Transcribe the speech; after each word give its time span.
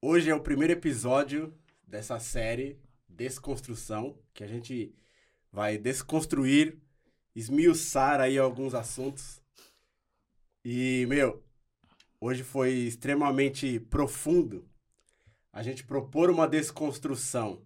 Hoje 0.00 0.30
é 0.30 0.34
o 0.34 0.40
primeiro 0.40 0.74
episódio 0.74 1.52
dessa 1.84 2.20
série 2.20 2.80
Desconstrução, 3.08 4.16
que 4.32 4.44
a 4.44 4.46
gente 4.46 4.94
vai 5.50 5.76
desconstruir, 5.76 6.78
esmiuçar 7.34 8.20
aí 8.20 8.38
alguns 8.38 8.74
assuntos. 8.74 9.42
E, 10.64 11.04
meu, 11.08 11.42
hoje 12.20 12.44
foi 12.44 12.74
extremamente 12.74 13.80
profundo 13.80 14.70
a 15.52 15.64
gente 15.64 15.82
propor 15.82 16.30
uma 16.30 16.46
desconstrução 16.46 17.60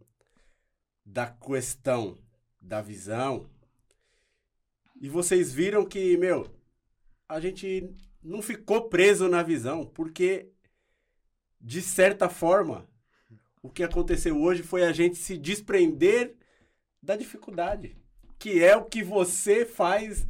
da 1.05 1.27
questão 1.27 2.19
da 2.59 2.81
visão. 2.81 3.47
E 4.99 5.07
vocês 5.07 5.53
viram 5.53 5.85
que, 5.85 6.17
meu, 6.17 6.51
a 7.29 7.39
gente 7.39 7.95
não 8.23 8.41
ficou 8.41 8.89
preso 8.89 9.29
na 9.29 9.43
visão, 9.43 9.85
porque 9.85 10.52
de 11.63 11.81
certa 11.81 12.29
forma, 12.29 12.89
o 13.63 13.71
que 13.71 13.85
aconteceu 13.85 14.43
hoje 14.43 14.65
foi 14.65 14.83
a 14.83 14.93
gente 14.93 15.17
se 15.17 15.39
desprender 15.39 16.35
da 17.01 17.17
dificuldade, 17.17 17.97
que 18.37 18.63
é 18.63 18.77
o 18.77 18.85
que 18.85 19.03
você 19.03 19.65
faz 19.65 20.27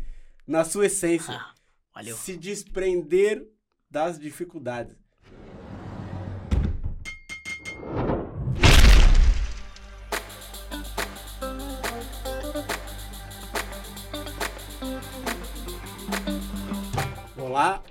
na 0.47 0.63
sua 0.63 0.87
essência. 0.87 1.35
Ah, 1.35 1.55
valeu. 1.95 2.15
Se 2.15 2.37
desprender 2.37 3.47
das 3.91 4.19
dificuldades. 4.19 4.95
Olá, 17.39 17.83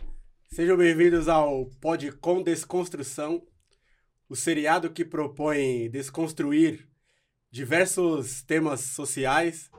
sejam 0.53 0.75
bem-vindos 0.75 1.29
ao 1.29 1.65
Podcom 1.79 2.43
Desconstrução, 2.43 3.41
o 4.27 4.35
seriado 4.35 4.89
que 4.89 5.05
propõe 5.05 5.89
desconstruir 5.89 6.89
diversos 7.49 8.43
temas 8.43 8.81
sociais 8.81 9.71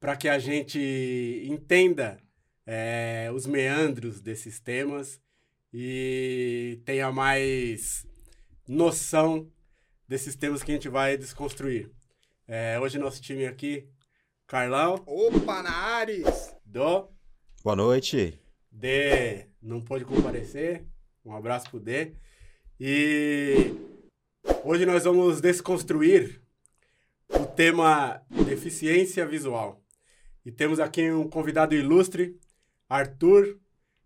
para 0.00 0.16
que 0.16 0.26
a 0.26 0.38
gente 0.38 1.46
entenda 1.46 2.18
é, 2.66 3.30
os 3.34 3.44
meandros 3.44 4.22
desses 4.22 4.58
temas 4.58 5.20
e 5.70 6.80
tenha 6.86 7.12
mais 7.12 8.06
noção 8.66 9.52
desses 10.08 10.34
temas 10.34 10.62
que 10.62 10.72
a 10.72 10.74
gente 10.74 10.88
vai 10.88 11.18
desconstruir. 11.18 11.90
É, 12.48 12.80
hoje 12.80 12.98
nosso 12.98 13.20
time 13.20 13.44
aqui, 13.44 13.86
Carlão, 14.46 14.94
Opa, 15.06 15.62
na 15.62 15.70
Ares! 15.70 16.56
do 16.64 17.06
Boa 17.62 17.76
noite. 17.76 18.40
D 18.70 19.46
não 19.62 19.80
pôde 19.80 20.04
comparecer. 20.04 20.84
Um 21.24 21.34
abraço 21.34 21.68
pro 21.70 21.80
D. 21.80 22.12
E 22.78 23.74
hoje 24.64 24.86
nós 24.86 25.04
vamos 25.04 25.40
desconstruir 25.40 26.40
o 27.28 27.44
tema 27.46 28.22
deficiência 28.30 29.26
visual. 29.26 29.82
E 30.44 30.50
temos 30.50 30.80
aqui 30.80 31.10
um 31.10 31.28
convidado 31.28 31.74
ilustre, 31.74 32.38
Arthur, 32.88 33.58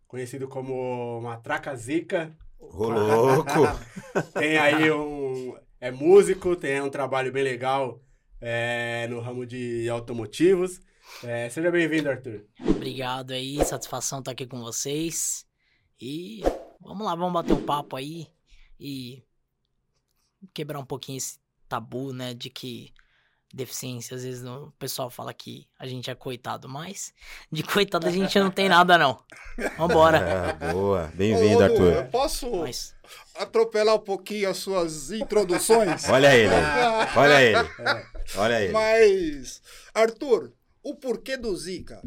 conhecido 0.09 0.49
como 0.49 1.21
Matraca 1.21 1.75
Zica. 1.77 2.37
Ô, 2.59 2.89
louco. 2.89 3.51
Tem 4.35 4.59
aí 4.59 4.91
um. 4.91 5.57
É 5.81 5.91
músico, 5.91 6.57
tem 6.57 6.81
um 6.81 6.89
trabalho 6.89 7.31
bem 7.31 7.43
legal 7.43 8.01
é, 8.41 9.07
no 9.09 9.21
ramo 9.21 9.45
de 9.45 9.87
automotivos. 9.91 10.81
É, 11.23 11.49
seja 11.49 11.71
bem-vindo, 11.71 12.11
Arthur. 12.11 12.45
Obrigado 12.61 13.33
aí, 13.33 13.65
satisfação 13.65 14.19
estar 14.19 14.33
aqui 14.33 14.47
com 14.47 14.61
vocês. 14.61 15.47
E 16.01 16.43
vamos 16.81 17.07
lá, 17.07 17.15
vamos 17.15 17.33
bater 17.33 17.53
um 17.53 17.65
papo 17.65 17.97
aí 17.97 18.27
e 18.79 19.23
quebrar 20.53 20.79
um 20.79 20.85
pouquinho 20.85 21.19
esse 21.19 21.39
tabu, 21.69 22.13
né, 22.13 22.35
de 22.35 22.51
que 22.51 22.93
deficiência, 23.55 24.17
às 24.17 24.25
vezes 24.25 24.45
o 24.45 24.73
pessoal 24.79 25.09
fala 25.09 25.33
que 25.33 25.67
a 25.79 25.87
gente 25.87 26.11
é 26.11 26.15
coitado, 26.15 26.69
mas 26.69 27.15
de 27.53 27.63
coitado 27.63 28.07
a 28.09 28.11
gente 28.11 28.37
não 28.41 28.51
tem 28.51 28.69
nada 28.69 28.99
não. 28.99 29.23
Vambora. 29.79 30.19
É, 30.19 30.53
boa. 30.73 31.13
Bem-vindo, 31.15 31.63
Arthur. 31.63 31.93
Eu 31.93 32.07
posso 32.07 32.51
Mas 32.51 32.95
atropelar 33.37 33.95
um 33.95 34.01
pouquinho 34.01 34.51
as 34.51 34.57
suas 34.57 35.13
introduções? 35.13 36.09
Olha 36.09 36.35
ele. 36.35 36.53
Olha 37.17 37.43
ele. 37.43 37.71
Olha 38.37 38.61
ele. 38.61 38.73
Mas, 38.73 39.63
Arthur, 39.95 40.53
o 40.85 40.95
porquê 40.95 41.37
do 41.37 41.57
Zika? 41.57 42.01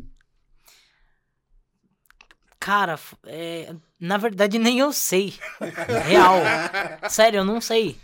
cara, 2.67 2.99
é, 3.25 3.73
na 3.97 4.17
verdade 4.17 4.59
nem 4.59 4.79
eu 4.79 4.91
sei. 4.91 5.33
Real. 6.05 6.35
Sério, 7.09 7.37
eu 7.37 7.45
não 7.45 7.61
sei. 7.61 7.97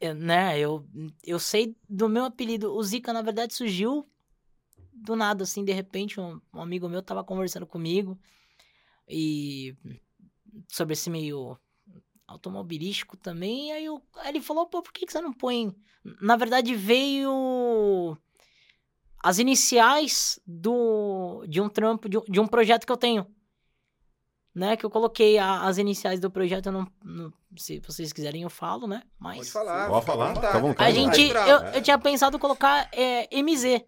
Eu, 0.00 0.14
né, 0.14 0.58
eu, 0.58 0.88
eu 1.22 1.38
sei 1.38 1.76
do 1.86 2.08
meu 2.08 2.24
apelido. 2.24 2.74
O 2.74 2.82
Zika, 2.82 3.12
na 3.12 3.20
verdade, 3.20 3.52
surgiu 3.52 4.08
do 4.90 5.14
nada, 5.14 5.44
assim, 5.44 5.62
de 5.62 5.72
repente, 5.72 6.18
um, 6.18 6.40
um 6.54 6.62
amigo 6.62 6.88
meu 6.88 7.02
tava 7.02 7.22
conversando 7.22 7.66
comigo 7.66 8.18
e 9.06 9.76
sobre 10.66 10.94
esse 10.94 11.10
meio 11.10 11.58
automobilístico 12.26 13.18
também, 13.18 13.70
aí, 13.70 13.84
eu, 13.84 14.02
aí 14.16 14.30
ele 14.30 14.40
falou, 14.40 14.66
pô, 14.66 14.80
por 14.80 14.94
que, 14.94 15.04
que 15.04 15.12
você 15.12 15.20
não 15.20 15.32
põe... 15.32 15.76
Na 16.22 16.36
verdade, 16.36 16.74
veio 16.74 18.16
as 19.24 19.38
iniciais 19.38 20.38
do, 20.46 21.44
de 21.48 21.60
um 21.60 21.68
trampo, 21.68 22.08
de 22.08 22.18
um, 22.18 22.22
de 22.28 22.40
um 22.40 22.46
projeto 22.46 22.84
que 22.86 22.92
eu 22.92 22.96
tenho 22.96 23.26
né? 24.54 24.76
Que 24.76 24.86
eu 24.86 24.90
coloquei 24.90 25.36
a- 25.36 25.62
as 25.66 25.78
iniciais 25.78 26.20
do 26.20 26.30
projeto, 26.30 26.66
eu 26.66 26.72
não, 26.72 26.86
não- 27.02 27.32
se 27.56 27.80
vocês 27.80 28.12
quiserem 28.12 28.42
eu 28.42 28.50
falo, 28.50 28.86
né? 28.86 29.02
Mas 29.18 29.38
Pode 29.38 29.50
falar. 29.50 29.88
Pode 29.88 30.06
falar, 30.06 30.30
à 30.30 30.58
vontade. 30.60 30.84
a 30.84 30.90
gente, 30.92 31.20
eu, 31.22 31.28
bravo. 31.30 31.76
eu 31.76 31.82
tinha 31.82 31.98
pensado 31.98 32.38
colocar 32.38 32.88
é, 32.92 33.26
MZ, 33.42 33.84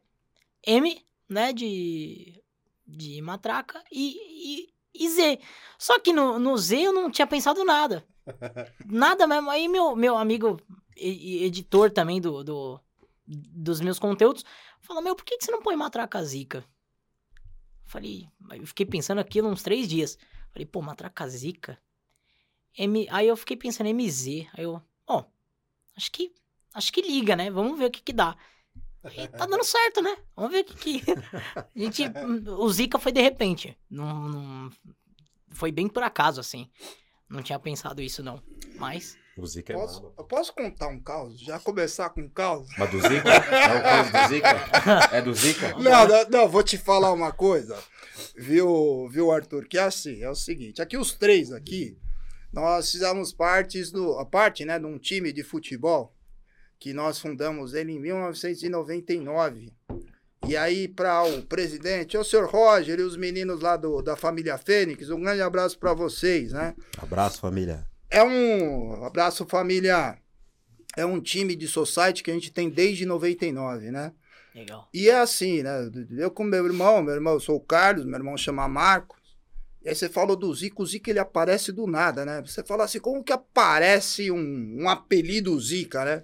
M, 0.67 1.05
né? 1.29 1.53
De 1.53 2.43
de 2.89 3.21
matraca 3.21 3.83
e, 3.93 4.65
e, 4.95 5.05
e 5.05 5.09
Z. 5.11 5.39
Só 5.79 5.99
que 6.01 6.13
no, 6.13 6.39
no 6.39 6.57
Z 6.57 6.81
eu 6.81 6.93
não 6.93 7.11
tinha 7.11 7.27
pensado 7.27 7.65
nada, 7.65 8.05
nada 8.87 9.27
mesmo. 9.27 9.51
Aí 9.51 9.69
meu 9.69 9.95
meu 9.95 10.17
amigo 10.17 10.61
editor 10.97 11.91
também 11.93 12.21
do, 12.21 12.43
do 12.43 12.81
dos 13.27 13.81
meus 13.81 13.99
conteúdos 13.99 14.45
falou 14.87 15.03
meu, 15.03 15.15
por 15.15 15.25
que, 15.25 15.37
que 15.39 15.45
você 15.45 15.51
não 15.51 15.63
põe 15.63 15.77
matraca 15.77 16.23
zica? 16.25 16.65
Falei, 17.85 18.29
eu 18.51 18.67
fiquei 18.67 18.85
pensando 18.87 19.19
aquilo 19.21 19.49
uns 19.49 19.63
três 19.63 19.89
dias. 19.89 20.19
Falei, 20.53 20.67
pô, 20.67 20.83
matraca 20.83 21.29
zica? 21.29 21.79
M... 22.77 23.07
Aí 23.11 23.29
eu 23.29 23.37
fiquei 23.37 23.57
pensando, 23.57 23.89
MZ. 23.89 24.49
Aí 24.55 24.65
eu, 24.65 24.83
ó, 25.07 25.25
acho 25.97 26.11
que. 26.11 26.35
Acho 26.75 26.93
que 26.93 27.01
liga, 27.01 27.35
né? 27.37 27.51
Vamos 27.51 27.79
ver 27.79 27.87
o 27.87 27.91
que 27.91 28.03
que 28.03 28.13
dá. 28.13 28.37
E 29.15 29.29
tá 29.29 29.47
dando 29.47 29.63
certo, 29.65 30.03
né? 30.03 30.17
Vamos 30.35 30.51
ver 30.51 30.61
o 30.61 30.65
que 30.65 30.75
que. 31.01 31.11
A 31.57 31.67
gente. 31.75 32.03
O 32.59 32.69
Zika 32.71 32.99
foi 32.99 33.13
de 33.13 33.23
repente. 33.23 33.79
Não, 33.89 34.29
não- 34.29 34.71
Foi 35.51 35.71
bem 35.73 35.89
por 35.89 36.03
acaso, 36.03 36.41
assim. 36.41 36.69
Não 37.29 37.43
tinha 37.43 37.59
pensado 37.59 38.03
isso, 38.03 38.23
não. 38.23 38.43
Mas. 38.79 39.17
O 39.37 39.47
Zica 39.47 39.73
é 39.73 39.77
Posso, 39.77 40.01
brabo. 40.01 40.15
eu 40.17 40.25
posso 40.25 40.55
contar 40.55 40.89
um 40.89 40.99
caos? 40.99 41.39
Já 41.39 41.59
começar 41.59 42.09
com 42.11 42.23
um 42.23 42.29
caos? 42.29 42.69
Mas 42.79 42.91
do 42.91 43.01
Zica? 43.01 43.29
É 43.29 43.79
o 43.79 43.83
caso 43.83 44.13
do 44.13 44.29
Zica? 44.29 44.49
É 45.13 45.23
do 45.23 45.35
Zica? 45.35 45.69
Não, 45.79 46.09
não, 46.09 46.31
não, 46.31 46.49
vou 46.49 46.63
te 46.63 46.79
falar 46.79 47.13
uma 47.13 47.33
coisa, 47.33 47.77
viu, 48.35 49.09
viu, 49.11 49.31
Arthur? 49.31 49.67
Que 49.69 49.77
é 49.77 49.83
assim, 49.83 50.23
é 50.23 50.31
o 50.31 50.35
seguinte, 50.35 50.81
aqui 50.81 50.97
os 50.97 51.13
três 51.13 51.53
aqui, 51.53 51.99
nós 52.53 52.91
fizemos 52.91 53.33
partes 53.33 53.91
do, 53.91 54.19
a 54.19 54.25
parte, 54.25 54.65
né, 54.65 54.79
de 54.79 54.87
um 54.87 54.99
time 54.99 55.31
de 55.33 55.43
futebol 55.43 56.15
que 56.79 56.95
nós 56.95 57.19
fundamos 57.19 57.75
ele 57.75 57.93
em 57.93 58.01
1999. 58.01 59.73
E 60.49 60.57
aí, 60.57 60.87
para 60.87 61.25
o 61.25 61.43
presidente, 61.43 62.17
o 62.17 62.25
senhor 62.25 62.49
Roger 62.49 62.99
e 63.01 63.03
os 63.03 63.17
meninos 63.17 63.61
lá 63.61 63.77
do, 63.77 64.01
da 64.01 64.17
família 64.17 64.57
Fênix, 64.57 65.11
um 65.11 65.21
grande 65.21 65.43
abraço 65.43 65.79
para 65.79 65.93
vocês, 65.93 66.53
né? 66.53 66.75
Abraço, 66.99 67.41
família. 67.41 67.85
É 68.11 68.22
um 68.22 69.05
abraço, 69.05 69.47
família. 69.47 70.19
É 70.97 71.04
um 71.04 71.21
time 71.21 71.54
de 71.54 71.69
society 71.69 72.22
que 72.22 72.31
a 72.31 72.34
gente 72.34 72.53
tem 72.53 72.71
desde 72.71 73.04
99, 73.04 73.91
né? 73.91 74.13
Legal. 74.54 74.89
E 74.92 75.10
é 75.10 75.19
assim, 75.19 75.63
né? 75.63 75.91
Eu 76.16 76.31
com 76.31 76.42
meu 76.42 76.65
irmão, 76.65 77.03
meu 77.03 77.15
irmão, 77.15 77.34
eu 77.34 77.41
sou 77.41 77.57
o 77.57 77.60
Carlos, 77.60 78.07
meu 78.07 78.16
irmão 78.19 78.36
chama 78.36 78.66
Marcos. 78.66 79.21
E 79.84 79.91
aí 79.91 79.95
você 79.95 80.09
falou 80.09 80.34
do 80.34 80.53
Zico, 80.54 80.83
o 80.83 80.86
Zica 80.86 81.10
ele 81.10 81.19
aparece 81.19 81.71
do 81.71 81.86
nada, 81.86 82.25
né? 82.25 82.42
Você 82.45 82.65
fala 82.65 82.84
assim, 82.84 82.98
como 82.98 83.22
que 83.22 83.33
aparece 83.33 84.31
um, 84.31 84.78
um 84.81 84.89
apelido 84.89 85.60
Zica, 85.60 86.04
né? 86.04 86.22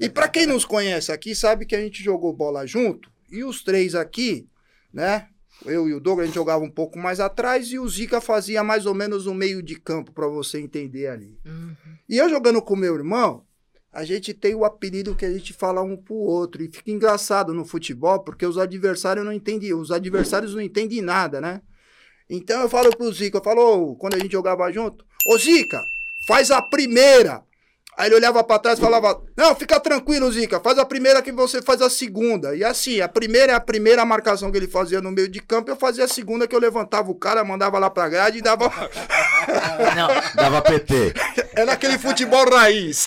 E 0.00 0.08
pra 0.08 0.28
quem 0.28 0.46
nos 0.46 0.64
conhece 0.64 1.12
aqui, 1.12 1.34
sabe 1.34 1.66
que 1.66 1.76
a 1.76 1.80
gente 1.80 2.02
jogou 2.02 2.32
bola 2.32 2.66
junto. 2.66 3.10
E 3.30 3.44
os 3.44 3.62
três 3.62 3.94
aqui, 3.94 4.48
né? 4.92 5.28
Eu 5.64 5.88
e 5.88 5.94
o 5.94 6.00
Douglas, 6.00 6.24
a 6.24 6.26
gente 6.26 6.34
jogava 6.34 6.64
um 6.64 6.70
pouco 6.70 6.98
mais 6.98 7.20
atrás 7.20 7.68
e 7.68 7.78
o 7.78 7.88
Zica 7.88 8.20
fazia 8.20 8.64
mais 8.64 8.86
ou 8.86 8.94
menos 8.94 9.26
um 9.26 9.34
meio 9.34 9.62
de 9.62 9.78
campo 9.78 10.12
pra 10.12 10.26
você 10.26 10.58
entender 10.58 11.08
ali. 11.08 11.38
Uhum. 11.44 11.74
E 12.08 12.16
eu 12.16 12.28
jogando 12.28 12.62
com 12.62 12.74
meu 12.74 12.94
irmão, 12.94 13.44
a 13.92 14.04
gente 14.04 14.32
tem 14.32 14.54
o 14.54 14.64
apelido 14.64 15.14
que 15.14 15.24
a 15.24 15.32
gente 15.32 15.52
fala 15.52 15.82
um 15.82 15.96
pro 15.96 16.14
outro. 16.14 16.62
E 16.62 16.70
fica 16.70 16.90
engraçado 16.90 17.52
no 17.52 17.64
futebol, 17.64 18.20
porque 18.20 18.46
os 18.46 18.56
adversários 18.56 19.24
não 19.24 19.32
entendem, 19.32 19.74
os 19.74 19.90
adversários 19.90 20.54
não 20.54 20.62
entendem 20.62 21.02
nada, 21.02 21.40
né? 21.40 21.60
Então 22.28 22.60
eu 22.62 22.68
falo 22.68 22.96
pro 22.96 23.12
Zica, 23.12 23.38
eu 23.38 23.42
falo, 23.42 23.96
quando 23.96 24.14
a 24.14 24.18
gente 24.18 24.32
jogava 24.32 24.70
junto, 24.70 25.04
ô 25.26 25.36
Zica, 25.36 25.82
faz 26.26 26.50
a 26.50 26.62
primeira. 26.62 27.42
Aí 27.96 28.08
ele 28.08 28.14
olhava 28.14 28.42
pra 28.42 28.58
trás 28.58 28.78
e 28.78 28.82
falava: 28.82 29.20
Não, 29.36 29.54
fica 29.54 29.78
tranquilo, 29.78 30.30
Zica, 30.32 30.60
faz 30.60 30.78
a 30.78 30.84
primeira 30.86 31.20
que 31.20 31.32
você 31.32 31.60
faz 31.60 31.82
a 31.82 31.90
segunda. 31.90 32.54
E 32.56 32.64
assim, 32.64 33.00
a 33.00 33.08
primeira 33.08 33.52
é 33.52 33.54
a 33.54 33.60
primeira 33.60 34.04
marcação 34.04 34.50
que 34.50 34.56
ele 34.56 34.68
fazia 34.68 35.00
no 35.00 35.10
meio 35.10 35.28
de 35.28 35.40
campo, 35.40 35.70
eu 35.70 35.76
fazia 35.76 36.04
a 36.04 36.08
segunda 36.08 36.46
que 36.48 36.54
eu 36.54 36.60
levantava 36.60 37.10
o 37.10 37.14
cara, 37.14 37.44
mandava 37.44 37.78
lá 37.78 37.90
pra 37.90 38.08
grade 38.08 38.38
e 38.38 38.42
dava. 38.42 38.70
Não, 39.96 40.08
Dava 40.34 40.62
PT. 40.62 41.14
Era 41.54 41.72
aquele 41.72 41.98
futebol 41.98 42.48
raiz. 42.48 43.06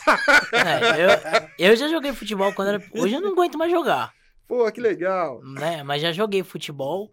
é, 0.51 1.57
eu, 1.59 1.69
eu 1.71 1.75
já 1.75 1.87
joguei 1.87 2.13
futebol 2.13 2.53
quando 2.53 2.67
era. 2.69 2.83
Hoje 2.93 3.15
eu 3.15 3.21
não 3.21 3.31
aguento 3.31 3.57
mais 3.57 3.71
jogar. 3.71 4.13
Pô, 4.47 4.69
que 4.71 4.81
legal. 4.81 5.41
né? 5.43 5.81
Mas 5.83 6.01
já 6.01 6.11
joguei 6.11 6.43
futebol 6.43 7.11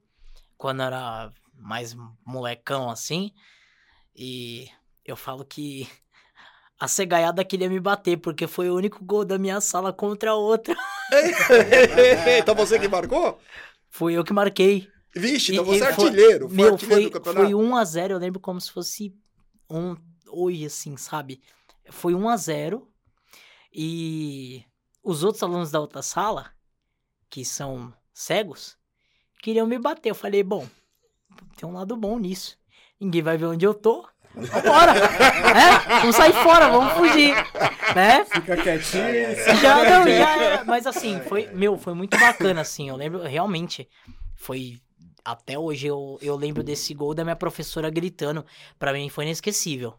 quando 0.58 0.82
era 0.82 1.31
mais 1.55 1.96
molecão 2.26 2.90
assim. 2.90 3.32
E 4.14 4.67
eu 5.05 5.17
falo 5.17 5.44
que 5.44 5.88
a 6.81 6.88
cegaiada 6.88 7.44
queria 7.44 7.69
me 7.69 7.79
bater, 7.79 8.17
porque 8.17 8.47
foi 8.47 8.71
o 8.71 8.75
único 8.75 9.05
gol 9.05 9.25
da 9.25 9.38
minha 9.38 9.61
sala 9.61 9.93
contra 9.93 10.31
a 10.31 10.35
outra. 10.35 10.75
então 12.38 12.55
você 12.55 12.79
que 12.79 12.88
marcou? 12.88 13.38
Fui 13.91 14.15
eu 14.15 14.25
que 14.25 14.32
marquei. 14.32 14.88
Vixe, 15.15 15.53
E- 15.53 15.55
então 15.56 15.65
você 15.65 15.85
é 15.85 15.91
e 15.91 15.94
foi- 15.94 16.05
artilheiro. 16.06 16.49
Foi 16.49 16.56
Meu, 16.56 16.73
artilheiro 16.73 17.03
foi, 17.03 17.11
do 17.11 17.12
campeonato. 17.12 17.44
foi 17.47 17.55
1x0, 17.55 18.11
eu 18.12 18.19
lembro 18.19 18.41
como 18.41 18.61
se 18.61 18.71
fosse 18.73 19.15
um 19.69 19.94
hoje, 20.29 20.65
assim, 20.67 20.97
sabe? 20.97 21.43
Foi 21.91 22.15
1x0 22.15 22.87
e 23.73 24.65
os 25.03 25.23
outros 25.25 25.43
alunos 25.43 25.71
da 25.71 25.81
outra 25.81 26.03
sala, 26.03 26.50
que 27.29 27.44
são 27.44 27.93
cegos, 28.15 28.77
queriam 29.43 29.67
me 29.67 29.79
bater. 29.79 30.11
Eu 30.11 30.15
falei, 30.15 30.43
bom, 30.43 30.67
tem 31.56 31.69
um 31.69 31.73
lado 31.73 31.97
bom 31.97 32.19
nisso. 32.19 32.56
Ninguém 33.00 33.23
vai 33.23 33.37
ver 33.37 33.47
onde 33.47 33.67
eu 33.67 33.75
tô. 33.75 34.06
Vambora! 34.35 34.93
é? 34.93 36.00
Vamos 36.00 36.17
sair 36.17 36.32
fora, 36.32 36.69
vamos 36.69 36.93
fugir. 36.93 37.35
Né? 37.94 38.25
Fica 38.25 38.56
quietinho. 38.56 39.05
Já, 39.61 39.85
não, 39.85 40.09
já 40.09 40.43
era. 40.43 40.65
Mas 40.65 40.87
assim, 40.87 41.21
foi, 41.29 41.49
meu, 41.53 41.77
foi 41.77 41.94
muito 41.94 42.19
bacana, 42.19 42.61
assim. 42.61 42.88
Eu 42.88 42.97
lembro, 42.97 43.23
realmente, 43.23 43.88
foi. 44.37 44.79
Até 45.25 45.59
hoje 45.59 45.87
eu, 45.87 46.19
eu 46.23 46.35
lembro 46.37 46.62
desse 46.62 46.94
gol 46.94 47.15
da 47.15 47.25
minha 47.25 47.37
professora 47.37 47.91
gritando. 47.91 48.44
Pra 48.79 48.93
mim 48.93 49.09
foi 49.09 49.25
inesquecível. 49.25 49.94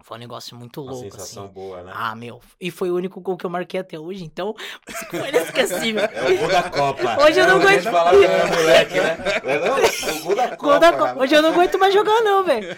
Foi 0.00 0.16
um 0.16 0.20
negócio 0.20 0.56
muito 0.56 0.80
Uma 0.82 0.92
louco, 0.92 1.10
sensação 1.10 1.44
assim. 1.44 1.52
boa, 1.52 1.82
né? 1.82 1.92
Ah, 1.94 2.14
meu. 2.14 2.40
E 2.60 2.70
foi 2.70 2.88
o 2.90 2.94
único 2.94 3.20
gol 3.20 3.36
que 3.36 3.44
eu 3.44 3.50
marquei 3.50 3.80
até 3.80 3.98
hoje, 3.98 4.24
então 4.24 4.54
foi 5.10 5.28
inesquecível. 5.28 6.02
É 6.04 6.30
o 6.32 6.38
gol 6.38 6.48
da 6.48 6.62
Copa. 6.70 7.22
Hoje 7.24 7.40
eu 7.40 7.46
não 7.46 7.58
É, 7.58 7.62
aguento- 7.62 7.82
gente 7.82 7.90
falava 7.92 8.18
que 8.18 8.24
era 8.24 8.46
moleque, 8.46 8.94
né? 9.00 9.16
Não 9.44 9.50
é 9.50 9.58
não? 9.58 10.16
O 10.16 10.22
gol 10.22 10.34
da 10.36 10.48
Copa. 10.48 10.56
Gol 10.56 10.78
da 10.78 10.92
Copa. 10.92 11.20
Hoje 11.22 11.34
eu 11.34 11.42
não 11.42 11.50
aguento 11.50 11.78
mais 11.78 11.92
jogar, 11.92 12.20
não, 12.22 12.44
velho. 12.44 12.68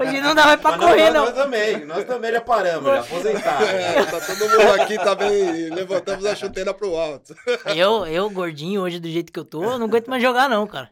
Hoje 0.00 0.20
não 0.20 0.34
dá 0.34 0.44
mais 0.46 0.60
pra 0.60 0.70
Mas 0.76 0.80
correr, 0.80 1.10
nós, 1.10 1.14
não. 1.14 1.24
Nós 1.24 1.34
também, 1.34 1.84
nós 1.86 2.04
também 2.04 2.32
já 2.32 2.40
paramos, 2.40 2.84
já 2.84 3.00
aposentados. 3.00 3.68
É, 3.68 4.04
tá 4.04 4.20
todo 4.20 4.38
mundo 4.50 4.80
aqui 4.82 4.98
também. 4.98 5.70
Levantamos 5.70 6.26
a 6.26 6.34
chuteira 6.36 6.74
pro 6.74 6.94
alto. 6.96 7.34
Eu, 7.74 8.06
eu, 8.06 8.28
gordinho, 8.30 8.82
hoje 8.82 9.00
do 9.00 9.08
jeito 9.08 9.32
que 9.32 9.38
eu 9.38 9.44
tô, 9.44 9.62
eu 9.64 9.78
não 9.78 9.86
aguento 9.86 10.08
mais 10.08 10.22
jogar, 10.22 10.48
não, 10.48 10.66
cara. 10.66 10.90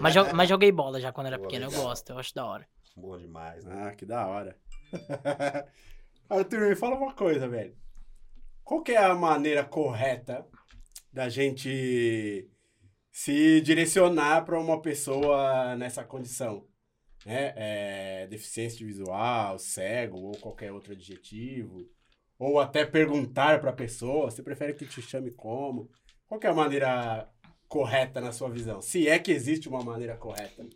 Mas, 0.00 0.12
jo- 0.14 0.28
mas 0.34 0.48
joguei 0.48 0.70
bola 0.70 1.00
já 1.00 1.10
quando 1.12 1.26
era 1.28 1.38
Boa, 1.38 1.48
pequeno, 1.48 1.66
eu 1.70 1.70
gosto, 1.82 2.10
eu 2.12 2.18
acho 2.18 2.34
da 2.34 2.44
hora. 2.44 2.66
Bom 2.96 3.16
demais, 3.18 3.62
né? 3.64 3.88
Ah, 3.88 3.94
que 3.94 4.06
da 4.06 4.26
hora. 4.26 4.56
Arthur, 6.28 6.68
me 6.68 6.76
fala 6.76 6.96
uma 6.96 7.14
coisa, 7.14 7.48
velho. 7.48 7.74
Qual 8.64 8.82
que 8.82 8.92
é 8.92 8.98
a 8.98 9.14
maneira 9.14 9.64
correta 9.64 10.46
da 11.12 11.28
gente 11.28 12.50
se 13.12 13.60
direcionar 13.60 14.44
para 14.44 14.58
uma 14.58 14.82
pessoa 14.82 15.76
nessa 15.76 16.04
condição? 16.04 16.66
Né? 17.24 17.52
É, 17.56 18.26
deficiência 18.26 18.84
visual, 18.84 19.58
cego 19.58 20.18
ou 20.18 20.36
qualquer 20.38 20.72
outro 20.72 20.92
adjetivo? 20.92 21.88
Ou 22.38 22.60
até 22.60 22.84
perguntar 22.84 23.60
para 23.60 23.70
a 23.70 23.74
pessoa, 23.74 24.30
você 24.30 24.42
prefere 24.42 24.74
que 24.74 24.84
te 24.84 25.00
chame 25.00 25.30
como? 25.30 25.88
Qual 26.26 26.38
que 26.40 26.46
é 26.46 26.50
a 26.50 26.54
maneira 26.54 27.28
correta 27.68 28.20
na 28.20 28.32
sua 28.32 28.50
visão? 28.50 28.82
Se 28.82 29.08
é 29.08 29.18
que 29.18 29.32
existe 29.32 29.68
uma 29.68 29.82
maneira 29.82 30.16
correta. 30.16 30.66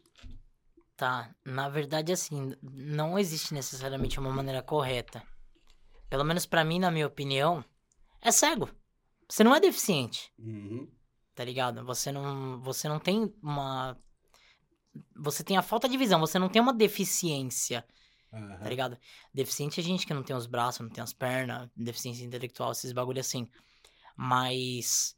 Tá, 1.01 1.35
na 1.47 1.67
verdade, 1.67 2.13
assim, 2.13 2.55
não 2.61 3.19
existe 3.19 3.55
necessariamente 3.55 4.21
uma 4.21 4.31
maneira 4.31 4.63
correta. 4.63 5.23
Pelo 6.11 6.23
menos 6.27 6.45
pra 6.45 6.63
mim, 6.63 6.79
na 6.79 6.91
minha 6.91 7.07
opinião, 7.07 7.65
é 8.21 8.31
cego. 8.31 8.69
Você 9.27 9.43
não 9.43 9.55
é 9.55 9.61
deficiente, 9.61 10.31
Uhum. 10.39 10.87
tá 11.35 11.43
ligado? 11.43 11.83
Você 11.87 12.13
não, 12.13 12.61
você 12.61 12.87
não 12.87 12.99
tem 12.99 13.35
uma. 13.43 13.97
Você 15.17 15.43
tem 15.43 15.57
a 15.57 15.63
falta 15.63 15.89
de 15.89 15.97
visão, 15.97 16.21
você 16.21 16.39
não 16.39 16.51
tem 16.51 16.61
uma 16.61 16.75
deficiência, 16.75 17.83
Aham. 18.31 18.59
tá 18.59 18.69
ligado? 18.69 18.99
Deficiente 19.33 19.81
é 19.81 19.83
gente 19.83 20.07
que 20.07 20.13
não 20.13 20.23
tem 20.23 20.37
os 20.37 20.47
braços, 20.47 20.83
não 20.83 20.91
tem 20.91 21.03
as 21.03 21.15
pernas, 21.15 21.71
deficiência 21.75 22.27
intelectual, 22.27 22.73
esses 22.73 22.93
bagulho 22.93 23.21
assim. 23.21 23.49
Mas, 24.15 25.17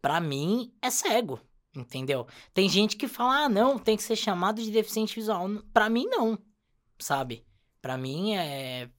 pra 0.00 0.20
mim, 0.20 0.72
é 0.80 0.90
cego, 0.90 1.40
entendeu? 1.76 2.26
Tem 2.54 2.68
gente 2.68 2.96
que 2.96 3.06
fala, 3.06 3.44
ah, 3.44 3.48
não, 3.48 3.78
tem 3.78 3.96
que 3.96 4.02
ser 4.02 4.16
chamado 4.16 4.62
de 4.62 4.70
deficiente 4.70 5.14
visual. 5.14 5.46
Pra 5.72 5.88
mim, 5.88 6.06
não, 6.06 6.38
sabe? 6.98 7.46
Pra 7.82 7.96
mim 7.96 8.34
é 8.34 8.90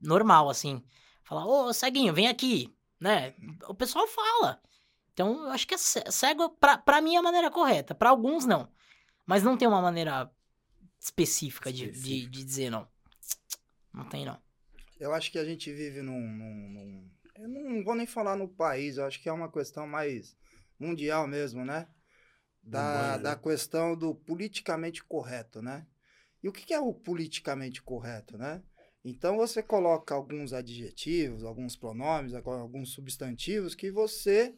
normal, 0.00 0.48
assim. 0.50 0.82
Falar, 1.24 1.46
ô, 1.46 1.72
ceguinho, 1.72 2.12
vem 2.12 2.28
aqui, 2.28 2.72
né? 3.00 3.34
O 3.68 3.74
pessoal 3.74 4.06
fala. 4.06 4.60
Então, 5.12 5.44
eu 5.44 5.50
acho 5.50 5.66
que 5.66 5.74
é 5.74 5.78
ce- 5.78 6.04
cego, 6.10 6.50
pra, 6.50 6.78
pra 6.78 7.00
mim, 7.00 7.14
é 7.16 7.18
a 7.18 7.22
maneira 7.22 7.50
correta. 7.50 7.94
Pra 7.94 8.10
alguns, 8.10 8.44
não. 8.46 8.70
Mas 9.26 9.42
não 9.42 9.56
tem 9.56 9.66
uma 9.68 9.82
maneira 9.82 10.30
específica, 11.00 11.72
de- 11.72 11.90
De, 11.90 12.26
de 12.26 12.44
dizer, 12.44 12.70
não. 12.70 12.86
Não 13.92 14.04
tem, 14.08 14.24
não. 14.24 14.38
Eu 14.98 15.12
acho 15.12 15.30
que 15.32 15.38
a 15.38 15.44
gente 15.44 15.72
vive 15.72 16.00
num, 16.00 16.20
num- 16.20 16.70
num- 16.70 17.10
Eu 17.36 17.48
não 17.48 17.82
vou 17.84 17.94
nem 17.94 18.06
falar 18.06 18.36
no 18.36 18.48
país, 18.48 18.96
eu 18.98 19.04
acho 19.06 19.20
que 19.20 19.28
é 19.28 19.32
uma 19.32 19.50
questão 19.50 19.86
mais 19.86 20.36
mundial 20.78 21.26
mesmo, 21.26 21.64
né? 21.64 21.88
Da, 22.62 22.80
Humana, 22.80 23.16
né? 23.16 23.22
da 23.22 23.36
questão 23.36 23.96
do 23.96 24.14
politicamente 24.14 25.02
correto, 25.02 25.60
né? 25.60 25.86
E 26.42 26.48
o 26.48 26.52
que 26.52 26.72
é 26.72 26.80
o 26.80 26.94
politicamente 26.94 27.82
correto, 27.82 28.38
né? 28.38 28.62
Então 29.04 29.36
você 29.36 29.62
coloca 29.62 30.14
alguns 30.14 30.52
adjetivos, 30.52 31.44
alguns 31.44 31.76
pronomes, 31.76 32.34
alguns 32.34 32.92
substantivos 32.92 33.74
que 33.74 33.90
você 33.90 34.54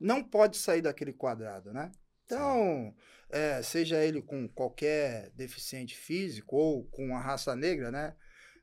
não 0.00 0.24
pode 0.24 0.56
sair 0.56 0.82
daquele 0.82 1.12
quadrado, 1.12 1.72
né? 1.72 1.92
Então, 2.24 2.94
é, 3.30 3.62
seja 3.62 4.02
ele 4.02 4.20
com 4.20 4.48
qualquer 4.48 5.30
deficiente 5.30 5.96
físico 5.96 6.56
ou 6.56 6.84
com 6.86 7.14
a 7.14 7.20
raça 7.20 7.54
negra, 7.54 7.90
né? 7.90 8.16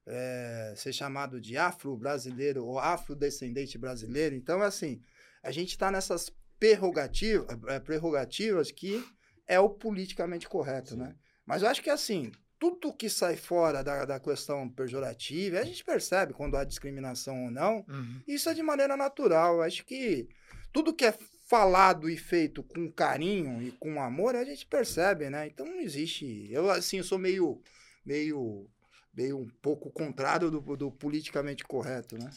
é, 0.05 0.73
ser 0.75 0.93
chamado 0.93 1.39
de 1.39 1.57
afro-brasileiro 1.57 2.65
ou 2.65 2.79
afrodescendente 2.79 3.77
brasileiro. 3.77 4.35
Então, 4.35 4.61
assim, 4.61 5.01
a 5.41 5.51
gente 5.51 5.69
está 5.69 5.89
nessas 5.91 6.29
prerrogativas, 6.59 7.47
é, 7.67 7.79
prerrogativas 7.79 8.71
que 8.71 9.03
é 9.47 9.59
o 9.59 9.69
politicamente 9.69 10.47
correto, 10.47 10.95
né? 10.95 11.15
Mas 11.45 11.61
eu 11.61 11.67
acho 11.69 11.81
que, 11.81 11.89
assim, 11.89 12.31
tudo 12.57 12.93
que 12.93 13.09
sai 13.09 13.35
fora 13.35 13.83
da, 13.83 14.05
da 14.05 14.19
questão 14.19 14.69
pejorativa, 14.69 15.59
a 15.59 15.65
gente 15.65 15.83
percebe 15.83 16.33
quando 16.33 16.55
há 16.55 16.63
discriminação 16.63 17.45
ou 17.45 17.51
não, 17.51 17.85
Uhum. 17.89 18.21
isso 18.27 18.49
é 18.49 18.53
de 18.53 18.63
maneira 18.63 18.95
natural. 18.95 19.55
Eu 19.55 19.61
acho 19.63 19.85
que 19.85 20.29
tudo 20.71 20.93
que 20.93 21.05
é 21.05 21.13
falado 21.45 22.09
e 22.09 22.15
feito 22.17 22.63
com 22.63 22.89
carinho 22.89 23.61
e 23.61 23.71
com 23.73 24.01
amor, 24.01 24.35
a 24.35 24.45
gente 24.45 24.65
percebe, 24.65 25.29
né? 25.29 25.47
Então 25.47 25.65
não 25.65 25.81
existe. 25.81 26.47
Eu, 26.49 26.69
assim, 26.71 26.97
eu 26.99 27.03
sou 27.03 27.19
meio, 27.19 27.61
meio, 28.05 28.69
meio 29.13 29.37
um 29.37 29.49
pouco 29.61 29.91
contrário 29.91 30.49
do, 30.49 30.61
do 30.77 30.89
politicamente 30.89 31.65
correto, 31.65 32.17
né? 32.17 32.29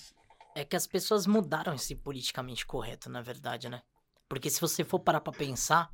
É 0.56 0.64
que 0.64 0.75
as 0.75 0.87
pessoas 0.88 1.26
mudaram 1.26 1.75
esse 1.75 1.94
politicamente 1.94 2.66
correto, 2.66 3.08
na 3.08 3.23
verdade, 3.23 3.68
né? 3.68 3.80
Porque 4.28 4.50
se 4.50 4.61
você 4.61 4.85
for 4.85 4.99
parar 5.00 5.21
pra 5.21 5.33
pensar, 5.33 5.92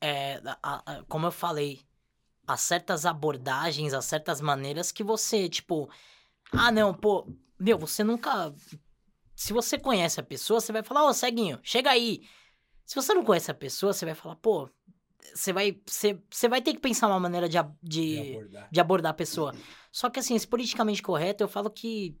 é, 0.00 0.40
a- 0.62 0.82
a- 0.86 1.04
como 1.08 1.26
eu 1.26 1.32
falei, 1.32 1.80
há 2.46 2.56
certas 2.56 3.06
abordagens, 3.06 3.94
há 3.94 4.02
certas 4.02 4.40
maneiras 4.40 4.92
que 4.92 5.02
você, 5.02 5.48
tipo, 5.48 5.88
ah, 6.52 6.70
não, 6.70 6.92
pô, 6.92 7.26
meu, 7.58 7.78
você 7.78 8.02
nunca. 8.04 8.52
Se 9.34 9.52
você 9.52 9.78
conhece 9.78 10.20
a 10.20 10.22
pessoa, 10.22 10.60
você 10.60 10.72
vai 10.72 10.82
falar, 10.82 11.04
ô, 11.04 11.12
ceguinho, 11.14 11.58
chega 11.62 11.90
aí. 11.90 12.26
Se 12.84 12.94
você 12.94 13.14
não 13.14 13.24
conhece 13.24 13.50
a 13.50 13.54
pessoa, 13.54 13.92
você 13.92 14.04
vai 14.04 14.14
falar, 14.14 14.36
pô, 14.36 14.68
você 15.34 15.52
vai, 15.52 15.80
você, 15.86 16.20
você 16.30 16.48
vai 16.48 16.60
ter 16.60 16.74
que 16.74 16.80
pensar 16.80 17.06
uma 17.08 17.20
maneira 17.20 17.48
de, 17.48 17.56
De 17.62 17.68
de, 17.82 18.30
abordar. 18.32 18.68
de 18.70 18.80
abordar 18.80 19.10
a 19.12 19.14
pessoa. 19.14 19.54
Só 19.92 20.10
que 20.10 20.18
assim, 20.20 20.34
esse 20.34 20.46
politicamente 20.46 21.02
correto, 21.02 21.42
eu 21.44 21.48
falo 21.48 21.70
que, 21.70 22.18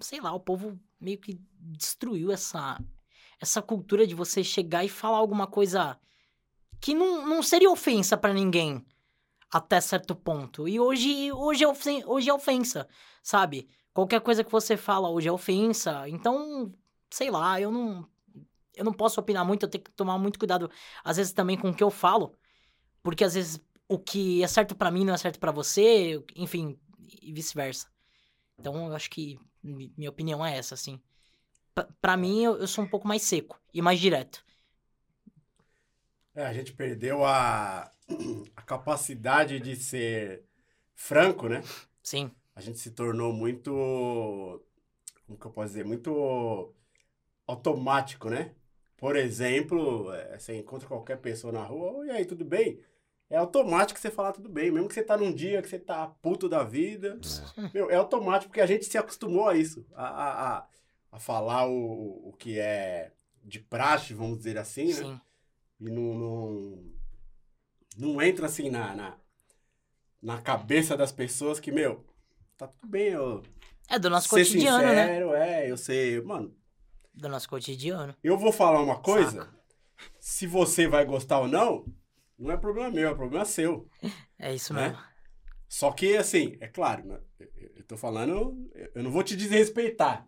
sei 0.00 0.20
lá, 0.20 0.32
o 0.34 0.40
povo 0.40 0.78
meio 1.00 1.18
que 1.18 1.40
destruiu 1.58 2.32
essa, 2.32 2.78
essa 3.40 3.62
cultura 3.62 4.06
de 4.06 4.14
você 4.14 4.44
chegar 4.44 4.84
e 4.84 4.88
falar 4.88 5.18
alguma 5.18 5.46
coisa 5.46 5.98
que 6.80 6.94
não, 6.94 7.26
não 7.26 7.42
seria 7.42 7.70
ofensa 7.70 8.16
pra 8.16 8.32
ninguém 8.32 8.84
até 9.50 9.80
certo 9.80 10.14
ponto. 10.14 10.68
E 10.68 10.78
hoje, 10.78 11.32
hoje, 11.32 11.64
é 11.64 11.68
ofen- 11.68 12.04
hoje 12.06 12.28
é 12.30 12.34
ofensa, 12.34 12.86
sabe? 13.22 13.68
Qualquer 13.92 14.20
coisa 14.20 14.44
que 14.44 14.52
você 14.52 14.76
fala 14.76 15.08
hoje 15.10 15.28
é 15.28 15.32
ofensa. 15.32 16.08
Então, 16.08 16.72
sei 17.10 17.30
lá, 17.30 17.60
eu 17.60 17.70
não. 17.70 18.08
Eu 18.74 18.84
não 18.84 18.92
posso 18.92 19.20
opinar 19.20 19.44
muito, 19.44 19.64
eu 19.64 19.68
tenho 19.68 19.82
que 19.84 19.90
tomar 19.90 20.16
muito 20.16 20.38
cuidado, 20.38 20.70
às 21.04 21.16
vezes, 21.16 21.32
também 21.32 21.58
com 21.58 21.68
o 21.70 21.74
que 21.74 21.82
eu 21.82 21.90
falo. 21.90 22.34
Porque 23.02 23.24
às 23.24 23.34
vezes 23.34 23.60
o 23.88 23.98
que 23.98 24.42
é 24.42 24.46
certo 24.46 24.74
pra 24.76 24.90
mim 24.90 25.04
não 25.04 25.12
é 25.12 25.18
certo 25.18 25.38
pra 25.40 25.50
você, 25.50 26.22
enfim, 26.36 26.78
e 27.20 27.32
vice-versa. 27.32 27.88
Então, 28.58 28.86
eu 28.86 28.94
acho 28.94 29.10
que 29.10 29.38
mi- 29.62 29.92
minha 29.98 30.08
opinião 30.08 30.46
é 30.46 30.56
essa, 30.56 30.74
assim. 30.74 31.00
Pra- 31.74 31.88
Pra 32.00 32.16
mim, 32.16 32.42
eu, 32.44 32.56
eu 32.58 32.66
sou 32.68 32.84
um 32.84 32.88
pouco 32.88 33.06
mais 33.08 33.22
seco 33.22 33.60
e 33.74 33.82
mais 33.82 33.98
direto. 34.00 34.44
É, 36.34 36.44
a 36.46 36.52
gente 36.52 36.72
perdeu 36.72 37.24
a, 37.24 37.90
a 38.56 38.62
capacidade 38.62 39.58
de 39.60 39.76
ser 39.76 40.44
franco, 40.94 41.48
né? 41.48 41.62
Sim, 42.02 42.34
A 42.54 42.60
gente 42.60 42.78
se 42.78 42.90
tornou 42.92 43.32
muito. 43.32 43.70
Como 45.26 45.38
que 45.38 45.46
eu 45.46 45.50
posso 45.52 45.68
dizer? 45.68 45.84
Muito 45.84 46.74
automático, 47.46 48.30
né? 48.30 48.54
Por 48.98 49.16
exemplo, 49.16 50.12
é, 50.12 50.38
você 50.38 50.56
encontra 50.58 50.88
qualquer 50.88 51.18
pessoa 51.20 51.52
na 51.52 51.62
rua, 51.64 51.92
"Oi, 51.98 52.08
e 52.08 52.10
aí, 52.10 52.24
tudo 52.26 52.44
bem? 52.44 52.80
É 53.30 53.36
automático 53.36 53.98
você 54.00 54.10
falar 54.10 54.32
tudo 54.32 54.48
bem, 54.48 54.70
mesmo 54.70 54.88
que 54.88 54.94
você 54.94 55.02
tá 55.04 55.16
num 55.16 55.32
dia 55.34 55.62
que 55.62 55.68
você 55.68 55.78
tá 55.78 56.08
puto 56.22 56.48
da 56.48 56.64
vida. 56.64 57.20
Meu, 57.72 57.90
é 57.90 57.96
automático 57.96 58.50
porque 58.50 58.60
a 58.60 58.66
gente 58.66 58.84
se 58.86 58.98
acostumou 58.98 59.48
a 59.48 59.56
isso, 59.56 59.86
a, 59.94 60.06
a, 60.08 60.58
a, 60.60 60.68
a 61.12 61.18
falar 61.18 61.66
o, 61.68 62.28
o 62.28 62.32
que 62.38 62.58
é 62.58 63.12
de 63.44 63.58
praxe, 63.60 64.14
vamos 64.14 64.38
dizer 64.38 64.58
assim, 64.58 64.86
né? 64.86 64.92
sim. 64.94 65.20
E 65.80 65.90
não, 65.90 66.14
não, 66.14 66.92
não 67.96 68.22
entra 68.22 68.46
assim 68.46 68.68
na, 68.70 68.94
na, 68.94 69.18
na 70.22 70.40
cabeça 70.42 70.96
das 70.96 71.10
pessoas 71.12 71.58
que, 71.58 71.72
meu, 71.72 72.04
tá 72.56 72.66
tudo 72.68 72.86
bem, 72.90 73.08
eu 73.08 73.42
É 73.88 73.98
do 73.98 74.10
nosso 74.10 74.28
ser 74.28 74.44
cotidiano, 74.44 74.78
né? 74.84 75.06
sincero, 75.06 75.34
é, 75.34 75.70
eu 75.70 75.76
sei, 75.76 76.20
mano, 76.20 76.54
Do 77.14 77.28
nosso 77.28 77.48
cotidiano. 77.48 78.14
eu 78.22 78.36
vou 78.38 78.52
falar 78.52 78.82
uma 78.82 79.00
coisa, 79.00 79.44
Saca. 79.44 79.60
se 80.20 80.46
você 80.46 80.86
vai 80.86 81.04
gostar 81.06 81.40
ou 81.40 81.48
não, 81.48 81.84
não 82.38 82.50
é 82.50 82.56
problema 82.56 82.90
meu, 82.90 83.08
é 83.10 83.14
problema 83.14 83.44
seu. 83.44 83.88
É 84.38 84.54
isso 84.54 84.72
Né? 84.72 84.88
mesmo. 84.88 85.02
Só 85.68 85.92
que, 85.92 86.16
assim, 86.16 86.56
é 86.60 86.66
claro, 86.66 87.04
né, 87.06 87.20
eu 87.76 87.84
tô 87.84 87.96
falando, 87.96 88.70
eu 88.94 89.02
não 89.02 89.10
vou 89.10 89.22
te 89.22 89.36
desrespeitar, 89.36 90.26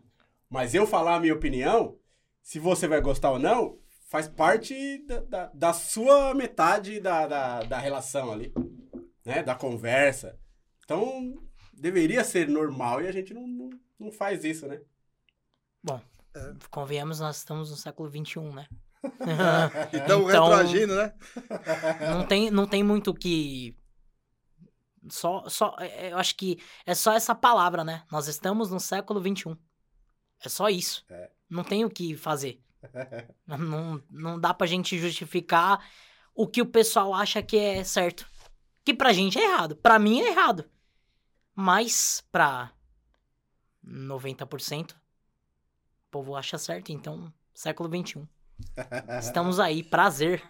mas 0.52 0.74
eu 0.74 0.86
falar 0.86 1.16
a 1.16 1.20
minha 1.20 1.32
opinião, 1.32 1.96
se 2.42 2.58
você 2.58 2.86
vai 2.86 3.00
gostar 3.00 3.30
ou 3.30 3.38
não, 3.38 3.78
faz 4.10 4.28
parte 4.28 4.98
da, 5.06 5.20
da, 5.20 5.46
da 5.54 5.72
sua 5.72 6.34
metade 6.34 7.00
da, 7.00 7.26
da, 7.26 7.62
da 7.62 7.78
relação 7.78 8.30
ali, 8.30 8.52
né, 9.24 9.42
da 9.42 9.54
conversa. 9.54 10.38
Então, 10.84 11.34
deveria 11.72 12.22
ser 12.22 12.48
normal 12.48 13.00
e 13.00 13.08
a 13.08 13.12
gente 13.12 13.32
não, 13.32 13.46
não, 13.46 13.70
não 13.98 14.12
faz 14.12 14.44
isso, 14.44 14.68
né? 14.68 14.82
Convenhamos, 16.70 17.20
nós 17.20 17.38
estamos 17.38 17.70
no 17.70 17.76
século 17.76 18.10
XXI, 18.10 18.40
né? 18.54 18.66
Então, 19.92 20.20
Então- 20.20 20.26
retroagindo, 20.26 20.94
né? 20.94 21.14
não 22.10 22.26
tem, 22.26 22.50
não 22.50 22.66
tem 22.66 22.82
muito 22.82 23.10
o 23.10 23.14
que. 23.14 23.76
Só, 25.08 25.48
só, 25.48 25.74
é, 25.80 26.08
é, 26.08 26.12
eu 26.12 26.18
acho 26.18 26.36
que 26.36 26.58
é 26.86 26.94
só 26.94 27.12
essa 27.12 27.34
palavra, 27.34 27.82
né? 27.82 28.04
Nós 28.12 28.28
estamos 28.28 28.70
no 28.70 28.78
século 28.78 29.20
XXI. 29.20 29.56
É 30.44 30.48
só 30.48 30.68
isso. 30.68 31.04
É. 31.10 31.30
Não 31.48 31.62
tem 31.64 31.84
o 31.84 31.90
que 31.90 32.16
fazer. 32.16 32.60
não, 33.46 34.02
não 34.10 34.40
dá 34.40 34.52
pra 34.52 34.66
gente 34.66 34.98
justificar 34.98 35.84
o 36.34 36.46
que 36.46 36.62
o 36.62 36.66
pessoal 36.66 37.14
acha 37.14 37.42
que 37.42 37.56
é 37.56 37.84
certo. 37.84 38.26
Que 38.84 38.92
pra 38.92 39.12
gente 39.12 39.38
é 39.38 39.44
errado. 39.44 39.76
Pra 39.76 39.98
mim 39.98 40.20
é 40.20 40.28
errado. 40.28 40.68
Mas 41.54 42.24
pra 42.32 42.72
90%, 43.86 44.92
o 44.92 44.96
povo 46.10 46.34
acha 46.34 46.58
certo. 46.58 46.90
Então, 46.90 47.32
século 47.54 47.88
XXI. 47.88 48.26
Estamos 49.20 49.60
aí. 49.60 49.82
Prazer. 49.82 50.42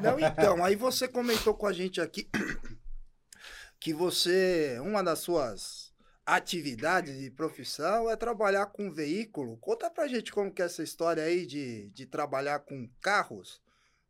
Não, 0.00 0.18
então, 0.18 0.64
aí 0.64 0.74
você 0.74 1.06
comentou 1.06 1.54
com 1.54 1.66
a 1.66 1.72
gente 1.72 2.00
aqui 2.00 2.28
que 3.78 3.92
você, 3.92 4.78
uma 4.80 5.02
das 5.02 5.18
suas 5.18 5.87
atividades 6.28 7.18
de 7.18 7.30
profissão 7.30 8.10
é 8.10 8.14
trabalhar 8.14 8.66
com 8.66 8.92
veículo. 8.92 9.56
Conta 9.56 9.90
pra 9.90 10.06
gente 10.06 10.30
como 10.30 10.52
que 10.52 10.60
é 10.60 10.66
essa 10.66 10.82
história 10.82 11.22
aí 11.22 11.46
de, 11.46 11.88
de 11.88 12.04
trabalhar 12.04 12.58
com 12.60 12.86
carros, 13.00 13.62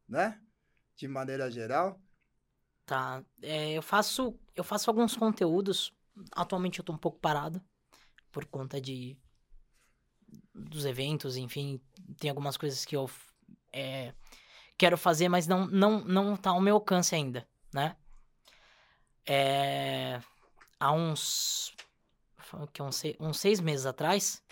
né? 0.09 0.41
De 0.97 1.07
maneira 1.07 1.49
geral. 1.49 2.01
Tá. 2.85 3.23
É, 3.41 3.71
eu 3.71 3.83
faço 3.83 4.37
eu 4.57 4.65
faço 4.65 4.91
alguns 4.91 5.17
conteúdos. 5.17 5.95
Atualmente 6.33 6.81
eu 6.81 6.85
tô 6.85 6.93
um 6.93 6.99
pouco 6.99 7.21
parado 7.21 7.63
por 8.33 8.45
conta 8.47 8.81
de 8.81 9.17
dos 10.53 10.85
eventos, 10.85 11.37
enfim, 11.37 11.81
tem 12.19 12.29
algumas 12.29 12.57
coisas 12.57 12.85
que 12.85 12.97
eu 12.97 13.09
é, 13.73 14.13
quero 14.77 14.99
fazer, 14.99 15.29
mas 15.29 15.47
não 15.47 15.69
não 15.69 16.05
não 16.05 16.37
tá 16.37 16.51
ao 16.51 16.61
meu 16.61 16.75
alcance 16.75 17.15
ainda, 17.15 17.47
né? 17.73 17.97
É, 19.25 20.21
há 20.81 20.91
uns 20.93 21.73
que, 22.73 22.83
uns, 22.83 22.97
sei- 22.97 23.17
uns 23.21 23.39
seis 23.39 23.61
meses 23.61 23.87
atrás, 23.87 24.43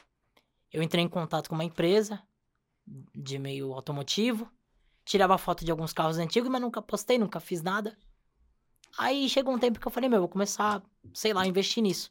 eu 0.72 0.82
entrei 0.82 1.04
em 1.04 1.08
contato 1.08 1.48
com 1.48 1.54
uma 1.54 1.64
empresa 1.64 2.22
de 3.14 3.38
meio 3.38 3.72
automotivo, 3.72 4.50
tirava 5.04 5.38
foto 5.38 5.64
de 5.64 5.70
alguns 5.70 5.92
carros 5.92 6.18
antigos, 6.18 6.48
mas 6.48 6.60
nunca 6.60 6.82
postei, 6.82 7.18
nunca 7.18 7.40
fiz 7.40 7.62
nada. 7.62 7.96
Aí 8.98 9.28
chegou 9.28 9.54
um 9.54 9.58
tempo 9.58 9.78
que 9.78 9.86
eu 9.86 9.92
falei, 9.92 10.08
meu, 10.08 10.20
vou 10.20 10.28
começar, 10.28 10.82
sei 11.12 11.32
lá, 11.32 11.42
a 11.42 11.46
investir 11.46 11.82
nisso. 11.82 12.10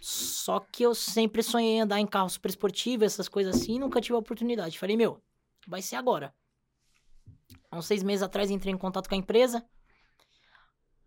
Só 0.00 0.60
que 0.60 0.82
eu 0.82 0.94
sempre 0.94 1.42
sonhei 1.42 1.76
em 1.76 1.80
andar 1.82 1.98
em 1.98 2.06
carro 2.06 2.28
super 2.28 2.48
esportivo, 2.48 3.04
essas 3.04 3.28
coisas 3.28 3.56
assim, 3.56 3.76
e 3.76 3.78
nunca 3.78 4.00
tive 4.00 4.14
a 4.14 4.18
oportunidade. 4.18 4.78
Falei, 4.78 4.96
meu, 4.96 5.22
vai 5.66 5.80
ser 5.80 5.96
agora. 5.96 6.34
Há 7.70 7.78
uns 7.78 7.86
seis 7.86 8.02
meses 8.02 8.22
atrás 8.22 8.50
entrei 8.50 8.72
em 8.72 8.78
contato 8.78 9.08
com 9.08 9.14
a 9.14 9.18
empresa. 9.18 9.64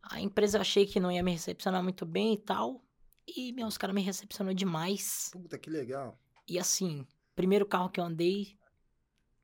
A 0.01 0.19
empresa 0.21 0.57
eu 0.57 0.61
achei 0.61 0.85
que 0.85 0.99
não 0.99 1.11
ia 1.11 1.21
me 1.21 1.31
recepcionar 1.31 1.83
muito 1.83 2.05
bem 2.05 2.33
e 2.33 2.37
tal. 2.37 2.81
E, 3.27 3.51
meu, 3.51 3.67
os 3.67 3.77
caras 3.77 3.93
me 3.93 4.01
recepcionou 4.01 4.53
demais. 4.53 5.29
Puta, 5.31 5.57
que 5.57 5.69
legal. 5.69 6.17
E 6.47 6.57
assim, 6.57 7.05
primeiro 7.35 7.65
carro 7.65 7.89
que 7.89 7.99
eu 7.99 8.03
andei 8.05 8.57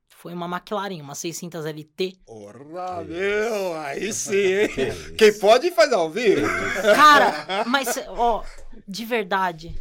foi 0.07 0.33
uma 0.33 0.45
McLaren, 0.45 1.01
uma 1.01 1.15
600 1.15 1.65
LT. 1.65 2.17
Ora, 2.25 3.03
meu, 3.03 3.75
aí 3.75 4.11
sim, 4.13 4.35
hein? 4.35 4.69
Quem 5.17 5.37
pode 5.37 5.69
faz 5.71 5.91
ao 5.91 6.09
vivo. 6.09 6.45
Cara, 6.95 7.65
mas, 7.67 7.97
ó, 8.07 8.43
de 8.87 9.03
verdade, 9.03 9.75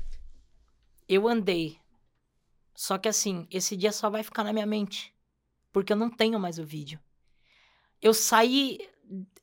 eu 1.09 1.29
andei. 1.29 1.79
Só 2.75 2.99
que 2.99 3.09
assim, 3.09 3.47
esse 3.51 3.77
dia 3.77 3.93
só 3.93 4.11
vai 4.11 4.23
ficar 4.23 4.43
na 4.43 4.53
minha 4.53 4.67
mente. 4.67 5.15
Porque 5.71 5.93
eu 5.93 5.97
não 5.97 6.11
tenho 6.11 6.41
mais 6.41 6.59
o 6.59 6.65
vídeo. 6.65 6.99
Eu 8.01 8.13
saí. 8.13 8.79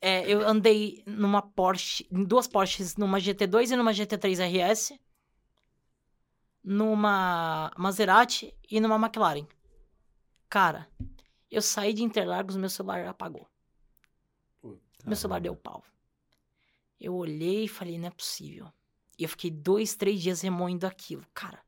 É, 0.00 0.30
eu 0.30 0.46
andei 0.46 1.02
numa 1.06 1.42
Porsche. 1.42 2.06
Em 2.10 2.24
duas 2.24 2.46
Porsches, 2.46 2.96
numa 2.96 3.18
GT2 3.18 3.70
e 3.70 3.76
numa 3.76 3.92
GT3 3.92 4.38
RS. 4.38 4.98
Numa 6.62 7.70
Maserati 7.76 8.54
e 8.70 8.80
numa 8.80 8.96
McLaren. 8.96 9.46
Cara, 10.48 10.88
eu 11.50 11.62
saí 11.62 11.92
de 11.92 12.02
Interlagos, 12.02 12.56
meu 12.56 12.68
celular 12.68 13.06
apagou. 13.06 13.46
Meu 15.06 15.16
celular 15.16 15.40
deu 15.40 15.56
pau. 15.56 15.82
Eu 17.00 17.14
olhei 17.14 17.64
e 17.64 17.68
falei, 17.68 17.98
não 17.98 18.08
é 18.08 18.10
possível. 18.10 18.70
E 19.18 19.22
eu 19.22 19.28
fiquei 19.28 19.50
dois, 19.50 19.94
três 19.94 20.20
dias 20.20 20.40
remoendo 20.42 20.86
aquilo, 20.86 21.24
cara. 21.32 21.62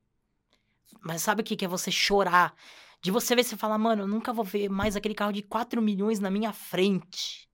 Mas 1.01 1.23
sabe 1.23 1.41
o 1.41 1.45
que, 1.45 1.57
que 1.57 1.65
é 1.65 1.69
você 1.69 1.91
chorar? 1.91 2.55
De 3.01 3.11
você 3.11 3.35
ver 3.35 3.45
você 3.45 3.57
falar, 3.57 3.79
mano, 3.79 4.03
eu 4.03 4.07
nunca 4.07 4.33
vou 4.33 4.45
ver 4.45 4.69
mais 4.69 4.95
aquele 4.95 5.15
carro 5.15 5.33
de 5.33 5.43
4 5.43 5.81
milhões 5.81 6.21
na 6.21 6.31
minha 6.31 6.53
frente. 6.53 7.49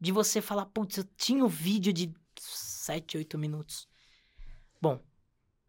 De 0.00 0.12
você 0.12 0.40
falar, 0.42 0.66
putz, 0.66 0.98
eu 0.98 1.04
tinha 1.16 1.44
o 1.44 1.48
vídeo 1.48 1.92
de 1.92 2.12
7, 2.38 3.16
8 3.16 3.38
minutos. 3.38 3.88
Bom, 4.80 5.00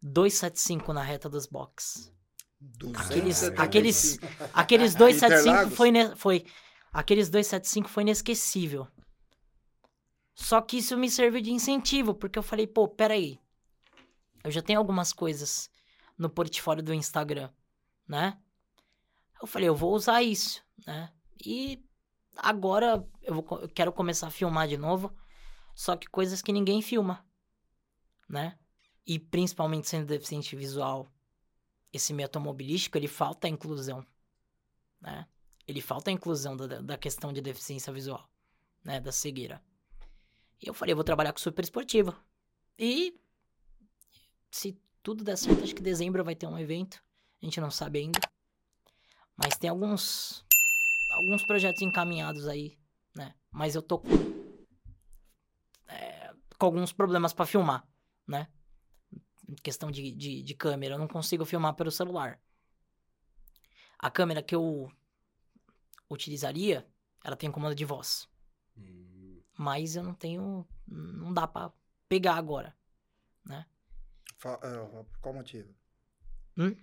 275 0.01 0.91
na 0.93 1.01
reta 1.01 1.29
dos 1.29 1.45
box. 1.45 2.11
Aqueles, 2.95 3.39
275. 3.41 3.61
aqueles, 3.61 4.19
aqueles 4.53 4.95
275 4.95 5.39
Interlagos? 5.49 5.75
foi, 5.75 5.87
ine- 5.89 6.15
foi. 6.15 6.45
Aqueles 6.91 7.29
275 7.29 7.89
foi 7.89 8.03
inesquecível. 8.03 8.87
Só 10.35 10.61
que 10.61 10.77
isso 10.77 10.97
me 10.97 11.09
serviu 11.09 11.41
de 11.41 11.51
incentivo, 11.51 12.13
porque 12.13 12.37
eu 12.37 12.43
falei, 12.43 12.67
pô, 12.67 12.87
peraí. 12.87 13.39
Eu 14.43 14.51
já 14.51 14.61
tenho 14.61 14.79
algumas 14.79 15.11
coisas 15.13 15.69
no 16.17 16.29
portfólio 16.29 16.83
do 16.83 16.93
Instagram, 16.93 17.49
né? 18.07 18.37
Eu 19.41 19.47
falei, 19.47 19.67
eu 19.67 19.75
vou 19.75 19.93
usar 19.93 20.21
isso, 20.23 20.63
né? 20.85 21.11
E 21.45 21.83
agora 22.37 23.05
eu, 23.21 23.35
vou, 23.35 23.59
eu 23.59 23.69
quero 23.69 23.91
começar 23.91 24.27
a 24.27 24.31
filmar 24.31 24.67
de 24.67 24.77
novo, 24.77 25.15
só 25.75 25.95
que 25.95 26.07
coisas 26.07 26.41
que 26.41 26.51
ninguém 26.51 26.81
filma, 26.81 27.25
né? 28.27 28.57
E 29.05 29.19
principalmente 29.19 29.87
sendo 29.87 30.07
deficiente 30.07 30.55
visual, 30.55 31.07
esse 31.91 32.13
meio 32.13 32.27
automobilístico, 32.27 32.97
ele 32.97 33.07
falta 33.07 33.47
a 33.47 33.49
inclusão, 33.49 34.05
né? 35.01 35.27
Ele 35.67 35.81
falta 35.81 36.09
a 36.09 36.13
inclusão 36.13 36.55
da, 36.55 36.81
da 36.81 36.97
questão 36.97 37.33
de 37.33 37.41
deficiência 37.41 37.91
visual, 37.91 38.29
né? 38.83 38.99
Da 38.99 39.11
cegueira. 39.11 39.61
E 40.61 40.67
eu 40.67 40.73
falei, 40.73 40.93
eu 40.93 40.97
vou 40.97 41.03
trabalhar 41.03 41.33
com 41.33 41.39
super 41.39 41.63
esportivo. 41.63 42.15
E 42.79 43.19
se 44.49 44.79
tudo 45.03 45.23
der 45.23 45.37
certo, 45.37 45.63
acho 45.63 45.75
que 45.75 45.81
em 45.81 45.83
dezembro 45.83 46.23
vai 46.23 46.35
ter 46.35 46.47
um 46.47 46.57
evento. 46.57 47.01
A 47.41 47.45
gente 47.45 47.61
não 47.61 47.69
sabe 47.69 47.99
ainda. 47.99 48.19
Mas 49.35 49.57
tem 49.57 49.69
alguns 49.69 50.43
alguns 51.17 51.43
projetos 51.43 51.81
encaminhados 51.81 52.47
aí, 52.47 52.77
né? 53.15 53.33
Mas 53.51 53.75
eu 53.75 53.81
tô 53.81 53.99
com 53.99 54.07
é, 55.87 56.33
com 56.57 56.65
alguns 56.65 56.91
problemas 56.93 57.33
pra 57.33 57.45
filmar, 57.45 57.87
né? 58.25 58.47
em 59.49 59.55
questão 59.55 59.89
de, 59.89 60.11
de, 60.11 60.43
de 60.43 60.53
câmera. 60.53 60.95
Eu 60.95 60.99
não 60.99 61.07
consigo 61.07 61.45
filmar 61.45 61.73
pelo 61.73 61.89
celular. 61.89 62.37
A 63.97 64.11
câmera 64.11 64.43
que 64.43 64.53
eu 64.53 64.91
utilizaria, 66.09 66.85
ela 67.23 67.35
tem 67.37 67.49
comando 67.49 67.73
de 67.73 67.85
voz. 67.85 68.27
Hum, 68.77 69.41
Mas 69.57 69.95
eu 69.95 70.03
não 70.03 70.13
tenho. 70.13 70.67
Não 70.85 71.33
dá 71.33 71.47
pra 71.47 71.71
pegar 72.09 72.35
agora. 72.35 72.75
Fa- 74.37 74.59
é, 74.61 75.03
por 75.03 75.19
qual 75.19 75.33
motivo? 75.33 75.73
Hum? 76.57 76.75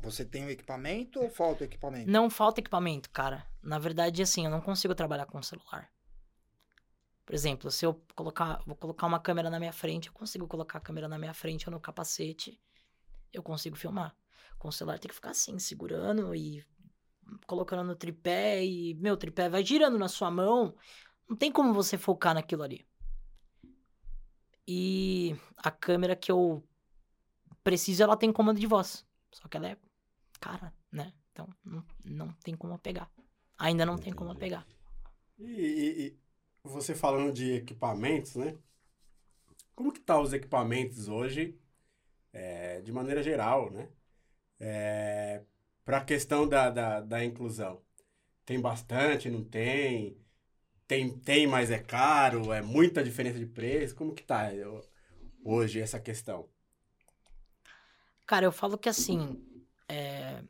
Você 0.00 0.24
tem 0.24 0.46
o 0.46 0.50
equipamento 0.50 1.20
ou 1.20 1.28
falta 1.28 1.64
equipamento? 1.64 2.10
Não 2.10 2.30
falta 2.30 2.60
equipamento, 2.60 3.10
cara. 3.10 3.46
Na 3.62 3.78
verdade, 3.78 4.22
assim, 4.22 4.44
eu 4.44 4.50
não 4.50 4.60
consigo 4.60 4.94
trabalhar 4.94 5.26
com 5.26 5.42
celular. 5.42 5.90
Por 7.26 7.34
exemplo, 7.34 7.70
se 7.70 7.84
eu 7.84 8.02
colocar, 8.14 8.62
vou 8.66 8.74
colocar 8.74 9.06
uma 9.06 9.20
câmera 9.20 9.50
na 9.50 9.58
minha 9.58 9.72
frente, 9.72 10.08
eu 10.08 10.14
consigo 10.14 10.46
colocar 10.46 10.78
a 10.78 10.80
câmera 10.80 11.08
na 11.08 11.18
minha 11.18 11.34
frente 11.34 11.68
ou 11.68 11.72
no 11.72 11.80
capacete, 11.80 12.58
eu 13.32 13.42
consigo 13.42 13.76
filmar. 13.76 14.16
Com 14.58 14.68
o 14.68 14.72
celular 14.72 14.98
tem 14.98 15.08
que 15.08 15.14
ficar 15.14 15.30
assim, 15.30 15.58
segurando 15.58 16.34
e 16.34 16.64
colocando 17.46 17.84
no 17.84 17.94
tripé 17.94 18.64
e, 18.64 18.94
meu, 18.94 19.16
tripé 19.16 19.48
vai 19.48 19.64
girando 19.64 19.98
na 19.98 20.08
sua 20.08 20.30
mão. 20.30 20.74
Não 21.28 21.36
tem 21.36 21.52
como 21.52 21.74
você 21.74 21.98
focar 21.98 22.34
naquilo 22.34 22.62
ali. 22.62 22.86
E 24.66 25.36
a 25.56 25.70
câmera 25.70 26.16
que 26.16 26.32
eu 26.32 26.66
preciso, 27.62 28.02
ela 28.02 28.16
tem 28.16 28.32
comando 28.32 28.58
de 28.58 28.66
voz. 28.66 29.07
Só 29.32 29.48
que 29.48 29.56
ela 29.56 29.68
é 29.70 29.76
cara, 30.40 30.72
né? 30.92 31.12
Então 31.32 31.48
não, 31.64 31.84
não 32.04 32.32
tem 32.44 32.56
como 32.56 32.78
pegar. 32.78 33.10
Ainda 33.58 33.86
não 33.86 33.98
tem 33.98 34.12
como 34.12 34.34
Entendi. 34.34 34.36
pegar. 34.36 34.66
E, 35.38 35.44
e- 35.44 36.06
e 36.08 36.18
você 36.64 36.94
falando 36.94 37.32
de 37.32 37.52
equipamentos, 37.54 38.36
né? 38.36 38.58
Como 39.74 39.92
que 39.92 40.00
tá 40.00 40.20
os 40.20 40.32
equipamentos 40.34 41.08
hoje, 41.08 41.58
é, 42.42 42.80
de 42.82 42.92
maneira 42.92 43.22
geral, 43.22 43.70
né? 43.70 43.88
É, 44.60 45.42
para 45.84 45.98
a 45.98 46.04
questão 46.04 46.48
da, 46.48 46.70
da, 46.70 47.00
da 47.00 47.24
inclusão. 47.24 47.82
Tem 48.46 48.60
bastante, 48.60 49.30
não 49.30 49.44
tem? 49.44 50.18
Tem, 50.88 51.18
tem, 51.20 51.46
mas 51.46 51.70
é 51.70 51.78
caro? 51.80 52.52
É 52.52 52.62
muita 52.62 53.04
diferença 53.04 53.38
de 53.38 53.46
preço? 53.46 53.94
Como 53.96 54.14
que 54.14 54.22
tá 54.24 54.50
hoje 55.44 55.80
essa 55.80 56.00
questão? 56.00 56.48
Cara, 58.28 58.44
eu 58.44 58.52
falo 58.52 58.76
que 58.76 58.90
assim, 58.90 59.42
é, 59.88 60.44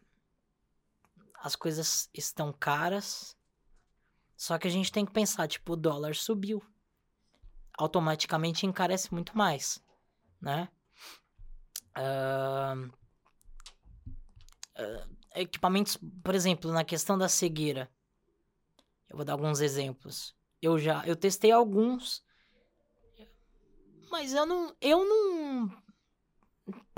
as 1.38 1.54
coisas 1.54 2.10
estão 2.12 2.52
caras, 2.52 3.36
só 4.36 4.58
que 4.58 4.66
a 4.66 4.70
gente 4.70 4.90
tem 4.90 5.06
que 5.06 5.12
pensar, 5.12 5.46
tipo, 5.46 5.74
o 5.74 5.76
dólar 5.76 6.16
subiu. 6.16 6.60
Automaticamente 7.78 8.66
encarece 8.66 9.14
muito 9.14 9.38
mais, 9.38 9.80
né? 10.40 10.68
Ahn, 11.94 12.90
ah, 14.74 15.06
equipamentos, 15.36 15.96
por 16.24 16.34
exemplo, 16.34 16.72
na 16.72 16.82
questão 16.82 17.16
da 17.16 17.28
cegueira. 17.28 17.88
Eu 19.08 19.18
vou 19.18 19.24
dar 19.24 19.34
alguns 19.34 19.60
exemplos. 19.60 20.34
Eu 20.60 20.80
já, 20.80 21.06
eu 21.06 21.14
testei 21.14 21.52
alguns, 21.52 22.24
mas 24.10 24.34
eu 24.34 24.44
não, 24.44 24.76
eu 24.80 25.04
não 25.04 25.87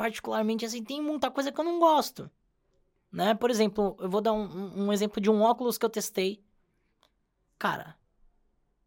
particularmente, 0.00 0.64
assim, 0.64 0.82
tem 0.82 0.98
muita 1.02 1.30
coisa 1.30 1.52
que 1.52 1.60
eu 1.60 1.64
não 1.64 1.78
gosto. 1.78 2.30
Né? 3.12 3.34
Por 3.34 3.50
exemplo, 3.50 3.98
eu 4.00 4.08
vou 4.08 4.22
dar 4.22 4.32
um, 4.32 4.86
um- 4.86 4.92
exemplo 4.94 5.20
de 5.20 5.28
um 5.28 5.42
óculos 5.42 5.76
que 5.76 5.84
eu 5.84 5.90
testei. 5.90 6.42
Cara, 7.58 7.98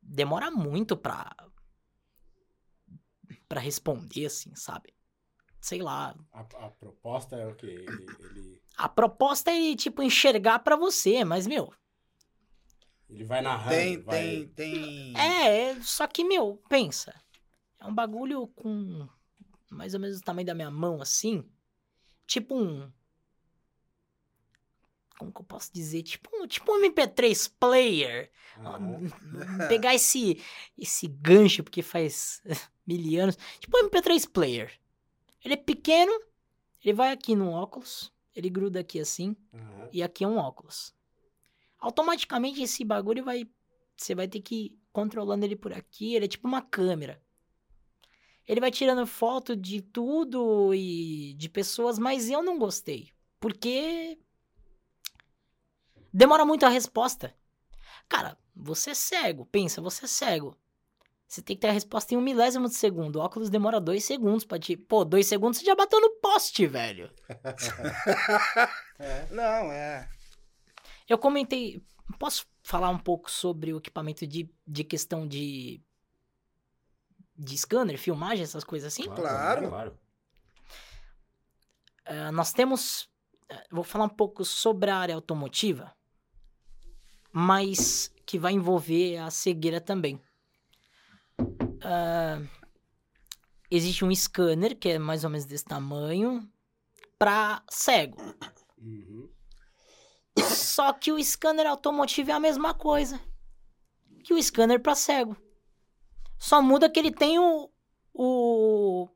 demora 0.02 0.50
muito 0.50 0.98
pra. 0.98 1.36
pra 3.48 3.60
responder, 3.62 4.26
assim, 4.26 4.56
sabe? 4.56 4.92
Sei 5.62 5.84
lá. 5.84 6.16
A, 6.32 6.40
a 6.40 6.70
proposta 6.72 7.36
é 7.36 7.46
o 7.46 7.54
quê? 7.56 7.86
Ele, 7.88 8.08
ele, 8.20 8.62
A 8.76 8.90
proposta 8.90 9.52
é, 9.52 9.76
tipo, 9.76 10.02
enxergar 10.02 10.60
pra 10.60 10.76
você, 10.76 11.24
mas, 11.24 11.46
meu. 11.46 11.72
ele 13.08 13.24
vai 13.24 13.40
narrando, 13.44 13.76
Tem, 13.76 14.02
vai... 14.02 14.18
tem, 14.18 14.48
tem. 14.48 15.14
É, 15.16 15.80
só 15.84 16.08
que, 16.08 16.24
meu, 16.24 16.58
pensa. 16.68 17.14
É 17.80 17.86
um 17.86 17.94
bagulho 17.94 18.48
com 18.48 19.08
mais 19.74 19.94
ou 19.94 20.00
menos 20.00 20.20
o 20.20 20.24
tamanho 20.24 20.46
da 20.46 20.54
minha 20.54 20.72
mão, 20.72 21.02
assim. 21.02 21.44
Tipo 22.26 22.56
um. 22.56 22.92
Como 25.18 25.32
que 25.32 25.42
eu 25.42 25.46
posso 25.46 25.72
dizer? 25.72 26.04
Tipo 26.04 26.30
um, 26.34 26.48
tipo 26.48 26.72
um 26.72 26.82
MP3 26.82 27.52
player. 27.60 28.32
Aham. 28.58 29.02
Pegar 29.70 29.94
esse, 29.96 30.42
esse 30.78 31.08
gancho, 31.08 31.64
porque 31.64 31.82
faz 31.82 32.42
mil 32.86 33.22
anos. 33.22 33.38
Tipo 33.60 33.78
um 33.78 33.90
MP3 33.90 34.30
player. 34.30 34.80
Ele 35.44 35.54
é 35.54 35.58
pequeno, 35.58 36.12
ele 36.84 36.94
vai 36.94 37.12
aqui 37.12 37.36
no 37.36 37.52
óculos, 37.52 38.12
ele 38.34 38.50
gruda 38.50 38.80
aqui 38.80 39.00
assim, 39.00 39.36
aham. 39.54 39.90
e 39.92 40.02
aqui 40.02 40.24
é 40.24 40.28
um 40.28 40.38
óculos. 40.38 40.94
Automaticamente 41.80 42.62
esse 42.62 42.84
bagulho 42.84 43.24
vai. 43.24 43.46
Você 43.96 44.16
vai 44.16 44.28
ter 44.28 44.42
que 44.42 44.56
ir 44.56 44.80
controlando 44.92 45.46
ele 45.46 45.56
por 45.56 45.74
aqui. 45.74 46.16
Ele 46.16 46.26
é 46.26 46.28
tipo 46.28 46.48
uma 46.48 46.62
câmera. 46.62 47.22
Ele 48.48 48.60
vai 48.60 48.72
tirando 48.72 49.08
foto 49.08 49.56
de 49.56 49.82
tudo 49.82 50.74
e 50.74 51.34
de 51.36 51.50
pessoas, 51.50 51.98
mas 51.98 52.30
eu 52.30 52.42
não 52.42 52.58
gostei. 52.58 53.12
Porque. 53.40 54.20
Demora 56.14 56.46
muito 56.46 56.66
a 56.66 56.70
resposta. 56.70 57.36
Cara, 58.08 58.38
você 58.56 58.92
é 58.92 58.96
cego. 58.96 59.46
Pensa, 59.46 59.82
você 59.82 60.06
é 60.06 60.08
cego. 60.08 60.58
Você 61.28 61.42
tem 61.42 61.56
que 61.56 61.62
ter 61.62 61.70
a 61.70 61.74
resposta 61.74 62.14
em 62.14 62.18
um 62.18 62.22
milésimo 62.22 62.70
de 62.70 62.76
segundo. 62.76 63.16
O 63.16 63.22
óculos 63.22 63.50
demora 63.50 63.82
dois 63.82 64.04
segundos 64.04 64.46
pra 64.46 64.60
te. 64.60 64.78
Pô, 64.78 65.04
dois 65.04 65.26
segundos 65.26 65.58
você 65.58 65.66
já 65.66 65.74
bateu 65.74 66.00
no 66.00 66.12
poste, 66.22 66.68
velho. 66.68 67.12
É. 69.00 69.28
Não, 69.32 69.72
é. 69.72 70.08
Eu 71.10 71.18
comentei. 71.18 71.82
Posso 72.20 72.46
falar 72.62 72.90
um 72.90 72.98
pouco 72.98 73.30
sobre 73.30 73.74
o 73.74 73.78
equipamento 73.78 74.26
de, 74.28 74.50
de 74.66 74.84
questão 74.84 75.28
de. 75.28 75.82
De 77.44 77.58
scanner, 77.58 77.98
filmagem, 77.98 78.44
essas 78.44 78.64
coisas 78.64 78.94
assim? 78.94 79.04
Claro. 79.04 79.70
claro. 79.70 80.00
Ah, 82.06 82.32
nós 82.32 82.54
temos. 82.54 83.10
ah, 83.50 83.64
Vou 83.72 83.84
falar 83.84 84.06
um 84.06 84.10
pouco 84.10 84.44
sobre 84.46 84.90
a 84.90 84.98
área 84.98 85.16
automotiva, 85.16 85.94
mas 87.32 88.12
que 88.26 88.40
vai 88.40 88.54
envolver 88.54 89.18
a 89.18 89.30
cegueira 89.30 89.82
também. 89.82 90.22
Ah, 91.82 92.42
existe 93.70 94.06
um 94.06 94.14
scanner 94.14 94.78
que 94.78 94.90
é 94.90 95.00
mais 95.00 95.24
ou 95.24 95.30
menos 95.30 95.46
desse 95.46 95.66
tamanho 95.66 96.50
para 97.18 97.64
cego. 97.70 98.18
Uhum. 98.78 99.30
Só 100.40 100.92
que 100.94 101.12
o 101.12 101.24
scanner 101.24 101.68
automotivo 101.68 102.32
é 102.32 102.34
a 102.34 102.40
mesma 102.40 102.74
coisa 102.74 103.20
que 104.24 104.34
o 104.34 104.42
scanner 104.42 104.82
para 104.82 104.96
cego. 104.96 105.38
Só 106.44 106.62
muda 106.62 106.90
que 106.90 107.00
ele 107.00 107.10
tem 107.10 107.40
o, 107.40 107.70
o, 108.14 109.08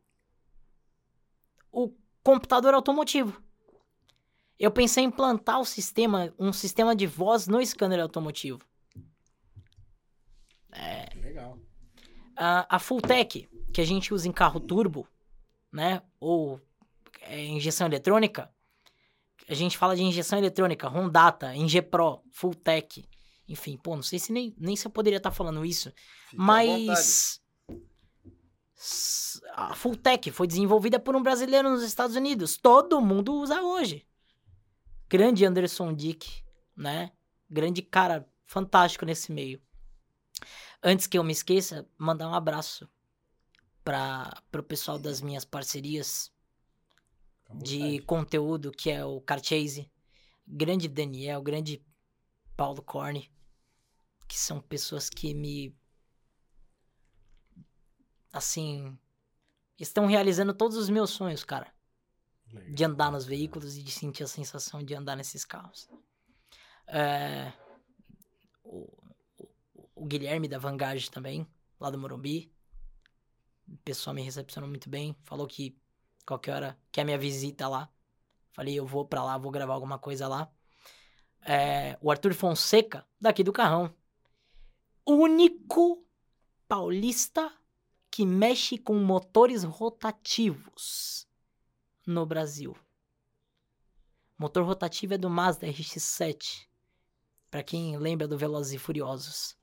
o 1.70 1.94
computador 2.24 2.74
automotivo. 2.74 3.44
Eu 4.58 4.72
pensei 4.72 5.04
em 5.04 5.08
implantar 5.08 5.60
o 5.60 5.66
sistema, 5.66 6.34
um 6.40 6.54
sistema 6.54 6.96
de 6.96 7.06
voz 7.06 7.46
no 7.46 7.64
scanner 7.66 8.00
automotivo. 8.00 8.62
Legal. 11.22 11.60
A, 12.34 12.78
a 12.78 12.80
Fulltech, 12.80 13.50
que 13.74 13.82
a 13.82 13.86
gente 13.86 14.14
usa 14.14 14.26
em 14.26 14.32
carro 14.32 14.62
turbo, 14.62 15.06
né? 15.70 16.02
Ou 16.22 16.62
é, 17.24 17.44
injeção 17.44 17.88
eletrônica. 17.88 18.50
A 19.50 19.54
gente 19.54 19.78
fala 19.78 19.98
de 19.98 20.02
injeção 20.02 20.40
eletrônica, 20.40 20.88
Rondata, 20.88 21.54
Ingepro, 21.54 22.22
Fulltech. 22.32 23.06
Enfim, 23.48 23.78
pô, 23.78 23.96
não 23.96 24.04
sei 24.04 24.20
se 24.20 24.32
nem, 24.32 24.54
nem 24.58 24.76
se 24.76 24.86
eu 24.86 24.92
poderia 24.92 25.18
estar 25.18 25.32
falando 25.32 25.66
isso. 25.66 25.92
Fica 26.30 26.42
mas. 26.42 27.42
A 29.54 29.74
Fulltech 29.74 30.32
foi 30.32 30.46
desenvolvida 30.46 31.00
por 31.00 31.16
um 31.16 31.24
brasileiro 31.24 31.70
nos 31.70 31.82
Estados 31.82 32.16
Unidos. 32.16 32.58
Todo 32.58 33.02
mundo 33.02 33.34
usa 33.34 33.62
hoje. 33.62 34.06
Grande 35.10 35.46
Anderson 35.46 35.94
Dick, 35.94 36.44
né? 36.76 37.12
Grande 37.50 37.82
cara 37.82 38.30
fantástico 38.46 39.06
nesse 39.06 39.32
meio. 39.32 39.62
Antes 40.84 41.08
que 41.08 41.18
eu 41.18 41.24
me 41.24 41.32
esqueça, 41.32 41.88
mandar 41.98 42.30
um 42.30 42.36
abraço 42.36 42.88
para 43.84 44.44
o 44.54 44.64
pessoal 44.64 45.00
das 45.00 45.22
minhas 45.22 45.46
parcerias 45.46 46.32
de 47.56 48.00
conteúdo, 48.00 48.72
que 48.72 48.92
é 48.92 49.04
o 49.04 49.22
Carchase, 49.22 49.90
grande 50.46 50.88
Daniel, 50.88 51.42
grande 51.42 51.84
Paulo 52.56 52.82
Corne, 52.82 53.32
que 54.28 54.38
são 54.38 54.60
pessoas 54.62 55.10
que 55.10 55.34
me. 55.34 55.76
Assim. 58.32 58.98
Estão 59.80 60.08
realizando 60.08 60.54
todos 60.54 60.76
os 60.76 60.90
meus 60.90 61.12
sonhos, 61.12 61.44
cara. 61.44 61.72
Legal. 62.52 62.74
De 62.74 62.84
andar 62.84 63.12
nos 63.12 63.26
veículos 63.26 63.78
e 63.78 63.84
de 63.84 63.92
sentir 63.92 64.24
a 64.24 64.28
sensação 64.28 64.82
de 64.82 64.96
andar 64.96 65.16
nesses 65.16 65.46
carros. 65.46 65.88
É, 66.88 67.52
o, 68.64 68.88
o- 69.38 69.90
o 69.96 70.06
Guilherme 70.06 70.48
da 70.48 70.58
Vanguard 70.58 71.08
também, 71.10 71.46
lá 71.80 71.90
do 71.90 71.98
Morumbi. 71.98 72.52
O 73.68 73.78
pessoal 73.78 74.14
me 74.16 74.22
recepcionou 74.24 74.70
muito 74.70 74.90
bem. 74.90 75.16
Falou 75.24 75.46
que 75.46 75.78
qualquer 76.26 76.54
hora, 76.56 76.80
que 76.92 77.00
a 77.02 77.06
minha 77.06 77.18
visita 77.18 77.68
lá. 77.68 77.90
Falei, 78.54 78.74
eu 78.76 78.86
vou 78.86 79.06
pra 79.06 79.24
lá, 79.24 79.38
vou 79.38 79.52
gravar 79.52 79.74
alguma 79.76 80.00
coisa 80.00 80.28
lá. 80.28 80.52
É, 81.42 81.98
o 82.02 82.10
Arthur 82.10 82.34
Fonseca, 82.34 83.06
daqui 83.22 83.44
do 83.44 83.54
Carrão. 83.54 83.94
Único 85.10 86.06
paulista 86.68 87.50
que 88.12 88.26
mexe 88.26 88.78
com 88.78 88.96
motores 88.96 89.64
rotativos 89.64 91.26
no 92.06 92.26
Brasil. 92.26 92.76
Motor 94.38 94.66
rotativo 94.66 95.14
é 95.14 95.18
do 95.18 95.30
Mazda 95.30 95.66
RX-7. 95.66 96.68
Pra 97.50 97.64
quem 97.64 97.98
lembra 97.98 98.28
do 98.28 98.38
Velozes 98.38 98.74
e 98.74 98.78
Furiosos. 98.78 99.58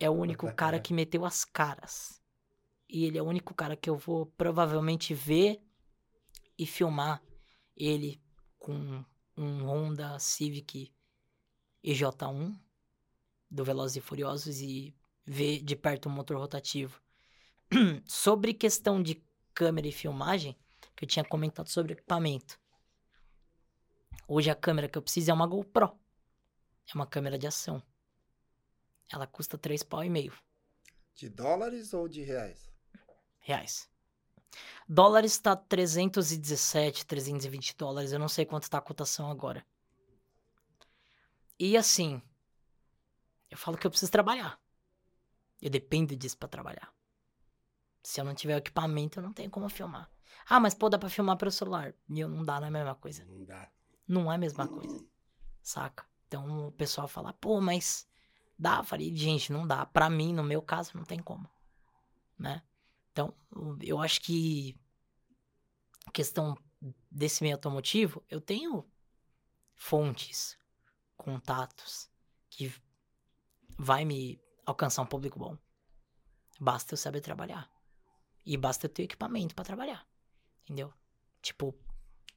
É 0.00 0.08
o 0.08 0.14
único 0.14 0.50
cara 0.54 0.80
que 0.80 0.94
meteu 0.94 1.26
as 1.26 1.44
caras. 1.44 2.18
E 2.88 3.04
ele 3.04 3.18
é 3.18 3.22
o 3.22 3.26
único 3.26 3.52
cara 3.54 3.76
que 3.76 3.90
eu 3.90 3.96
vou 3.98 4.24
provavelmente 4.24 5.12
ver 5.12 5.62
e 6.56 6.64
filmar 6.64 7.22
ele 7.76 8.22
com 8.58 9.04
um 9.36 9.66
Honda 9.66 10.18
Civic 10.18 10.90
EJ1 11.84 12.58
do 13.50 13.64
Velozes 13.64 13.96
e 13.96 14.00
Furiosos 14.00 14.60
e 14.60 14.94
ver 15.24 15.62
de 15.62 15.76
perto 15.76 16.08
um 16.08 16.12
motor 16.12 16.36
rotativo. 16.36 17.00
sobre 18.06 18.54
questão 18.54 19.02
de 19.02 19.22
câmera 19.52 19.86
e 19.86 19.92
filmagem, 19.92 20.56
que 20.96 21.04
eu 21.04 21.08
tinha 21.08 21.24
comentado 21.24 21.68
sobre 21.68 21.92
equipamento. 21.92 22.58
Hoje 24.26 24.50
a 24.50 24.54
câmera 24.54 24.88
que 24.88 24.96
eu 24.96 25.02
preciso 25.02 25.30
é 25.30 25.34
uma 25.34 25.46
GoPro. 25.46 25.98
É 26.86 26.94
uma 26.94 27.06
câmera 27.06 27.38
de 27.38 27.46
ação. 27.46 27.82
Ela 29.10 29.26
custa 29.26 29.56
três 29.58 29.82
pau 29.82 30.04
e 30.04 30.10
meio 30.10 30.32
De 31.14 31.28
dólares 31.28 31.92
ou 31.94 32.08
de 32.08 32.22
reais? 32.22 32.68
reais. 33.40 33.88
Dólar 34.86 35.24
está 35.24 35.56
317, 35.56 37.06
320 37.06 37.76
dólares. 37.76 38.12
Eu 38.12 38.18
não 38.18 38.28
sei 38.28 38.44
quanto 38.44 38.64
está 38.64 38.78
a 38.78 38.82
cotação 38.82 39.30
agora. 39.30 39.64
E 41.58 41.76
assim, 41.76 42.22
eu 43.50 43.56
falo 43.56 43.76
que 43.76 43.86
eu 43.86 43.90
preciso 43.90 44.12
trabalhar. 44.12 44.60
Eu 45.60 45.70
dependo 45.70 46.14
disso 46.14 46.36
para 46.38 46.48
trabalhar. 46.48 46.92
Se 48.02 48.20
eu 48.20 48.24
não 48.24 48.34
tiver 48.34 48.56
equipamento, 48.56 49.18
eu 49.18 49.22
não 49.22 49.32
tenho 49.32 49.50
como 49.50 49.68
filmar. 49.68 50.10
Ah, 50.48 50.60
mas 50.60 50.74
pô, 50.74 50.88
dá 50.88 50.98
pra 50.98 51.08
filmar 51.08 51.36
pelo 51.36 51.50
celular. 51.50 51.94
E 52.08 52.20
eu 52.20 52.28
não 52.28 52.44
dá, 52.44 52.60
não 52.60 52.66
é 52.66 52.68
a 52.68 52.72
mesma 52.72 52.94
coisa. 52.94 53.24
Não 53.24 53.44
dá. 53.44 53.70
Não 54.06 54.32
é 54.32 54.34
a 54.36 54.38
mesma 54.38 54.66
coisa. 54.66 55.04
Saca? 55.62 56.06
Então 56.26 56.68
o 56.68 56.72
pessoal 56.72 57.08
fala, 57.08 57.32
pô, 57.32 57.60
mas 57.60 58.08
dá. 58.58 58.78
Eu 58.78 58.84
falei, 58.84 59.14
gente, 59.14 59.52
não 59.52 59.66
dá. 59.66 59.84
Pra 59.84 60.08
mim, 60.08 60.32
no 60.32 60.44
meu 60.44 60.62
caso, 60.62 60.96
não 60.96 61.04
tem 61.04 61.18
como. 61.18 61.48
Né? 62.38 62.62
Então, 63.12 63.34
eu 63.82 64.00
acho 64.00 64.20
que 64.20 64.78
a 66.06 66.10
questão 66.10 66.56
desse 67.10 67.42
meio 67.42 67.56
automotivo, 67.56 68.24
eu 68.30 68.40
tenho 68.40 68.88
fontes, 69.74 70.56
contatos 71.16 72.08
que 72.48 72.72
vai 73.78 74.04
me 74.04 74.40
alcançar 74.66 75.02
um 75.02 75.06
público 75.06 75.38
bom. 75.38 75.56
Basta 76.60 76.94
eu 76.94 76.98
saber 76.98 77.20
trabalhar. 77.20 77.70
E 78.44 78.56
basta 78.56 78.86
eu 78.86 78.90
ter 78.90 79.04
equipamento 79.04 79.54
pra 79.54 79.64
trabalhar. 79.64 80.04
Entendeu? 80.64 80.92
Tipo, 81.40 81.74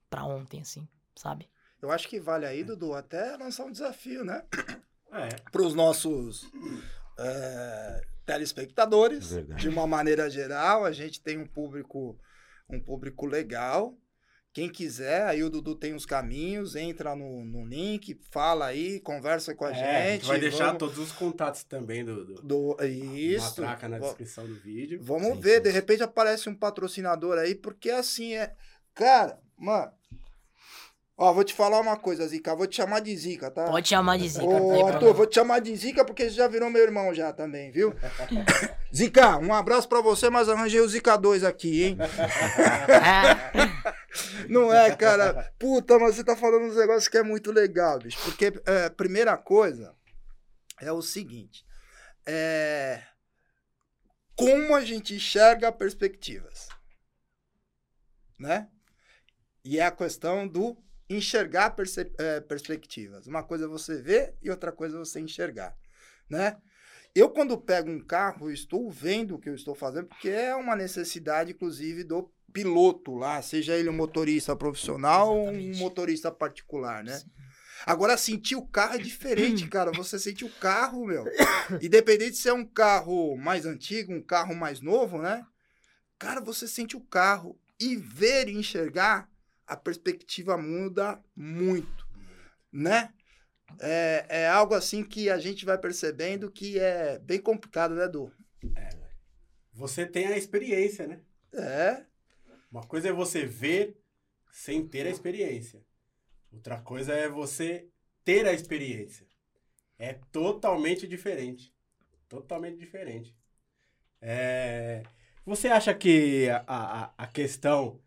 pra 0.10 0.24
ontem, 0.24 0.62
assim, 0.62 0.88
sabe? 1.16 1.50
Eu 1.82 1.90
acho 1.90 2.08
que 2.08 2.20
vale 2.20 2.46
aí, 2.46 2.64
Dudu, 2.64 2.94
até 2.94 3.36
lançar 3.38 3.66
um 3.66 3.72
desafio, 3.72 4.24
né? 4.24 4.46
É. 5.12 5.30
Para 5.52 5.64
os 5.64 5.74
nossos 5.74 6.46
é, 7.18 8.02
telespectadores, 8.26 9.32
Verdade. 9.32 9.62
de 9.62 9.68
uma 9.68 9.88
maneira 9.88 10.30
geral, 10.30 10.86
a 10.86 10.92
gente 10.92 11.22
tem 11.22 11.38
um 11.38 11.46
público, 11.46 12.18
um 12.70 12.80
público 12.80 13.26
legal. 13.26 13.98
Quem 14.54 14.68
quiser, 14.70 15.24
aí 15.28 15.42
o 15.44 15.50
Dudu 15.50 15.76
tem 15.76 15.94
os 15.96 16.06
caminhos, 16.06 16.76
entra 16.76 17.16
no, 17.16 17.46
no 17.46 17.66
link, 17.66 18.20
fala 18.32 18.66
aí, 18.66 19.00
conversa 19.00 19.56
com 19.56 19.64
a 19.64 19.72
É, 19.72 20.12
gente. 20.14 20.26
vai 20.26 20.40
deixar 20.40 20.66
vamos- 20.66 20.80
todos 20.80 20.98
os 20.98 21.12
contatos 21.14 21.64
também 21.64 22.04
do, 22.04 22.26
do 22.26 22.42
do, 22.42 22.78
isso. 22.86 23.62
Matraca 23.62 23.88
na 23.88 23.98
descrição 24.00 24.46
do 24.46 24.56
vídeo. 24.56 25.00
Vamos 25.02 25.36
Sim, 25.36 25.40
ver, 25.40 25.58
sim, 25.58 25.64
de 25.64 25.70
repente 25.72 26.04
aparece 26.04 26.50
um 26.50 26.56
patrocinador 26.56 27.38
aí, 27.38 27.56
porque 27.56 27.90
assim 27.90 28.36
é. 28.36 28.52
Cara, 28.94 29.40
mano. 29.58 29.90
Ó, 31.18 31.32
vou 31.34 31.44
te 31.44 31.54
falar 31.54 31.80
uma 31.80 31.96
coisa, 31.96 32.28
Zica. 32.28 32.56
Vou 32.56 32.66
te 32.68 32.76
chamar 32.78 33.00
de 33.00 33.16
Zica, 33.16 33.52
tá? 33.52 33.66
Pode 33.66 33.88
chamar 33.88 34.18
de 34.18 34.28
zica. 34.28 34.44
Ô, 34.44 34.88
Arthur, 34.88 35.14
vou 35.14 35.28
te 35.28 35.36
chamar 35.36 35.60
de 35.60 35.74
Zica 35.76 36.04
porque 36.04 36.24
você 36.24 36.32
já 36.32 36.48
virou 36.48 36.68
meu 36.70 36.82
irmão 36.82 37.14
já 37.14 37.32
também, 37.32 37.72
viu? 37.72 37.94
Zica, 38.94 39.38
um 39.38 39.54
abraço 39.54 39.88
pra 39.88 40.02
você, 40.02 40.30
mas 40.32 40.50
arranjei 40.50 40.82
o 40.82 40.90
Zica 40.90 41.16
2 41.16 41.44
aqui, 41.44 41.84
hein? 41.84 41.98
Não 44.50 44.74
é, 44.74 44.96
cara? 44.96 45.54
Puta, 45.58 45.98
mas 45.98 46.16
você 46.16 46.24
tá 46.24 46.36
falando 46.36 46.66
uns 46.66 46.76
negócios 46.76 47.08
que 47.08 47.18
é 47.18 47.24
muito 47.24 47.52
legal, 47.52 48.00
bicho. 48.00 48.20
Porque, 48.24 48.54
é, 48.66 48.90
primeira 48.90 49.38
coisa 49.38 49.96
é 50.80 50.92
o 50.92 51.02
seguinte: 51.02 51.66
é. 52.26 53.04
Como 54.36 54.76
a 54.76 54.82
gente 54.82 55.14
enxerga 55.14 55.72
perspectivas, 55.72 56.68
né? 58.40 58.68
E 59.64 59.80
é 59.80 59.86
a 59.86 59.92
questão 59.92 60.48
do 60.48 60.76
enxergar 61.08 61.76
é, 62.18 62.40
perspectivas. 62.40 63.28
Uma 63.28 63.44
coisa 63.44 63.66
é 63.66 63.68
você 63.68 64.02
ver 64.02 64.36
e 64.42 64.50
outra 64.50 64.72
coisa 64.72 64.96
é 64.96 65.00
você 65.00 65.20
enxergar, 65.20 65.78
né? 66.30 66.58
Eu, 67.14 67.30
quando 67.30 67.58
pego 67.58 67.90
um 67.90 68.00
carro, 68.00 68.50
estou 68.50 68.90
vendo 68.90 69.36
o 69.36 69.40
que 69.40 69.50
eu 69.50 69.56
estou 69.56 69.76
fazendo, 69.76 70.08
porque 70.08 70.30
é 70.30 70.56
uma 70.56 70.78
necessidade, 70.78 71.52
inclusive, 71.52 72.06
do 72.06 72.32
piloto 72.52 73.16
lá, 73.16 73.42
seja 73.42 73.76
ele 73.76 73.90
um 73.90 73.94
motorista 73.94 74.56
profissional 74.56 75.36
ou 75.36 75.46
um 75.46 75.50
Exatamente. 75.50 75.80
motorista 75.80 76.32
particular, 76.32 77.04
né? 77.04 77.22
Agora, 77.86 78.18
sentir 78.18 78.56
o 78.56 78.66
carro 78.66 78.96
é 78.96 78.98
diferente, 79.00 79.68
cara. 79.68 79.92
Você 79.92 80.20
sente 80.20 80.46
o 80.46 80.50
carro, 80.50 81.06
meu. 81.06 81.26
Independente 81.82 82.38
se 82.38 82.50
é 82.50 82.54
um 82.54 82.66
carro 82.66 83.36
mais 83.38 83.66
antigo, 83.66 84.14
um 84.14 84.22
carro 84.22 84.56
mais 84.56 84.82
novo, 84.82 85.18
né? 85.20 85.46
Cara, 86.20 86.40
você 86.40 86.68
sente 86.68 86.96
o 86.96 87.02
carro. 87.02 87.60
E 87.80 87.96
ver 87.96 88.48
e 88.48 88.56
enxergar, 88.56 89.28
a 89.66 89.76
perspectiva 89.76 90.56
muda 90.56 91.20
muito, 91.36 92.08
né? 92.72 93.12
É, 93.80 94.26
é 94.30 94.48
algo 94.48 94.76
assim 94.76 95.04
que 95.04 95.32
a 95.32 95.40
gente 95.40 95.66
vai 95.66 95.80
percebendo 95.80 96.52
que 96.52 96.78
é 96.78 97.18
bem 97.18 97.40
complicado, 97.40 97.96
né, 97.96 98.08
Du? 98.08 98.32
Você 99.74 100.06
tem 100.06 100.28
a 100.28 100.38
experiência, 100.38 101.08
né? 101.08 101.22
É, 101.54 102.06
Uma 102.72 102.84
coisa 102.84 103.10
é 103.10 103.12
você 103.14 103.46
ver 103.46 103.98
sem 104.52 104.88
ter 104.88 105.06
a 105.06 105.10
experiência. 105.10 105.84
Outra 106.52 106.80
coisa 106.82 107.14
é 107.14 107.30
você 107.30 107.90
ter 108.24 108.46
a 108.48 108.54
experiência. 108.54 109.28
É 109.98 110.14
totalmente 110.32 111.08
diferente. 111.08 111.74
Totalmente 112.30 112.78
diferente. 112.78 113.36
É, 114.22 115.04
Você 115.46 115.68
acha 115.68 115.94
que 115.94 116.50
a, 116.50 116.64
a, 116.68 117.14
a 117.18 117.28
questão 117.28 118.02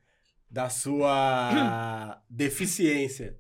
da 0.51 0.69
sua 0.71 2.23
deficiência 2.31 3.39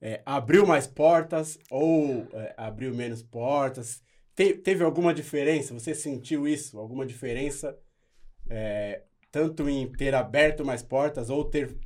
é, 0.00 0.22
abriu 0.24 0.66
mais 0.66 0.86
portas 0.86 1.58
ou 1.70 2.26
é, 2.32 2.54
abriu 2.56 2.94
menos 2.94 3.22
portas? 3.22 4.02
Te- 4.34 4.54
teve 4.54 4.84
alguma 4.84 5.14
diferença? 5.14 5.74
Você 5.74 5.94
sentiu 5.94 6.46
isso? 6.48 6.78
Alguma 6.78 7.06
diferença? 7.06 7.78
é, 8.50 9.02
tanto 9.32 9.68
em 9.68 9.90
ter 9.90 10.14
aberto 10.14 10.64
mais 10.64 10.82
portas 10.82 11.30
ou 11.30 11.44
ter 11.44 11.76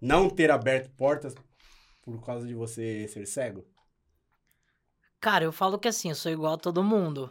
não 0.00 0.28
ter 0.28 0.50
aberto 0.50 0.90
portas 0.96 1.34
por 2.02 2.24
causa 2.24 2.46
de 2.46 2.54
você 2.54 3.06
ser 3.06 3.26
cego? 3.26 3.64
Cara, 5.20 5.44
eu 5.44 5.52
falo 5.52 5.78
que 5.78 5.88
assim, 5.88 6.08
eu 6.08 6.14
sou 6.14 6.32
igual 6.32 6.54
a 6.54 6.58
todo 6.58 6.82
mundo. 6.82 7.30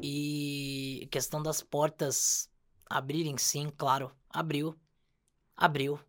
E 0.00 1.08
questão 1.10 1.42
das 1.42 1.60
portas 1.60 2.50
abrirem, 2.88 3.36
sim, 3.36 3.70
claro, 3.76 4.10
abriu. 4.30 4.78
Abriu. 5.56 6.00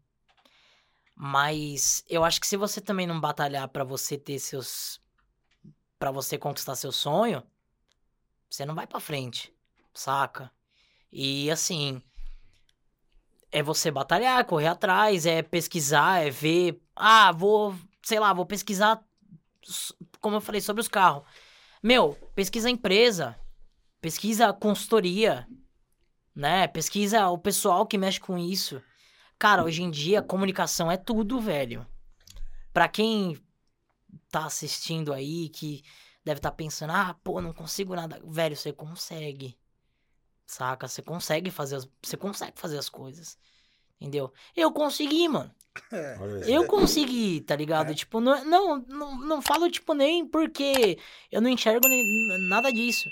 Mas 1.15 2.03
eu 2.08 2.23
acho 2.23 2.39
que 2.39 2.47
se 2.47 2.55
você 2.55 2.79
também 2.79 3.05
não 3.05 3.19
batalhar 3.19 3.67
pra 3.67 3.84
você 3.84 4.17
ter 4.17 4.39
seus. 4.39 5.01
Pra 5.97 6.12
você 6.12 6.38
conquistar 6.38 6.75
seu 6.75 6.93
sonho, 6.93 7.43
você 8.49 8.65
não 8.65 8.73
vai 8.73 8.88
pra 8.88 9.01
frente, 9.01 9.53
saca? 9.93 10.49
E 11.12 11.51
assim. 11.51 12.01
É 13.51 13.63
você 13.63 13.89
batalhar, 13.89 14.45
correr 14.45 14.67
atrás, 14.67 15.25
é 15.25 15.41
pesquisar, 15.41 16.23
é 16.23 16.29
ver. 16.29 16.79
Ah, 16.95 17.31
vou. 17.31 17.75
Sei 18.03 18.19
lá, 18.19 18.31
vou 18.33 18.45
pesquisar 18.45 19.03
como 20.19 20.35
eu 20.35 20.41
falei, 20.41 20.62
sobre 20.62 20.81
os 20.81 20.88
carros. 20.88 21.23
Meu, 21.81 22.13
pesquisa 22.35 22.69
empresa, 22.69 23.38
pesquisa 24.01 24.51
consultoria, 24.53 25.47
né? 26.35 26.67
Pesquisa 26.67 27.29
o 27.29 27.38
pessoal 27.38 27.85
que 27.85 27.97
mexe 27.97 28.19
com 28.19 28.38
isso. 28.38 28.81
Cara, 29.38 29.63
hoje 29.63 29.81
em 29.81 29.89
dia, 29.89 30.21
comunicação 30.21 30.91
é 30.91 30.97
tudo, 30.97 31.39
velho. 31.39 31.88
Pra 32.73 32.88
quem 32.88 33.38
tá 34.29 34.45
assistindo 34.45 35.13
aí, 35.13 35.49
que 35.49 35.81
deve 36.23 36.39
estar 36.39 36.51
pensando, 36.51 36.91
ah, 36.91 37.15
pô, 37.23 37.41
não 37.41 37.53
consigo 37.53 37.95
nada. 37.95 38.21
Velho, 38.25 38.55
você 38.55 38.73
consegue. 38.73 39.57
Saca? 40.49 40.88
Você 40.88 41.03
consegue 41.03 41.51
fazer 41.51 41.75
as, 41.75 41.88
você 42.01 42.17
consegue 42.17 42.59
fazer 42.59 42.79
as 42.79 42.89
coisas. 42.89 43.38
Entendeu? 44.01 44.33
Eu 44.55 44.71
consegui, 44.71 45.27
mano. 45.27 45.53
É. 45.91 46.17
Eu 46.47 46.65
consegui, 46.65 47.41
tá 47.41 47.55
ligado? 47.55 47.93
Tipo, 47.93 48.19
não, 48.19 48.43
não, 48.43 48.79
não, 48.88 49.19
não 49.19 49.41
falo, 49.43 49.69
tipo, 49.69 49.93
nem 49.93 50.27
porque 50.27 50.97
eu 51.31 51.39
não 51.39 51.51
enxergo 51.51 51.88
nem, 51.88 52.03
nada 52.47 52.73
disso. 52.73 53.07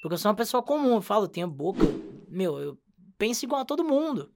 Porque 0.00 0.14
eu 0.14 0.18
sou 0.18 0.30
uma 0.30 0.36
pessoa 0.36 0.62
comum, 0.62 0.94
eu 0.94 1.02
falo, 1.02 1.26
tenho 1.26 1.48
boca. 1.48 1.82
Meu, 2.28 2.60
eu 2.60 2.78
penso 3.18 3.44
igual 3.44 3.62
a 3.62 3.66
todo 3.66 3.84
mundo. 3.84 4.32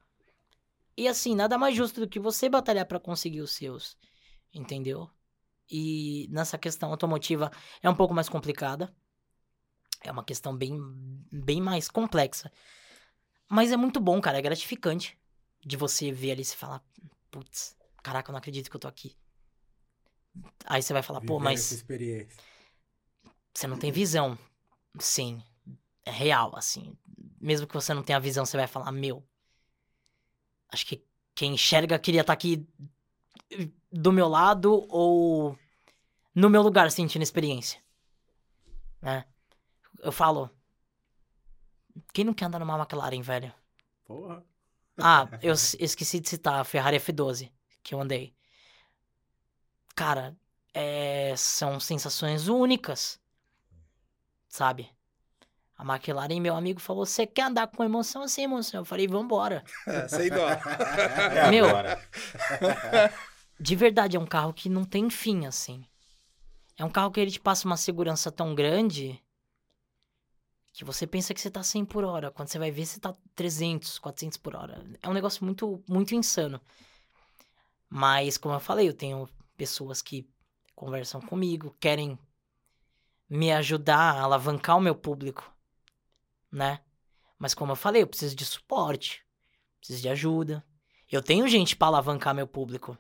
E 0.97 1.07
assim, 1.07 1.37
nada 1.37 1.57
mais 1.57 1.77
justo 1.77 2.01
do 2.01 2.09
que 2.09 2.19
você 2.19 2.49
batalhar 2.49 2.85
pra 2.85 2.99
conseguir 2.99 3.43
os 3.43 3.53
seus. 3.53 3.97
Entendeu? 4.53 5.09
E 5.71 6.27
nessa 6.33 6.59
questão 6.59 6.91
automotiva 6.91 7.49
é 7.81 7.89
um 7.89 7.95
pouco 7.95 8.13
mais 8.13 8.29
complicada. 8.29 8.93
É 10.03 10.11
uma 10.11 10.25
questão 10.25 10.57
bem, 10.57 10.79
bem 11.31 11.61
mais 11.61 11.89
complexa. 11.89 12.51
Mas 13.49 13.73
é 13.73 13.77
muito 13.77 14.01
bom, 14.01 14.21
cara. 14.21 14.39
É 14.39 14.43
gratificante 14.43 15.19
de 15.65 15.77
você 15.77 16.11
ver 16.11 16.33
ali 16.33 16.43
e 16.43 16.47
falar, 16.47 16.83
putz, 17.31 17.77
caraca, 18.03 18.31
eu 18.31 18.33
não 18.33 18.39
acredito 18.39 18.71
que 18.71 18.77
eu 18.77 18.81
tô 18.81 18.89
aqui. 18.89 19.17
Aí 20.65 20.83
você 20.83 20.93
vai 20.93 21.03
falar, 21.03 21.21
pô, 21.21 21.35
Viver 21.39 21.45
mas 21.45 21.61
essa 21.61 21.75
experiência. 21.75 22.41
você 23.55 23.67
não 23.67 23.79
tem 23.79 23.91
visão. 23.91 24.39
Sim, 24.99 25.43
é 26.05 26.11
real, 26.11 26.57
assim. 26.57 26.97
Mesmo 27.41 27.67
que 27.67 27.75
você 27.75 27.93
não 27.93 28.03
tenha 28.03 28.21
visão, 28.21 28.47
você 28.47 28.57
vai 28.57 28.67
falar, 28.67 28.93
meu. 28.93 29.25
Acho 30.69 30.87
que 30.87 31.05
quem 31.35 31.55
enxerga 31.55 31.99
queria 31.99 32.21
estar 32.21 32.33
aqui 32.33 32.67
do 33.91 34.13
meu 34.13 34.29
lado 34.29 34.87
ou 34.89 35.59
no 36.35 36.49
meu 36.49 36.63
lugar 36.63 36.91
sentindo 36.91 37.23
experiência. 37.23 37.83
Né? 39.03 39.25
Eu 40.03 40.13
falo. 40.13 40.51
Quem 42.13 42.25
não 42.25 42.35
quer 42.35 42.47
andar 42.47 42.59
numa 42.59 42.79
McLaren, 42.79 43.21
velho? 43.21 43.53
Porra. 44.05 44.43
Ah, 44.99 45.29
eu 45.43 45.53
esqueci 45.53 46.21
de 46.21 46.29
citar 46.29 46.61
a 46.61 46.65
Ferrari 46.65 46.99
F12 46.99 47.51
que 47.83 47.95
eu 47.95 48.01
andei. 48.01 48.35
Cara, 49.95 50.37
é, 50.73 51.35
são 51.37 51.81
sensações 51.81 52.49
únicas, 52.49 53.21
sabe? 54.49 54.91
A 55.77 55.83
McLaren, 55.83 56.41
meu 56.41 56.55
amigo, 56.55 56.81
falou: 56.81 57.07
Você 57.07 57.27
quer 57.27 57.43
andar 57.43 57.67
com 57.69 57.83
emoção 57.83 58.29
sem 58.29 58.45
emoção? 58.45 58.81
Eu 58.81 58.85
falei: 58.85 59.09
Vambora. 59.09 59.65
É, 59.87 60.09
sem 60.09 60.29
dó. 60.29 60.47
É 61.35 61.51
Meu. 61.51 61.67
De 63.59 63.77
verdade, 63.77 64.17
é 64.17 64.21
um 64.21 64.27
carro 64.27 64.53
que 64.53 64.69
não 64.69 64.85
tem 64.85 65.09
fim, 65.11 65.47
assim. 65.47 65.85
É 66.77 66.85
um 66.85 66.91
carro 66.91 67.11
que 67.11 67.21
ele 67.21 67.31
te 67.31 67.41
passa 67.41 67.67
uma 67.67 67.77
segurança 67.77 68.31
tão 68.31 68.55
grande 68.55 69.23
que 70.73 70.85
você 70.85 71.07
pensa 71.07 71.35
que 71.35 71.41
você 71.41 71.51
tá 71.51 71.63
100 71.63 71.85
por 71.85 72.05
hora. 72.05 72.31
Quando 72.31 72.49
você 72.49 72.59
vai 72.59 72.71
ver, 72.71 72.87
você 72.87 73.01
tá 73.01 73.15
300, 73.35 73.99
400 73.99 74.39
por 74.39 74.55
hora. 74.55 74.85
É 75.03 75.09
um 75.09 75.13
negócio 75.13 75.45
muito, 75.45 75.83
muito 75.89 76.15
insano. 76.15 76.61
Mas, 77.89 78.39
como 78.39 78.55
eu 78.55 78.61
falei, 78.61 78.89
eu 78.89 78.95
tenho 78.95 79.29
pessoas 79.57 80.01
que 80.01 80.29
conversam 80.75 81.21
comigo, 81.21 81.77
querem 81.81 82.19
me 83.29 83.53
ajudar 83.53 84.15
a 84.15 84.23
alavancar 84.23 84.77
o 84.77 84.81
meu 84.81 84.95
público, 84.95 85.53
né? 86.51 86.81
Mas, 87.39 87.53
como 87.53 87.73
eu 87.73 87.77
falei, 87.77 88.03
eu 88.03 88.07
preciso 88.07 88.37
de 88.37 88.45
suporte, 88.45 89.25
preciso 89.79 90.03
de 90.03 90.09
ajuda. 90.09 90.65
Eu 91.11 91.23
tenho 91.23 91.49
gente 91.49 91.75
pra 91.75 91.89
alavancar 91.89 92.35
meu 92.35 92.47
público. 92.47 92.97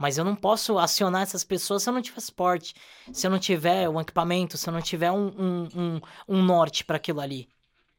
Mas 0.00 0.16
eu 0.16 0.24
não 0.24 0.34
posso 0.34 0.78
acionar 0.78 1.20
essas 1.20 1.44
pessoas 1.44 1.82
se 1.82 1.90
eu 1.90 1.92
não 1.92 2.00
tiver 2.00 2.20
suporte, 2.20 2.74
se 3.12 3.26
eu 3.26 3.30
não 3.30 3.38
tiver 3.38 3.86
um 3.86 4.00
equipamento, 4.00 4.56
se 4.56 4.66
eu 4.66 4.72
não 4.72 4.80
tiver 4.80 5.12
um, 5.12 5.26
um, 5.26 5.68
um, 5.76 6.00
um 6.26 6.42
norte 6.42 6.86
pra 6.86 6.96
aquilo 6.96 7.20
ali, 7.20 7.50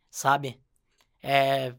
sabe? 0.09 0.59
É, 1.21 1.75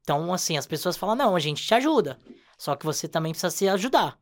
Então, 0.00 0.32
assim, 0.32 0.56
as 0.56 0.66
pessoas 0.66 0.96
falam: 0.96 1.14
não, 1.14 1.36
a 1.36 1.38
gente 1.38 1.62
te 1.62 1.74
ajuda. 1.74 2.18
Só 2.56 2.74
que 2.74 2.86
você 2.86 3.06
também 3.06 3.32
precisa 3.32 3.50
se 3.50 3.68
ajudar. 3.68 4.18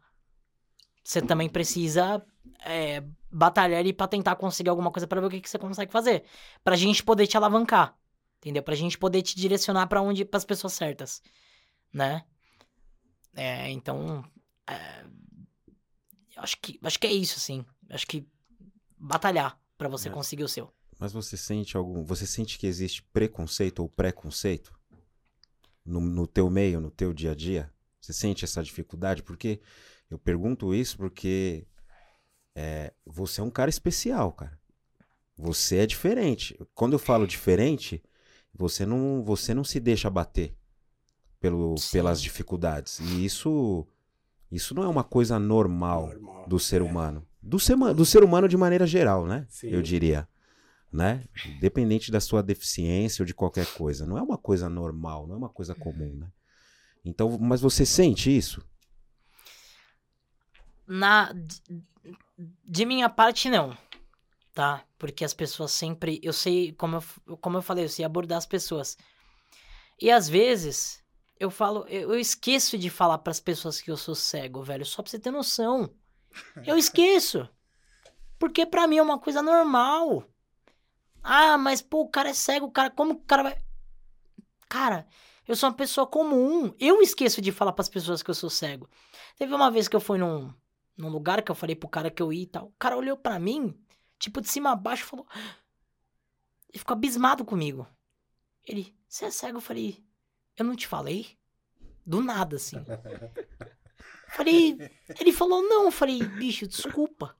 Você 1.04 1.22
também 1.22 1.48
precisa 1.48 2.20
é, 2.64 3.04
batalhar 3.30 3.78
ali 3.78 3.92
pra 3.92 4.08
tentar 4.08 4.34
conseguir 4.34 4.70
alguma 4.70 4.90
coisa 4.90 5.06
pra 5.06 5.20
ver 5.20 5.28
o 5.28 5.30
que, 5.30 5.40
que 5.40 5.48
você 5.48 5.56
consegue 5.58 5.92
fazer. 5.92 6.24
Pra 6.64 6.74
gente 6.74 7.04
poder 7.04 7.28
te 7.28 7.36
alavancar. 7.36 7.96
Entendeu? 8.38 8.62
Pra 8.64 8.74
gente 8.74 8.98
poder 8.98 9.22
te 9.22 9.36
direcionar 9.36 9.86
pra 9.86 10.02
onde, 10.02 10.24
pras 10.24 10.44
pessoas 10.44 10.72
certas. 10.72 11.22
Né? 11.92 12.24
É, 13.36 13.70
então. 13.70 14.24
é, 14.66 15.04
acho 16.38 16.56
que, 16.60 16.78
acho 16.82 16.98
que 16.98 17.06
é 17.06 17.12
isso, 17.12 17.36
assim. 17.36 17.64
Acho 17.90 18.06
que 18.06 18.26
batalhar 18.96 19.60
pra 19.76 19.88
você 19.88 20.08
É. 20.08 20.12
conseguir 20.12 20.44
o 20.44 20.48
seu. 20.48 20.72
Mas 20.98 21.12
você 21.12 21.36
sente 21.36 21.76
algum. 21.76 22.04
Você 22.04 22.26
sente 22.26 22.58
que 22.58 22.66
existe 22.66 23.02
preconceito 23.12 23.80
ou 23.80 23.88
preconceito 23.88 24.72
no, 25.84 26.00
no 26.00 26.26
teu 26.26 26.50
meio, 26.50 26.80
no 26.80 26.90
teu 26.90 27.12
dia 27.12 27.32
a 27.32 27.34
dia? 27.34 27.72
Você 28.00 28.12
sente 28.12 28.44
essa 28.44 28.62
dificuldade? 28.62 29.22
Porque 29.22 29.60
eu 30.10 30.18
pergunto 30.18 30.74
isso 30.74 30.96
porque 30.96 31.66
é, 32.54 32.92
você 33.06 33.40
é 33.40 33.44
um 33.44 33.50
cara 33.50 33.70
especial, 33.70 34.32
cara. 34.32 34.58
Você 35.36 35.76
é 35.76 35.86
diferente. 35.86 36.58
Quando 36.74 36.94
eu 36.94 36.98
falo 36.98 37.26
diferente, 37.26 38.02
você 38.52 38.84
não, 38.84 39.22
você 39.22 39.54
não 39.54 39.62
se 39.62 39.78
deixa 39.78 40.10
bater 40.10 40.56
pelo, 41.38 41.76
Sim. 41.76 41.92
pelas 41.92 42.20
dificuldades. 42.20 42.98
E 42.98 43.24
isso, 43.24 43.86
isso 44.50 44.74
não 44.74 44.82
é 44.84 44.88
uma 44.88 45.04
coisa 45.04 45.38
normal 45.38 46.08
Normal. 46.08 46.48
do 46.48 46.58
ser 46.58 46.80
É. 46.80 46.84
humano. 46.84 47.26
Do 47.42 47.58
ser, 47.58 47.76
do 47.94 48.04
ser 48.04 48.22
humano 48.24 48.48
de 48.48 48.56
maneira 48.56 48.86
geral, 48.86 49.26
né? 49.26 49.46
Sim. 49.48 49.68
Eu 49.68 49.80
diria. 49.82 50.28
Né? 50.92 51.24
Independente 51.46 52.10
da 52.10 52.18
sua 52.20 52.42
deficiência 52.42 53.22
ou 53.22 53.26
de 53.26 53.34
qualquer 53.34 53.66
coisa. 53.74 54.06
Não 54.06 54.16
é 54.18 54.22
uma 54.22 54.38
coisa 54.38 54.68
normal, 54.68 55.26
não 55.26 55.34
é 55.34 55.38
uma 55.38 55.48
coisa 55.50 55.74
comum, 55.74 56.14
né? 56.16 56.28
Então, 57.04 57.38
mas 57.38 57.60
você 57.60 57.84
sente 57.86 58.34
isso? 58.34 58.62
Na, 60.86 61.32
de, 61.32 61.62
de 62.64 62.84
minha 62.86 63.08
parte, 63.08 63.50
não. 63.50 63.76
Tá? 64.54 64.82
Porque 64.98 65.24
as 65.24 65.34
pessoas 65.34 65.70
sempre. 65.72 66.18
Eu 66.22 66.32
sei, 66.32 66.72
como 66.72 66.96
eu, 67.26 67.36
como 67.36 67.58
eu 67.58 67.62
falei, 67.62 67.84
eu 67.84 67.88
sei 67.88 68.04
abordar 68.04 68.38
as 68.38 68.46
pessoas. 68.46 68.96
E 70.00 70.10
às 70.10 70.28
vezes, 70.28 71.02
eu 71.38 71.50
falo. 71.50 71.86
Eu, 71.88 72.18
esqueço 72.18 72.76
de 72.76 72.90
falar 72.90 73.18
pras 73.18 73.40
pessoas 73.40 73.80
que 73.80 73.90
eu 73.90 73.96
sou 73.96 74.14
cego, 74.14 74.62
velho. 74.62 74.84
Só 74.84 75.02
pra 75.02 75.10
você 75.10 75.18
ter 75.18 75.30
noção. 75.30 75.94
Eu 76.66 76.76
esqueço. 76.76 77.48
Porque 78.38 78.66
pra 78.66 78.86
mim 78.86 78.98
é 78.98 79.02
uma 79.02 79.18
coisa 79.18 79.42
normal. 79.42 80.24
Ah, 81.22 81.58
mas 81.58 81.82
pô, 81.82 82.02
o 82.02 82.08
cara 82.08 82.30
é 82.30 82.34
cego, 82.34 82.70
cara. 82.70 82.90
Como 82.90 83.14
o 83.14 83.20
cara 83.20 83.42
vai. 83.42 83.58
Cara, 84.68 85.06
eu 85.46 85.56
sou 85.56 85.68
uma 85.68 85.74
pessoa 85.74 86.06
comum. 86.06 86.74
Eu 86.78 87.00
esqueço 87.00 87.40
de 87.40 87.52
falar 87.52 87.72
pras 87.72 87.88
pessoas 87.88 88.22
que 88.22 88.30
eu 88.30 88.34
sou 88.34 88.50
cego. 88.50 88.88
Teve 89.36 89.54
uma 89.54 89.70
vez 89.70 89.88
que 89.88 89.96
eu 89.96 90.00
fui 90.00 90.18
num, 90.18 90.52
num 90.96 91.08
lugar 91.08 91.42
que 91.42 91.50
eu 91.50 91.54
falei 91.54 91.76
pro 91.76 91.88
cara 91.88 92.10
que 92.10 92.22
eu 92.22 92.32
ia 92.32 92.42
e 92.42 92.46
tal. 92.46 92.66
O 92.66 92.74
cara 92.78 92.96
olhou 92.96 93.16
pra 93.16 93.38
mim, 93.38 93.78
tipo, 94.18 94.40
de 94.40 94.48
cima 94.48 94.72
a 94.72 94.76
baixo, 94.76 95.06
falou. 95.06 95.26
Ele 96.68 96.78
ficou 96.78 96.94
abismado 96.94 97.44
comigo. 97.44 97.86
Ele, 98.66 98.94
você 99.08 99.24
é 99.24 99.30
cego? 99.30 99.56
Eu 99.56 99.62
falei, 99.62 100.04
eu 100.58 100.64
não 100.64 100.76
te 100.76 100.86
falei? 100.86 101.38
Do 102.04 102.22
nada, 102.22 102.56
assim. 102.56 102.76
Falei, 104.30 104.76
ele 105.18 105.32
falou, 105.32 105.62
não. 105.62 105.84
Eu 105.84 105.90
falei, 105.90 106.22
bicho, 106.22 106.66
desculpa. 106.66 107.34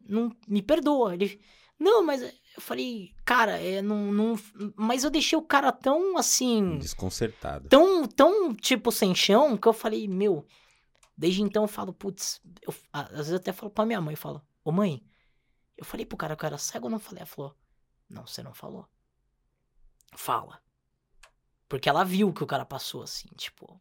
Não, 0.00 0.34
me 0.46 0.62
perdoa. 0.62 1.14
Ele, 1.14 1.40
não, 1.78 2.04
mas 2.04 2.22
eu 2.22 2.32
falei, 2.60 3.12
cara, 3.24 3.58
é, 3.58 3.82
não, 3.82 4.12
não. 4.12 4.34
Mas 4.76 5.02
eu 5.02 5.10
deixei 5.10 5.36
o 5.36 5.42
cara 5.42 5.72
tão 5.72 6.16
assim 6.16 6.78
Desconcertado. 6.78 7.68
tão, 7.68 8.06
tão, 8.06 8.54
tipo, 8.54 8.92
sem 8.92 9.14
chão, 9.14 9.56
que 9.56 9.66
eu 9.66 9.72
falei, 9.72 10.06
meu. 10.06 10.46
Desde 11.16 11.42
então 11.42 11.64
eu 11.64 11.68
falo, 11.68 11.92
putz, 11.92 12.40
eu, 12.62 12.74
às 12.92 13.10
vezes 13.10 13.30
eu 13.30 13.36
até 13.38 13.52
falo 13.52 13.70
pra 13.70 13.86
minha 13.86 14.00
mãe, 14.00 14.12
eu 14.14 14.18
falo, 14.18 14.40
ô 14.62 14.70
mãe, 14.70 15.02
eu 15.76 15.84
falei 15.84 16.04
pro 16.06 16.16
cara 16.16 16.36
que 16.36 16.44
eu 16.44 16.46
era 16.46 16.58
cego 16.58 16.86
ou 16.86 16.90
não 16.90 16.98
falei? 16.98 17.20
Ela 17.20 17.26
falou, 17.26 17.56
não, 18.08 18.26
você 18.26 18.42
não 18.42 18.54
falou. 18.54 18.86
Fala. 20.14 20.60
Porque 21.68 21.88
ela 21.88 22.04
viu 22.04 22.32
que 22.32 22.44
o 22.44 22.46
cara 22.46 22.64
passou 22.64 23.02
assim, 23.02 23.28
tipo. 23.36 23.80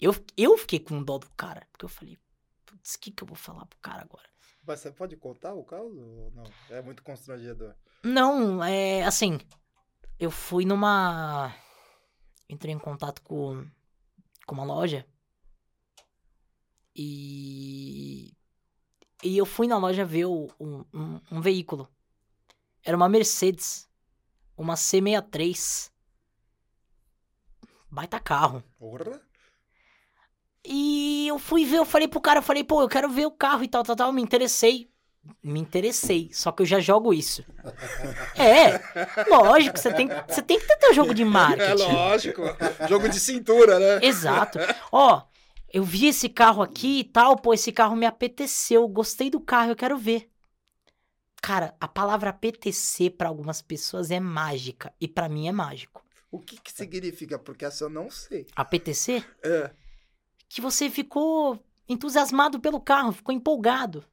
Eu, 0.00 0.12
eu 0.36 0.58
fiquei 0.58 0.80
com 0.80 1.02
dó 1.02 1.18
do 1.18 1.30
cara, 1.30 1.66
porque 1.70 1.84
eu 1.84 1.88
falei, 1.88 2.18
putz, 2.66 2.94
o 2.94 2.98
que, 2.98 3.10
que 3.12 3.22
eu 3.22 3.28
vou 3.28 3.36
falar 3.36 3.64
pro 3.66 3.78
cara 3.78 4.02
agora? 4.02 4.28
Mas 4.66 4.80
você 4.80 4.90
pode 4.90 5.16
contar 5.16 5.54
o 5.54 5.64
caso 5.64 5.96
ou 6.00 6.30
não? 6.32 6.44
É 6.70 6.82
muito 6.82 7.02
constrangedor. 7.02 7.74
Não, 8.02 8.62
é 8.64 9.04
assim. 9.04 9.38
Eu 10.18 10.30
fui 10.30 10.64
numa. 10.64 11.54
Entrei 12.48 12.74
em 12.74 12.78
contato 12.78 13.22
com, 13.22 13.66
com 14.46 14.54
uma 14.54 14.64
loja. 14.64 15.06
E. 16.96 18.34
E 19.22 19.38
eu 19.38 19.46
fui 19.46 19.66
na 19.66 19.78
loja 19.78 20.04
ver 20.04 20.26
o- 20.26 20.50
um, 20.60 20.84
um, 20.92 21.20
um 21.32 21.40
veículo. 21.40 21.88
Era 22.82 22.96
uma 22.96 23.08
Mercedes. 23.08 23.88
Uma 24.56 24.74
C63. 24.74 25.90
Baita 27.94 28.18
carro. 28.18 28.62
Porra? 28.78 29.20
E 30.66 31.28
eu 31.28 31.38
fui 31.38 31.64
ver, 31.64 31.76
eu 31.78 31.84
falei 31.84 32.08
pro 32.08 32.20
cara, 32.20 32.38
eu 32.38 32.42
falei, 32.42 32.64
pô, 32.64 32.82
eu 32.82 32.88
quero 32.88 33.08
ver 33.08 33.26
o 33.26 33.30
carro 33.30 33.62
e 33.62 33.68
tal, 33.68 33.82
tal, 33.84 33.94
tal. 33.94 34.12
Me 34.12 34.20
interessei 34.22 34.90
me 35.42 35.58
interessei, 35.58 36.28
só 36.32 36.52
que 36.52 36.62
eu 36.62 36.66
já 36.66 36.80
jogo 36.80 37.12
isso. 37.12 37.44
É, 38.36 38.78
lógico, 39.30 39.78
você 39.78 39.92
tem, 39.92 40.08
você 40.28 40.42
tem 40.42 40.58
que 40.58 40.66
ter 40.66 40.76
teu 40.76 40.92
jogo 40.92 41.14
de 41.14 41.22
É 41.22 41.24
marketing. 41.24 41.82
lógico. 41.82 42.42
Jogo 42.88 43.08
de 43.08 43.18
cintura, 43.20 43.78
né? 43.78 44.04
Exato. 44.04 44.58
Ó, 44.90 45.22
eu 45.72 45.82
vi 45.84 46.08
esse 46.08 46.28
carro 46.28 46.62
aqui 46.62 47.00
e 47.00 47.04
tal, 47.04 47.36
pô, 47.36 47.54
esse 47.54 47.72
carro 47.72 47.96
me 47.96 48.04
apeteceu, 48.04 48.86
gostei 48.88 49.30
do 49.30 49.40
carro, 49.40 49.70
eu 49.70 49.76
quero 49.76 49.96
ver. 49.96 50.28
Cara, 51.40 51.74
a 51.80 51.86
palavra 51.88 52.30
apetecer 52.30 53.16
pra 53.16 53.28
algumas 53.28 53.62
pessoas 53.62 54.10
é 54.10 54.18
mágica 54.20 54.92
e 55.00 55.06
pra 55.06 55.28
mim 55.28 55.48
é 55.48 55.52
mágico. 55.52 56.03
O 56.34 56.40
que 56.40 56.56
que 56.60 56.72
significa? 56.72 57.38
Porque 57.38 57.64
essa 57.64 57.84
eu 57.84 57.88
não 57.88 58.10
sei. 58.10 58.44
Apetecer? 58.56 59.24
É. 59.40 59.70
Que 60.48 60.60
você 60.60 60.90
ficou 60.90 61.64
entusiasmado 61.88 62.58
pelo 62.58 62.80
carro, 62.80 63.12
ficou 63.12 63.32
empolgado. 63.32 64.04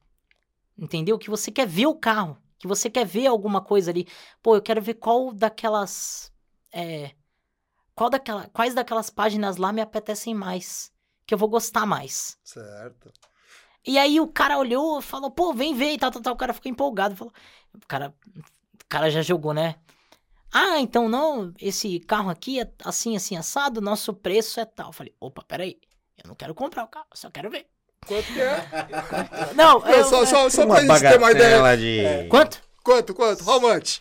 Entendeu? 0.78 1.18
Que 1.18 1.28
você 1.28 1.50
quer 1.50 1.66
ver 1.66 1.86
o 1.86 1.96
carro, 1.96 2.38
que 2.60 2.68
você 2.68 2.88
quer 2.88 3.04
ver 3.04 3.26
alguma 3.26 3.60
coisa 3.60 3.90
ali. 3.90 4.06
Pô, 4.40 4.54
eu 4.54 4.62
quero 4.62 4.80
ver 4.80 4.94
qual 4.94 5.32
daquelas 5.32 6.32
é, 6.72 7.10
qual 7.92 8.08
daquela, 8.08 8.48
quais 8.50 8.72
daquelas 8.72 9.10
páginas 9.10 9.56
lá 9.56 9.72
me 9.72 9.80
apetecem 9.80 10.32
mais, 10.32 10.92
que 11.26 11.34
eu 11.34 11.38
vou 11.38 11.48
gostar 11.48 11.86
mais. 11.86 12.38
Certo. 12.44 13.12
E 13.84 13.98
aí 13.98 14.20
o 14.20 14.28
cara 14.28 14.58
olhou 14.58 15.00
e 15.00 15.02
falou, 15.02 15.28
pô, 15.28 15.52
vem 15.52 15.74
ver 15.74 15.94
e 15.94 15.98
tal, 15.98 16.12
tal, 16.12 16.22
tal. 16.22 16.34
O 16.34 16.38
cara 16.38 16.52
ficou 16.52 16.70
empolgado. 16.70 17.16
Falou, 17.16 17.32
o 17.74 17.86
cara, 17.88 18.14
o 18.36 18.86
cara 18.88 19.10
já 19.10 19.22
jogou, 19.22 19.52
né? 19.52 19.74
Ah, 20.52 20.78
então 20.78 21.08
não, 21.08 21.52
esse 21.58 21.98
carro 22.00 22.28
aqui 22.28 22.60
é 22.60 22.70
assim, 22.84 23.16
assim, 23.16 23.36
assado, 23.36 23.80
nosso 23.80 24.12
preço 24.12 24.60
é 24.60 24.64
tal. 24.64 24.88
Eu 24.88 24.92
falei, 24.92 25.14
opa, 25.18 25.42
peraí, 25.42 25.78
eu 26.22 26.28
não 26.28 26.34
quero 26.34 26.54
comprar 26.54 26.84
o 26.84 26.88
carro, 26.88 27.06
só 27.14 27.30
quero 27.30 27.50
ver. 27.50 27.66
Quanto 28.06 28.26
que 28.32 28.40
é? 28.40 28.68
Não, 29.54 29.86
É, 29.86 30.00
eu, 30.00 30.04
só, 30.04 30.26
só, 30.26 30.50
só 30.50 30.64
Uma 30.64 30.74
pra 30.74 30.82
gente 30.98 31.00
ter 31.02 31.18
uma 31.18 31.30
ideia. 31.30 31.76
de... 31.76 32.28
Quanto? 32.28 32.60
Quanto, 32.82 33.14
quanto? 33.14 33.48
How 33.48 33.60
much? 33.60 34.00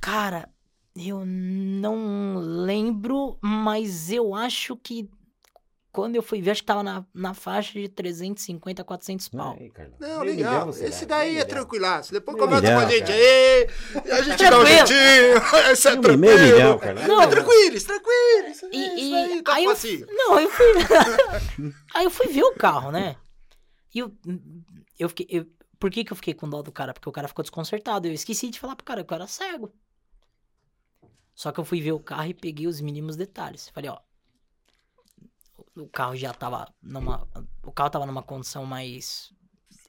Cara, 0.00 0.48
eu 0.96 1.22
não 1.26 2.36
lembro, 2.38 3.38
mas 3.42 4.10
eu 4.10 4.34
acho 4.34 4.74
que 4.76 5.08
quando 6.00 6.14
eu 6.14 6.22
fui 6.22 6.40
ver, 6.40 6.52
acho 6.52 6.60
que 6.62 6.66
tava 6.66 6.84
na, 6.84 7.04
na 7.12 7.34
faixa 7.34 7.72
de 7.72 7.88
350, 7.88 8.84
400 8.84 9.28
pau. 9.30 9.56
Aí. 9.58 9.72
Não, 9.98 10.20
Meio 10.20 10.36
legal. 10.36 10.70
Esse 10.70 11.04
daí 11.04 11.30
meio 11.30 11.30
é 11.40 11.44
milhão. 11.44 11.48
tranquilaço. 11.48 12.12
Depois 12.12 12.36
Meio 12.36 12.46
conversa 12.48 12.72
com 12.72 12.80
a 12.80 12.88
gente 12.88 13.00
cara. 13.00 13.14
aí. 13.14 13.68
E 14.06 14.10
a 14.12 14.22
gente 14.22 14.38
dá 14.38 14.46
um 14.46 14.64
Tranquilo. 14.64 14.66
jeitinho. 14.86 15.42
Esse 15.72 15.88
é 15.88 15.90
Meio 15.90 16.02
tranquilo. 16.02 16.38
milhão, 16.38 16.78
Carlão. 16.78 17.08
Não, 17.08 17.20
É 17.22 17.26
tranquilo, 17.26 17.80
tranquilo. 17.84 18.48
Isso, 18.48 18.66
E, 18.72 18.78
isso 18.78 19.04
e 19.04 19.14
aí 19.16 19.42
tá 19.42 19.54
aí, 19.54 19.64
eu, 19.64 19.74
não, 20.08 20.38
eu 20.40 20.48
fui, 20.50 20.66
aí 21.96 22.04
eu 22.04 22.10
fui 22.10 22.28
ver 22.28 22.44
o 22.44 22.54
carro, 22.54 22.92
né? 22.92 23.16
E 23.92 23.98
eu, 23.98 24.12
eu 24.98 25.08
fiquei, 25.08 25.26
eu- 25.30 25.46
por 25.80 25.90
que 25.90 26.04
que 26.04 26.12
eu 26.12 26.16
fiquei 26.16 26.32
com 26.34 26.48
dó 26.48 26.62
do 26.62 26.70
cara? 26.70 26.94
Porque 26.94 27.08
o 27.08 27.12
cara 27.12 27.26
ficou 27.26 27.42
desconcertado. 27.42 28.06
Eu 28.06 28.12
esqueci 28.12 28.48
de 28.50 28.60
falar 28.60 28.76
pro 28.76 28.84
cara 28.84 29.02
que 29.02 29.12
eu 29.12 29.16
era 29.16 29.26
cego. 29.26 29.74
Só 31.34 31.50
que 31.52 31.58
eu 31.58 31.64
fui 31.64 31.80
ver 31.80 31.92
o 31.92 32.00
carro 32.00 32.26
e 32.26 32.34
peguei 32.34 32.66
os 32.68 32.80
mínimos 32.80 33.16
detalhes. 33.16 33.68
Falei, 33.68 33.90
ó, 33.90 33.98
o 35.82 35.88
carro 35.88 36.16
já 36.16 36.32
tava 36.32 36.72
numa, 36.82 37.26
o 37.62 37.72
carro 37.72 37.90
tava 37.90 38.06
numa 38.06 38.22
condição 38.22 38.64
mais 38.64 39.32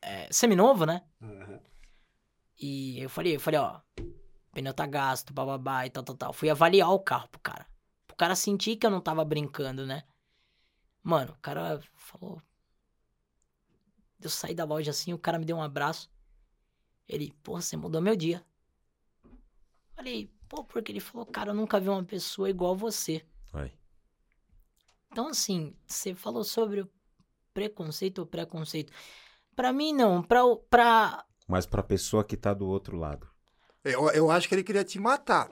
é, 0.02 0.32
seminovo, 0.32 0.86
né? 0.86 1.04
Aham. 1.22 1.60
E 2.62 3.00
eu 3.00 3.10
falei, 3.10 3.36
eu 3.36 3.40
falei, 3.40 3.60
ó, 3.60 3.80
pneu 4.52 4.74
tá 4.74 4.86
gasto, 4.86 5.34
bababá 5.34 5.86
e 5.86 5.90
tal, 5.90 6.04
tal, 6.04 6.16
tal. 6.16 6.34
Fui 6.34 6.50
avaliar 6.50 6.92
o 6.92 7.00
carro 7.00 7.30
pro 7.30 7.40
cara. 7.40 7.66
Pro 8.06 8.18
cara 8.18 8.36
sentir 8.36 8.76
que 8.76 8.86
eu 8.86 8.92
não 8.92 9.00
tava 9.00 9.24
brincando, 9.24 9.86
né? 9.86 10.04
Mano, 11.02 11.32
o 11.32 11.38
cara 11.38 11.80
falou. 11.96 12.42
Eu 14.20 14.30
saí 14.30 14.54
da 14.54 14.66
loja 14.66 14.92
assim, 14.92 15.14
o 15.14 15.18
cara 15.18 15.40
me 15.40 15.46
deu 15.46 15.56
um 15.56 15.62
abraço. 15.62 16.12
Ele, 17.08 17.34
pô, 17.42 17.62
você 17.62 17.78
mudou 17.78 18.02
meu 18.02 18.16
dia. 18.16 18.46
Falei, 19.96 20.30
pô, 20.50 20.64
porque 20.66 20.92
ele 20.92 21.00
falou, 21.00 21.26
cara, 21.26 21.52
eu 21.52 21.56
nunca 21.56 21.80
vi 21.80 21.88
uma 21.88 22.04
pessoa 22.04 22.50
igual 22.50 22.76
você. 22.76 23.26
Aí. 23.54 23.72
Então, 25.12 25.28
assim, 25.28 25.76
você 25.88 26.14
falou 26.14 26.44
sobre 26.44 26.82
o 26.82 26.90
preconceito 27.54 28.20
ou 28.20 28.26
preconceito. 28.26 28.92
Pra 29.56 29.74
mim, 29.74 29.92
não. 29.94 30.22
Pra, 30.22 30.46
o- 30.46 30.58
pra, 30.58 31.26
Mas 31.48 31.66
pra 31.66 31.84
pessoa 31.84 32.24
que 32.24 32.38
tá 32.38 32.54
do 32.54 32.68
outro 32.68 32.98
lado. 32.98 33.28
Eu, 33.84 34.10
eu 34.12 34.30
acho 34.32 34.48
que 34.48 34.56
ele 34.56 34.64
queria 34.64 34.84
te 34.84 35.00
matar. 35.00 35.50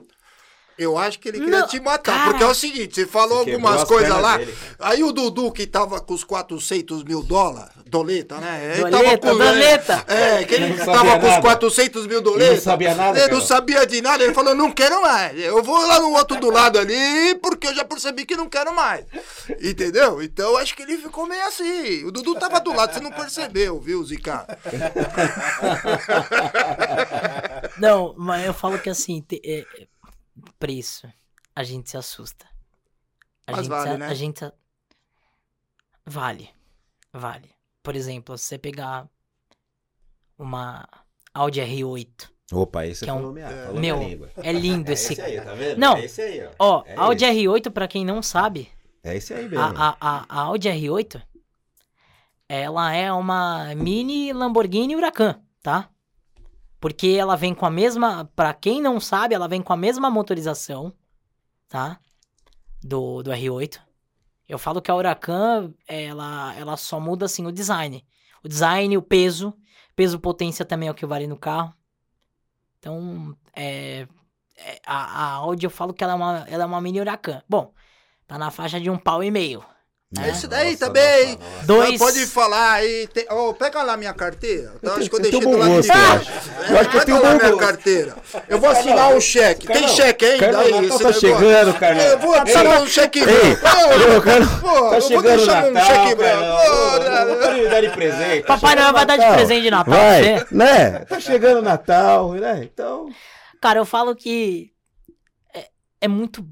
Eu 0.78 0.96
acho 0.96 1.18
que 1.18 1.28
ele 1.28 1.40
queria 1.40 1.60
Não, 1.60 1.66
te 1.66 1.80
matar. 1.80 2.12
cara. 2.14 2.30
Porque 2.30 2.44
é 2.44 2.46
o 2.46 2.54
seguinte, 2.54 2.94
você 2.94 3.06
falou 3.06 3.40
algumas 3.40 3.82
as 3.82 3.88
coisas 3.88 4.08
lá. 4.20 4.36
dele, 4.38 4.54
aí 4.78 5.02
o 5.02 5.10
Dudu, 5.12 5.50
que 5.50 5.66
tava 5.66 6.00
com 6.00 6.14
os 6.14 6.22
400 6.22 7.02
mil 7.02 7.20
dólares, 7.22 7.70
doleta, 7.86 8.36
né? 8.36 8.74
Ele 8.78 8.90
Doleta, 8.90 9.18
tava 9.18 9.18
com, 9.18 9.38
doleta. 9.44 10.04
É, 10.06 10.44
que 10.44 10.54
ele 10.54 10.74
tava 10.84 11.10
com 11.18 11.26
os 11.26 11.30
nada. 11.32 11.40
400 11.42 12.06
mil 12.06 12.18
Ele 12.18 12.24
doletas. 12.24 12.56
não 12.56 12.62
sabia 12.62 12.94
nada, 12.94 13.18
Ele 13.18 13.32
não 13.32 13.40
sabia 13.40 13.86
de 13.86 14.00
nada. 14.00 14.22
Ele 14.22 14.34
falou, 14.34 14.54
não 14.54 14.70
quero 14.70 15.02
mais. 15.02 15.36
Eu 15.40 15.62
vou 15.64 15.84
lá 15.86 15.98
no 15.98 16.12
outro 16.12 16.38
do 16.38 16.48
lado 16.50 16.78
ali, 16.78 17.34
porque 17.42 17.66
eu 17.66 17.74
já 17.74 17.84
percebi 17.84 18.24
que 18.24 18.36
não 18.36 18.48
quero 18.48 18.72
mais. 18.74 19.04
Entendeu? 19.60 20.22
Então 20.22 20.56
acho 20.58 20.76
que 20.76 20.82
ele 20.82 20.96
ficou 20.98 21.26
meio 21.26 21.44
assim. 21.48 22.04
O 22.04 22.12
Dudu 22.12 22.34
tava 22.36 22.60
do 22.60 22.72
lado, 22.72 22.94
você 22.94 23.00
não 23.00 23.10
percebeu, 23.10 23.80
viu, 23.80 24.04
Zica? 24.04 24.46
Não, 27.78 28.14
mas 28.16 28.46
eu 28.46 28.54
falo 28.54 28.78
que 28.78 28.90
assim, 28.90 29.20
te- 29.26 29.40
é, 29.44 29.60
é, 29.60 29.86
preço, 30.58 31.10
a 31.54 31.62
gente 31.62 31.90
se 31.90 31.96
assusta. 31.96 32.46
A 33.46 33.52
Mas 33.52 33.60
gente 33.60 33.68
vale, 33.70 33.90
se- 33.92 33.96
né? 33.98 34.06
A 34.06 34.14
gente 34.14 34.38
se- 34.40 34.52
vale, 36.06 36.50
vale. 37.12 37.50
Por 37.82 37.96
exemplo, 37.96 38.36
se 38.36 38.44
você 38.44 38.58
pegar 38.58 39.08
uma 40.38 40.86
Audi 41.34 41.60
R8, 41.60 42.30
Opa, 42.50 42.86
você 42.86 43.04
Que 43.04 43.10
é 43.10 43.12
um- 43.12 43.16
falou 43.18 43.32
minha, 43.32 43.48
falou 43.66 43.78
meu, 43.80 43.98
minha 43.98 44.30
é 44.36 44.52
lindo 44.52 44.88
É 44.90 44.94
esse. 44.94 45.12
esse 45.12 45.20
aí, 45.20 45.38
tá 45.38 45.52
vendo? 45.54 45.78
Não. 45.78 45.96
É 45.98 46.04
esse 46.06 46.22
aí, 46.22 46.46
ó. 46.46 46.50
Ó, 46.58 46.82
É 46.86 46.94
Audi 46.96 47.24
esse. 47.26 47.34
R8, 47.46 47.70
pra 47.70 47.86
quem 47.86 48.04
não 48.06 48.22
sabe, 48.22 48.70
É 49.02 49.14
esse 49.14 49.34
aí, 49.34 49.48
a, 49.54 49.66
a, 49.66 49.96
a, 50.00 50.26
a 50.28 50.40
Audi 50.44 50.68
R8, 50.68 51.22
ela 52.48 52.90
é 52.94 53.12
uma 53.12 53.74
mini 53.74 54.32
Lamborghini 54.32 54.96
Huracan, 54.96 55.42
tá? 55.62 55.90
Porque 56.80 57.08
ela 57.08 57.36
vem 57.36 57.54
com 57.54 57.66
a 57.66 57.70
mesma, 57.70 58.30
Pra 58.36 58.54
quem 58.54 58.80
não 58.80 59.00
sabe, 59.00 59.34
ela 59.34 59.48
vem 59.48 59.62
com 59.62 59.72
a 59.72 59.76
mesma 59.76 60.10
motorização, 60.10 60.92
tá? 61.68 61.98
Do, 62.82 63.22
do 63.22 63.30
R8. 63.30 63.80
Eu 64.48 64.58
falo 64.58 64.80
que 64.80 64.90
a 64.90 64.94
Huracan, 64.94 65.74
ela, 65.86 66.54
ela 66.54 66.76
só 66.76 66.98
muda 66.98 67.26
assim 67.26 67.46
o 67.46 67.52
design. 67.52 68.04
O 68.42 68.48
design, 68.48 68.96
o 68.96 69.02
peso, 69.02 69.52
peso 69.94 70.18
potência 70.18 70.64
também 70.64 70.88
é 70.88 70.92
o 70.92 70.94
que 70.94 71.04
vale 71.04 71.26
no 71.26 71.36
carro. 71.36 71.74
Então, 72.78 73.36
é, 73.54 74.06
é, 74.56 74.80
a, 74.86 75.24
a 75.24 75.32
Audi 75.32 75.66
eu 75.66 75.70
falo 75.70 75.92
que 75.92 76.02
ela 76.02 76.12
é 76.14 76.16
uma, 76.16 76.44
ela 76.48 76.62
é 76.62 76.66
uma 76.66 76.80
mini 76.80 77.00
Huracan. 77.00 77.42
Bom, 77.48 77.74
tá 78.26 78.38
na 78.38 78.50
faixa 78.50 78.80
de 78.80 78.88
um 78.88 78.96
pau 78.96 79.22
e 79.22 79.30
meio. 79.30 79.64
Né? 80.10 80.30
Esse 80.30 80.46
daí 80.46 80.72
Nossa, 80.72 80.86
também. 80.86 81.26
nossa, 81.36 81.50
nossa. 81.50 81.66
Dois- 81.66 81.98
Pode 81.98 82.26
falar 82.26 82.72
aí. 82.72 83.06
Tem... 83.08 83.26
Ô, 83.30 83.52
pega 83.52 83.82
lá 83.82 83.94
minha 83.96 84.14
carteira. 84.14 84.72
Eu 84.82 84.92
acho 84.94 85.10
que 85.10 85.16
eu 85.16 85.20
deixei 85.20 85.38
tenho 85.40 85.52
do 85.52 85.58
lado 85.58 85.70
gosto, 85.74 85.82
de 85.82 85.88
eu 85.88 85.94
baixo. 86.08 86.30
acho. 86.32 86.50
É, 86.50 86.72
Eu 86.72 86.80
acho 86.80 86.90
que 86.90 86.96
eu 86.96 87.00
pega 87.00 87.04
tenho 87.04 87.22
lá 87.22 87.28
minha 87.34 87.50
gosto. 87.50 87.58
carteira. 87.58 88.16
Eu 88.48 88.58
vou 88.58 88.70
assinar 88.70 89.14
um 89.14 89.20
cheque. 89.20 89.66
Tem 89.66 89.88
cheque 89.88 90.24
ainda 90.24 90.50
Carlão, 90.52 90.78
aí? 90.78 90.88
Tá 90.98 91.12
chegando, 91.12 91.74
Carlão. 91.78 92.04
Eu 92.04 92.18
vou 92.20 92.34
assinar 92.34 92.80
um 92.82 92.86
cheque. 92.86 93.20
Carlão, 93.60 94.58
Pô, 94.60 94.66
tá 94.66 94.72
eu 94.72 94.90
vou 94.90 95.00
chegando 95.02 95.24
o 95.26 95.36
deixar 95.36 95.64
um 95.66 95.70
Natal, 95.72 95.94
cheque 95.94 96.14
branco. 96.14 96.44
Não 97.58 97.68
dar 97.70 97.80
de 97.82 97.90
presente. 97.90 98.46
tá 98.46 98.54
Papai 98.54 98.74
Noel 98.74 98.86
chegando 98.86 98.94
vai 98.94 99.06
dar 99.06 99.16
de 99.18 99.34
presente 99.34 99.62
de 99.62 99.70
Natal 99.70 99.94
Vai, 99.94 100.46
né? 100.50 100.98
Tá 101.00 101.20
chegando 101.20 101.58
o 101.58 101.62
Natal, 101.62 102.32
né? 102.32 102.60
Então... 102.64 103.10
Cara, 103.60 103.78
eu 103.80 103.84
falo 103.84 104.14
que 104.16 104.72
é, 105.54 105.68
é 106.02 106.08
muito. 106.08 106.46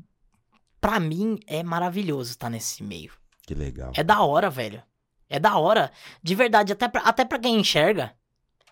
Pra 0.81 1.01
mim, 1.01 1.39
é 1.47 1.63
maravilhoso 1.63 2.31
estar 2.33 2.51
nesse 2.51 2.83
meio. 2.83 3.13
Que 3.47 3.55
legal. 3.55 3.93
É 3.95 4.03
da 4.03 4.21
hora, 4.23 4.51
velho. 4.51 4.83
É 5.29 5.39
da 5.39 5.57
hora. 5.57 5.91
De 6.23 6.35
verdade, 6.35 6.73
até 6.73 6.89
pra, 6.89 7.01
até 7.03 7.25
pra 7.25 7.39
quem 7.39 7.59
enxerga. 7.59 8.15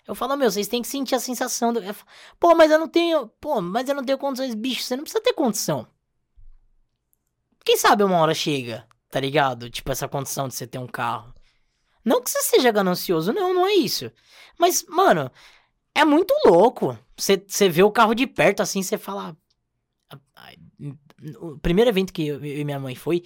Eu 0.07 0.15
falo, 0.15 0.37
meu, 0.37 0.51
vocês 0.51 0.69
têm 0.69 0.83
que 0.83 0.89
sentir 0.89 1.15
a 1.15 1.21
sensação 1.21 1.73
do. 1.73 1.81
Pô, 2.39 2.55
mas 2.55 2.71
eu 2.71 2.79
não 2.79 2.89
tenho. 2.89 3.29
Pô, 3.41 3.61
mas 3.61 3.89
eu 3.89 3.95
não 3.95 4.05
tenho 4.05 4.19
condições. 4.19 4.55
Bicho, 4.55 4.83
você 4.83 4.97
não 4.97 5.05
precisa 5.05 5.23
ter 5.23 5.33
condição. 5.33 5.87
Quem 7.65 7.79
sabe 7.79 8.05
uma 8.05 8.19
hora 8.19 8.35
chega, 8.35 8.87
tá 9.11 9.19
ligado? 9.19 9.71
Tipo, 9.71 9.91
essa 9.91 10.07
condição 10.07 10.47
de 10.49 10.55
você 10.55 10.67
ter 10.67 10.79
um 10.79 10.87
carro. 10.87 11.33
Não 12.05 12.23
que 12.23 12.29
você 12.31 12.43
seja 12.43 12.71
ganancioso, 12.71 13.33
não, 13.33 13.55
não 13.55 13.67
é 13.67 13.73
isso. 13.73 14.13
Mas, 14.59 14.85
mano, 14.87 15.31
é 15.95 16.05
muito 16.05 16.35
louco. 16.45 16.99
Você, 17.17 17.69
vê 17.71 17.83
o 17.83 17.91
carro 17.91 18.15
de 18.15 18.27
perto 18.27 18.61
assim, 18.61 18.83
você 18.83 18.99
fala. 18.99 19.35
"Ah, 20.11 20.19
ai, 20.37 20.57
O 21.41 21.59
primeiro 21.59 21.89
evento 21.89 22.13
que 22.13 22.27
eu 22.27 22.45
e 22.45 22.63
minha 22.65 22.79
mãe 22.79 22.95
foi, 22.95 23.25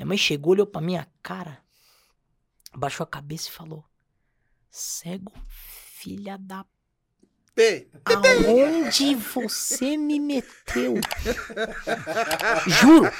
minha 0.00 0.06
mãe 0.06 0.16
chegou, 0.16 0.52
olhou 0.52 0.66
pra 0.66 0.80
minha 0.80 1.06
cara, 1.22 1.62
baixou 2.74 3.04
a 3.04 3.06
cabeça 3.06 3.48
e 3.48 3.52
falou: 3.52 3.84
Cego, 4.70 5.32
filha 5.46 6.38
da. 6.38 6.64
P. 7.54 7.86
Aonde 8.46 9.14
você 9.14 9.98
me 9.98 10.18
meteu? 10.18 10.94
Juro. 12.66 13.10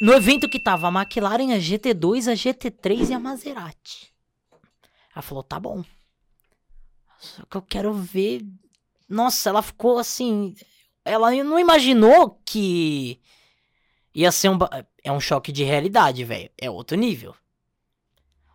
No 0.00 0.14
evento 0.14 0.48
que 0.48 0.58
tava 0.58 0.88
a 0.88 0.90
McLaren, 0.90 1.52
a 1.52 1.58
GT2, 1.58 2.32
a 2.32 2.34
GT3 2.34 3.10
e 3.10 3.12
a 3.12 3.20
Maserati. 3.20 4.14
Ela 5.14 5.20
falou: 5.20 5.42
tá 5.42 5.60
bom. 5.60 5.84
Só 7.18 7.44
que 7.44 7.58
eu 7.58 7.62
quero 7.62 7.92
ver. 7.92 8.40
Nossa, 9.06 9.50
ela 9.50 9.60
ficou 9.60 9.98
assim. 9.98 10.54
Ela 11.04 11.30
não 11.44 11.58
imaginou 11.58 12.40
que 12.46 13.20
ia 14.14 14.30
ser 14.32 14.48
um. 14.48 14.58
É 15.02 15.10
um 15.12 15.20
choque 15.20 15.50
de 15.52 15.64
realidade, 15.64 16.24
velho. 16.24 16.50
É 16.60 16.70
outro 16.70 16.96
nível. 16.96 17.34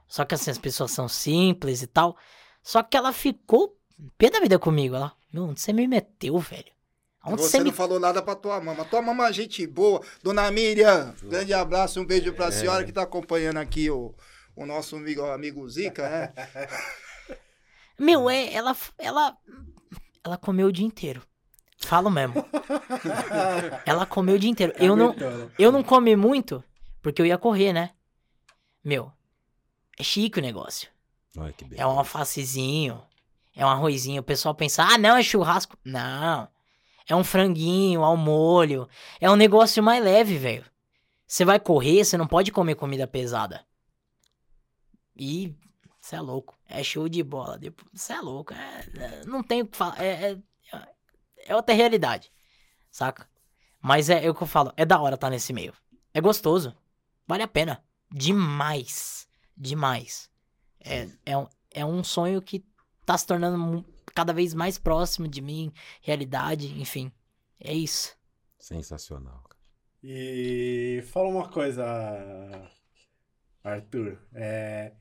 Só 0.08 0.24
que 0.26 0.36
assim, 0.36 0.52
as 0.52 0.58
pessoas 0.60 0.92
são 0.92 1.08
simples 1.08 1.82
e 1.82 1.88
tal. 1.88 2.16
Só 2.62 2.82
que 2.84 2.96
ela 2.96 3.12
ficou 3.12 3.78
pé 4.18 4.30
da 4.30 4.40
vida 4.40 4.58
comigo. 4.60 4.96
Ela, 4.96 5.14
meu, 5.34 5.46
onde 5.46 5.60
você 5.62 5.74
me 5.74 5.88
meteu, 5.88 6.38
velho? 6.40 6.74
Onde 7.28 7.42
Você 7.42 7.50
você 7.50 7.58
não 7.58 7.66
me. 7.66 7.72
falou 7.72 8.00
nada 8.00 8.22
pra 8.22 8.36
tua 8.36 8.62
mama. 8.62 8.86
Tua 8.86 9.02
mama 9.02 9.28
é 9.28 9.34
gente 9.34 9.66
boa. 9.66 10.00
Dona 10.22 10.50
Miriam, 10.52 11.16
grande 11.24 11.54
abraço, 11.54 12.00
um 12.00 12.06
beijo 12.06 12.30
É. 12.30 12.32
pra 12.32 12.52
senhora 12.52 12.84
que 12.86 12.92
tá 12.92 13.02
acompanhando 13.02 13.58
aqui 13.58 13.90
o, 13.90 14.14
o 14.56 14.64
nosso 14.66 14.96
amigo, 14.96 15.24
amigo 15.26 15.68
Zica, 15.68 16.08
né? 16.08 16.34
Meu, 17.98 18.30
é, 18.30 18.54
ela, 18.54 18.76
ela, 19.00 19.38
ela 20.24 20.38
comeu 20.38 20.68
o 20.68 20.72
dia 20.72 20.86
inteiro. 20.86 21.24
Falo 21.86 22.10
mesmo. 22.10 22.34
ela 23.86 24.06
comeu 24.06 24.36
o 24.36 24.40
dia 24.40 24.50
inteiro. 24.50 24.74
Eu 24.78 24.96
não, 24.96 25.16
eu 25.58 25.72
não 25.72 25.84
comi 25.84 26.16
muito 26.16 26.64
porque 27.02 27.22
eu 27.22 27.26
ia 27.26 27.38
correr, 27.38 27.72
né? 27.72 27.92
Meu, 28.84 29.12
é 30.00 30.04
chique 30.04 30.40
o 30.40 30.42
negócio. 30.42 30.90
Beleza. 31.36 31.82
É 31.82 31.86
um 31.86 31.98
alfacezinho, 32.00 33.02
é 33.56 33.66
um 33.66 33.70
arrozinho. 33.70 34.22
O 34.22 34.26
pessoal 34.26 34.56
pensa, 34.56 34.84
ah, 34.84 34.98
não, 34.98 35.16
é 35.16 35.22
churrasco. 35.22 35.78
Não. 35.84 36.48
É 37.08 37.16
um 37.16 37.24
franguinho 37.24 38.04
ao 38.04 38.18
molho. 38.18 38.90
É 39.22 39.30
um 39.30 39.36
negócio 39.36 39.84
mais 39.84 40.04
leve, 40.04 40.38
velho. 40.38 40.66
Você 41.28 41.46
vai 41.46 41.60
correr, 41.60 42.04
você 42.04 42.18
não 42.18 42.28
pode 42.28 42.52
comer 42.52 42.76
comida 42.76 43.06
pesada. 43.06 43.64
E 45.16 45.56
você 46.02 46.16
é 46.16 46.22
louco. 46.22 46.58
É 46.68 46.84
show 46.84 47.08
de 47.08 47.22
bola. 47.22 47.60
Você 47.94 48.14
é 48.14 48.22
louco. 48.22 48.54
É- 48.54 48.86
é- 48.98 49.26
não 49.26 49.44
tem 49.44 49.62
o 49.62 49.68
que 49.68 49.78
falar. 49.78 50.02
É, 50.04 50.32
é, 50.32 50.38
é 51.46 51.56
outra 51.56 51.74
realidade. 51.74 52.32
Saca? 52.92 53.30
Mas 53.82 54.10
é, 54.10 54.26
é 54.26 54.30
o 54.30 54.36
que 54.36 54.44
eu 54.44 54.48
falo. 54.48 54.74
É 54.76 54.84
da 54.84 55.00
hora 55.00 55.16
estar 55.16 55.30
nesse 55.30 55.54
meio. 55.54 55.74
É 56.14 56.20
gostoso. 56.20 56.76
Vale 57.28 57.44
a 57.44 57.48
pena. 57.48 57.84
Demais. 58.12 59.28
Demais. 59.56 60.30
É, 60.80 61.08
é, 61.26 61.38
um, 61.38 61.48
é 61.72 61.86
um 61.86 62.04
sonho 62.04 62.42
que 62.42 62.66
tá 63.06 63.18
se 63.18 63.26
tornando 63.26 63.86
cada 64.14 64.34
vez 64.34 64.54
mais 64.54 64.78
próximo 64.78 65.28
de 65.28 65.42
mim, 65.42 65.72
realidade, 66.02 66.80
enfim. 66.80 67.12
É 67.60 67.74
isso. 67.74 68.16
Sensacional. 68.58 69.44
cara. 69.44 69.62
E 70.04 71.04
fala 71.12 71.30
uma 71.30 71.50
coisa, 71.50 71.84
Arthur. 73.64 74.20
É, 74.34 74.94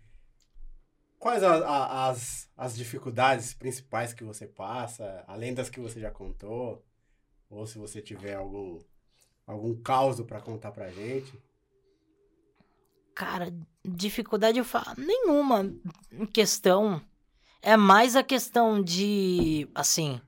quais 1.25 1.43
a- 1.43 1.67
a- 1.67 2.09
as, 2.11 2.51
as 2.55 2.77
dificuldades 2.77 3.55
principais 3.55 4.13
que 4.13 4.23
você 4.23 4.47
passa, 4.47 5.25
além 5.27 5.55
das 5.55 5.71
que 5.71 5.81
você 5.81 5.99
já 5.99 6.11
contou? 6.11 6.85
Ou 7.49 7.67
se 7.67 7.79
você 7.79 8.03
tiver 8.03 8.35
algum, 8.35 8.79
algum 9.47 9.75
caos 9.81 10.21
pra 10.21 10.43
contar 10.43 10.71
pra 10.71 10.91
gente? 10.91 11.33
Cara, 13.15 13.51
dificuldade 13.83 14.59
eu 14.59 14.67
falo 14.67 14.85
nenhuma 14.99 15.75
questão. 16.35 17.01
É 17.63 17.75
mais 17.75 18.17
a 18.17 18.23
questão 18.23 18.83
de, 18.83 19.67
assim, 19.75 20.21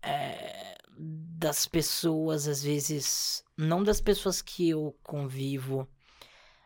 é, 0.00 0.78
das 0.96 1.66
pessoas, 1.66 2.46
às 2.46 2.62
vezes, 2.62 3.42
não 3.56 3.82
das 3.82 4.00
pessoas 4.00 4.40
que 4.40 4.68
eu 4.68 4.96
convivo, 5.02 5.88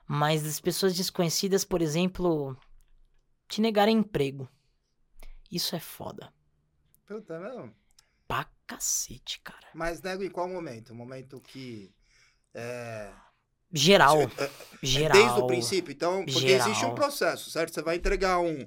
mas 0.06 0.42
das 0.42 0.60
pessoas 0.60 0.94
desconhecidas, 0.96 1.64
por 1.64 1.80
exemplo, 1.82 2.56
te 3.48 3.60
negarem 3.60 3.98
emprego. 3.98 4.48
Isso 5.50 5.76
é 5.76 5.80
foda. 5.80 6.32
Puta, 7.06 7.38
não. 7.38 7.72
Pra 8.26 8.46
cacete, 8.66 9.40
cara. 9.40 9.66
Mas 9.74 10.00
nego 10.00 10.22
em 10.22 10.30
qual 10.30 10.48
momento? 10.48 10.90
O 10.90 10.94
momento 10.96 11.40
que. 11.40 11.92
É, 12.54 13.12
Geral. 13.72 14.20
é- 14.22 14.24
é 14.44 14.50
geral. 14.82 15.16
Desde 15.18 15.40
o 15.40 15.46
princípio. 15.46 15.92
Então, 15.92 16.24
porque 16.24 16.40
Geral. 16.40 16.68
existe 16.68 16.84
um 16.86 16.94
processo, 16.94 17.50
certo? 17.50 17.72
Você 17.74 17.82
vai 17.82 17.96
entregar 17.96 18.38
um, 18.38 18.66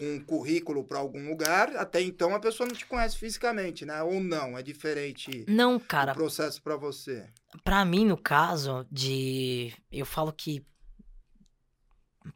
um 0.00 0.20
currículo 0.24 0.84
pra 0.84 0.98
algum 0.98 1.28
lugar, 1.28 1.74
até 1.76 2.00
então 2.02 2.34
a 2.34 2.40
pessoa 2.40 2.66
não 2.68 2.74
te 2.76 2.84
conhece 2.86 3.16
fisicamente, 3.16 3.84
né? 3.86 4.02
Ou 4.02 4.20
não, 4.20 4.56
é 4.58 4.62
diferente 4.62 5.44
Não, 5.48 5.76
o 5.76 5.80
cara, 5.80 6.12
processo 6.14 6.62
pra 6.62 6.76
você. 6.76 7.28
Pra 7.64 7.84
mim, 7.84 8.04
no 8.06 8.16
caso 8.16 8.86
de. 8.90 9.72
Eu 9.90 10.06
falo 10.06 10.32
que. 10.32 10.64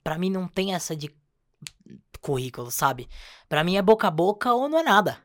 Pra 0.02 0.18
mim 0.18 0.30
não 0.30 0.48
tem 0.48 0.74
essa 0.74 0.96
de 0.96 1.14
currículo, 2.20 2.70
sabe? 2.70 3.08
Pra 3.48 3.62
mim 3.62 3.76
é 3.76 3.82
boca 3.82 4.08
a 4.08 4.10
boca 4.10 4.52
ou 4.52 4.68
não 4.68 4.78
é 4.78 4.82
nada. 4.82 5.22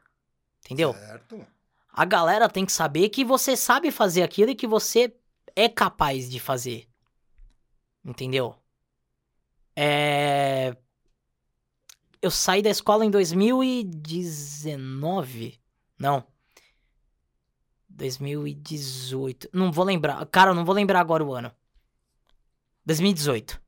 Entendeu? 0.64 0.94
Certo? 0.94 1.46
A 1.92 2.06
galera 2.06 2.48
tem 2.48 2.66
que 2.66 2.72
saber 2.72 3.10
que 3.10 3.26
você 3.26 3.58
sabe 3.58 3.92
fazer 3.92 4.24
aquilo 4.24 4.52
e 4.52 4.56
que 4.56 4.68
você 4.68 5.14
é 5.56 5.68
capaz 5.68 6.30
de 6.30 6.40
fazer. 6.40 6.88
Entendeu? 8.04 8.56
É. 9.76 10.76
Eu 12.22 12.32
saí 12.32 12.62
da 12.62 12.70
escola 12.70 13.04
em 13.04 13.10
2019. 13.10 15.60
Não. 15.98 16.24
2018. 17.90 19.50
Não 19.52 19.72
vou 19.72 19.84
lembrar. 19.84 20.24
Cara, 20.28 20.52
eu 20.52 20.56
não 20.56 20.64
vou 20.64 20.76
lembrar 20.76 21.00
agora 21.00 21.24
o 21.24 21.34
ano. 21.34 21.52
2018. 22.86 23.60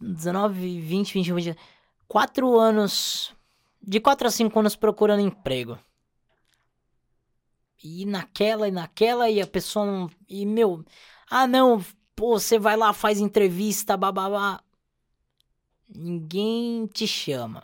19, 0.00 0.80
20, 0.80 1.14
21, 1.14 1.34
22. 1.34 1.56
Quatro 2.08 2.58
anos. 2.58 3.34
De 3.82 4.00
quatro 4.00 4.26
a 4.26 4.30
cinco 4.30 4.58
anos 4.58 4.76
procurando 4.76 5.20
emprego. 5.20 5.78
E 7.82 8.04
naquela 8.04 8.66
e 8.66 8.70
naquela, 8.70 9.30
e 9.30 9.40
a 9.40 9.46
pessoa 9.46 9.86
não. 9.86 10.10
E 10.28 10.44
meu. 10.44 10.84
Ah, 11.30 11.46
não. 11.46 11.84
Pô, 12.14 12.38
você 12.38 12.58
vai 12.58 12.76
lá, 12.76 12.92
faz 12.92 13.20
entrevista, 13.20 13.96
bababá. 13.96 14.60
Ninguém 15.88 16.86
te 16.86 17.06
chama. 17.06 17.62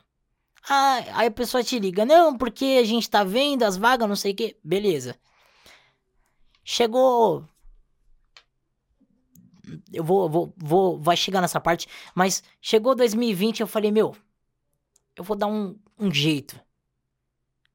Ah, 0.68 0.98
aí 1.14 1.26
a 1.26 1.30
pessoa 1.30 1.64
te 1.64 1.78
liga. 1.78 2.04
Não, 2.04 2.36
porque 2.36 2.78
a 2.80 2.84
gente 2.84 3.10
tá 3.10 3.24
vendo 3.24 3.64
as 3.64 3.76
vagas, 3.76 4.08
não 4.08 4.16
sei 4.16 4.32
o 4.32 4.36
quê. 4.36 4.56
Beleza. 4.62 5.18
Chegou. 6.64 7.48
Eu 9.92 10.04
vou, 10.04 10.28
vou, 10.28 10.54
vou. 10.56 11.00
Vai 11.00 11.16
chegar 11.16 11.40
nessa 11.40 11.60
parte. 11.60 11.86
Mas 12.14 12.42
chegou 12.60 12.94
2020, 12.94 13.60
eu 13.60 13.66
falei, 13.66 13.90
meu. 13.90 14.16
Eu 15.16 15.24
vou 15.24 15.36
dar 15.36 15.46
um, 15.46 15.78
um 15.98 16.12
jeito. 16.12 16.58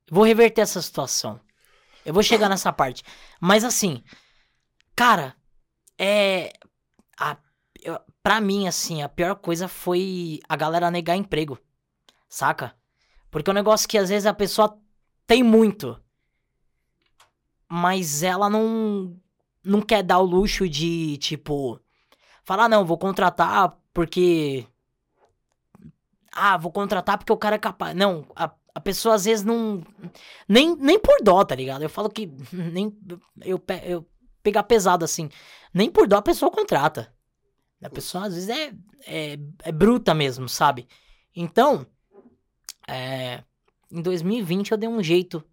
Vou 0.10 0.24
reverter 0.24 0.62
essa 0.62 0.82
situação. 0.82 1.40
Eu 2.06 2.14
vou 2.14 2.24
chegar 2.24 2.48
nessa 2.50 2.72
parte. 2.72 3.04
Mas 3.40 3.64
assim, 3.64 4.04
cara, 4.96 5.36
é. 5.98 6.54
A, 7.20 7.38
eu, 7.82 8.00
pra 8.24 8.40
mim, 8.40 8.68
assim, 8.68 9.02
a 9.02 9.10
pior 9.10 9.36
coisa 9.36 9.68
foi 9.68 10.40
a 10.48 10.56
galera 10.56 10.90
negar 10.90 11.16
emprego. 11.16 11.60
Saca? 12.30 12.76
Porque 13.30 13.50
é 13.50 13.52
um 13.52 13.56
negócio 13.56 13.88
que 13.88 13.98
às 13.98 14.10
vezes 14.10 14.26
a 14.26 14.34
pessoa 14.34 14.80
tem 15.26 15.44
muito. 15.44 16.02
Mas 17.70 18.24
ela 18.24 18.50
não. 18.50 19.20
Não 19.64 19.82
quer 19.82 20.02
dar 20.02 20.20
o 20.20 20.26
luxo 20.26 20.68
de, 20.70 21.18
tipo. 21.18 21.80
Falar, 22.48 22.70
não, 22.70 22.86
vou 22.86 22.98
contratar 22.98 23.78
porque. 23.94 24.66
Ah, 26.32 26.56
vou 26.56 26.72
contratar 26.72 27.18
porque 27.18 27.34
o 27.34 27.36
cara 27.36 27.58
é 27.58 27.60
capaz. 27.60 27.94
Não, 27.94 28.26
a, 28.34 28.50
a 28.74 28.80
pessoa 28.80 29.16
às 29.16 29.26
vezes 29.26 29.44
não. 29.44 29.84
Nem, 30.48 30.74
nem 30.78 30.98
por 30.98 31.22
dó, 31.22 31.44
tá 31.44 31.54
ligado? 31.54 31.82
Eu 31.82 31.90
falo 31.90 32.10
que. 32.10 32.26
Nem. 32.56 32.98
Eu, 33.42 33.62
eu 33.84 34.10
pegar 34.42 34.64
pesado 34.64 35.04
assim. 35.04 35.30
Nem 35.74 35.92
por 35.92 36.08
dó 36.08 36.16
a 36.16 36.22
pessoa 36.22 36.50
contrata. 36.50 37.14
A 37.84 37.90
pessoa 37.90 38.28
às 38.28 38.34
vezes 38.34 38.48
é, 38.48 38.74
é, 39.06 39.38
é 39.64 39.72
bruta 39.74 40.14
mesmo, 40.14 40.48
sabe? 40.48 40.88
Então. 41.36 41.86
É, 42.88 43.44
em 43.92 44.02
2020 44.02 44.72
eu 44.72 44.78
dei 44.78 44.88
um 44.88 45.04
jeito 45.04 45.44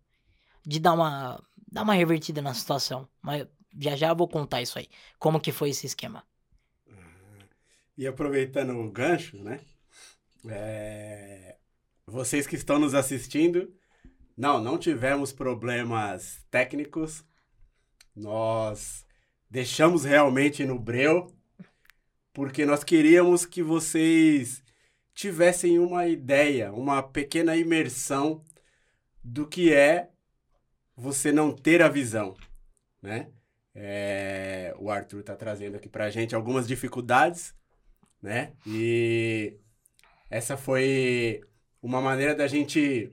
de 0.64 0.78
dar 0.78 0.92
uma. 0.92 1.42
Dar 1.66 1.82
uma 1.82 1.94
revertida 1.94 2.40
na 2.40 2.54
situação. 2.54 3.08
Mas 3.20 3.48
já 3.76 3.96
já 3.96 4.10
eu 4.10 4.16
vou 4.16 4.28
contar 4.28 4.62
isso 4.62 4.78
aí. 4.78 4.86
Como 5.18 5.40
que 5.40 5.50
foi 5.50 5.70
esse 5.70 5.86
esquema. 5.86 6.22
E 7.96 8.06
aproveitando 8.06 8.76
o 8.76 8.90
gancho, 8.90 9.36
né? 9.42 9.60
É, 10.48 11.56
Vocês 12.06 12.46
que 12.46 12.56
estão 12.56 12.78
nos 12.78 12.94
assistindo, 12.94 13.72
não, 14.36 14.60
não 14.60 14.76
tivemos 14.76 15.32
problemas 15.32 16.44
técnicos. 16.50 17.24
Nós 18.14 19.06
deixamos 19.48 20.04
realmente 20.04 20.64
no 20.64 20.78
breu, 20.78 21.32
porque 22.32 22.66
nós 22.66 22.82
queríamos 22.82 23.46
que 23.46 23.62
vocês 23.62 24.62
tivessem 25.14 25.78
uma 25.78 26.08
ideia, 26.08 26.72
uma 26.72 27.02
pequena 27.02 27.56
imersão 27.56 28.44
do 29.22 29.46
que 29.46 29.72
é 29.72 30.10
você 30.96 31.30
não 31.32 31.52
ter 31.52 31.80
a 31.80 31.88
visão, 31.88 32.36
né? 33.00 33.30
É, 33.74 34.74
o 34.78 34.90
Arthur 34.90 35.20
está 35.20 35.34
trazendo 35.34 35.76
aqui 35.76 35.88
pra 35.88 36.10
gente 36.10 36.34
algumas 36.34 36.66
dificuldades 36.66 37.54
né? 38.24 38.54
E 38.66 39.58
essa 40.30 40.56
foi 40.56 41.42
uma 41.82 42.00
maneira 42.00 42.34
da 42.34 42.46
gente 42.46 43.12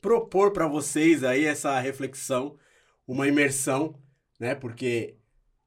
propor 0.00 0.52
para 0.52 0.66
vocês 0.66 1.22
aí 1.22 1.44
essa 1.44 1.78
reflexão, 1.78 2.58
uma 3.06 3.28
imersão, 3.28 3.94
né? 4.36 4.56
Porque 4.56 5.14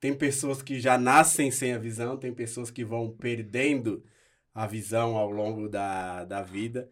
tem 0.02 0.14
pessoas 0.14 0.62
que 0.62 0.82
já 0.82 0.98
nascem 0.98 1.50
sem 1.50 1.72
a 1.72 1.78
visão, 1.78 2.18
tem 2.18 2.34
pessoas 2.34 2.70
que 2.70 2.84
vão 2.84 3.10
perdendo 3.10 4.04
a 4.54 4.68
visão 4.68 5.16
ao 5.16 5.32
longo 5.32 5.70
da, 5.70 6.26
da 6.26 6.42
vida. 6.42 6.90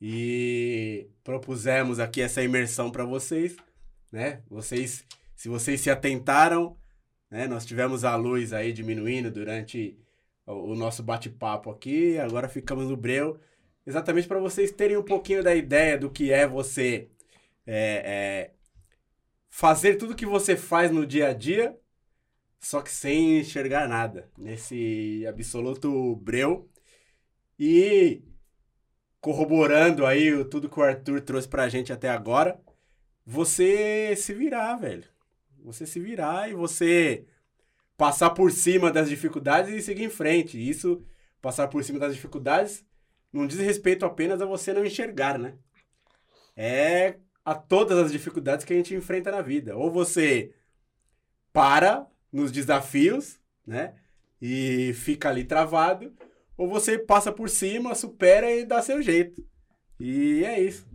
E 0.00 1.10
propusemos 1.24 1.98
aqui 1.98 2.22
essa 2.22 2.40
imersão 2.40 2.88
para 2.88 3.04
vocês, 3.04 3.56
né? 4.12 4.44
Vocês, 4.48 5.04
se 5.34 5.48
vocês 5.48 5.80
se 5.80 5.90
atentaram, 5.90 6.78
né? 7.28 7.48
Nós 7.48 7.66
tivemos 7.66 8.04
a 8.04 8.14
luz 8.14 8.52
aí 8.52 8.72
diminuindo 8.72 9.28
durante 9.28 9.98
o, 10.46 10.74
nosso 10.74 11.02
bate-papo 11.02 11.70
aqui, 11.70 12.18
agora 12.18 12.48
ficamos 12.48 12.88
no 12.88 12.96
breu, 12.96 13.38
exatamente 13.86 14.28
para 14.28 14.40
vocês 14.40 14.72
terem 14.72 14.96
um 14.96 15.04
pouquinho 15.04 15.42
da 15.42 15.54
ideia 15.54 15.96
do 15.98 16.10
que 16.10 16.32
é 16.32 16.46
você 16.46 17.08
é, 17.66 18.02
é, 18.04 18.54
fazer 19.48 19.96
tudo 19.96 20.14
que 20.14 20.26
você 20.26 20.56
faz 20.56 20.90
no 20.90 21.06
dia 21.06 21.28
a 21.28 21.32
dia, 21.32 21.78
só 22.58 22.82
que 22.82 22.90
sem 22.90 23.40
enxergar 23.40 23.88
nada, 23.88 24.30
nesse 24.36 25.24
absoluto 25.26 26.16
breu. 26.16 26.68
E 27.58 28.22
corroborando 29.20 30.06
aí 30.06 30.44
tudo 30.46 30.68
que 30.68 30.80
o 30.80 30.82
Arthur 30.82 31.20
trouxe 31.20 31.46
pra 31.48 31.68
gente 31.68 31.92
até 31.92 32.08
agora, 32.08 32.60
você 33.24 34.14
se 34.16 34.32
virar, 34.34 34.76
velho. 34.76 35.04
Você 35.62 35.86
se 35.86 36.00
virar 36.00 36.50
e 36.50 36.54
você 36.54 37.26
passar 38.00 38.30
por 38.30 38.50
cima 38.50 38.90
das 38.90 39.10
dificuldades 39.10 39.74
e 39.74 39.82
seguir 39.82 40.04
em 40.04 40.08
frente. 40.08 40.56
Isso, 40.58 41.04
passar 41.38 41.68
por 41.68 41.84
cima 41.84 41.98
das 41.98 42.14
dificuldades, 42.14 42.82
não 43.30 43.46
diz 43.46 43.58
respeito 43.58 44.06
apenas 44.06 44.40
a 44.40 44.46
você 44.46 44.72
não 44.72 44.82
enxergar, 44.82 45.38
né? 45.38 45.58
É 46.56 47.18
a 47.44 47.54
todas 47.54 47.98
as 47.98 48.10
dificuldades 48.10 48.64
que 48.64 48.72
a 48.72 48.76
gente 48.76 48.94
enfrenta 48.94 49.30
na 49.30 49.42
vida. 49.42 49.76
Ou 49.76 49.90
você 49.90 50.54
para 51.52 52.06
nos 52.32 52.50
desafios, 52.50 53.38
né? 53.66 53.94
E 54.40 54.94
fica 54.94 55.28
ali 55.28 55.44
travado, 55.44 56.10
ou 56.56 56.70
você 56.70 56.98
passa 56.98 57.30
por 57.30 57.50
cima, 57.50 57.94
supera 57.94 58.50
e 58.50 58.64
dá 58.64 58.80
seu 58.80 59.02
jeito. 59.02 59.44
E 59.98 60.42
é 60.42 60.58
isso. 60.58 60.88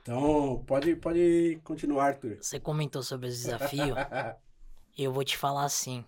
Então, 0.00 0.64
pode, 0.66 0.96
pode 0.96 1.60
continuar, 1.62 2.06
Arthur. 2.06 2.38
Você 2.40 2.58
comentou 2.58 3.02
sobre 3.02 3.28
os 3.28 3.44
desafios. 4.96 5.04
eu 5.04 5.12
vou 5.12 5.24
te 5.24 5.36
falar 5.36 5.64
assim. 5.64 6.04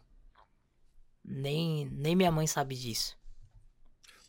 Nem, 1.25 1.87
nem 1.87 2.17
minha 2.17 2.33
mãe 2.33 2.47
sabe 2.47 2.75
disso. 2.75 3.17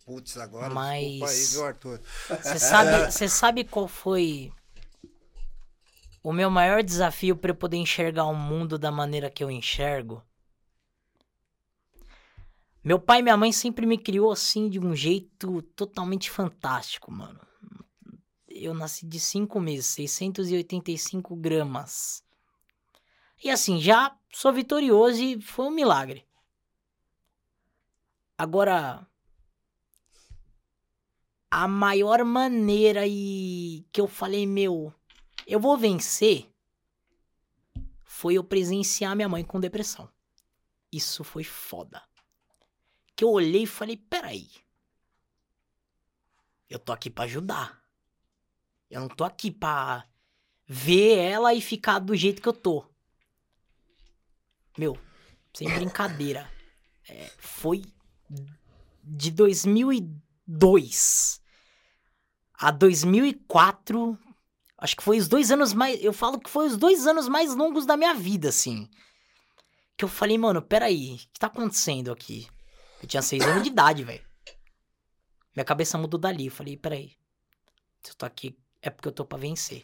Putz, 0.06 0.38
agora 0.38 0.74
Mas- 0.74 1.22
aí, 1.22 1.46
viu, 1.52 1.66
Arthur? 1.66 2.02
Você 2.28 2.60
sabe, 2.60 2.90
você 3.12 3.30
sabe 3.30 3.64
qual 3.64 3.88
foi 3.88 4.52
o 6.24 6.34
meu 6.34 6.50
maior 6.50 6.84
desafio 6.84 7.36
para 7.38 7.52
eu 7.52 7.56
poder 7.56 7.78
enxergar 7.78 8.26
o 8.26 8.36
mundo 8.36 8.78
da 8.78 8.92
maneira 8.92 9.30
que 9.30 9.44
eu 9.44 9.52
enxergo? 9.52 10.24
Meu 12.84 13.00
pai 13.00 13.20
e 13.20 13.24
minha 13.24 13.38
mãe 13.38 13.52
sempre 13.52 13.86
me 13.86 13.98
criou 13.98 14.32
assim 14.32 14.70
de 14.70 14.80
um 14.80 14.96
jeito 14.96 15.62
totalmente 15.62 16.32
fantástico, 16.32 17.12
mano. 17.12 17.40
Eu 18.48 18.74
nasci 18.74 19.06
de 19.06 19.20
5 19.20 19.60
meses, 19.60 19.86
685 19.88 21.36
gramas. 21.36 22.24
E 23.44 23.50
assim, 23.50 23.80
já 23.80 24.18
sou 24.32 24.54
vitorioso 24.54 25.22
e 25.22 25.42
foi 25.42 25.66
um 25.66 25.72
milagre. 25.72 26.26
Agora, 28.38 29.06
a 31.52 31.68
maior 31.68 32.24
maneira 32.24 33.06
e 33.06 33.86
que 33.92 34.00
eu 34.00 34.08
falei, 34.08 34.46
meu, 34.46 34.94
eu 35.46 35.60
vou 35.60 35.78
vencer, 35.78 36.50
foi 38.04 38.36
eu 38.36 38.44
presenciar 38.44 39.16
minha 39.16 39.28
mãe 39.30 39.44
com 39.44 39.60
depressão. 39.60 40.10
Isso 40.92 41.24
foi 41.24 41.44
foda. 41.44 42.02
Que 43.16 43.24
eu 43.24 43.30
olhei 43.30 43.64
e 43.64 43.68
falei, 43.68 43.98
peraí. 43.98 44.50
Eu 46.70 46.80
tô 46.80 46.92
aqui 46.92 47.10
pra 47.10 47.26
ajudar. 47.26 47.82
Eu 48.90 49.02
não 49.02 49.08
tô 49.08 49.24
aqui 49.24 49.52
pra 49.52 50.08
ver 50.66 51.18
ela 51.18 51.54
e 51.54 51.62
ficar 51.62 52.00
do 52.00 52.16
jeito 52.16 52.42
que 52.42 52.48
eu 52.48 52.54
tô. 52.54 52.86
Meu, 54.80 54.98
sem 55.54 55.68
brincadeira. 55.68 56.50
É, 57.10 57.30
foi 57.38 57.84
de 59.04 59.30
2002 59.30 61.42
a 62.54 62.72
2004. 62.72 64.18
Acho 64.78 64.96
que 64.96 65.04
foi 65.04 65.18
os 65.18 65.28
dois 65.28 65.52
anos 65.52 65.74
mais. 65.74 66.02
Eu 66.02 66.14
falo 66.14 66.40
que 66.40 66.50
foi 66.50 66.68
os 66.68 66.78
dois 66.78 67.06
anos 67.06 67.28
mais 67.28 67.54
longos 67.54 67.86
da 67.86 67.98
minha 67.98 68.14
vida, 68.14 68.48
assim. 68.48 68.90
Que 69.98 70.06
eu 70.06 70.10
falei, 70.10 70.38
mano, 70.38 70.62
peraí, 70.62 71.16
o 71.16 71.18
que 71.18 71.38
tá 71.38 71.48
acontecendo 71.48 72.14
aqui? 72.14 72.48
Eu 73.02 73.08
tinha 73.10 73.22
seis 73.22 73.44
anos 73.44 73.64
de 73.64 73.68
idade, 73.68 74.06
velho. 74.06 74.26
Minha 75.54 75.66
cabeça 75.66 75.98
mudou 75.98 76.18
dali. 76.18 76.46
Eu 76.46 76.54
falei, 76.54 76.78
peraí. 76.78 77.18
Se 78.02 78.12
eu 78.12 78.16
tô 78.16 78.26
aqui, 78.26 78.58
é 78.82 78.90
porque 78.90 79.10
eu 79.10 79.12
tô 79.12 79.26
pra 79.26 79.38
vencer. 79.38 79.84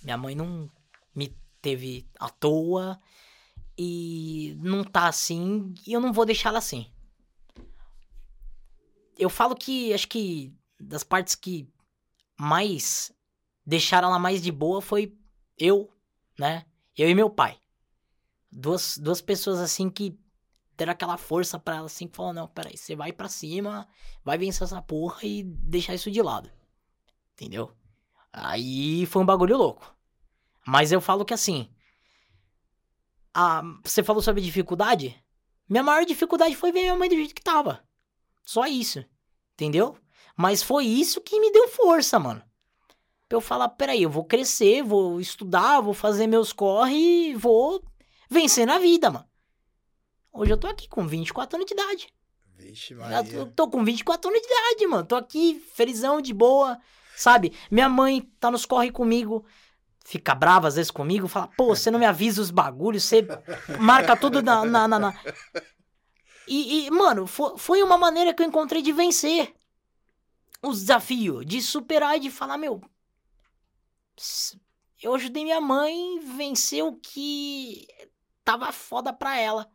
Minha 0.00 0.16
mãe 0.16 0.36
não 0.36 0.70
me 1.12 1.36
teve 1.60 2.08
à 2.20 2.30
toa. 2.30 3.00
E 3.76 4.56
não 4.60 4.84
tá 4.84 5.08
assim. 5.08 5.74
E 5.86 5.92
eu 5.92 6.00
não 6.00 6.12
vou 6.12 6.24
deixar 6.24 6.50
ela 6.50 6.58
assim. 6.58 6.90
Eu 9.18 9.30
falo 9.30 9.54
que 9.54 9.92
acho 9.92 10.08
que 10.08 10.52
das 10.78 11.04
partes 11.04 11.34
que 11.34 11.68
mais 12.38 13.12
deixaram 13.64 14.08
ela 14.08 14.18
mais 14.18 14.42
de 14.42 14.52
boa 14.52 14.80
foi 14.80 15.16
eu, 15.58 15.90
né? 16.38 16.66
Eu 16.96 17.08
e 17.08 17.14
meu 17.14 17.30
pai. 17.30 17.58
Duas, 18.50 18.98
duas 18.98 19.20
pessoas 19.20 19.60
assim 19.60 19.88
que 19.90 20.18
deram 20.76 20.92
aquela 20.92 21.16
força 21.16 21.58
pra 21.58 21.76
ela 21.76 21.86
assim 21.86 22.06
que 22.06 22.16
falou, 22.16 22.32
não, 22.32 22.48
peraí, 22.48 22.76
você 22.76 22.94
vai 22.94 23.12
pra 23.12 23.28
cima, 23.28 23.88
vai 24.24 24.36
vencer 24.38 24.64
essa 24.64 24.82
porra 24.82 25.24
e 25.24 25.42
deixar 25.42 25.94
isso 25.94 26.10
de 26.10 26.22
lado. 26.22 26.50
Entendeu? 27.32 27.72
Aí 28.32 29.06
foi 29.06 29.22
um 29.22 29.26
bagulho 29.26 29.56
louco. 29.56 29.94
Mas 30.66 30.92
eu 30.92 31.00
falo 31.00 31.24
que 31.24 31.34
assim. 31.34 31.68
A, 33.34 33.62
você 33.82 34.02
falou 34.02 34.22
sobre 34.22 34.40
dificuldade? 34.40 35.20
Minha 35.68 35.82
maior 35.82 36.04
dificuldade 36.04 36.54
foi 36.54 36.70
ver 36.70 36.82
minha 36.82 36.96
mãe 36.96 37.08
do 37.08 37.16
jeito 37.16 37.34
que 37.34 37.42
tava. 37.42 37.82
Só 38.44 38.66
isso. 38.66 39.04
Entendeu? 39.54 39.96
Mas 40.36 40.62
foi 40.62 40.84
isso 40.86 41.20
que 41.20 41.38
me 41.40 41.50
deu 41.52 41.68
força, 41.68 42.18
mano. 42.18 42.42
Pra 43.28 43.36
eu 43.36 43.40
falar, 43.40 43.68
peraí, 43.70 44.02
eu 44.02 44.10
vou 44.10 44.24
crescer, 44.24 44.82
vou 44.82 45.20
estudar, 45.20 45.80
vou 45.80 45.94
fazer 45.94 46.26
meus 46.26 46.52
corre 46.52 47.30
e 47.30 47.34
vou 47.34 47.82
vencer 48.28 48.66
na 48.66 48.78
vida, 48.78 49.10
mano. 49.10 49.26
Hoje 50.32 50.52
eu 50.52 50.58
tô 50.58 50.66
aqui 50.66 50.88
com 50.88 51.06
24 51.06 51.56
anos 51.56 51.66
de 51.66 51.72
idade. 51.74 52.08
Vixe, 52.56 52.92
Eu 52.92 52.98
Maria. 53.00 53.24
tô, 53.24 53.46
tô 53.46 53.70
com 53.70 53.84
24 53.84 54.30
anos 54.30 54.42
de 54.42 54.46
idade, 54.46 54.86
mano. 54.86 55.06
Tô 55.06 55.16
aqui, 55.16 55.60
felizão, 55.74 56.20
de 56.20 56.34
boa, 56.34 56.78
sabe? 57.16 57.52
Minha 57.70 57.88
mãe 57.88 58.20
tá 58.38 58.50
nos 58.50 58.66
corre 58.66 58.90
comigo, 58.90 59.44
fica 60.04 60.34
brava 60.34 60.68
às 60.68 60.76
vezes 60.76 60.90
comigo, 60.90 61.26
fala, 61.26 61.48
pô, 61.56 61.74
você 61.74 61.90
não 61.90 61.98
me 61.98 62.06
avisa 62.06 62.40
os 62.42 62.50
bagulhos, 62.50 63.04
você 63.04 63.26
marca 63.80 64.16
tudo 64.16 64.42
na. 64.42 64.64
na, 64.64 64.86
na- 64.86 64.98
na- 64.98 65.14
E, 66.46 66.86
e, 66.86 66.90
mano, 66.90 67.26
foi, 67.26 67.56
foi 67.56 67.82
uma 67.82 67.96
maneira 67.96 68.34
que 68.34 68.42
eu 68.42 68.46
encontrei 68.46 68.82
de 68.82 68.92
vencer 68.92 69.54
os 70.62 70.80
desafios, 70.80 71.44
de 71.46 71.60
superar 71.62 72.16
e 72.16 72.20
de 72.20 72.30
falar, 72.30 72.58
meu. 72.58 72.80
Eu 75.02 75.14
ajudei 75.14 75.42
minha 75.44 75.60
mãe 75.60 76.20
vencer 76.20 76.82
o 76.84 76.96
que 76.96 77.86
tava 78.44 78.70
foda 78.72 79.12
pra 79.12 79.38
ela 79.38 79.70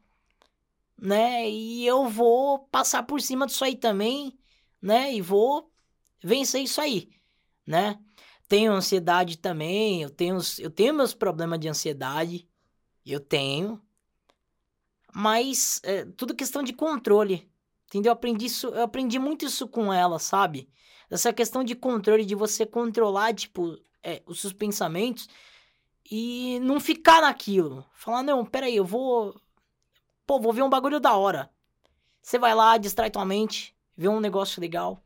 né? 1.01 1.49
E 1.49 1.85
eu 1.85 2.07
vou 2.09 2.59
passar 2.67 3.03
por 3.03 3.21
cima 3.21 3.45
disso 3.47 3.63
aí 3.63 3.75
também, 3.75 4.37
né? 4.81 5.13
E 5.13 5.21
vou 5.21 5.71
vencer 6.21 6.61
isso 6.61 6.81
aí, 6.81 7.09
né? 7.65 7.97
Tenho 8.49 8.73
ansiedade 8.73 9.37
também, 9.37 10.01
eu 10.01 10.09
tenho, 10.09 10.39
eu 10.57 10.69
tenho 10.69 10.93
meus 10.93 11.13
problemas 11.13 11.59
de 11.59 11.69
ansiedade, 11.69 12.45
eu 13.05 13.21
tenho, 13.21 13.81
mas 15.13 15.79
é 15.83 16.03
tudo 16.17 16.35
questão 16.35 16.61
de 16.61 16.73
controle, 16.73 17.49
entendeu? 17.87 18.09
Eu 18.09 18.13
aprendi 18.13 18.47
isso, 18.47 18.67
eu 18.67 18.83
aprendi 18.83 19.17
muito 19.19 19.45
isso 19.45 19.67
com 19.67 19.93
ela, 19.93 20.19
sabe? 20.19 20.67
Essa 21.09 21.31
questão 21.31 21.63
de 21.63 21.75
controle, 21.75 22.25
de 22.25 22.35
você 22.35 22.65
controlar, 22.65 23.33
tipo, 23.33 23.79
é, 24.03 24.21
os 24.25 24.41
seus 24.41 24.51
pensamentos 24.51 25.29
e 26.11 26.59
não 26.61 26.79
ficar 26.79 27.21
naquilo. 27.21 27.85
Falar, 27.93 28.23
não, 28.23 28.45
peraí, 28.45 28.75
eu 28.75 28.85
vou 28.85 29.39
Pô, 30.29 30.39
vou 30.39 30.53
ver 30.53 30.61
um 30.61 30.69
bagulho 30.69 30.99
da 30.99 31.15
hora. 31.15 31.49
Você 32.21 32.37
vai 32.37 32.53
lá, 32.53 32.77
distrai 32.77 33.09
tua 33.09 33.25
mente, 33.25 33.75
vê 33.97 34.07
um 34.07 34.19
negócio 34.19 34.61
legal. 34.61 35.01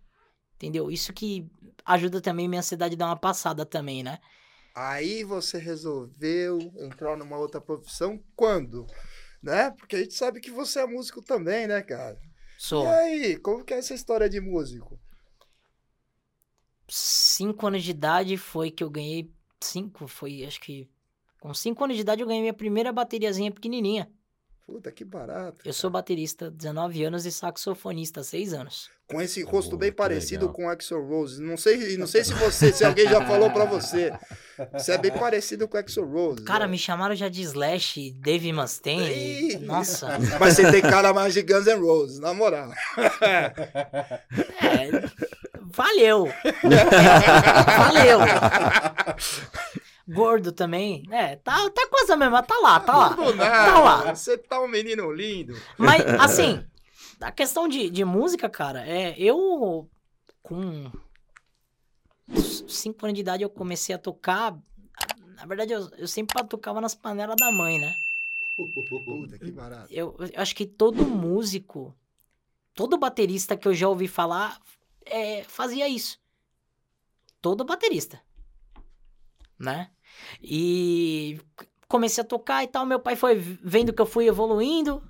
Entendeu? 0.63 0.89
Isso 0.89 1.11
que 1.11 1.45
ajuda 1.83 2.21
também 2.21 2.47
minha 2.47 2.61
ansiedade 2.61 2.95
a 2.95 2.97
dar 2.97 3.07
uma 3.07 3.17
passada 3.17 3.65
também, 3.65 4.01
né? 4.01 4.19
Aí 4.73 5.21
você 5.21 5.57
resolveu 5.57 6.57
entrar 6.77 7.17
numa 7.17 7.37
outra 7.37 7.59
profissão 7.59 8.23
quando? 8.33 8.87
Né? 9.41 9.71
Porque 9.71 9.97
a 9.97 9.99
gente 9.99 10.13
sabe 10.13 10.39
que 10.39 10.49
você 10.49 10.79
é 10.79 10.85
músico 10.85 11.21
também, 11.21 11.67
né, 11.67 11.81
cara? 11.81 12.17
Sou. 12.57 12.85
E 12.85 12.87
aí, 12.87 13.37
como 13.39 13.65
que 13.65 13.73
é 13.73 13.77
essa 13.77 13.93
história 13.93 14.29
de 14.29 14.39
músico? 14.39 14.97
Cinco 16.87 17.67
anos 17.67 17.83
de 17.83 17.91
idade 17.91 18.37
foi 18.37 18.71
que 18.71 18.85
eu 18.85 18.89
ganhei. 18.89 19.29
Cinco, 19.59 20.07
foi, 20.07 20.45
acho 20.45 20.61
que. 20.61 20.89
Com 21.41 21.53
cinco 21.53 21.83
anos 21.83 21.97
de 21.97 22.03
idade 22.03 22.21
eu 22.21 22.27
ganhei 22.27 22.41
minha 22.41 22.53
primeira 22.53 22.93
bateriazinha 22.93 23.51
pequenininha. 23.51 24.09
Puta, 24.65 24.91
que 24.93 25.03
barato. 25.03 25.57
Eu 25.65 25.73
sou 25.73 25.89
baterista, 25.89 26.49
19 26.49 27.03
anos, 27.03 27.25
e 27.25 27.31
saxofonista, 27.31 28.23
6 28.23 28.53
anos. 28.53 28.89
Com 29.07 29.21
esse 29.21 29.43
rosto 29.43 29.71
Pô, 29.71 29.77
bem 29.77 29.91
parecido 29.91 30.45
legal. 30.45 30.55
com 30.55 30.65
o 30.65 30.69
Axel 30.69 31.05
Rose. 31.05 31.41
Não 31.41 31.57
sei, 31.57 31.97
não 31.97 32.07
sei 32.07 32.23
se 32.23 32.33
você, 32.33 32.71
se 32.71 32.85
alguém 32.85 33.05
já 33.05 33.23
falou 33.25 33.51
pra 33.51 33.65
você. 33.65 34.13
Você 34.71 34.93
é 34.93 34.97
bem 34.97 35.11
parecido 35.11 35.67
com 35.67 35.75
o 35.75 35.79
Axel 35.79 36.05
Rose. 36.05 36.45
Cara, 36.45 36.65
né? 36.65 36.71
me 36.71 36.77
chamaram 36.77 37.13
já 37.13 37.27
de 37.27 37.41
Slash, 37.41 38.11
Dave 38.11 38.53
Mustaine. 38.53 39.51
Ih, 39.51 39.57
Nossa. 39.57 40.17
Mas 40.39 40.55
você 40.55 40.71
tem 40.71 40.81
cara 40.81 41.13
mais 41.13 41.33
de 41.33 41.41
Guns 41.41 41.65
N' 41.65 41.81
Roses, 41.81 42.19
na 42.19 42.33
moral. 42.33 42.71
É, 44.61 45.09
valeu. 45.61 46.29
valeu. 47.77 48.19
Gordo 50.07 50.51
também. 50.51 51.03
É, 51.09 51.37
tá, 51.37 51.69
tá 51.69 51.87
quase 51.89 52.11
a 52.11 52.17
mesma. 52.17 52.43
Tá 52.43 52.59
lá, 52.59 52.79
tá 52.79 52.97
lá. 52.97 53.09
Do 53.09 53.37
Tá 53.37 53.79
lá. 53.79 53.97
nada. 53.99 54.15
Você 54.15 54.37
tá 54.37 54.59
um 54.61 54.67
menino 54.67 55.11
lindo. 55.11 55.55
Mas, 55.77 56.03
assim, 56.19 56.65
a 57.21 57.31
questão 57.31 57.67
de, 57.67 57.89
de 57.89 58.03
música, 58.03 58.49
cara, 58.49 58.85
é. 58.85 59.15
Eu, 59.17 59.89
com 60.41 60.91
5 62.67 63.05
anos 63.05 63.15
de 63.15 63.21
idade, 63.21 63.43
eu 63.43 63.49
comecei 63.49 63.95
a 63.95 63.97
tocar. 63.97 64.57
Na 65.35 65.45
verdade, 65.45 65.71
eu, 65.73 65.89
eu 65.97 66.07
sempre 66.07 66.35
tocava 66.47 66.81
nas 66.81 66.93
panelas 66.95 67.35
da 67.37 67.51
mãe, 67.51 67.79
né? 67.79 67.93
Puta, 69.05 69.39
que 69.39 69.51
barato. 69.51 69.87
Eu, 69.91 70.15
eu 70.19 70.29
acho 70.41 70.55
que 70.55 70.65
todo 70.65 71.05
músico, 71.05 71.95
todo 72.73 72.97
baterista 72.97 73.57
que 73.57 73.67
eu 73.67 73.73
já 73.73 73.87
ouvi 73.87 74.07
falar, 74.07 74.59
é, 75.05 75.43
fazia 75.43 75.87
isso. 75.87 76.19
Todo 77.41 77.63
baterista. 77.65 78.21
Né? 79.57 79.89
E 80.41 81.39
comecei 81.87 82.23
a 82.23 82.27
tocar 82.27 82.63
e 82.63 82.67
tal. 82.67 82.85
Meu 82.85 82.99
pai 82.99 83.15
foi 83.15 83.35
vendo 83.35 83.93
que 83.93 84.01
eu 84.01 84.05
fui 84.05 84.27
evoluindo. 84.27 85.03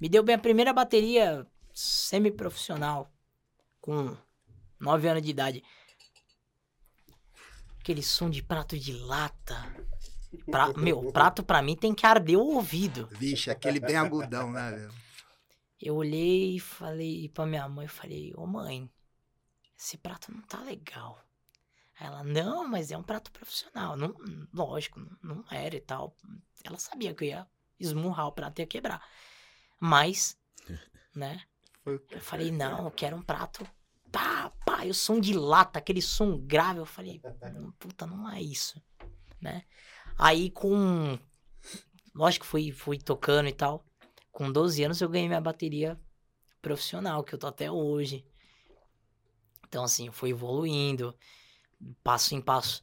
Me 0.00 0.08
deu 0.08 0.22
minha 0.22 0.38
primeira 0.38 0.72
bateria 0.72 1.46
semi-profissional. 1.72 3.10
Com 3.80 4.16
9 4.80 5.08
anos 5.08 5.22
de 5.22 5.30
idade. 5.30 5.62
Aquele 7.80 8.02
som 8.02 8.28
de 8.28 8.42
prato 8.42 8.78
de 8.78 8.92
lata. 8.92 9.56
Pra, 10.50 10.72
meu, 10.74 11.12
prato 11.12 11.42
pra 11.42 11.62
mim 11.62 11.76
tem 11.76 11.94
que 11.94 12.04
arder 12.04 12.36
o 12.36 12.54
ouvido. 12.54 13.08
Vixe, 13.12 13.50
aquele 13.50 13.80
bem 13.80 13.96
agudão, 13.96 14.50
né, 14.50 14.70
meu? 14.70 14.90
Eu 15.80 15.96
olhei 15.96 16.56
e 16.56 16.60
falei 16.60 17.28
pra 17.28 17.46
minha 17.46 17.68
mãe, 17.68 17.86
eu 17.86 17.90
falei, 17.90 18.32
ô 18.34 18.46
mãe, 18.46 18.90
esse 19.78 19.96
prato 19.98 20.32
não 20.32 20.40
tá 20.42 20.60
legal. 20.60 21.22
Aí 21.98 22.06
ela, 22.06 22.22
não, 22.22 22.68
mas 22.68 22.90
é 22.90 22.96
um 22.96 23.02
prato 23.02 23.32
profissional. 23.32 23.96
Não, 23.96 24.14
lógico, 24.52 25.00
não, 25.22 25.44
era 25.50 25.76
e 25.76 25.80
tal. 25.80 26.14
Ela 26.62 26.78
sabia 26.78 27.14
que 27.14 27.24
eu 27.24 27.28
ia 27.28 27.46
esmurrar 27.80 28.26
o 28.26 28.32
prato 28.32 28.58
e 28.58 28.62
ia 28.62 28.66
quebrar. 28.66 29.02
Mas, 29.80 30.38
né? 31.14 31.42
Eu 31.84 32.20
falei, 32.20 32.50
não, 32.50 32.84
eu 32.84 32.90
quero 32.90 33.16
um 33.16 33.22
prato. 33.22 33.66
Pá, 34.10 34.50
pá, 34.64 34.84
e 34.84 34.90
o 34.90 34.94
som 34.94 35.20
de 35.20 35.34
lata, 35.34 35.78
aquele 35.78 36.02
som 36.02 36.38
grave. 36.38 36.80
Eu 36.80 36.86
falei, 36.86 37.20
"Não, 37.54 37.72
puta, 37.78 38.06
não 38.06 38.28
é 38.30 38.40
isso, 38.42 38.82
né? 39.40 39.64
Aí 40.18 40.50
com. 40.50 41.18
Lógico 42.14 42.44
que 42.44 42.50
fui, 42.50 42.72
fui 42.72 42.98
tocando 42.98 43.48
e 43.48 43.52
tal. 43.52 43.84
Com 44.32 44.50
12 44.50 44.82
anos 44.82 45.00
eu 45.00 45.08
ganhei 45.08 45.28
minha 45.28 45.40
bateria 45.40 46.00
profissional, 46.62 47.22
que 47.22 47.34
eu 47.34 47.38
tô 47.38 47.46
até 47.46 47.70
hoje. 47.70 48.26
Então, 49.68 49.84
assim, 49.84 50.10
foi 50.10 50.30
evoluindo, 50.30 51.14
passo 52.02 52.34
em 52.34 52.40
passo, 52.40 52.82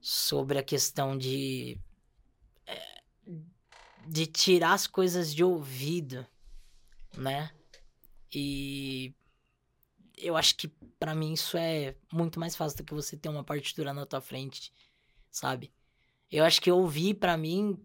sobre 0.00 0.58
a 0.58 0.62
questão 0.62 1.16
de. 1.16 1.80
eh, 2.66 3.02
de 4.06 4.26
tirar 4.26 4.72
as 4.74 4.86
coisas 4.86 5.34
de 5.34 5.42
ouvido, 5.42 6.26
né? 7.16 7.50
E 8.32 9.14
eu 10.16 10.36
acho 10.36 10.56
que 10.56 10.68
pra 10.98 11.14
mim 11.14 11.32
isso 11.32 11.56
é 11.56 11.96
muito 12.12 12.38
mais 12.40 12.56
fácil 12.56 12.78
do 12.78 12.84
que 12.84 12.94
você 12.94 13.16
ter 13.16 13.28
uma 13.28 13.44
partitura 13.44 13.92
na 13.92 14.06
tua 14.06 14.20
frente, 14.20 14.72
sabe? 15.30 15.72
Eu 16.30 16.44
acho 16.44 16.60
que 16.60 16.70
ouvir 16.70 17.14
pra 17.14 17.36
mim, 17.36 17.78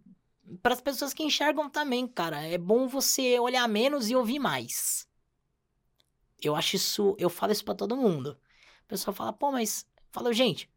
para 0.62 0.74
as 0.74 0.82
pessoas 0.82 1.14
que 1.14 1.24
enxergam 1.24 1.70
também, 1.70 2.08
cara, 2.08 2.42
é 2.42 2.58
bom 2.58 2.88
você 2.88 3.40
olhar 3.40 3.68
menos 3.68 4.10
e 4.10 4.16
ouvir 4.16 4.40
mais. 4.40 5.08
Eu 6.42 6.56
acho 6.56 6.76
isso, 6.76 7.16
eu 7.20 7.30
falo 7.30 7.52
isso 7.52 7.64
pra 7.66 7.76
todo 7.76 7.98
mundo. 7.98 8.40
O 8.84 8.88
pessoal 8.88 9.14
fala, 9.14 9.32
pô, 9.34 9.52
mas 9.52 9.86
fala, 10.12 10.34
gente, 10.34 10.70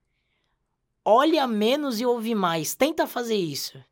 olha 1.05 1.47
menos 1.47 2.01
e 2.01 2.07
ouve 2.07 2.35
mais. 2.35 2.75
Tenta 2.75 3.07
fazer 3.07 3.37
isso. 3.37 3.83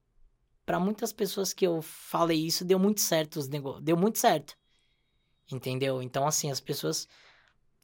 Pra 0.64 0.78
muitas 0.78 1.12
pessoas 1.12 1.53
que 1.53 1.66
eu 1.66 1.82
falei 1.82 2.47
isso, 2.47 2.64
deu 2.64 2.78
muito 2.78 3.01
certo 3.01 3.36
os 3.36 3.49
negócios, 3.49 3.82
deu 3.84 3.97
muito 3.97 4.18
certo. 4.18 4.57
Entendeu? 5.51 6.01
Então, 6.01 6.26
assim, 6.26 6.51
as 6.51 6.61
pessoas. 6.61 7.09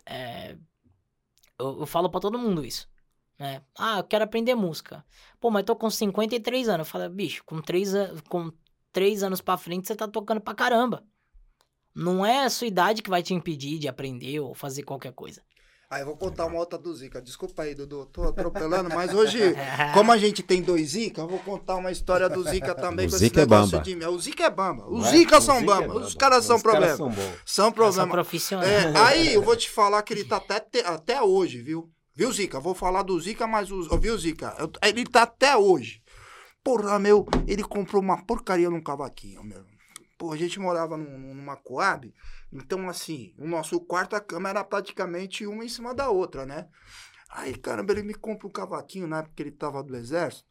é, 0.07 0.57
Eu, 1.59 1.81
eu 1.81 1.87
falo 1.87 2.09
pra 2.09 2.21
todo 2.21 2.39
mundo 2.39 2.65
isso. 2.65 2.89
Né? 3.39 3.63
Ah, 3.77 3.99
eu 3.99 4.05
quero 4.05 4.25
aprender 4.25 4.55
música. 4.55 5.05
Pô, 5.41 5.51
mas 5.51 5.65
tô 5.65 5.77
com 5.77 5.91
53 5.91 6.69
anos. 6.69 6.87
Eu 6.87 6.91
falo, 6.91 7.09
bicho, 7.11 7.45
com 7.45 7.61
3, 7.61 7.95
an- 7.95 8.17
com 8.29 8.53
3 8.93 9.23
anos 9.23 9.41
pra 9.41 9.57
frente 9.59 9.87
você 9.87 9.95
tá 9.97 10.09
tocando 10.09 10.41
pra 10.41 10.55
caramba. 10.55 11.05
Não 11.95 12.25
é 12.25 12.45
a 12.45 12.51
sua 12.51 12.67
idade 12.69 13.03
que 13.03 13.11
vai 13.11 13.23
te 13.23 13.35
impedir 13.35 13.79
de 13.79 13.89
aprender 13.89 14.41
ou 14.41 14.55
fazer 14.55 14.83
qualquer 14.85 15.13
coisa. 15.13 15.43
Aí 15.91 16.03
eu 16.03 16.07
vou 16.07 16.17
contar 16.19 16.45
uma 16.45 16.59
outra 16.59 16.79
do 16.79 16.95
Zica. 16.95 17.21
Desculpa 17.23 17.63
aí, 17.63 17.75
Dudu. 17.75 18.05
Tô 18.13 18.25
atropelando, 18.25 18.91
mas 18.95 19.15
hoje, 19.15 19.39
como 19.95 20.13
a 20.13 20.19
gente 20.19 20.43
tem 20.43 20.61
dois 20.61 20.91
Zica, 20.91 21.23
eu 21.23 21.27
vou 21.29 21.39
contar 21.39 21.77
uma 21.77 21.91
história 21.91 22.29
do 22.29 22.45
Zica 22.45 22.75
também. 22.75 23.07
O 23.07 23.11
com 23.11 23.17
Zica 23.17 23.41
é 23.41 23.45
esse 23.45 23.51
negócio 23.51 23.79
bamba. 23.79 23.85
de... 23.85 24.07
O 24.07 24.19
Zica 24.19 24.45
é 24.45 24.51
bamba. 24.51 24.87
Os 24.87 25.07
é? 25.07 25.09
O 25.39 25.41
são 25.41 25.61
Zica 25.61 25.73
é 25.73 25.81
bamba. 25.87 25.95
Os 26.01 26.15
caras 26.15 26.45
são 26.45 26.57
Os 26.57 26.63
caras 26.63 26.63
problema. 26.63 26.97
são 26.97 27.09
bons. 27.09 27.39
São 27.47 27.65
São 27.65 27.73
problema. 27.73 28.09
profissionais. 28.13 28.71
É, 28.71 28.99
aí 28.99 29.33
eu 29.35 29.43
vou 29.43 29.57
te 29.57 29.71
falar 29.71 30.03
que 30.03 30.13
ele 30.13 30.25
tá 30.25 30.37
até, 30.37 30.61
te- 30.61 30.85
até 30.85 31.23
hoje, 31.23 31.63
viu? 31.63 31.91
Viu, 32.15 32.31
Zica? 32.33 32.61
Vou 32.61 32.75
falar 32.75 33.03
do 33.03 33.19
Zica, 33.19 33.47
mas 33.47 33.71
o. 33.71 33.97
Viu, 33.99 34.19
Zica? 34.19 34.55
Eu- 34.59 34.71
ele 34.83 35.07
tá 35.07 35.23
até 35.23 35.57
hoje. 35.57 36.03
Porra, 36.63 36.99
meu, 36.99 37.27
ele 37.47 37.63
comprou 37.63 38.03
uma 38.03 38.23
porcaria 38.27 38.69
num 38.69 38.83
cavaquinho, 38.83 39.43
meu. 39.43 39.65
Pô, 40.19 40.33
a 40.33 40.37
gente 40.37 40.59
morava 40.59 40.97
num- 40.97 41.33
numa 41.35 41.57
Coab, 41.57 42.13
então 42.53 42.89
assim, 42.89 43.33
o 43.39 43.47
nosso 43.47 43.81
quarto, 43.81 44.17
a 44.17 44.21
cama 44.21 44.49
era 44.49 44.65
praticamente 44.65 45.47
uma 45.47 45.65
em 45.65 45.69
cima 45.69 45.95
da 45.95 46.11
outra, 46.11 46.45
né? 46.45 46.69
Aí, 47.31 47.57
caramba, 47.57 47.93
ele 47.93 48.03
me 48.03 48.15
compra 48.15 48.49
um 48.49 48.51
cavaquinho 48.51 49.07
na 49.07 49.19
época 49.19 49.35
que 49.37 49.43
ele 49.45 49.53
tava 49.53 49.83
do 49.83 49.97
exército. 49.97 50.49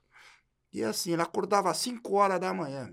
E 0.72 0.84
assim, 0.84 1.14
ele 1.14 1.22
acordava 1.22 1.70
às 1.70 1.78
5 1.78 2.16
horas 2.16 2.40
da 2.40 2.54
manhã. 2.54 2.92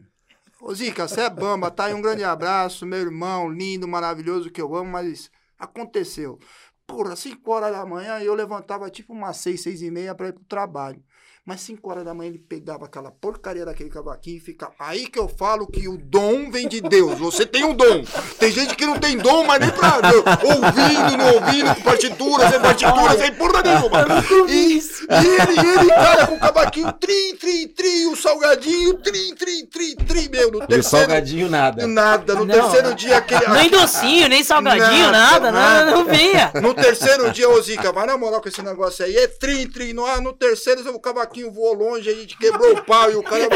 Ô 0.60 0.74
Zica, 0.74 1.06
você 1.06 1.22
é 1.22 1.30
bamba, 1.30 1.70
tá? 1.70 1.90
E 1.90 1.94
um 1.94 2.00
grande 2.02 2.24
abraço, 2.24 2.86
meu 2.86 2.98
irmão, 3.00 3.50
lindo, 3.50 3.86
maravilhoso, 3.86 4.50
que 4.50 4.60
eu 4.60 4.74
amo, 4.74 4.90
mas 4.90 5.30
aconteceu. 5.58 6.38
Porra, 6.86 7.14
5 7.16 7.50
horas 7.52 7.72
da 7.72 7.84
manhã 7.86 8.18
eu 8.20 8.34
levantava 8.34 8.90
tipo 8.90 9.12
umas 9.12 9.36
6, 9.38 9.62
6 9.62 9.82
e 9.82 9.90
meia 9.90 10.14
pra 10.14 10.28
ir 10.28 10.32
pro 10.32 10.44
trabalho. 10.44 11.02
Mas 11.46 11.60
5 11.60 11.90
horas 11.90 12.04
da 12.06 12.14
manhã 12.14 12.30
ele 12.30 12.38
pegava 12.38 12.86
aquela 12.86 13.10
porcaria 13.10 13.66
daquele 13.66 13.90
cavaquinho 13.90 14.38
e 14.38 14.40
ficava. 14.40 14.72
Aí 14.78 15.06
que 15.06 15.18
eu 15.18 15.28
falo 15.28 15.66
que 15.66 15.86
o 15.86 15.98
dom 15.98 16.50
vem 16.50 16.66
de 16.66 16.80
Deus. 16.80 17.18
Você 17.18 17.44
tem 17.44 17.62
um 17.64 17.74
dom. 17.74 18.02
Tem 18.38 18.50
gente 18.50 18.74
que 18.74 18.86
não 18.86 18.98
tem 18.98 19.18
dom, 19.18 19.44
mas 19.44 19.60
nem 19.60 19.68
pra. 19.70 20.00
Ouvindo, 20.42 21.16
não 21.18 21.34
ouvindo, 21.34 21.74
com 21.74 21.82
partitura, 21.82 22.50
sem 22.50 22.60
partitura, 22.60 23.18
sem 23.18 23.32
porra 23.34 23.62
nenhuma. 23.62 24.06
E, 24.48 24.78
e 24.78 25.26
ele, 25.42 25.80
ele, 25.80 25.88
cara, 25.90 26.26
com 26.28 26.34
o 26.36 26.40
cavaquinho, 26.40 26.90
tri, 26.94 27.34
tri, 27.38 27.66
tri, 27.68 28.06
o 28.06 28.16
salgadinho, 28.16 28.94
tri, 29.02 29.34
tri, 29.34 29.66
tri, 29.66 29.96
tri, 29.96 30.28
meu. 30.30 30.50
No 30.50 30.60
E 30.60 30.64
o 30.64 30.66
terceiro. 30.66 30.82
salgadinho 31.06 31.50
nada. 31.50 31.86
Nada. 31.86 32.34
No 32.36 32.46
Não. 32.46 32.54
terceiro 32.54 32.94
dia 32.94 33.18
aquele. 33.18 33.46
Nem 33.48 33.68
docinho, 33.68 34.28
nem 34.28 34.42
salgadinho, 34.42 35.10
Nada, 35.10 35.50
nada, 35.50 35.52
nada, 35.52 35.90
não 35.90 36.06
vinha. 36.06 36.52
No 36.62 36.72
terceiro 36.72 37.30
dia, 37.32 37.50
ô 37.50 37.60
Zica, 37.60 37.92
vai 37.92 38.06
na 38.06 38.16
moral 38.16 38.40
com 38.40 38.48
esse 38.48 38.62
negócio 38.62 39.04
aí. 39.04 39.14
É 39.14 39.28
trim, 39.28 39.68
trim. 39.68 39.92
No, 39.92 40.06
ah, 40.06 40.22
no 40.22 40.32
terceiro, 40.32 40.80
o 40.94 40.98
cavaquinho 40.98 41.33
voou 41.42 41.74
longe, 41.74 42.08
a 42.08 42.14
gente 42.14 42.36
quebrou 42.36 42.74
o 42.74 42.84
pau 42.84 43.10
e 43.10 43.16
o 43.16 43.22
cara 43.22 43.42
é 43.42 43.48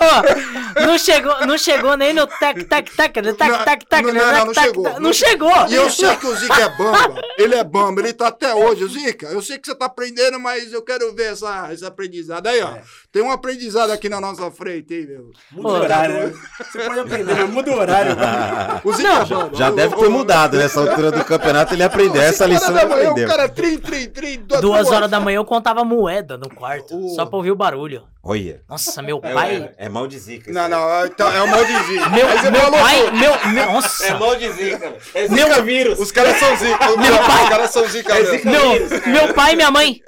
Ó, 0.00 0.86
não 0.86 0.98
chegou, 0.98 1.46
não 1.46 1.56
chegou 1.56 1.96
nem 1.96 2.12
no 2.12 2.26
tac 2.26 2.64
tac 2.64 2.94
tac, 2.94 3.16
no 3.22 3.34
tac 3.34 3.50
Não, 3.50 3.64
tac 3.64 3.86
tac, 3.86 4.02
não, 4.04 4.12
no 4.12 4.18
não, 4.18 4.30
tac, 4.30 4.46
não 4.46 4.52
tac, 4.52 4.66
chegou. 4.66 4.84
tac. 4.84 5.00
Não 5.00 5.12
chegou. 5.12 5.66
E 5.68 5.74
eu 5.74 5.90
sei 5.90 6.16
que 6.16 6.26
o 6.26 6.36
Zica 6.36 6.60
é 6.60 6.68
bamba. 6.68 7.20
Ele 7.38 7.54
é 7.54 7.64
bamba, 7.64 8.00
ele 8.00 8.12
tá 8.12 8.28
até 8.28 8.54
hoje. 8.54 8.86
Zica, 8.88 9.26
eu 9.28 9.40
sei 9.40 9.58
que 9.58 9.66
você 9.66 9.74
tá 9.74 9.86
aprendendo, 9.86 10.38
mas 10.38 10.72
eu 10.72 10.82
quero 10.82 11.14
ver 11.14 11.32
essa, 11.32 11.72
esse 11.72 11.84
aprendizado 11.84 12.46
aí, 12.46 12.60
ó. 12.60 12.76
Tem 13.10 13.22
um 13.22 13.30
aprendizado 13.32 13.90
aqui 13.90 14.06
na 14.06 14.20
nossa 14.20 14.50
frente, 14.50 14.92
hein, 14.92 15.06
meu? 15.08 15.30
Muda 15.50 15.68
o 15.68 15.72
horário. 15.80 16.14
né? 16.28 16.32
Você 16.58 16.78
pode 16.80 17.00
aprender, 17.00 17.34
mas 17.34 17.50
muda 17.50 17.70
o 17.70 17.78
horário. 17.78 18.14
mano. 18.14 18.80
O 18.84 18.92
Zica, 18.92 19.24
mano, 19.24 19.50
Já 19.56 19.70
o- 19.70 19.74
deve 19.74 19.96
ter 19.96 20.08
mudado 20.10 20.58
nessa 20.58 20.78
altura 20.78 21.10
do 21.10 21.24
campeonato. 21.24 21.72
Ele 21.72 21.82
aprendeu 21.82 22.20
essa 22.20 22.44
lição. 22.44 22.72
da 22.74 22.84
manhã, 22.86 23.08
aprendeu. 23.08 23.24
O 23.26 23.30
cara 23.30 23.48
trim, 23.48 23.78
trim, 23.78 24.10
trim. 24.10 24.38
duas- 24.40 24.60
Duas 24.60 24.80
duas- 24.82 24.92
horas 24.94 25.10
da 25.10 25.18
manhã 25.18 25.36
eu 25.38 25.44
contava 25.46 25.82
moeda 25.84 26.36
no 26.36 26.50
quarto, 26.54 26.94
O- 26.94 27.14
só 27.14 27.24
pra 27.24 27.38
ouvir 27.38 27.50
o 27.50 27.56
barulho. 27.56 28.02
Olha. 28.22 28.60
Nossa, 28.68 29.00
meu 29.00 29.18
pai. 29.20 29.70
É 29.78 29.88
mal 29.88 30.06
de 30.06 30.18
zica. 30.18 30.52
Não, 30.52 30.68
não, 30.68 31.06
então 31.06 31.32
é 31.32 31.42
o 31.42 31.48
mal 31.48 31.64
de 31.64 31.72
zica. 31.84 32.08
Meu, 32.10 32.28
falou, 32.28 32.70
pai. 32.72 33.10
Meu, 33.12 33.52
meu, 33.54 33.66
nossa. 33.72 34.18
mal 34.18 34.36
de 34.36 34.52
zica. 34.52 34.92
É 35.14 35.28
Meu- 35.28 35.64
vírus. 35.64 35.98
Os 35.98 36.12
caras 36.12 36.36
são 36.38 36.54
zica. 36.56 36.86
Meu 36.96 37.14
Os 37.14 37.26
pai- 37.26 37.48
caras 37.48 37.70
são 37.70 37.88
zica 37.88 38.12
É 38.18 38.24
zica. 38.24 38.50
Meu, 38.50 38.70
meu 39.06 39.32
pai 39.34 39.54
e 39.54 39.56
minha 39.56 39.70
mãe. 39.70 40.02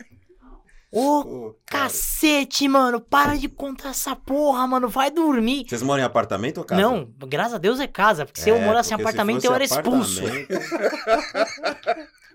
Ô, 0.92 1.54
cara. 1.66 1.84
cacete, 1.84 2.66
mano. 2.68 3.00
Para 3.00 3.36
de 3.36 3.48
contar 3.48 3.90
essa 3.90 4.16
porra, 4.16 4.66
mano. 4.66 4.88
Vai 4.88 5.10
dormir. 5.10 5.64
Vocês 5.68 5.82
moram 5.82 6.02
em 6.02 6.06
apartamento 6.06 6.58
ou 6.58 6.64
casa? 6.64 6.82
Não, 6.82 7.08
graças 7.28 7.54
a 7.54 7.58
Deus 7.58 7.78
é 7.78 7.86
casa. 7.86 8.26
Porque 8.26 8.40
se 8.40 8.50
eu 8.50 8.56
É, 8.56 8.64
morasse 8.64 8.90
em 8.92 8.94
apartamento, 8.94 9.44
eu 9.44 9.54
era 9.54 9.62
expulso. 9.64 10.22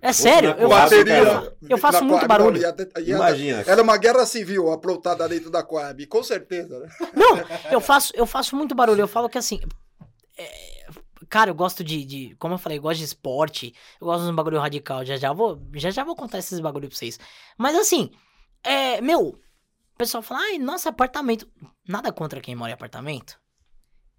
É 0.02 0.14
sério, 0.14 0.52
eu 0.60 0.70
faço, 0.70 0.94
eu 1.68 1.78
faço 1.80 2.02
Na 2.02 2.06
muito 2.06 2.28
barulho. 2.28 2.62
não, 2.62 2.70
ia- 2.70 2.76
ia- 3.04 3.16
Imagina. 3.16 3.64
Era 3.66 3.82
uma 3.82 3.98
guerra 3.98 4.24
civil 4.26 4.72
aprontada 4.72 5.28
dentro 5.28 5.50
da 5.50 5.64
Coab, 5.64 6.06
com 6.06 6.22
certeza. 6.22 6.78
Né? 6.80 6.88
Não, 7.16 7.40
eu 7.72 7.82
faço, 7.82 8.14
eu 8.16 8.28
faço 8.28 8.56
muito 8.56 8.76
barulho. 8.76 9.02
Eu 9.02 9.08
falo 9.08 9.28
que 9.28 9.38
assim. 9.38 9.60
é, 10.38 10.86
cara, 11.28 11.50
eu 11.50 11.56
gosto 11.56 11.84
de, 11.84 12.06
de- 12.06 12.36
Como 12.38 12.54
eu 12.54 12.58
falei, 12.60 12.78
eu 12.78 12.84
gosto 12.84 13.00
de 13.00 13.06
esporte. 13.06 13.74
Eu 14.00 14.06
gosto 14.06 14.26
de 14.26 14.30
um 14.32 14.36
bagulho 14.36 14.60
radical. 14.60 15.04
Já 15.04 15.16
já 15.18 15.34
vou, 15.34 15.60
já 15.74 15.90
já 15.90 16.04
vou 16.04 16.16
contar 16.16 16.38
esses 16.38 16.60
bagulho 16.60 16.88
pra 16.88 16.96
vocês. 16.96 17.20
Mas 17.58 17.76
assim, 17.76 18.12
é. 18.66 19.02
Meu, 19.02 19.28
o 19.30 19.98
pessoal 19.98 20.22
fala, 20.24 20.42
ai, 20.42 20.58
nossa, 20.58 20.90
apartamento. 20.90 21.48
Nada 21.88 22.12
contra 22.12 22.42
quem 22.42 22.56
mora 22.56 22.72
em 22.72 22.74
apartamento. 22.74 23.40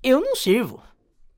Eu 0.03 0.21
não 0.21 0.35
sirvo. 0.37 0.83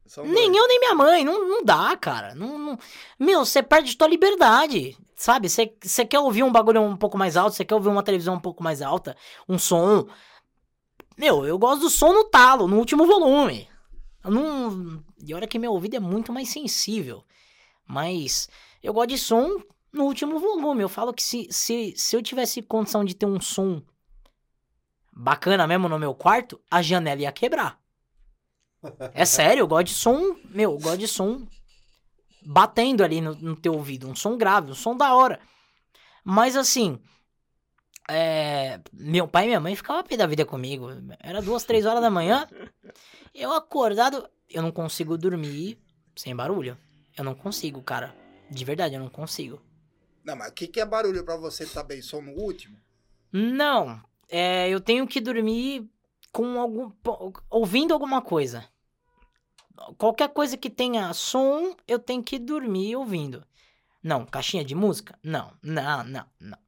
São 0.06 0.24
Nem 0.24 0.50
dois. 0.50 0.56
eu, 0.62 0.68
nem 0.68 0.78
minha 0.80 0.94
mãe. 0.94 1.24
Não, 1.24 1.48
não 1.48 1.64
dá, 1.64 1.96
cara. 1.96 2.34
Não, 2.34 2.58
não- 2.58 2.78
Meu, 3.18 3.44
você 3.44 3.62
perde 3.62 3.96
tua 3.96 4.08
liberdade. 4.08 4.96
Sabe? 5.14 5.48
Você 5.48 6.04
quer 6.06 6.20
ouvir 6.20 6.44
um 6.44 6.52
bagulho 6.52 6.80
um 6.80 6.96
pouco 6.96 7.18
mais 7.18 7.36
alto, 7.36 7.56
você 7.56 7.64
quer 7.64 7.74
ouvir 7.74 7.88
uma 7.88 8.02
televisão 8.04 8.34
um 8.34 8.40
pouco 8.40 8.62
mais 8.62 8.80
alta, 8.80 9.16
um 9.48 9.58
som. 9.58 10.06
Meu, 11.16 11.44
eu 11.44 11.58
gosto 11.58 11.80
do 11.80 11.90
som 11.90 12.12
no 12.12 12.24
talo, 12.24 12.68
no 12.68 12.78
último 12.78 13.04
volume. 13.04 13.68
Eu 14.24 14.30
não. 14.30 15.04
E 15.20 15.34
olha 15.34 15.48
que 15.48 15.58
meu 15.58 15.72
ouvido 15.72 15.96
é 15.96 16.00
muito 16.00 16.32
mais 16.32 16.48
sensível. 16.50 17.24
Mas 17.86 18.48
eu 18.82 18.92
gosto 18.92 19.08
de 19.10 19.18
som 19.18 19.60
no 19.92 20.04
último 20.04 20.38
volume. 20.38 20.82
Eu 20.82 20.88
falo 20.88 21.12
que 21.12 21.22
se, 21.22 21.46
se, 21.50 21.94
se 21.96 22.16
eu 22.16 22.22
tivesse 22.22 22.62
condição 22.62 23.04
de 23.04 23.14
ter 23.14 23.26
um 23.26 23.40
som 23.40 23.82
bacana 25.12 25.66
mesmo 25.66 25.88
no 25.88 25.98
meu 25.98 26.14
quarto, 26.14 26.60
a 26.70 26.80
janela 26.80 27.22
ia 27.22 27.32
quebrar. 27.32 27.80
É 29.12 29.24
sério, 29.24 29.62
eu 29.62 29.66
gosto 29.66 29.86
de 29.86 29.94
som. 29.94 30.36
Meu, 30.50 30.72
eu 30.72 30.78
gosto 30.78 30.98
de 30.98 31.08
som 31.08 31.46
batendo 32.46 33.02
ali 33.02 33.20
no, 33.20 33.34
no 33.34 33.56
teu 33.56 33.74
ouvido. 33.74 34.08
Um 34.08 34.14
som 34.14 34.36
grave, 34.36 34.70
um 34.70 34.74
som 34.74 34.96
da 34.96 35.14
hora. 35.14 35.40
Mas 36.24 36.56
assim. 36.56 36.98
é, 38.08 38.80
meu 38.92 39.26
pai 39.28 39.44
e 39.44 39.46
minha 39.48 39.60
mãe 39.60 39.74
ficavam 39.74 40.04
pé 40.04 40.16
da 40.16 40.26
vida 40.26 40.44
comigo. 40.46 40.88
Era 41.18 41.42
duas, 41.42 41.64
três 41.64 41.84
horas 41.86 42.00
da 42.00 42.10
manhã. 42.10 42.46
Eu 43.34 43.52
acordado. 43.52 44.28
Eu 44.48 44.62
não 44.62 44.70
consigo 44.70 45.18
dormir 45.18 45.78
sem 46.16 46.34
barulho. 46.34 46.78
Eu 47.16 47.24
não 47.24 47.34
consigo, 47.34 47.82
cara. 47.82 48.14
De 48.50 48.64
verdade, 48.64 48.94
eu 48.94 49.00
não 49.00 49.10
consigo. 49.10 49.60
Não, 50.28 50.36
mas 50.36 50.50
o 50.50 50.52
que, 50.52 50.66
que 50.66 50.78
é 50.78 50.84
barulho 50.84 51.24
pra 51.24 51.36
você 51.36 51.64
também? 51.64 52.02
Som 52.02 52.20
no 52.20 52.32
último? 52.32 52.76
Não. 53.32 53.98
É, 54.28 54.68
eu 54.68 54.78
tenho 54.78 55.06
que 55.06 55.22
dormir 55.22 55.88
com 56.30 56.60
algum. 56.60 56.92
ouvindo 57.48 57.94
alguma 57.94 58.20
coisa. 58.20 58.68
Qualquer 59.96 60.28
coisa 60.28 60.54
que 60.58 60.68
tenha 60.68 61.10
som, 61.14 61.74
eu 61.86 61.98
tenho 61.98 62.22
que 62.22 62.38
dormir 62.38 62.94
ouvindo. 62.94 63.42
Não, 64.02 64.26
caixinha 64.26 64.62
de 64.62 64.74
música? 64.74 65.18
Não, 65.22 65.50
não, 65.62 66.04
não, 66.04 66.26
não. 66.38 66.58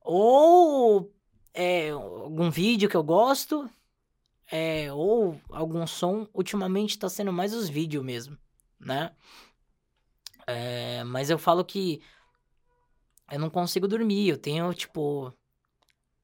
Ou 0.00 1.14
é, 1.54 1.90
algum 1.90 2.50
vídeo 2.50 2.88
que 2.88 2.96
eu 2.96 3.04
gosto, 3.04 3.70
é, 4.50 4.92
ou 4.92 5.40
algum 5.50 5.86
som. 5.86 6.26
Ultimamente 6.34 6.98
tá 6.98 7.08
sendo 7.08 7.32
mais 7.32 7.54
os 7.54 7.68
vídeos 7.68 8.04
mesmo, 8.04 8.36
né? 8.80 9.12
É, 10.48 11.04
mas 11.04 11.30
eu 11.30 11.38
falo 11.38 11.64
que 11.64 12.02
eu 13.32 13.38
não 13.38 13.50
consigo 13.50 13.88
dormir. 13.88 14.28
Eu 14.28 14.38
tenho, 14.38 14.72
tipo. 14.74 15.32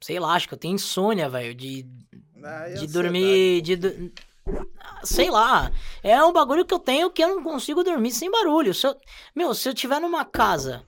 Sei 0.00 0.20
lá, 0.20 0.34
acho 0.34 0.46
que 0.46 0.54
eu 0.54 0.58
tenho 0.58 0.74
insônia, 0.74 1.28
velho, 1.28 1.54
de, 1.54 1.84
Ah, 2.44 2.68
de 2.68 2.86
dormir. 2.86 3.62
De, 3.62 4.12
Sei 5.02 5.30
lá. 5.30 5.72
É 6.02 6.22
um 6.22 6.32
bagulho 6.32 6.64
que 6.64 6.72
eu 6.72 6.78
tenho 6.78 7.10
que 7.10 7.22
eu 7.22 7.36
não 7.36 7.42
consigo 7.42 7.82
dormir 7.82 8.12
sem 8.12 8.30
barulho. 8.30 8.72
Se 8.72 8.86
eu... 8.86 8.96
Meu, 9.34 9.54
se 9.54 9.68
eu 9.68 9.74
tiver 9.74 10.00
numa 10.00 10.24
casa 10.24 10.86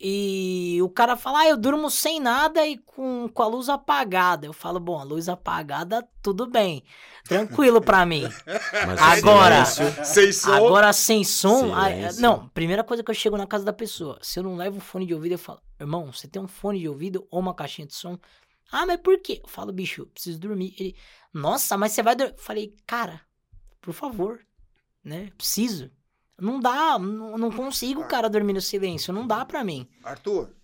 e 0.00 0.78
o 0.82 0.88
cara 0.90 1.16
fala, 1.16 1.40
ah, 1.40 1.48
eu 1.48 1.56
durmo 1.56 1.90
sem 1.90 2.20
nada 2.20 2.66
e 2.66 2.76
com, 2.78 3.28
com 3.32 3.42
a 3.42 3.46
luz 3.46 3.68
apagada. 3.68 4.46
Eu 4.46 4.52
falo, 4.52 4.78
bom, 4.78 4.98
a 4.98 5.04
luz 5.04 5.28
apagada, 5.28 6.06
tudo 6.22 6.46
bem. 6.46 6.82
Tranquilo 7.24 7.80
pra 7.80 8.04
mim. 8.06 8.22
Mas 8.86 9.00
Agora- 9.00 9.64
silêncio- 9.64 10.04
Sem 10.04 10.32
som. 10.32 10.52
Agora 10.52 10.92
sem 10.92 11.24
som. 11.24 11.74
ah, 11.74 11.84
Silêncio. 11.90 12.22
não, 12.22 12.48
primeira 12.50 12.84
coisa 12.84 13.02
que 13.02 13.10
eu 13.10 13.14
chego 13.14 13.36
na 13.36 13.46
casa 13.46 13.64
da 13.64 13.72
pessoa. 13.72 14.18
Se 14.22 14.38
eu 14.38 14.42
não 14.44 14.56
levo 14.56 14.80
fone 14.80 15.06
de 15.06 15.14
ouvido, 15.14 15.32
eu 15.32 15.38
falo, 15.38 15.60
irmão, 15.80 16.12
você 16.12 16.28
tem 16.28 16.40
um 16.42 16.48
fone 16.48 16.78
de 16.78 16.88
ouvido 16.88 17.26
ou 17.30 17.40
uma 17.40 17.54
caixinha 17.54 17.86
de 17.86 17.94
som? 17.94 18.18
Ah, 18.70 18.84
mas 18.84 19.00
por 19.00 19.18
quê? 19.20 19.40
Eu 19.42 19.48
falo, 19.48 19.72
bicho, 19.72 20.02
eu 20.02 20.06
preciso 20.06 20.38
dormir. 20.38 20.74
Ele, 20.78 20.94
nossa, 21.32 21.76
mas 21.78 21.92
você 21.92 22.02
vai 22.02 22.14
dormir. 22.16 22.34
Eu 22.34 22.38
falei, 22.42 22.74
cara, 22.86 23.20
por 23.80 23.94
favor, 23.94 24.40
né? 25.04 25.30
Preciso. 25.38 25.90
Não 26.38 26.60
dá, 26.60 26.98
não, 26.98 27.38
não 27.38 27.50
consigo, 27.50 28.06
cara, 28.06 28.28
dormir 28.28 28.52
no 28.52 28.60
silêncio. 28.60 29.12
Não 29.12 29.26
dá 29.26 29.44
pra 29.44 29.64
mim. 29.64 29.88
Arthur, 30.04 30.54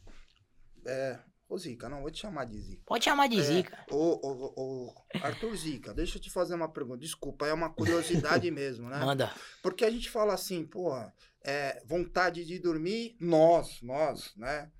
é. 0.86 1.18
Ô 1.48 1.58
Zica, 1.58 1.86
não, 1.86 2.00
vou 2.00 2.10
te 2.10 2.18
chamar 2.20 2.46
de 2.46 2.58
Zica. 2.58 2.82
Pode 2.86 3.04
chamar 3.04 3.28
de 3.28 3.38
É, 3.38 3.42
zica. 3.42 3.78
Ô, 3.90 4.18
ô, 4.26 4.54
ô, 4.56 4.94
Arthur 5.22 5.54
Zica, 5.54 5.92
deixa 5.92 6.16
eu 6.16 6.22
te 6.22 6.30
fazer 6.30 6.54
uma 6.54 6.68
pergunta. 6.68 7.00
Desculpa, 7.00 7.46
é 7.46 7.52
uma 7.52 7.68
curiosidade 7.68 8.48
mesmo, 8.50 8.88
né? 8.88 8.98
Manda. 8.98 9.30
Porque 9.62 9.84
a 9.84 9.90
gente 9.90 10.08
fala 10.08 10.32
assim, 10.32 10.64
porra, 10.64 11.12
é, 11.44 11.82
vontade 11.84 12.46
de 12.46 12.58
dormir, 12.58 13.16
nós, 13.20 13.82
nós, 13.82 14.34
né? 14.34 14.70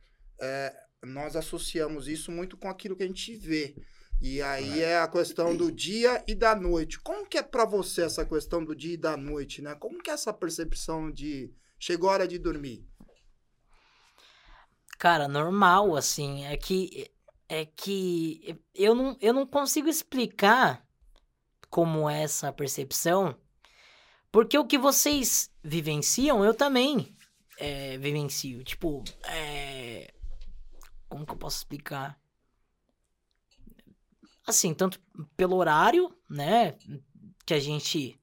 É, 0.41 0.75
nós 1.05 1.37
associamos 1.37 2.09
isso 2.09 2.33
muito 2.33 2.57
com 2.57 2.71
aquilo 2.71 2.97
que 2.97 3.03
a 3.03 3.07
gente 3.07 3.37
vê. 3.37 3.77
E 4.23 4.41
aí 4.41 4.81
é 4.81 4.99
a 4.99 5.09
questão 5.09 5.57
do 5.57 5.73
dia 5.73 6.23
e 6.29 6.35
da 6.35 6.55
noite. 6.55 7.01
Como 7.01 7.27
que 7.27 7.39
é 7.39 7.43
pra 7.43 7.65
você 7.65 8.03
essa 8.03 8.25
questão 8.25 8.65
do 8.65 8.73
dia 8.73 8.95
e 8.95 8.97
da 8.97 9.17
noite, 9.17 9.61
né? 9.61 9.75
Como 9.75 10.01
que 10.01 10.11
é 10.11 10.13
essa 10.13 10.33
percepção 10.33 11.11
de 11.11 11.53
chegou 11.77 12.09
a 12.09 12.13
hora 12.13 12.29
de 12.29 12.39
dormir? 12.39 12.87
Cara, 14.97 15.27
normal, 15.27 15.97
assim. 15.97 16.45
É 16.45 16.57
que. 16.57 17.11
É 17.49 17.67
que. 17.67 18.57
Eu 18.73 18.95
não, 18.95 19.17
eu 19.21 19.33
não 19.33 19.45
consigo 19.45 19.89
explicar 19.89 20.87
como 21.69 22.09
é 22.09 22.23
essa 22.23 22.53
percepção. 22.53 23.37
Porque 24.31 24.57
o 24.57 24.65
que 24.65 24.79
vocês 24.79 25.51
vivenciam, 25.65 26.45
eu 26.45 26.55
também 26.55 27.17
é, 27.59 27.99
vivencio. 27.99 28.63
Tipo, 28.63 29.03
é. 29.25 30.15
Como 31.09 31.27
que 31.27 31.33
eu 31.33 31.37
posso 31.37 31.57
explicar? 31.57 32.22
Assim, 34.47 34.75
tanto 34.75 35.01
pelo 35.37 35.57
horário, 35.57 36.15
né? 36.29 36.75
Que 37.47 37.55
a 37.55 37.61
gente 37.61 38.19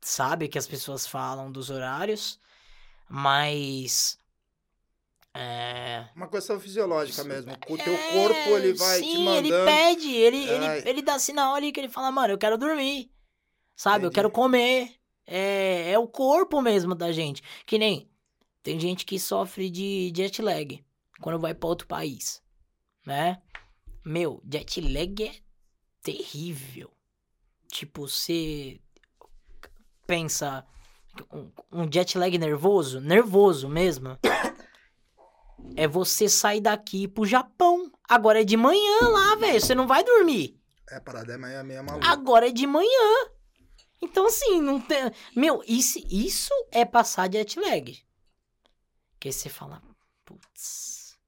sabe 0.00 0.48
que 0.48 0.58
as 0.58 0.66
pessoas 0.66 1.06
falam 1.06 1.50
dos 1.50 1.70
horários, 1.70 2.38
mas. 3.08 4.18
É. 5.34 6.08
Uma 6.14 6.28
questão 6.28 6.58
fisiológica 6.58 7.22
mesmo. 7.24 7.52
O 7.68 7.76
teu 7.76 7.94
É, 7.94 8.12
corpo, 8.12 8.50
ele 8.50 8.72
vai 8.74 8.98
sim, 8.98 9.10
te 9.10 9.18
mandando... 9.18 9.48
ele 9.54 9.64
pede, 9.64 10.12
ele, 10.12 10.50
Ai. 10.50 10.78
ele, 10.78 10.88
ele 10.90 11.02
dá 11.02 11.18
sinal 11.18 11.54
ali 11.54 11.70
que 11.70 11.78
ele 11.78 11.88
fala, 11.88 12.10
mano, 12.10 12.34
eu 12.34 12.38
quero 12.38 12.58
dormir. 12.58 13.10
Sabe, 13.76 14.04
eu 14.04 14.08
Entendi. 14.08 14.14
quero 14.14 14.30
comer. 14.30 14.94
É, 15.26 15.92
é 15.92 15.98
o 15.98 16.08
corpo 16.08 16.60
mesmo 16.60 16.94
da 16.94 17.12
gente. 17.12 17.42
Que 17.64 17.78
nem 17.78 18.10
tem 18.62 18.78
gente 18.78 19.06
que 19.06 19.18
sofre 19.18 19.70
de 19.70 20.12
jet 20.14 20.42
lag 20.42 20.84
quando 21.20 21.38
vai 21.38 21.54
pra 21.54 21.68
outro 21.68 21.86
país, 21.86 22.42
né? 23.06 23.40
Meu, 24.04 24.42
jet 24.50 24.80
lag 24.80 25.24
é 25.24 25.34
terrível. 26.02 26.90
Tipo, 27.68 28.08
você 28.08 28.80
pensa 30.06 30.66
um, 31.32 31.50
um 31.72 31.92
jet 31.92 32.16
lag 32.18 32.36
nervoso, 32.38 33.00
nervoso 33.00 33.68
mesmo. 33.68 34.18
É 35.76 35.86
você 35.86 36.26
sair 36.26 36.62
daqui 36.62 37.06
pro 37.06 37.26
Japão. 37.26 37.92
Agora 38.08 38.40
é 38.40 38.44
de 38.44 38.56
manhã 38.56 39.08
lá, 39.08 39.34
velho. 39.36 39.60
Você 39.60 39.74
não 39.74 39.86
vai 39.86 40.02
dormir. 40.02 40.58
É, 40.90 40.98
parada 40.98 41.34
é 41.34 41.38
meio, 41.38 41.64
meio 41.64 41.84
maluco. 41.84 42.06
Agora 42.06 42.48
é 42.48 42.50
de 42.50 42.66
manhã. 42.66 43.30
Então, 44.00 44.26
assim, 44.26 44.60
não 44.60 44.80
tem. 44.80 45.12
Meu, 45.36 45.62
isso, 45.66 45.98
isso 46.10 46.52
é 46.72 46.84
passar 46.84 47.30
jet 47.30 47.60
lag. 47.60 48.02
Que 49.20 49.28
aí 49.28 49.32
você 49.32 49.50
fala, 49.50 49.82
putz. 50.24 51.18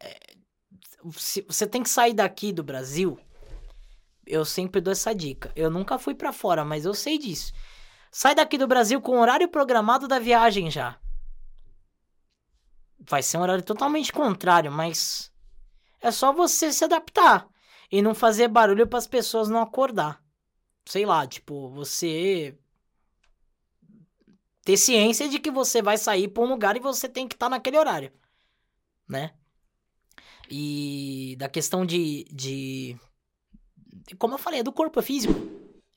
é, 0.00 0.36
se- 1.12 1.44
você 1.48 1.66
tem 1.66 1.82
que 1.82 1.88
sair 1.90 2.14
daqui 2.14 2.52
do 2.52 2.62
Brasil. 2.62 3.18
Eu 4.26 4.44
sempre 4.44 4.80
dou 4.80 4.92
essa 4.92 5.14
dica. 5.14 5.50
Eu 5.56 5.70
nunca 5.70 5.98
fui 5.98 6.14
pra 6.14 6.32
fora, 6.32 6.64
mas 6.64 6.84
eu 6.84 6.94
sei 6.94 7.18
disso. 7.18 7.52
Sai 8.10 8.34
daqui 8.34 8.58
do 8.58 8.66
Brasil 8.66 9.00
com 9.00 9.12
o 9.12 9.20
horário 9.20 9.48
programado 9.48 10.06
da 10.06 10.18
viagem 10.18 10.70
já. 10.70 10.98
Vai 13.00 13.22
ser 13.22 13.38
um 13.38 13.42
horário 13.42 13.64
totalmente 13.64 14.12
contrário, 14.12 14.70
mas 14.70 15.32
é 16.00 16.10
só 16.10 16.32
você 16.32 16.72
se 16.72 16.84
adaptar 16.84 17.48
e 17.90 18.02
não 18.02 18.14
fazer 18.14 18.48
barulho 18.48 18.86
para 18.86 18.98
as 18.98 19.06
pessoas 19.06 19.48
não 19.48 19.60
acordar. 19.62 20.22
Sei 20.84 21.06
lá, 21.06 21.26
tipo, 21.26 21.68
você 21.70 22.58
ter 24.62 24.76
ciência 24.76 25.28
de 25.28 25.38
que 25.38 25.50
você 25.50 25.80
vai 25.80 25.96
sair 25.96 26.28
para 26.28 26.42
um 26.42 26.48
lugar 26.48 26.76
e 26.76 26.80
você 26.80 27.08
tem 27.08 27.26
que 27.26 27.34
estar 27.34 27.48
naquele 27.48 27.78
horário, 27.78 28.12
né? 29.08 29.34
E 30.50 31.36
da 31.38 31.48
questão 31.48 31.84
de, 31.84 32.24
de. 32.32 32.96
Como 34.18 34.34
eu 34.34 34.38
falei, 34.38 34.60
é 34.60 34.62
do 34.62 34.72
corpo, 34.72 34.98
é 34.98 35.02
físico. 35.02 35.34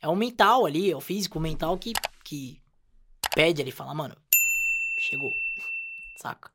É 0.01 0.07
o 0.07 0.15
mental 0.15 0.65
ali, 0.65 0.91
é 0.91 0.95
o 0.95 1.01
físico, 1.01 1.37
o 1.39 1.41
mental 1.41 1.77
que, 1.77 1.93
que 2.23 2.59
pede 3.33 3.61
ali, 3.61 3.71
fala, 3.71 3.93
mano, 3.93 4.15
chegou. 4.99 5.31
Saca? 6.21 6.51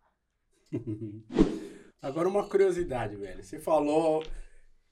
Agora 2.02 2.28
uma 2.28 2.48
curiosidade, 2.48 3.16
velho. 3.16 3.42
Você 3.42 3.58
falou 3.58 4.24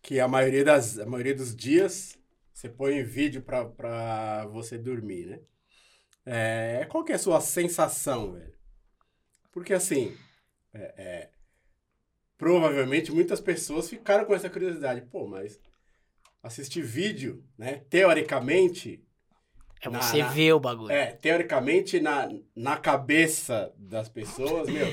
que 0.00 0.18
a 0.20 0.28
maioria, 0.28 0.64
das, 0.64 0.98
a 0.98 1.06
maioria 1.06 1.34
dos 1.34 1.54
dias 1.54 2.18
você 2.54 2.68
põe 2.68 3.02
vídeo 3.02 3.42
pra, 3.42 3.64
pra 3.66 4.46
você 4.46 4.78
dormir, 4.78 5.26
né? 5.26 5.40
É, 6.24 6.86
qual 6.88 7.04
que 7.04 7.12
é 7.12 7.16
a 7.16 7.18
sua 7.18 7.40
sensação, 7.40 8.32
velho? 8.32 8.54
Porque 9.52 9.74
assim, 9.74 10.16
é, 10.72 10.94
é, 10.96 11.30
provavelmente 12.36 13.12
muitas 13.12 13.40
pessoas 13.40 13.88
ficaram 13.88 14.24
com 14.24 14.34
essa 14.34 14.50
curiosidade. 14.50 15.02
Pô, 15.02 15.26
mas 15.26 15.60
assistir 16.42 16.82
vídeo, 16.82 17.44
né? 17.56 17.84
Teoricamente, 17.88 19.02
É 19.80 19.88
você 19.88 20.18
na- 20.18 20.28
ver 20.28 20.52
o 20.52 20.60
bagulho. 20.60 20.92
é, 20.92 21.12
teoricamente, 21.12 22.00
na, 22.00 22.28
na 22.54 22.76
cabeça 22.76 23.72
das 23.76 24.08
pessoas, 24.08 24.68
meu, 24.68 24.86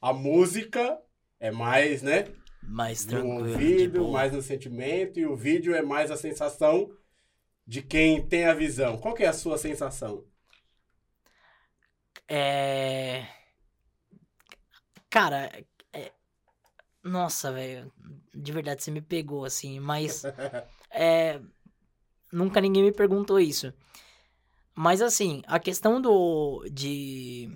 a 0.00 0.12
música 0.12 0.98
é 1.38 1.50
mais, 1.50 2.02
né? 2.02 2.24
Mais 2.62 3.04
No 3.04 3.10
tranquilo. 3.10 3.44
de 3.46 3.52
ouvido, 3.52 4.08
mais 4.08 4.32
no 4.32 4.42
sentimento, 4.42 5.20
e 5.20 5.26
o 5.26 5.36
vídeo 5.36 5.74
é 5.74 5.82
mais 5.82 6.10
a 6.10 6.16
sensação 6.16 6.90
de 7.64 7.82
quem 7.82 8.26
tem 8.26 8.46
a 8.46 8.54
visão. 8.54 8.96
Qual 8.98 9.14
que 9.14 9.22
é 9.22 9.28
a 9.28 9.32
sua 9.32 9.56
sensação? 9.58 10.24
É. 12.28 13.26
Cara, 15.08 15.50
nossa, 17.06 17.52
velho. 17.52 17.92
De 18.34 18.52
verdade, 18.52 18.82
você 18.82 18.90
me 18.90 19.00
pegou 19.00 19.44
assim, 19.44 19.78
mas. 19.80 20.22
é... 20.90 21.40
Nunca 22.32 22.60
ninguém 22.60 22.82
me 22.82 22.92
perguntou 22.92 23.38
isso. 23.38 23.72
Mas 24.74 25.00
assim, 25.00 25.42
a 25.46 25.58
questão 25.58 26.00
do. 26.00 26.66
de. 26.70 27.50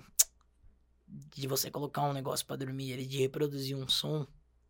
de 1.07 1.47
você 1.47 1.69
colocar 1.69 2.03
um 2.03 2.13
negócio 2.13 2.45
pra 2.45 2.55
dormir 2.55 2.93
ali, 2.93 3.05
de 3.05 3.17
reproduzir 3.19 3.75
um 3.75 3.87
som. 3.87 4.25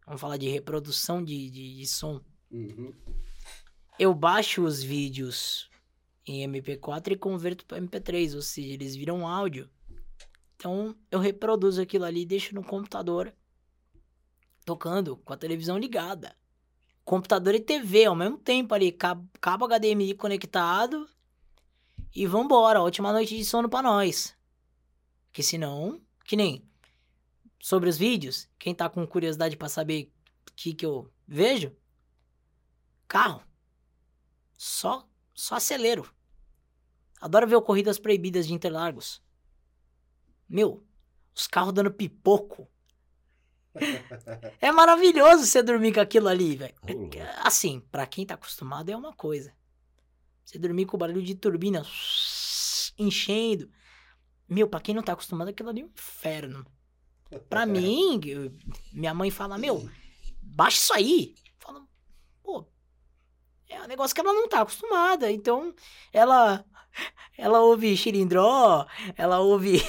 Vamos 0.05 0.19
falar 0.19 0.37
de 0.37 0.49
reprodução 0.49 1.23
de, 1.23 1.49
de, 1.49 1.77
de 1.77 1.87
som. 1.87 2.19
Uhum. 2.49 2.93
Eu 3.99 4.13
baixo 4.13 4.63
os 4.63 4.81
vídeos 4.81 5.69
em 6.25 6.45
MP4 6.49 7.11
e 7.11 7.15
converto 7.15 7.65
para 7.65 7.79
MP3, 7.79 8.35
ou 8.35 8.41
seja, 8.41 8.73
eles 8.73 8.95
viram 8.95 9.27
áudio. 9.27 9.69
Então 10.55 10.95
eu 11.09 11.19
reproduzo 11.19 11.81
aquilo 11.81 12.05
ali 12.05 12.21
e 12.21 12.25
deixo 12.25 12.55
no 12.55 12.63
computador 12.63 13.33
tocando 14.71 15.17
com 15.17 15.33
a 15.33 15.37
televisão 15.37 15.77
ligada. 15.77 16.33
Computador 17.03 17.53
e 17.53 17.59
TV 17.59 18.05
ao 18.05 18.15
mesmo 18.15 18.37
tempo 18.37 18.73
ali, 18.73 18.89
cabo, 18.89 19.27
HDMI 19.67 20.13
conectado 20.13 21.09
e 22.15 22.25
vambora, 22.25 22.81
última 22.81 23.11
noite 23.11 23.35
de 23.35 23.43
sono 23.43 23.67
pra 23.67 23.81
nós. 23.81 24.33
Que 25.33 25.43
senão, 25.43 26.01
que 26.23 26.37
nem 26.37 26.65
sobre 27.59 27.89
os 27.89 27.97
vídeos, 27.97 28.49
quem 28.57 28.73
tá 28.73 28.87
com 28.89 29.05
curiosidade 29.05 29.57
pra 29.57 29.67
saber 29.67 30.09
o 30.49 30.53
que 30.55 30.73
que 30.73 30.85
eu 30.85 31.11
vejo, 31.27 31.75
carro. 33.09 33.43
Só, 34.57 35.05
só 35.33 35.55
acelero. 35.55 36.09
Adoro 37.19 37.45
ver 37.45 37.61
Corridas 37.61 37.99
Proibidas 37.99 38.47
de 38.47 38.53
Interlagos. 38.53 39.21
Meu, 40.47 40.81
os 41.35 41.45
carros 41.45 41.73
dando 41.73 41.91
pipoco. 41.91 42.70
É 44.59 44.71
maravilhoso 44.71 45.45
você 45.45 45.61
dormir 45.63 45.93
com 45.93 45.99
aquilo 46.01 46.27
ali, 46.27 46.55
velho. 46.55 46.73
Assim, 47.43 47.79
pra 47.91 48.05
quem 48.05 48.25
tá 48.25 48.33
acostumado 48.35 48.89
é 48.89 48.95
uma 48.95 49.13
coisa. 49.13 49.53
Você 50.43 50.57
dormir 50.59 50.85
com 50.85 50.97
o 50.97 50.99
barulho 50.99 51.21
de 51.23 51.35
turbina 51.35 51.85
enchendo. 52.97 53.69
Meu, 54.49 54.67
pra 54.67 54.81
quem 54.81 54.93
não 54.93 55.01
tá 55.03 55.13
acostumado, 55.13 55.47
aquilo 55.49 55.69
ali 55.69 55.81
é 55.81 55.85
um 55.85 55.87
inferno. 55.87 56.65
Pra 57.49 57.65
mim, 57.65 58.19
eu- 58.25 58.51
minha 58.91 59.13
mãe 59.13 59.31
fala, 59.31 59.57
meu, 59.57 59.89
baixa 60.41 60.77
isso 60.77 60.93
aí. 60.93 61.35
Fala, 61.57 61.81
pô, 62.43 62.65
é 63.69 63.81
um 63.81 63.87
negócio 63.87 64.13
que 64.13 64.19
ela 64.21 64.33
não 64.33 64.49
tá 64.49 64.61
acostumada. 64.61 65.31
Então, 65.31 65.73
ela 66.11 66.65
ela 67.37 67.61
ouve 67.61 67.95
Xirindró, 67.95 68.85
ela 69.15 69.39
ouve 69.39 69.81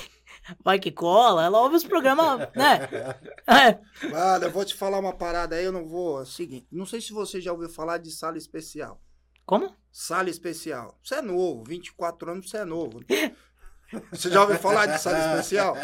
Vai 0.65 0.79
Que 0.79 0.91
Cola, 0.91 1.45
ela 1.45 1.61
ouve 1.61 1.77
os 1.77 1.85
programas, 1.85 2.49
né? 2.55 2.89
É, 3.47 4.09
Mano, 4.09 4.45
eu 4.47 4.51
vou 4.51 4.65
te 4.65 4.75
falar 4.75 4.99
uma 4.99 5.13
parada 5.13 5.57
aí, 5.57 5.65
eu 5.65 5.73
não 5.73 5.87
vou. 5.87 6.21
É 6.21 6.23
o 6.23 6.27
seguinte, 6.27 6.67
não 6.71 6.87
sei 6.87 7.01
se 7.01 7.13
você 7.13 7.41
já 7.41 7.53
ouviu 7.53 7.69
falar 7.69 7.99
de 7.99 8.11
sala 8.11 8.39
especial. 8.39 9.01
como? 9.45 9.75
Sala 9.91 10.31
especial. 10.31 10.99
Você 11.03 11.17
é 11.17 11.23
novo, 11.23 11.65
24 11.65 12.31
anos, 12.33 12.49
você 12.49 12.59
é 12.59 12.65
novo. 12.65 13.01
Você 14.11 14.31
já 14.31 14.41
ouviu 14.43 14.59
falar 14.59 14.87
de 14.87 15.01
sala 15.01 15.19
especial? 15.19 15.77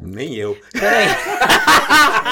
Nem 0.00 0.34
eu. 0.34 0.56
Peraí. 0.72 1.08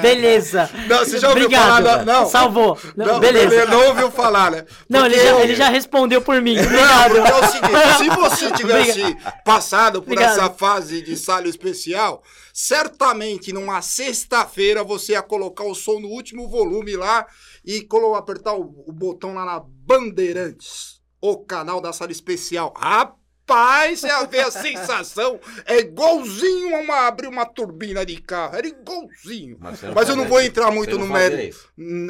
Beleza. 0.00 0.70
Não, 0.88 0.98
você 0.98 1.18
já 1.18 1.28
ouviu 1.28 1.44
Obrigado. 1.44 1.64
falar? 1.66 1.80
da- 1.80 2.04
Não. 2.04 2.26
Salvou. 2.26 2.78
Não, 2.96 3.06
Não, 3.06 3.20
beleza. 3.20 3.54
ele 3.54 3.66
não 3.70 3.86
ouviu 3.88 4.10
falar, 4.10 4.50
né? 4.50 4.64
Não, 4.88 5.04
ele 5.06 5.14
Porque 5.14 5.26
já, 5.28 5.32
eu- 5.34 5.40
ele 5.40 5.54
já 5.54 5.68
respondeu 5.68 6.20
por 6.22 6.40
mim. 6.40 6.56
Não, 6.56 6.62
Obrigado. 6.64 7.12
porque 7.12 7.30
é 7.30 7.34
o 7.34 7.46
seguinte, 7.46 7.98
se 7.98 8.08
você 8.10 8.50
tivesse 8.56 9.16
passado 9.44 10.02
por 10.02 10.12
Obrigado. 10.12 10.38
essa 10.38 10.50
fase 10.50 11.02
de 11.02 11.16
sala 11.16 11.48
especial, 11.48 12.22
certamente 12.52 13.52
numa 13.52 13.80
sexta-feira 13.82 14.82
você 14.84 15.12
ia 15.12 15.22
colocar 15.22 15.64
o 15.64 15.74
som 15.74 15.98
no 16.00 16.08
último 16.08 16.48
volume 16.48 16.96
lá 16.96 17.26
e 17.64 17.86
apertar 18.16 18.54
o, 18.54 18.84
o 18.86 18.92
botão 18.92 19.34
lá 19.34 19.44
na 19.44 19.60
Bandeirantes, 19.64 21.00
o 21.20 21.38
canal 21.38 21.80
da 21.80 21.92
sala 21.92 22.12
especial. 22.12 22.72
Rapaz, 22.76 23.23
você 23.46 24.06
ia 24.06 24.24
ver 24.24 24.40
a 24.40 24.50
sensação, 24.50 25.38
é 25.66 25.78
igualzinho 25.80 26.76
a 26.76 26.80
uma, 26.80 27.06
abrir 27.06 27.28
uma 27.28 27.44
turbina 27.44 28.04
de 28.04 28.16
carro, 28.20 28.56
era 28.56 28.66
igualzinho. 28.66 29.56
Mas, 29.60 29.78
você 29.80 29.88
Mas 29.94 30.08
eu 30.08 30.16
não 30.16 30.24
vou 30.26 30.38
isso. 30.40 30.48
entrar 30.48 30.70
muito 30.70 30.92
Você 30.92 30.98
no 30.98 31.06
mérito. 31.06 31.56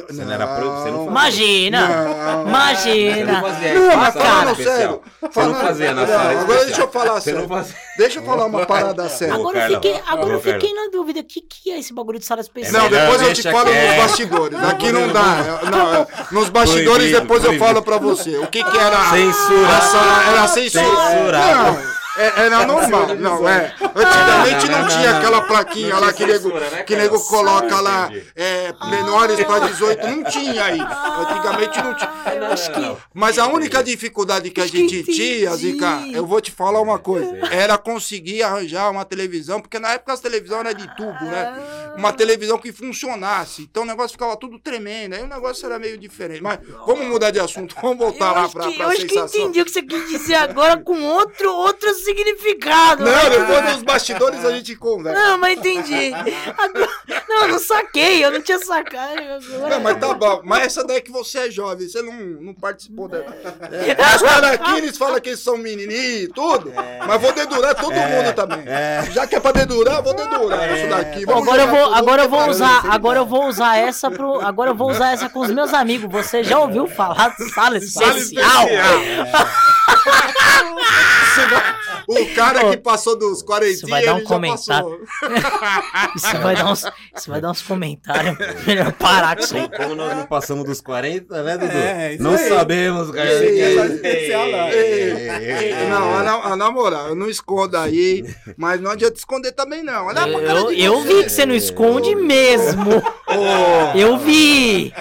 Você 0.07 0.23
não 0.23 0.31
era 0.33 0.47
pro- 0.47 0.71
você 0.71 0.91
não. 0.91 1.07
Imagina. 1.07 1.87
Não. 1.87 2.43
Você 2.43 2.49
Imagina. 2.49 3.31
não 3.33 3.41
fazia 3.41 3.73
Não, 3.73 3.97
mas 3.97 4.13
falando 4.13 4.49
especial. 4.51 4.75
sério, 4.77 5.01
Você 5.21 5.29
falando- 5.31 5.61
fazia 5.61 5.93
na 5.93 6.01
Não, 6.01 6.07
sala 6.07 6.19
agora 6.21 6.39
especial. 6.39 6.65
deixa 6.65 6.81
eu 6.81 6.87
falar 6.89 7.13
Você 7.21 7.31
sério. 7.31 7.65
Deixa 7.97 8.19
eu 8.19 8.23
falar 8.25 8.45
uma 8.45 8.65
parada 8.65 9.09
séria. 9.09 9.33
Agora 9.35 9.59
eu 9.69 9.75
fiquei, 9.75 10.01
agora 10.07 10.33
eu 10.33 10.41
fiquei 10.41 10.73
na 10.73 10.87
dúvida. 10.91 11.19
O 11.19 11.23
que, 11.23 11.41
que 11.41 11.71
é 11.71 11.79
esse 11.79 11.93
bagulho 11.93 12.19
de 12.19 12.25
sala 12.25 12.41
especial? 12.41 12.83
Não, 12.83 12.89
depois 12.89 13.21
eu 13.21 13.33
te 13.33 13.43
falo 13.43 13.69
nos 13.73 13.95
bastidores. 13.97 14.59
Aqui 14.63 14.91
não 14.91 15.11
dá. 15.11 15.59
Não, 15.69 15.93
é, 15.95 16.07
nos 16.31 16.49
bastidores 16.49 16.85
Proibido, 17.11 17.21
depois 17.21 17.43
eu 17.43 17.57
falo 17.59 17.81
pra 17.81 17.97
você. 17.97 18.37
O 18.37 18.47
que 18.47 18.63
que 18.63 18.77
era? 18.77 19.09
Censura. 19.11 20.29
Era 20.29 20.47
censura. 20.47 21.24
Censurado. 21.25 21.81
Não, 21.81 21.95
é- 22.17 22.45
era 22.45 22.65
normal. 22.65 23.07
Não, 23.15 23.47
é. 23.47 23.73
Antigamente 23.81 24.67
Não, 24.69 24.77
não, 24.77 24.81
não, 24.81 24.87
tinha 24.89 25.11
não, 25.11 25.17
aquela 25.17 25.39
não. 25.41 25.47
plaquinha 25.47 25.89
Não 25.93 25.99
lá 26.01 26.13
tinha 26.13 26.27
que 26.27 26.33
nego, 26.33 26.43
censura, 26.49 26.69
né, 26.69 26.83
que 26.83 26.95
nego 26.95 27.19
coloca 27.25 27.75
Ah, 27.75 27.81
lá 27.81 28.11
é, 28.35 28.73
menores 28.89 29.43
pra 29.43 29.59
18. 29.59 30.07
Não 30.07 30.23
tinha 30.23 30.63
aí. 30.63 30.79
Antigamente 30.79 31.81
não 31.81 31.95
tinha. 31.95 32.11
Que. 32.15 33.01
Mas 33.13 33.37
a 33.37 33.47
única 33.47 33.83
dificuldade 33.83 34.49
que 34.49 34.61
a 34.61 34.67
gente 34.67 35.03
tinha. 35.03 35.55
Zica, 35.55 36.03
eu 36.11 36.25
vou 36.25 36.41
te 36.41 36.51
falar 36.51 36.81
uma 36.81 36.99
coisa. 36.99 37.31
Era 37.51 37.77
conseguir 37.77 38.43
arranjar 38.43 38.89
uma 38.91 39.05
televisão, 39.05 39.59
porque 39.61 39.79
na 39.79 39.93
época 39.93 40.13
as 40.13 40.19
televisões 40.19 40.61
eram 40.65 40.73
de 40.73 40.95
tubo, 40.95 41.25
né? 41.25 41.93
Uma 41.97 42.11
televisão 42.13 42.57
que 42.57 42.71
funcionasse. 42.71 43.63
Então 43.63 43.83
o 43.83 43.85
negócio 43.85 44.11
ficava 44.11 44.35
tudo 44.37 44.59
tremendo. 44.59 45.13
Aí 45.13 45.23
o 45.23 45.27
negócio 45.27 45.65
era 45.65 45.77
meio 45.79 45.97
diferente. 45.97 46.41
Mas 46.41 46.59
vamos 46.85 47.05
mudar 47.07 47.31
de 47.31 47.39
assunto. 47.39 47.75
Vamos 47.85 47.97
voltar 47.99 48.29
eu 48.29 48.41
lá 48.41 48.49
pra, 48.49 48.67
que, 48.67 48.75
pra 48.77 48.85
eu 48.85 48.89
acho 48.89 49.01
que 49.05 49.09
sensação. 49.13 49.41
entendi 49.41 49.61
o 49.61 49.65
que 49.65 49.71
você 49.71 49.81
quis 49.83 50.09
dizer 50.09 50.35
agora 50.35 50.77
com 50.77 51.01
outro, 51.03 51.53
outras 51.53 52.04
significado. 52.05 53.03
Não, 53.03 53.29
depois 53.29 53.73
nos 53.73 53.83
bastidores 53.83 54.45
a 54.45 54.51
gente 54.51 54.75
conversa. 54.75 55.19
Não, 55.19 55.37
mas 55.37 55.57
entendi. 55.57 56.13
Agora- 56.57 56.89
Não, 57.27 57.41
eu 57.43 57.47
não 57.49 57.59
saquei, 57.59 58.23
eu 58.23 58.31
não 58.31 58.41
tinha 58.41 58.59
sacado. 58.59 59.19
Agora- 59.19 59.69
Não, 59.75 59.79
mas 59.81 59.97
tá 59.99 60.13
bom. 60.13 60.41
Mas 60.43 60.63
essa 60.67 60.83
daí 60.85 60.97
é 60.97 61.01
que 61.01 61.11
você 61.11 61.39
é 61.39 61.51
jovem, 61.51 61.87
você 61.89 62.01
não, 62.01 62.13
não 62.13 62.53
participou 62.53 63.07
dela. 63.09 63.25
É. 63.71 64.15
Os 64.15 64.21
caras 64.21 64.51
aqui, 64.51 64.77
eles 64.77 64.97
falam 64.97 65.19
que 65.19 65.29
eles 65.29 65.39
são 65.41 65.57
menininhos 65.57 66.23
e 66.23 66.27
tudo, 66.29 66.71
mas 67.07 67.21
vou 67.21 67.31
dedurar 67.33 67.75
todo 67.75 67.93
mundo 67.93 68.33
também. 68.33 68.63
Já 69.11 69.27
que 69.27 69.35
é 69.35 69.39
pra 69.39 69.51
dedurar, 69.51 70.01
vou 70.01 70.13
dedurar 70.13 70.77
isso 70.77 70.87
daqui. 70.89 71.25
Vamos 71.25 71.43
Agora 71.47 71.61
eu 71.63 71.67
vou, 71.67 71.93
agora 71.93 72.23
eu 72.23 72.29
vou 72.29 72.49
usar, 72.49 72.85
agora 72.91 73.19
eu 73.19 73.25
vou 73.25 73.47
usar 73.47 73.77
essa 73.77 74.09
pro, 74.11 74.39
agora 74.41 74.71
eu 74.71 74.75
vou 74.75 74.89
usar 74.91 75.11
essa 75.13 75.29
com 75.29 75.39
os 75.39 75.51
meus 75.51 75.73
amigos. 75.73 76.09
Você 76.11 76.43
já 76.43 76.59
ouviu 76.59 76.87
falar 76.87 77.29
de 77.35 77.49
sala 77.51 77.79
Sala 77.81 78.17
especial? 78.17 78.65
O 82.07 82.35
cara 82.35 82.69
que 82.69 82.77
passou 82.77 83.17
dos 83.17 83.41
40 83.41 83.71
Isso 83.71 83.87
vai 83.87 84.05
dar 84.05 84.15
um 84.15 84.23
comentário. 84.23 84.99
Isso 86.15 86.37
vai 86.41 86.55
dar 86.55 86.65
uns, 86.71 86.85
isso 87.15 87.29
vai 87.31 87.41
dar 87.41 87.51
uns 87.51 87.61
comentários. 87.61 88.37
Melhor 88.65 88.91
parar 88.93 89.35
com 89.35 89.43
isso 89.43 89.55
aí. 89.55 89.69
Como 89.69 89.95
nós 89.95 90.15
não 90.15 90.25
passamos 90.25 90.65
dos 90.65 90.81
40, 90.81 91.43
né, 91.43 91.57
Dudu? 91.57 91.71
É, 91.73 92.13
isso 92.13 92.23
não 92.23 92.31
aí. 92.35 92.49
sabemos, 92.49 93.11
cara. 93.11 93.29
É 93.29 94.51
não. 94.51 94.67
Ei, 94.69 95.89
Não, 95.89 96.17
a, 96.17 96.23
na- 96.23 96.43
a 96.51 96.55
na 96.55 96.71
moral, 96.71 97.07
eu 97.09 97.15
não 97.15 97.29
escondo 97.29 97.77
aí, 97.77 98.23
mas 98.57 98.79
não 98.81 98.91
adianta 98.91 99.15
esconder 99.17 99.51
também 99.51 99.83
não. 99.83 100.05
Olha 100.07 100.27
pra 100.27 100.41
cara 100.41 100.59
Eu, 100.59 100.67
de 100.67 100.81
eu 100.83 101.01
vi 101.01 101.23
que 101.23 101.29
você 101.29 101.45
não 101.45 101.55
esconde 101.55 102.15
mesmo. 102.15 102.91
Ô, 103.27 103.97
Eu 103.97 104.17
vi. 104.17 104.93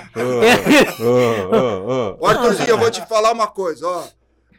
Ô, 1.01 1.05
ô, 1.05 1.93
ô. 1.93 2.17
Ô, 2.21 2.27
Arthurzinho, 2.27 2.69
eu 2.71 2.79
vou 2.79 2.91
te 2.91 3.05
falar 3.07 3.33
uma 3.33 3.47
coisa, 3.47 3.87
ó. 3.87 4.05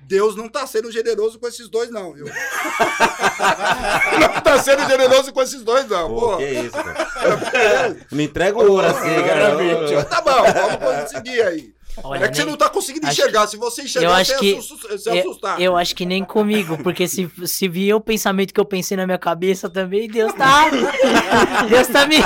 Deus 0.08 0.36
não 0.36 0.48
tá 0.48 0.68
sendo 0.68 0.92
generoso 0.92 1.40
com 1.40 1.48
esses 1.48 1.68
dois, 1.68 1.90
não, 1.90 2.14
viu? 2.14 2.26
não 4.20 4.42
tá 4.42 4.60
sendo 4.60 4.86
generoso 4.88 5.34
com 5.34 5.42
esses 5.42 5.64
dois, 5.64 5.88
não. 5.88 6.08
Pô, 6.08 6.20
Pô, 6.20 6.38
que 6.38 6.46
isso, 6.46 6.72
cara. 6.72 7.98
Não 8.12 8.22
entrega 8.22 8.58
o 8.58 8.72
ouro 8.72 8.86
assim, 8.86 9.16
cara. 9.26 10.06
Tá 10.06 10.22
bom, 10.22 10.44
vamos 10.44 11.02
conseguir 11.02 11.42
aí. 11.42 11.74
Olha, 12.04 12.26
é 12.26 12.28
que 12.28 12.36
você 12.36 12.44
nem- 12.44 12.52
não 12.52 12.58
tá 12.58 12.70
conseguindo 12.70 13.08
acho 13.08 13.20
enxergar. 13.22 13.48
Se 13.48 13.58
você 13.58 13.84
enxergar, 13.84 14.08
eu 14.10 14.14
acho 14.14 14.32
você 14.34 14.40
que- 14.40 14.52
ia 14.52 14.60
assus- 14.60 14.82
você 14.82 15.10
ia 15.10 15.16
eu, 15.16 15.20
assustar. 15.30 15.62
eu 15.62 15.78
acho 15.78 15.96
que 15.96 16.06
nem 16.06 16.24
comigo, 16.24 16.78
porque 16.84 17.08
se, 17.08 17.30
se 17.46 17.68
vier 17.68 17.96
o 17.96 18.02
pensamento 18.02 18.54
que 18.54 18.60
eu 18.60 18.66
pensei 18.66 18.98
na 18.98 19.06
minha 19.06 19.18
cabeça 19.18 19.70
também, 19.70 20.08
Deus 20.08 20.34
tá. 20.34 20.66
Deus 21.70 21.88
tá 21.88 22.06
me. 22.06 22.18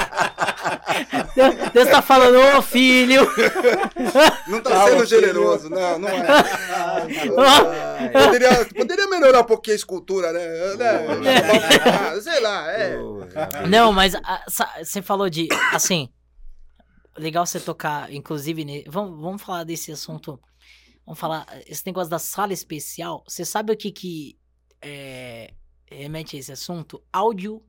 Deus, 1.35 1.55
Deus 1.73 1.89
tá 1.89 2.01
falando, 2.01 2.57
ô 2.57 2.61
filho. 2.61 3.21
Não 4.47 4.61
tá 4.61 4.87
sendo 4.87 5.05
generoso, 5.05 5.69
não, 5.69 5.99
não 5.99 6.09
é. 6.09 8.09
Poderia, 8.09 8.65
poderia 8.75 9.07
melhorar 9.07 9.41
um 9.41 9.45
pouquinho 9.45 9.75
a 9.75 9.77
escultura, 9.77 10.31
né? 10.33 10.39
né? 10.77 12.21
Sei 12.21 12.39
lá, 12.39 12.71
é. 12.71 12.97
Não, 13.67 13.91
mas 13.91 14.15
ah, 14.15 14.43
você 14.83 15.01
falou 15.01 15.29
de. 15.29 15.47
Assim. 15.71 16.09
Legal 17.19 17.45
você 17.45 17.59
tocar, 17.59 18.11
inclusive. 18.13 18.63
ne- 18.63 18.83
Vamos, 18.87 19.19
vamos 19.21 19.41
falar 19.41 19.63
desse 19.63 19.91
assunto. 19.91 20.39
Vamos 21.05 21.19
falar. 21.19 21.45
Esse 21.67 21.85
negócio 21.85 22.09
da 22.09 22.19
sala 22.19 22.53
especial. 22.53 23.23
Você 23.27 23.43
sabe 23.43 23.73
o 23.73 23.77
que 23.77 23.91
que. 23.91 24.39
é, 24.81 25.53
remete 25.91 26.35
a 26.35 26.39
esse 26.39 26.51
assunto? 26.51 27.03
Áudio 27.11 27.61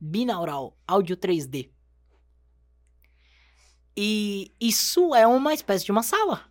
binaural. 0.00 0.76
Áudio 0.86 1.16
3D. 1.16 1.70
E 3.96 4.52
isso 4.60 5.14
é 5.14 5.26
uma 5.26 5.52
espécie 5.52 5.84
de 5.84 5.92
uma 5.92 6.02
sala. 6.02 6.48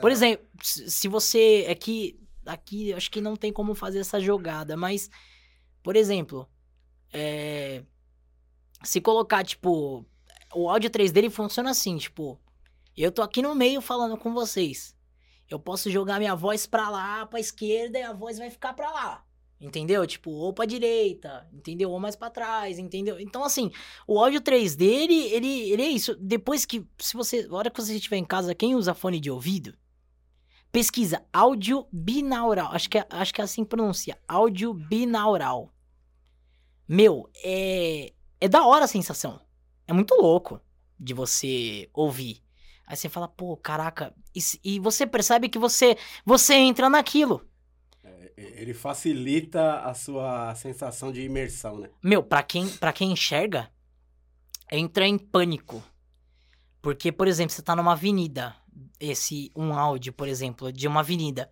Por 0.00 0.10
exemplo, 0.10 0.46
se 0.62 1.08
você. 1.08 1.66
Aqui, 1.70 2.18
aqui 2.46 2.92
acho 2.92 3.10
que 3.10 3.20
não 3.20 3.36
tem 3.36 3.52
como 3.52 3.74
fazer 3.74 3.98
essa 3.98 4.20
jogada, 4.20 4.76
mas. 4.76 5.10
Por 5.82 5.96
exemplo. 5.96 6.48
é, 7.12 7.82
se 8.84 9.00
colocar, 9.00 9.44
tipo. 9.44 10.06
O 10.54 10.68
áudio 10.68 10.90
3D 10.90 11.16
ele 11.18 11.30
funciona 11.30 11.70
assim, 11.70 11.96
tipo. 11.96 12.40
Eu 12.96 13.12
tô 13.12 13.22
aqui 13.22 13.40
no 13.42 13.54
meio 13.54 13.80
falando 13.80 14.16
com 14.16 14.32
vocês. 14.32 14.96
Eu 15.48 15.58
posso 15.58 15.90
jogar 15.90 16.18
minha 16.18 16.34
voz 16.34 16.66
pra 16.66 16.90
lá, 16.90 17.24
pra 17.26 17.40
esquerda, 17.40 17.98
e 17.98 18.02
a 18.02 18.12
voz 18.12 18.38
vai 18.38 18.50
ficar 18.50 18.72
pra 18.74 18.90
lá. 18.90 19.24
Entendeu? 19.60 20.06
Tipo, 20.06 20.30
ou 20.30 20.52
pra 20.52 20.66
direita, 20.66 21.48
entendeu? 21.52 21.90
Ou 21.90 21.98
mais 21.98 22.14
pra 22.14 22.30
trás, 22.30 22.78
entendeu? 22.78 23.18
Então, 23.18 23.42
assim, 23.42 23.70
o 24.06 24.18
áudio 24.20 24.40
3D, 24.40 24.82
ele, 24.82 25.14
ele, 25.32 25.70
ele 25.70 25.82
é 25.82 25.88
isso. 25.88 26.14
Depois 26.16 26.64
que, 26.64 26.86
se 26.98 27.14
você, 27.16 27.46
a 27.50 27.54
hora 27.54 27.70
que 27.70 27.80
você 27.80 27.94
estiver 27.94 28.16
em 28.18 28.24
casa, 28.24 28.54
quem 28.54 28.74
usa 28.76 28.94
fone 28.94 29.18
de 29.18 29.30
ouvido, 29.30 29.76
pesquisa 30.70 31.24
áudio 31.32 31.86
binaural. 31.92 32.72
Acho 32.72 32.88
que, 32.88 32.98
é- 32.98 33.06
acho 33.10 33.34
que 33.34 33.40
é 33.40 33.44
assim 33.44 33.64
que 33.64 33.70
pronuncia. 33.70 34.16
Áudio 34.28 34.72
binaural. 34.74 35.72
Meu, 36.86 37.28
é, 37.42 38.12
é 38.40 38.48
da 38.48 38.64
hora 38.64 38.84
a 38.84 38.88
sensação. 38.88 39.40
É 39.88 39.92
muito 39.94 40.14
louco 40.14 40.60
de 41.00 41.14
você 41.14 41.88
ouvir. 41.94 42.42
Aí 42.86 42.94
você 42.94 43.08
fala, 43.08 43.26
pô, 43.26 43.56
caraca. 43.56 44.14
E, 44.34 44.40
e 44.62 44.78
você 44.78 45.06
percebe 45.06 45.48
que 45.48 45.58
você, 45.58 45.96
você 46.24 46.54
entra 46.54 46.90
naquilo. 46.90 47.46
Ele 48.36 48.72
facilita 48.72 49.80
a 49.80 49.94
sua 49.94 50.54
sensação 50.54 51.10
de 51.10 51.22
imersão, 51.22 51.78
né? 51.78 51.90
Meu, 52.02 52.22
pra 52.22 52.42
quem, 52.42 52.68
pra 52.68 52.92
quem 52.92 53.12
enxerga, 53.12 53.70
entra 54.70 55.06
em 55.06 55.18
pânico. 55.18 55.82
Porque, 56.80 57.10
por 57.10 57.26
exemplo, 57.26 57.52
você 57.52 57.62
tá 57.62 57.74
numa 57.74 57.92
avenida. 57.92 58.54
Esse, 59.00 59.50
um 59.56 59.74
áudio, 59.74 60.12
por 60.12 60.28
exemplo, 60.28 60.72
de 60.72 60.86
uma 60.86 61.00
avenida. 61.00 61.50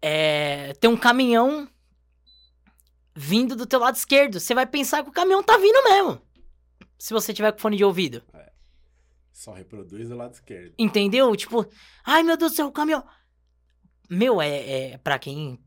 É, 0.00 0.72
tem 0.74 0.88
um 0.88 0.96
caminhão 0.96 1.68
vindo 3.18 3.56
do 3.56 3.66
teu 3.66 3.80
lado 3.80 3.96
esquerdo. 3.96 4.38
Você 4.38 4.54
vai 4.54 4.64
pensar 4.64 5.02
que 5.02 5.10
o 5.10 5.12
caminhão 5.12 5.42
tá 5.42 5.56
vindo 5.58 5.82
mesmo. 5.82 6.22
Se 6.96 7.12
você 7.12 7.34
tiver 7.34 7.50
com 7.50 7.58
fone 7.58 7.76
de 7.76 7.84
ouvido. 7.84 8.22
Só 9.32 9.52
reproduz 9.52 10.08
do 10.08 10.16
lado 10.16 10.34
esquerdo. 10.34 10.74
Entendeu? 10.78 11.34
Tipo, 11.34 11.66
ai 12.04 12.22
meu 12.22 12.36
Deus 12.36 12.52
do 12.52 12.56
céu, 12.56 12.68
o 12.68 12.72
caminhão. 12.72 13.04
Meu, 14.08 14.40
é, 14.40 14.92
é 14.92 14.98
para 14.98 15.18
quem 15.18 15.58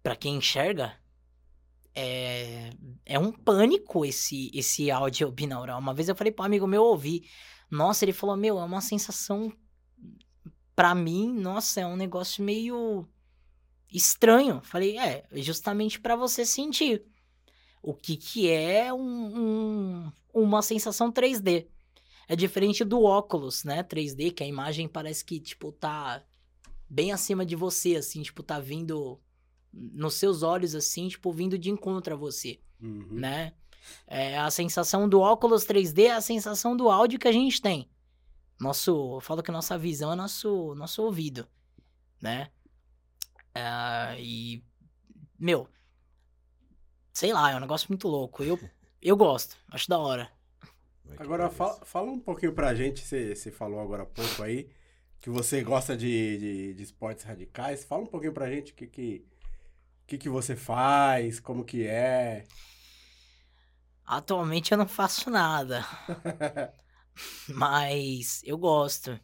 para 0.00 0.14
quem 0.14 0.36
enxerga 0.36 0.96
é, 1.92 2.70
é 3.04 3.18
um 3.18 3.32
pânico 3.32 4.04
esse 4.04 4.50
esse 4.54 4.88
áudio 4.88 5.30
binaural. 5.32 5.80
Uma 5.80 5.92
vez 5.92 6.08
eu 6.08 6.14
falei 6.14 6.32
para 6.32 6.44
um 6.44 6.46
amigo 6.46 6.66
meu 6.68 6.84
ouvir. 6.84 7.28
Nossa, 7.68 8.04
ele 8.04 8.12
falou: 8.12 8.36
"Meu, 8.36 8.58
é 8.58 8.64
uma 8.64 8.80
sensação 8.80 9.52
pra 10.76 10.94
mim, 10.94 11.32
nossa, 11.32 11.80
é 11.80 11.86
um 11.86 11.96
negócio 11.96 12.44
meio 12.44 13.08
estranho". 13.92 14.60
Falei: 14.62 14.98
"É, 14.98 15.24
justamente 15.34 16.00
pra 16.00 16.16
você 16.16 16.44
sentir 16.44 17.04
o 17.82 17.94
que 17.94 18.16
que 18.16 18.50
é 18.50 18.92
um- 18.92 19.38
um- 19.38 20.12
uma 20.34 20.62
sensação 20.62 21.10
3D". 21.12 21.68
É 22.28 22.34
diferente 22.34 22.84
do 22.84 23.02
óculos, 23.02 23.62
né? 23.64 23.82
3D, 23.84 24.30
que 24.32 24.42
a 24.42 24.46
imagem 24.46 24.88
parece 24.88 25.24
que, 25.24 25.38
tipo, 25.38 25.70
tá 25.70 26.22
bem 26.88 27.12
acima 27.12 27.46
de 27.46 27.54
você, 27.54 27.96
assim, 27.96 28.22
tipo, 28.22 28.42
tá 28.42 28.58
vindo 28.58 29.20
nos 29.72 30.14
seus 30.14 30.42
olhos, 30.42 30.74
assim, 30.74 31.08
tipo, 31.08 31.30
vindo 31.32 31.56
de 31.58 31.70
encontro 31.70 32.14
a 32.14 32.16
você, 32.16 32.58
Uhum. 32.80 33.06
né? 33.10 33.52
É, 34.06 34.36
a 34.38 34.50
sensação 34.50 35.08
do 35.08 35.20
óculos 35.20 35.64
3D 35.64 36.06
é 36.06 36.12
a 36.14 36.20
sensação 36.20 36.76
do 36.76 36.88
áudio 36.90 37.18
que 37.20 37.28
a 37.28 37.32
gente 37.32 37.60
tem. 37.62 37.88
Nosso, 38.58 39.16
eu 39.16 39.20
falo 39.20 39.42
que 39.42 39.52
nossa 39.52 39.76
visão 39.78 40.12
é 40.12 40.16
nosso, 40.16 40.74
nosso 40.74 41.02
ouvido, 41.02 41.46
né? 42.20 42.50
Ah, 43.58 44.14
e, 44.18 44.62
meu, 45.38 45.68
sei 47.12 47.32
lá, 47.32 47.50
é 47.50 47.56
um 47.56 47.60
negócio 47.60 47.88
muito 47.88 48.06
louco. 48.06 48.42
Eu, 48.44 48.60
eu 49.00 49.16
gosto, 49.16 49.56
acho 49.70 49.88
da 49.88 49.98
hora. 49.98 50.30
Agora, 51.18 51.48
fala, 51.48 51.84
fala 51.84 52.10
um 52.10 52.20
pouquinho 52.20 52.52
pra 52.52 52.74
gente, 52.74 53.02
você 53.02 53.50
falou 53.50 53.80
agora 53.80 54.02
há 54.02 54.06
pouco 54.06 54.42
aí, 54.42 54.68
que 55.20 55.30
você 55.30 55.62
gosta 55.62 55.96
de, 55.96 56.36
de, 56.36 56.74
de 56.74 56.82
esportes 56.82 57.24
radicais. 57.24 57.84
Fala 57.84 58.02
um 58.02 58.06
pouquinho 58.06 58.34
pra 58.34 58.50
gente 58.50 58.72
o 58.72 58.74
que 58.74 58.86
que, 58.86 59.26
que 60.06 60.18
que 60.18 60.28
você 60.28 60.54
faz, 60.54 61.40
como 61.40 61.64
que 61.64 61.86
é. 61.86 62.44
Atualmente 64.04 64.72
eu 64.72 64.78
não 64.78 64.86
faço 64.86 65.30
nada. 65.30 65.84
Mas 67.48 68.42
eu 68.44 68.58
gosto. 68.58 69.18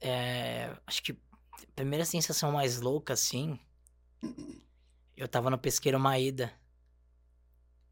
É, 0.00 0.76
acho 0.86 1.02
que 1.02 1.16
primeira 1.74 2.04
sensação 2.04 2.52
mais 2.52 2.80
louca, 2.80 3.12
assim. 3.12 3.58
Eu 5.16 5.28
tava 5.28 5.50
no 5.50 5.58
pesqueiro 5.58 5.98
Maeda. 5.98 6.52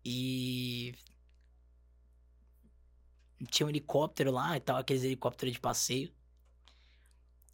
E. 0.05 0.95
Tinha 3.51 3.67
um 3.67 3.71
helicóptero 3.71 4.31
lá 4.31 4.57
e 4.57 4.61
tal, 4.61 4.77
aqueles 4.77 5.05
helicópteros 5.05 5.55
de 5.55 5.61
passeio. 5.61 6.12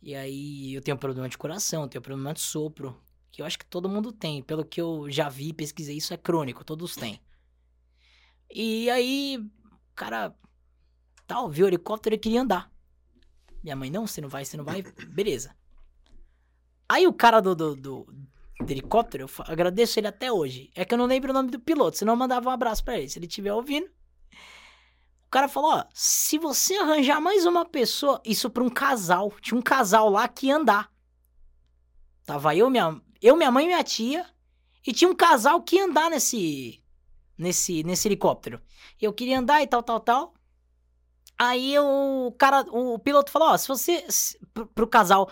E 0.03 0.15
aí 0.15 0.75
eu 0.75 0.83
tenho 0.83 0.97
problema 0.97 1.29
de 1.29 1.37
coração, 1.37 1.89
tenho 1.89 2.03
problema 2.03 2.33
de 2.33 2.41
sopro. 2.41 3.01
Que 3.31 3.43
eu 3.43 3.47
acho 3.47 3.59
que 3.59 3.67
todo 3.67 3.89
mundo 3.89 4.13
tem. 4.13 4.43
Pelo 4.43 4.65
que 4.65 4.81
eu 4.81 5.11
já 5.11 5.29
vi, 5.29 5.53
pesquisei, 5.53 5.97
isso 5.97 6.15
é 6.15 6.17
crônico, 6.17 6.65
todos 6.65 6.95
têm. 6.95 7.21
E 8.51 8.91
aí, 8.91 9.39
o 9.39 9.95
cara, 9.95 10.35
tal, 11.27 11.49
viu 11.49 11.67
o 11.67 11.69
helicóptero 11.69 12.17
e 12.17 12.19
queria 12.19 12.43
andar. 12.43 12.73
Minha 13.63 13.77
mãe, 13.77 13.91
não, 13.91 14.07
você 14.07 14.21
não 14.21 14.29
vai, 14.29 14.45
você 14.45 14.57
não 14.57 14.65
vai, 14.65 14.83
beleza. 14.83 15.55
Aí 16.93 17.07
o 17.07 17.13
cara 17.13 17.41
do, 17.41 17.55
do, 17.55 17.77
do- 17.77 18.05
do 18.61 18.71
helicóptero, 18.73 19.27
eu 19.27 19.45
agradeço 19.47 20.01
ele 20.01 20.09
até 20.09 20.33
hoje. 20.33 20.71
É 20.75 20.85
que 20.85 20.93
eu 20.93 20.99
não 20.99 21.07
lembro 21.07 21.31
o 21.31 21.33
nome 21.35 21.49
do 21.49 21.61
piloto, 21.61 21.97
senão 21.97 22.15
eu 22.15 22.17
mandava 22.19 22.49
um 22.49 22.53
abraço 22.53 22.83
pra 22.85 22.99
ele. 22.99 23.09
Se 23.09 23.17
ele 23.17 23.27
estiver 23.27 23.53
ouvindo. 23.55 23.87
O 23.87 25.31
cara 25.31 25.47
falou: 25.49 25.71
ó, 25.71 25.85
se 25.95 26.37
você 26.37 26.75
arranjar 26.75 27.21
mais 27.21 27.47
uma 27.47 27.65
pessoa, 27.65 28.21
isso 28.25 28.51
pra 28.51 28.65
um 28.65 28.69
casal. 28.69 29.31
Tinha 29.41 29.57
um 29.57 29.63
casal 29.63 30.11
lá 30.11 30.27
que 30.27 30.49
ia 30.49 30.57
andar. 30.57 30.91
Tava 32.27 32.57
eu, 32.57 32.69
minha, 32.69 33.01
eu, 33.23 33.37
minha 33.37 33.53
mãe 33.53 33.65
e 33.67 33.69
minha 33.69 33.85
tia. 33.85 34.27
E 34.85 34.93
tinha 34.93 35.09
um 35.09 35.15
casal 35.15 35.63
que 35.63 35.77
ia 35.77 35.85
andar 35.85 36.11
nesse, 36.11 36.83
nesse, 37.39 37.85
nesse 37.85 38.09
helicóptero. 38.09 38.61
Eu 39.01 39.13
queria 39.13 39.39
andar 39.39 39.63
e 39.63 39.67
tal, 39.69 39.83
tal, 39.83 40.01
tal. 40.01 40.35
Aí 41.39 41.79
o 41.79 42.35
cara, 42.37 42.63
o 42.71 42.99
piloto 42.99 43.31
falou: 43.31 43.49
ó, 43.51 43.57
se 43.57 43.69
você, 43.69 44.05
pro, 44.53 44.67
pro 44.67 44.87
casal, 44.89 45.31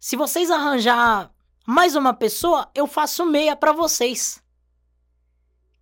se 0.00 0.16
vocês 0.16 0.50
arranjar 0.50 1.30
mais 1.66 1.94
uma 1.94 2.14
pessoa, 2.14 2.70
eu 2.74 2.86
faço 2.86 3.24
meia 3.26 3.54
pra 3.54 3.72
vocês. 3.72 4.42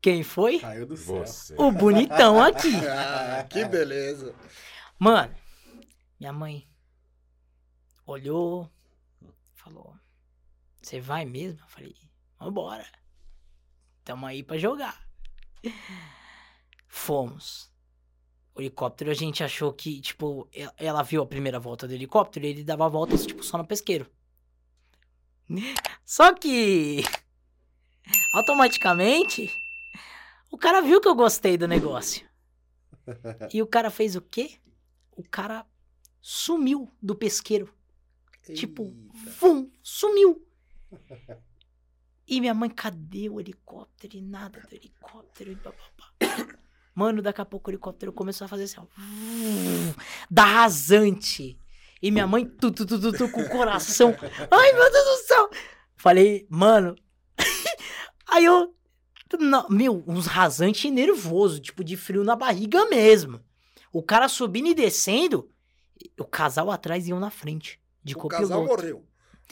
Quem 0.03 0.23
foi? 0.23 0.59
Caiu 0.59 0.87
do 0.87 0.97
céu. 0.97 1.25
Você. 1.25 1.55
O 1.57 1.71
bonitão 1.71 2.43
aqui. 2.43 2.73
Ah, 2.87 3.45
que 3.45 3.65
beleza. 3.65 4.35
Mano, 4.99 5.35
minha 6.19 6.33
mãe 6.33 6.69
olhou, 8.05 8.69
falou: 9.55 9.97
Você 10.83 11.01
vai 11.01 11.25
mesmo? 11.25 11.61
Eu 11.61 11.69
falei: 11.69 11.97
Vambora. 12.39 12.87
Tamo 14.05 14.27
aí 14.27 14.43
pra 14.43 14.59
jogar. 14.59 15.07
Fomos. 16.89 17.68
O 18.59 18.61
helicóptero, 18.61 19.13
a 19.13 19.15
gente 19.15 19.45
achou 19.45 19.73
que, 19.73 20.01
tipo, 20.01 20.49
ela 20.77 21.05
viu 21.05 21.23
a 21.23 21.27
primeira 21.27 21.61
volta 21.61 21.87
do 21.87 21.95
helicóptero 21.95 22.45
e 22.45 22.49
ele 22.49 22.65
dava 22.65 22.89
voltas, 22.89 23.25
tipo, 23.25 23.45
só 23.45 23.57
no 23.57 23.65
pesqueiro. 23.65 24.05
Só 26.05 26.35
que. 26.35 27.03
Automaticamente. 28.35 29.49
O 30.51 30.59
cara 30.59 30.81
viu 30.81 31.01
que 31.01 31.07
eu 31.07 31.15
gostei 31.15 31.57
do 31.57 31.69
negócio. 31.69 32.27
E 33.55 33.63
o 33.63 33.67
cara 33.67 33.91
fez 33.91 34.17
o 34.17 34.21
quê? 34.21 34.59
O 35.17 35.23
cara 35.23 35.65
sumiu 36.21 36.91
do 37.01 37.15
pesqueiro. 37.15 37.73
Tipo, 38.55 38.83
Eita. 38.85 39.31
vum, 39.41 39.71
sumiu. 39.83 40.47
E 42.27 42.39
minha 42.39 42.53
mãe, 42.53 42.69
cadê 42.69 43.31
o 43.31 43.41
helicóptero? 43.41 44.17
E 44.17 44.21
nada 44.21 44.61
do 44.61 44.75
helicóptero. 44.75 45.53
E 45.53 45.55
bababá. 45.55 46.13
Mano, 46.99 47.23
daqui 47.23 47.41
a 47.41 47.45
pouco 47.45 47.71
o 47.71 47.73
helicóptero 47.73 48.13
começou 48.13 48.45
a 48.45 48.49
fazer 48.49 48.65
assim, 48.65 48.81
ó. 48.81 48.85
Da 50.29 50.45
rasante. 50.45 51.57
E 52.03 52.11
minha 52.11 52.27
mãe, 52.27 52.45
tu, 52.45 52.73
tu, 52.73 52.85
tu, 52.85 53.13
tu, 53.13 53.29
com 53.31 53.41
o 53.41 53.49
coração. 53.49 54.13
Ai, 54.51 54.73
meu 54.73 54.91
Deus 54.91 55.05
do 55.05 55.27
céu. 55.29 55.51
Falei, 55.97 56.45
mano. 56.51 56.97
Aí 58.27 58.45
eu. 58.45 58.75
meu, 59.71 60.03
uns 60.09 60.27
rasante 60.27 60.91
nervoso, 60.91 61.61
tipo, 61.61 61.85
de 61.85 61.97
frio 61.97 62.25
na 62.25 62.35
barriga 62.35 62.87
mesmo. 62.87 63.41
O 63.93 64.03
cara 64.03 64.29
subindo 64.29 64.67
e 64.67 64.75
descendo, 64.75 65.49
o 66.19 66.25
casal 66.25 66.69
atrás 66.69 67.07
e 67.07 67.11
eu 67.11 67.21
na 67.21 67.31
frente. 67.31 67.81
De 68.03 68.17
O 68.17 68.27
casal 68.27 68.67
morreu. 68.67 69.07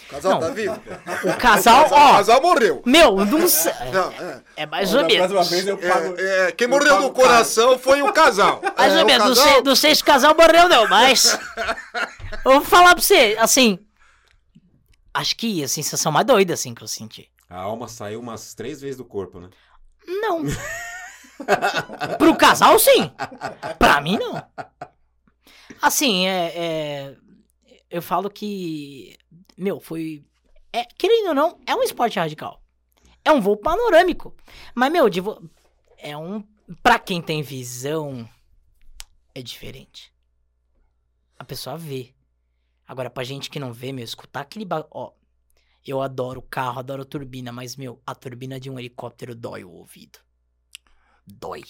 O 0.05 0.09
casal 0.11 0.33
Não. 0.33 0.41
tá 0.41 0.49
vivo? 0.51 0.81
O 1.25 1.37
casal, 1.39 1.89
O 1.89 1.93
ó. 1.95 2.13
casal 2.17 2.41
morreu. 2.43 2.83
Meu, 2.87 3.17
não 3.25 3.49
sei. 3.49 3.73
Não, 3.93 4.11
é. 4.13 4.43
É 4.57 4.67
mais 4.67 4.95
ou 4.95 5.05
menos. 5.05 5.27
próxima 5.33 5.45
vez 5.57 5.67
eu 5.67 5.79
pago. 5.79 6.15
É, 6.19 6.49
é, 6.49 6.53
quem 6.53 6.67
eu 6.67 6.71
morreu 6.71 6.95
pago 6.95 7.03
no 7.09 7.13
coração 7.13 7.79
foi 7.79 8.03
o 8.03 8.13
casal. 8.13 8.61
Mais 8.77 8.93
É, 8.93 8.97
ou 8.99 9.03
o 9.03 9.07
menos. 9.07 9.29
Não 9.29 9.35
casal- 9.35 9.53
sei, 9.55 9.63
não 9.63 9.75
sei 9.77 9.95
se 9.95 10.03
o 10.03 10.05
casal 10.05 10.35
morreu, 10.37 10.69
não, 10.69 10.87
mas. 10.89 11.39
Eu 12.45 12.53
vou 12.53 12.61
falar 12.61 12.95
pra 12.95 13.03
você, 13.03 13.37
assim. 13.41 13.79
Acho 15.15 15.35
que 15.35 15.65
a 15.65 15.69
sensação 15.69 16.13
mais 16.13 16.27
doida, 16.27 16.55
assim, 16.55 16.75
que 16.75 16.83
eu 16.83 16.89
senti. 16.89 17.29
A 17.49 17.59
alma 17.59 17.89
saiu 17.89 18.21
umas 18.21 18.53
três 18.55 18.81
vezes 18.81 18.97
do 18.99 19.05
corpo, 19.05 19.41
né? 19.41 19.49
Não. 20.07 20.43
Pro 22.19 22.37
casal, 22.37 22.79
sim. 22.79 23.11
Pra 23.79 24.01
mim, 24.01 24.19
não. 24.19 24.43
Assim, 25.81 26.27
é, 26.27 26.53
é- 26.55 27.15
Eu 27.91 28.03
falo 28.03 28.29
que. 28.29 29.17
Meu, 29.57 29.81
foi. 29.81 30.25
É, 30.73 30.85
querendo 30.85 31.29
ou 31.29 31.35
não, 31.35 31.61
é 31.67 31.75
um 31.75 31.83
esporte 31.83 32.19
radical. 32.19 32.63
É 33.25 33.33
um 33.33 33.41
voo 33.41 33.57
panorâmico. 33.57 34.35
Mas, 34.75 34.93
meu, 34.93 35.09
de 35.09 35.21
vo... 35.21 35.51
é 35.99 36.17
um. 36.17 36.45
Pra 36.83 36.99
quem 36.99 37.23
tem 37.23 37.43
visão, 37.43 38.29
é 39.35 39.43
diferente. 39.43 40.13
A 41.39 41.45
pessoa 41.45 41.77
vê. 41.77 42.15
Agora, 42.87 43.11
pra 43.11 43.25
gente 43.25 43.51
que 43.51 43.59
não 43.59 43.73
vê, 43.73 43.93
meu, 43.93 44.05
escutar 44.05 44.41
aquele. 44.41 44.65
Ba... 44.65 44.87
Ó, 44.91 45.13
eu 45.87 46.03
adoro 46.03 46.43
carro, 46.43 46.81
adoro 46.81 47.05
turbina, 47.05 47.53
mas, 47.53 47.77
meu, 47.77 48.03
a 48.07 48.15
turbina 48.15 48.59
de 48.59 48.71
um 48.71 48.79
helicóptero 48.79 49.35
dói 49.35 49.65
o 49.65 49.71
ouvido. 49.71 50.19
Dói. 51.27 51.63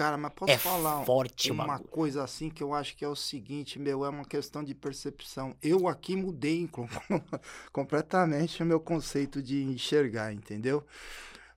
Cara, 0.00 0.16
mas 0.16 0.32
posso 0.32 0.50
é 0.50 0.56
falar 0.56 1.04
forte 1.04 1.50
uma 1.52 1.66
bagulho. 1.66 1.90
coisa 1.90 2.24
assim 2.24 2.48
que 2.48 2.62
eu 2.62 2.72
acho 2.72 2.96
que 2.96 3.04
é 3.04 3.08
o 3.08 3.14
seguinte, 3.14 3.78
meu, 3.78 4.02
é 4.02 4.08
uma 4.08 4.24
questão 4.24 4.64
de 4.64 4.74
percepção. 4.74 5.54
Eu 5.60 5.86
aqui 5.86 6.16
mudei 6.16 6.66
com- 6.72 6.88
completamente 7.70 8.62
o 8.62 8.66
meu 8.66 8.80
conceito 8.80 9.42
de 9.42 9.62
enxergar, 9.62 10.32
entendeu? 10.32 10.82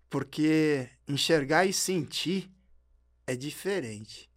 Porque 0.10 0.90
enxergar 1.08 1.66
e 1.66 1.72
sentir 1.72 2.52
é 3.26 3.34
diferente. 3.34 4.30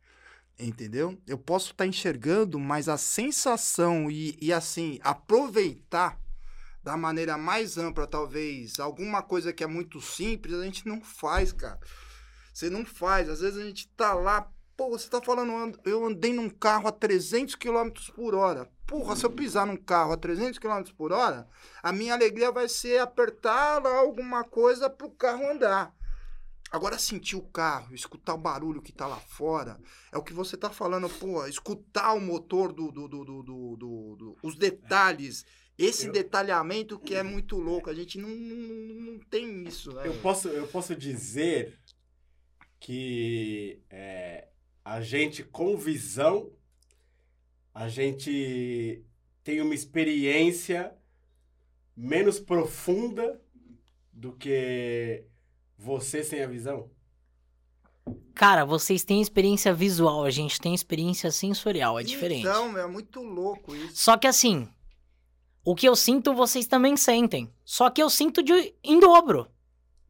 Entendeu? 0.57 1.20
Eu 1.26 1.36
posso 1.36 1.72
estar 1.72 1.84
enxergando, 1.84 2.61
mas 2.61 2.88
a 2.88 2.96
sensação 2.96 4.09
e, 4.09 4.38
e 4.40 4.52
assim, 4.52 5.00
aproveitar 5.02 6.16
da 6.80 6.96
maneira 6.96 7.36
mais 7.36 7.76
ampla, 7.76 8.07
talvez, 8.07 8.78
alguma 8.78 9.20
coisa 9.20 9.52
que 9.52 9.64
é 9.64 9.66
muito 9.66 10.00
simples, 10.00 10.54
a 10.54 10.64
gente 10.64 10.86
não 10.86 11.00
faz, 11.00 11.52
cara. 11.52 11.80
Você 12.57 12.70
não 12.70 12.86
faz. 12.86 13.28
Às 13.28 13.40
vezes 13.40 13.59
a 13.61 13.64
gente 13.66 13.86
tá 13.88 14.14
lá, 14.14 14.50
pô, 14.74 14.88
você 14.88 15.11
tá 15.11 15.20
falando, 15.20 15.50
eu 15.52 15.59
and- 15.59 15.78
eu 15.84 16.07
andei 16.07 16.32
num 16.32 16.48
carro 16.48 16.88
a 16.88 16.92
300 16.92 17.54
km 17.54 17.90
por 18.14 18.34
hora. 18.34 18.66
Porra, 18.86 19.14
se 19.14 19.26
eu 19.26 19.30
pisar 19.30 19.66
num 19.66 19.76
carro 19.76 20.12
a 20.12 20.16
300 20.16 20.59
km 20.59 20.82
por 20.96 21.12
hora, 21.12 21.46
a 21.82 21.92
minha 21.92 22.14
alegria 22.14 22.50
vai 22.50 22.66
ser 22.66 22.98
apertar 22.98 23.82
lá 23.82 23.98
alguma 23.98 24.42
coisa 24.42 24.88
pro 24.88 25.11
carro 25.11 25.46
andar. 25.50 25.94
Agora, 26.72 26.98
sentir 26.98 27.36
o 27.36 27.42
carro, 27.42 27.94
escutar 27.94 28.32
o 28.32 28.38
barulho 28.38 28.80
que 28.80 28.90
tá 28.92 29.07
lá 29.07 29.18
fora, 29.18 29.78
é 30.11 30.16
o 30.16 30.22
que 30.22 30.32
você 30.32 30.57
tá 30.57 30.70
falando, 30.70 31.11
pô, 31.11 31.44
escutar 31.46 32.14
o 32.14 32.20
motor 32.22 32.72
do. 32.72 32.90
do, 32.90 33.07
do, 33.07 33.22
do, 33.24 33.42
do- 33.42 33.76
do- 33.76 34.16
do- 34.16 34.36
os 34.42 34.57
detalhes, 34.57 35.44
esse 35.78 36.07
Eu- 36.07 36.12
detalhamento 36.12 36.98
que 36.98 37.14
é 37.14 37.22
muito 37.22 37.59
louco. 37.59 37.90
A 37.90 37.94
gente 37.94 38.18
não, 38.18 38.30
não, 38.30 39.12
não 39.12 39.18
tem 39.30 39.62
isso, 39.64 39.92
né? 39.92 40.09
Eu 40.09 40.14
posso, 40.22 40.48
eu 40.48 40.66
posso 40.68 40.96
dizer 40.96 41.78
que 42.79 43.83
é, 43.91 44.49
a 44.85 45.01
gente, 45.01 45.43
com 45.43 45.77
visão, 45.77 46.51
a 47.74 47.89
gente 47.89 49.05
tem 49.43 49.61
uma 49.61 49.74
experiência 49.74 50.93
menos 51.97 52.39
profunda 52.39 53.41
do 54.12 54.33
que 54.33 55.24
você 55.77 56.22
sem 56.22 56.43
a 56.43 56.47
visão. 56.47 56.91
Cara, 58.35 58.64
vocês 58.64 59.03
têm 59.03 59.20
experiência 59.20 59.72
visual, 59.72 60.24
a 60.24 60.31
gente 60.31 60.61
tem 60.61 60.74
experiência 60.74 61.31
sensorial, 61.31 61.99
é 61.99 62.03
diferente. 62.03 62.41
Então, 62.47 62.77
é 62.77 62.87
muito 62.87 63.22
louco 63.22 63.74
isso. 63.74 63.97
Só 63.97 64.16
que 64.16 64.27
assim, 64.27 64.68
o 65.64 65.74
que 65.74 65.89
eu 65.89 65.97
sinto, 65.97 66.35
vocês 66.35 66.66
também 66.66 66.97
sentem. 66.97 67.53
Só 67.64 67.91
que 67.91 68.03
eu 68.03 68.09
sinto 68.09 68.43
de, 68.43 68.74
em 68.85 69.01
dobro. 69.01 69.51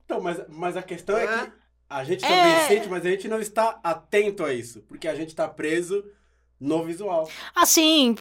Então, 0.05 0.21
mas, 0.21 0.41
mas 0.49 0.77
a 0.77 0.83
questão 0.83 1.17
é, 1.17 1.25
É. 1.25 1.47
que 1.47 1.53
a 1.89 2.05
gente 2.05 2.25
É. 2.25 2.29
também 2.29 2.69
sente, 2.69 2.89
mas 2.89 3.05
a 3.07 3.11
gente 3.11 3.29
não 3.29 3.41
está 3.41 3.79
atento 3.83 4.45
a 4.45 4.53
isso, 4.53 4.81
porque 4.83 5.07
a 5.09 5.15
gente 5.15 5.29
está 5.29 5.49
preso 5.49 6.05
no 6.61 6.85
visual. 6.85 7.29
Assim. 7.55 8.17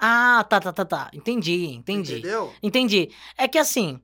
Ah, 0.00 0.44
tá, 0.48 0.60
tá, 0.60 0.72
tá, 0.72 0.84
tá. 0.84 1.10
Entendi, 1.12 1.66
entendi. 1.66 2.18
Entendeu? 2.18 2.54
Entendi. 2.62 3.10
É 3.36 3.48
que 3.48 3.58
assim, 3.58 4.00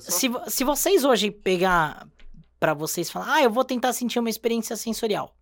só- 0.00 0.10
se, 0.10 0.28
se 0.48 0.64
vocês 0.64 1.04
hoje 1.04 1.30
pegar 1.32 2.06
pra 2.60 2.72
vocês 2.74 3.10
falar, 3.10 3.34
ah, 3.34 3.42
eu 3.42 3.50
vou 3.50 3.64
tentar 3.64 3.92
sentir 3.92 4.18
uma 4.20 4.30
experiência 4.30 4.76
sensorial. 4.76 5.34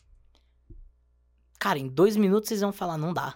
Cara, 1.58 1.78
em 1.78 1.88
dois 1.88 2.16
minutos 2.16 2.48
vocês 2.48 2.60
vão 2.60 2.72
falar, 2.72 2.96
não 2.98 3.12
dá. 3.12 3.34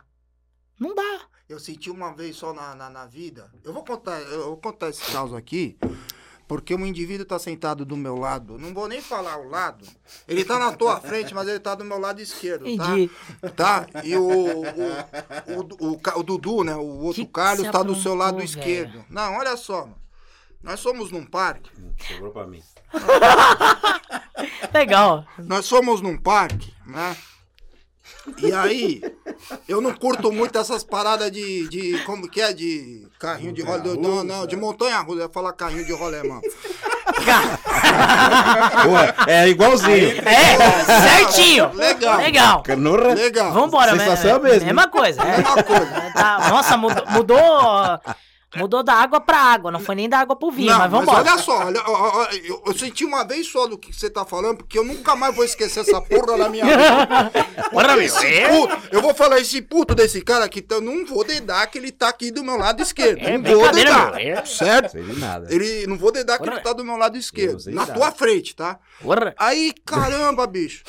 Não 0.78 0.94
dá. 0.94 1.20
Eu 1.48 1.58
senti 1.58 1.90
uma 1.90 2.12
vez 2.14 2.36
só 2.36 2.52
na, 2.52 2.74
na, 2.74 2.90
na 2.90 3.06
vida. 3.06 3.50
Eu 3.64 3.72
vou 3.72 3.82
contar, 3.84 4.20
eu 4.20 4.46
vou 4.46 4.56
contar 4.58 4.90
esse 4.90 5.02
caso 5.12 5.34
aqui, 5.34 5.78
porque 6.48 6.74
um 6.74 6.86
indivíduo 6.86 7.26
tá 7.26 7.38
sentado 7.38 7.84
do 7.84 7.94
meu 7.94 8.16
lado. 8.16 8.58
Não 8.58 8.72
vou 8.72 8.88
nem 8.88 9.02
falar 9.02 9.38
o 9.38 9.48
lado. 9.48 9.86
Ele 10.26 10.42
tá 10.42 10.58
na 10.58 10.72
tua 10.72 10.98
frente, 10.98 11.34
mas 11.34 11.46
ele 11.46 11.60
tá 11.60 11.74
do 11.74 11.84
meu 11.84 11.98
lado 11.98 12.22
esquerdo, 12.22 12.64
tá? 12.64 12.70
Entendi. 12.70 13.10
Tá? 13.54 13.86
E 14.02 14.16
o, 14.16 14.26
o, 14.26 14.64
o, 15.92 16.00
o, 16.16 16.22
Dudu, 16.22 16.64
né? 16.64 16.74
O 16.74 17.04
outro 17.04 17.22
Que 17.22 17.30
Carlos 17.30 17.66
você 17.66 17.70
tá 17.70 17.82
do 17.82 17.94
seu 17.94 18.14
lado 18.14 18.42
esquerdo. 18.42 19.04
Não, 19.10 19.36
olha 19.36 19.56
só, 19.58 19.82
mano. 19.82 19.98
Nós 20.62 20.80
somos 20.80 21.10
num 21.12 21.24
parque. 21.24 21.70
Sobrou 22.08 22.32
pra 22.32 22.46
mim. 22.46 22.62
Legal. 24.72 25.26
Nós 25.38 25.66
somos 25.66 26.00
num 26.00 26.16
parque, 26.16 26.74
né? 26.86 27.16
E 28.38 28.52
aí, 28.52 29.00
Eu 29.66 29.80
não 29.80 29.94
curto 29.94 30.30
muito 30.30 30.58
essas 30.58 30.84
paradas 30.84 31.30
de, 31.30 31.68
de. 31.68 31.98
Como 32.04 32.28
que 32.28 32.40
é? 32.40 32.52
De 32.52 33.06
carrinho 33.18 33.52
de 33.52 33.62
rolê. 33.62 33.96
Não, 33.96 34.22
não, 34.24 34.46
de 34.46 34.56
montanha 34.56 34.98
russa. 35.00 35.20
Eu 35.20 35.26
ia 35.26 35.28
falar 35.28 35.52
carrinho 35.52 35.84
de 35.84 35.92
rolê, 35.92 36.22
mano. 36.22 36.42
Pô, 38.84 39.30
é 39.30 39.48
igualzinho. 39.48 40.20
É, 40.26 40.56
certinho. 41.08 41.72
Legal. 41.74 42.18
Legal. 42.18 42.62
Canurra. 42.62 43.14
Legal. 43.14 43.52
Vambora, 43.52 43.94
né? 43.94 44.04
Sensação 44.04 44.30
é 44.30 44.34
a 44.34 44.38
mesma. 44.38 44.64
Mesma 44.66 44.88
coisa. 44.88 45.22
é. 45.22 45.36
Mesma 45.38 45.62
coisa. 45.62 46.12
Tá, 46.14 46.48
nossa, 46.50 46.76
mudou, 46.76 47.04
mudou. 47.10 48.00
Mudou 48.56 48.82
da 48.82 48.94
água 48.94 49.20
pra 49.20 49.36
água, 49.38 49.70
não 49.70 49.78
foi 49.78 49.94
nem 49.94 50.08
da 50.08 50.20
água 50.20 50.34
pro 50.34 50.50
vinho, 50.50 50.70
Não, 50.72 50.78
mas 50.78 50.90
mas 50.90 51.00
vambora. 51.04 51.18
olha 51.18 51.38
só, 51.38 51.66
olha, 51.66 51.82
eu, 52.44 52.62
eu 52.66 52.78
senti 52.78 53.04
uma 53.04 53.22
vez 53.22 53.46
só 53.46 53.66
do 53.66 53.76
que 53.76 53.92
você 53.92 54.08
tá 54.08 54.24
falando, 54.24 54.56
porque 54.58 54.78
eu 54.78 54.84
nunca 54.84 55.14
mais 55.14 55.34
vou 55.36 55.44
esquecer 55.44 55.80
essa 55.80 56.00
porra 56.00 56.34
na 56.38 56.48
minha 56.48 56.64
vida. 56.64 57.30
Porra, 57.70 58.02
Esse 58.02 58.26
é? 58.26 58.48
puto, 58.48 58.78
eu 58.90 59.02
vou 59.02 59.12
falar 59.14 59.38
esse 59.40 59.60
puto 59.60 59.94
desse 59.94 60.22
cara 60.22 60.46
aqui, 60.46 60.60
então 60.60 60.78
eu 60.78 60.82
não 60.82 61.04
vou 61.04 61.22
dedar 61.24 61.66
que 61.66 61.76
ele 61.76 61.92
tá 61.92 62.08
aqui 62.08 62.30
do 62.30 62.42
meu 62.42 62.56
lado 62.56 62.80
esquerdo. 62.82 63.18
É 63.20 63.36
não 63.36 63.44
vou 63.60 63.70
dedar. 63.70 64.12
meu, 64.14 64.16
é. 64.38 64.44
Certo? 64.46 64.92
Sei 64.92 65.02
de 65.02 65.20
nada. 65.20 65.46
Ele, 65.54 65.86
não 65.86 65.98
vou 65.98 66.10
dedar 66.10 66.38
que 66.38 66.44
Porra. 66.44 66.56
ele 66.56 66.62
tá 66.64 66.72
do 66.72 66.82
meu 66.84 66.96
lado 66.96 67.18
esquerdo. 67.18 67.62
Na 67.66 67.72
nada. 67.84 67.92
tua 67.92 68.10
frente, 68.12 68.56
tá? 68.56 68.78
Porra. 69.02 69.34
Aí, 69.38 69.74
caramba, 69.84 70.46
bicho. 70.46 70.82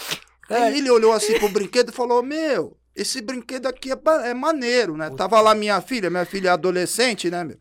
Aí 0.50 0.78
ele 0.78 0.90
olhou 0.90 1.12
assim 1.12 1.38
pro 1.38 1.50
brinquedo 1.50 1.90
e 1.90 1.94
falou: 1.94 2.24
Meu, 2.24 2.76
esse 3.02 3.22
brinquedo 3.22 3.68
aqui 3.68 3.92
é, 3.92 3.98
é 4.30 4.34
maneiro, 4.34 4.96
né? 4.98 5.10
Tava 5.10 5.40
lá 5.42 5.54
minha 5.56 5.80
filha, 5.82 6.10
minha 6.10 6.26
filha 6.26 6.50
é 6.50 6.52
adolescente, 6.52 7.30
né, 7.30 7.44
meu? 7.44 7.58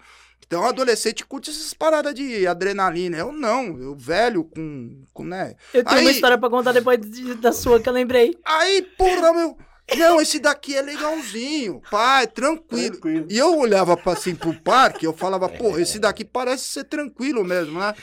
Então, 0.46 0.64
adolescente 0.64 1.26
curte 1.26 1.50
essas 1.50 1.74
paradas 1.74 2.14
de 2.14 2.46
adrenalina. 2.46 3.18
Eu 3.18 3.30
não, 3.32 3.78
eu 3.78 3.94
velho 3.94 4.44
com, 4.44 5.02
com 5.12 5.22
né? 5.22 5.54
Eu 5.74 5.84
tenho 5.84 6.00
uma 6.00 6.08
Aí- 6.08 6.14
história 6.14 6.38
pra 6.38 6.48
contar 6.48 6.72
depois 6.72 6.98
de- 7.00 7.34
da 7.34 7.52
sua 7.52 7.78
que 7.80 7.86
eu 7.88 7.92
lembrei. 7.92 8.34
Aí, 8.46 8.80
porra, 8.96 9.32
meu. 9.34 9.58
Não, 9.96 10.20
esse 10.20 10.38
daqui 10.38 10.76
é 10.76 10.82
legalzinho, 10.82 11.80
pai, 11.90 12.26
tranquilo. 12.26 12.90
Tranquilo. 12.92 13.26
E 13.30 13.38
eu 13.38 13.58
olhava 13.58 13.96
pra, 13.96 14.12
assim 14.12 14.34
pro 14.34 14.52
parque, 14.52 15.06
eu 15.06 15.12
falava, 15.14 15.48
pô, 15.48 15.78
esse 15.78 15.98
daqui 15.98 16.24
parece 16.24 16.64
ser 16.64 16.84
tranquilo 16.84 17.42
mesmo, 17.44 17.78
né? 17.80 17.94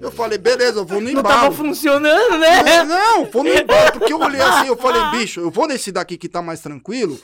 Eu 0.00 0.10
falei, 0.10 0.36
beleza, 0.36 0.80
eu 0.80 0.84
vou 0.84 1.00
no 1.00 1.10
Não 1.12 1.22
tava 1.22 1.46
embalo. 1.46 1.54
funcionando, 1.54 2.38
né? 2.38 2.84
Não, 2.84 3.24
vou 3.26 3.44
no 3.44 3.50
embalo, 3.50 3.92
porque 3.92 4.12
eu 4.12 4.18
olhei 4.20 4.40
assim, 4.40 4.66
eu 4.68 4.76
falei, 4.76 5.18
bicho, 5.20 5.40
eu 5.40 5.50
vou 5.50 5.68
nesse 5.68 5.92
daqui 5.92 6.16
que 6.18 6.28
tá 6.28 6.42
mais 6.42 6.60
tranquilo. 6.60 7.18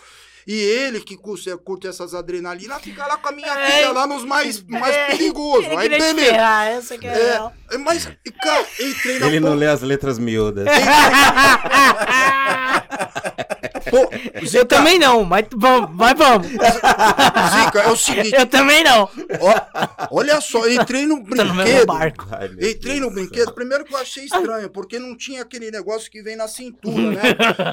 E 0.47 0.53
ele 0.61 1.01
que 1.01 1.17
curte, 1.17 1.49
curte 1.65 1.87
essas 1.87 2.15
adrenalinas, 2.15 2.83
fica 2.83 3.07
lá 3.07 3.17
com 3.17 3.31
a 3.31 3.33
minha 3.33 3.49
É. 3.59 3.71
filha 3.79 3.93
lá 3.93 4.07
nos 4.07 4.25
mais, 4.27 4.63
mais 4.63 4.95
É, 4.95 5.07
perigosos. 5.07 5.71
Aí 5.75 5.89
beleza. 5.89 6.15
ferrar, 6.17 6.67
essa 6.69 6.99
que 6.99 7.07
é, 7.07 7.41
É, 7.73 7.79
mas, 7.79 8.05
cara, 8.43 8.67
entrei 8.79 9.19
na 9.21 9.27
Ele 9.27 9.41
não 9.41 9.55
lê 9.55 9.67
as 9.67 9.81
letras 9.81 10.19
miúdas. 10.19 10.67
Pô, 13.95 14.11
Eu 14.41 14.47
Zica, 14.47 14.65
também 14.65 14.99
não, 14.99 15.25
mas 15.25 15.47
vamos, 15.55 15.91
mas 15.95 16.15
vamos. 16.19 16.47
Zica, 16.49 17.81
é 17.81 17.89
o 17.89 17.97
seguinte, 17.97 18.35
Eu 18.37 18.47
também 18.47 18.83
não. 18.85 19.09
Ó, 19.41 20.09
olha 20.11 20.41
só, 20.41 20.65
eu 20.67 20.81
entrei 20.81 21.07
no 21.07 21.23
brinquedo. 21.23 21.93
Ai, 21.93 22.13
Entrei 22.71 23.01
no 23.01 23.11
brinquedo, 23.11 23.53
primeiro 23.53 23.85
que 23.85 23.95
eu 23.95 23.99
achei 23.99 24.25
estranho, 24.25 24.69
porque 24.71 24.99
não 24.99 25.17
tinha 25.17 25.43
aquele 25.43 25.71
negócio 25.71 26.11
que 26.11 26.23
vem 26.23 26.37
na 26.37 26.49
cintura, 26.49 26.95
né? 27.11 27.23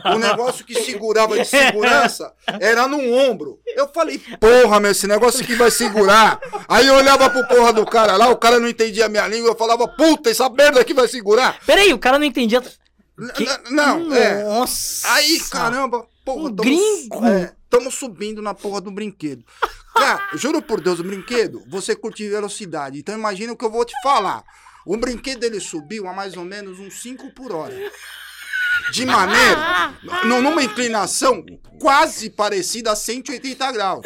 O 0.16 0.20
negócio 0.20 0.66
que 0.66 0.76
segurava 0.84 1.38
de 1.38 1.46
segurança 1.46 2.34
era 2.60 2.88
no 2.88 3.00
ombro. 3.14 3.60
Eu 3.76 3.88
falei, 3.94 4.20
porra, 4.40 4.80
meu, 4.80 4.92
esse 4.92 5.08
negócio 5.08 5.42
aqui 5.44 5.56
vai 5.56 5.72
segurar. 5.72 6.40
Aí 6.68 6.88
eu 6.88 6.96
olhava 6.96 7.30
pro 7.30 7.48
porra 7.48 7.72
do 7.74 7.86
cara 7.86 8.16
lá, 8.18 8.30
o 8.30 8.36
cara 8.38 8.60
não 8.60 8.68
entendia 8.68 9.06
a 9.06 9.10
minha 9.10 9.28
língua, 9.28 9.52
eu 9.52 9.56
falava, 9.56 9.88
puta, 9.88 10.30
essa 10.30 10.50
merda 10.50 10.80
aqui 10.82 10.94
vai 10.94 11.08
segurar. 11.08 11.58
Peraí, 11.66 11.94
o 11.94 12.00
cara 12.00 12.18
não 12.20 12.26
entendia. 12.26 12.62
Que- 13.36 13.44
N- 13.44 13.60
Não, 13.70 14.14
é. 14.16 14.44
Nossa. 14.44 15.08
Aí, 15.14 15.40
caramba, 15.52 16.06
porra, 16.26 16.50
Um 16.50 16.56
tamo, 16.56 16.64
gringo. 16.70 17.26
é, 17.26 17.56
tamo 17.70 17.92
subindo 17.92 18.42
na 18.42 18.54
porra 18.54 18.82
do 18.82 18.92
brinquedo. 18.92 19.44
Cara, 19.94 20.30
juro 20.38 20.62
por 20.62 20.80
Deus, 20.82 21.00
o 21.00 21.04
brinquedo, 21.04 21.64
você 21.68 21.96
curte 21.96 22.28
velocidade. 22.28 23.00
Então 23.00 23.16
imagina 23.16 23.54
o 23.54 23.58
que 23.58 23.66
eu 23.66 23.72
vou 23.72 23.84
te 23.86 23.94
falar. 24.04 24.44
O 24.86 24.98
brinquedo 24.98 25.44
ele 25.44 25.60
subiu 25.60 26.08
a 26.08 26.14
mais 26.14 26.36
ou 26.36 26.44
menos 26.44 26.80
uns 26.80 27.02
5 27.02 27.32
por 27.32 27.52
hora. 27.52 27.76
De 28.92 29.06
maneira, 29.06 29.94
numa 30.26 30.64
inclinação 30.64 31.46
quase 31.80 32.30
parecida 32.30 32.92
a 32.92 32.96
180 32.96 33.72
graus. 33.72 34.02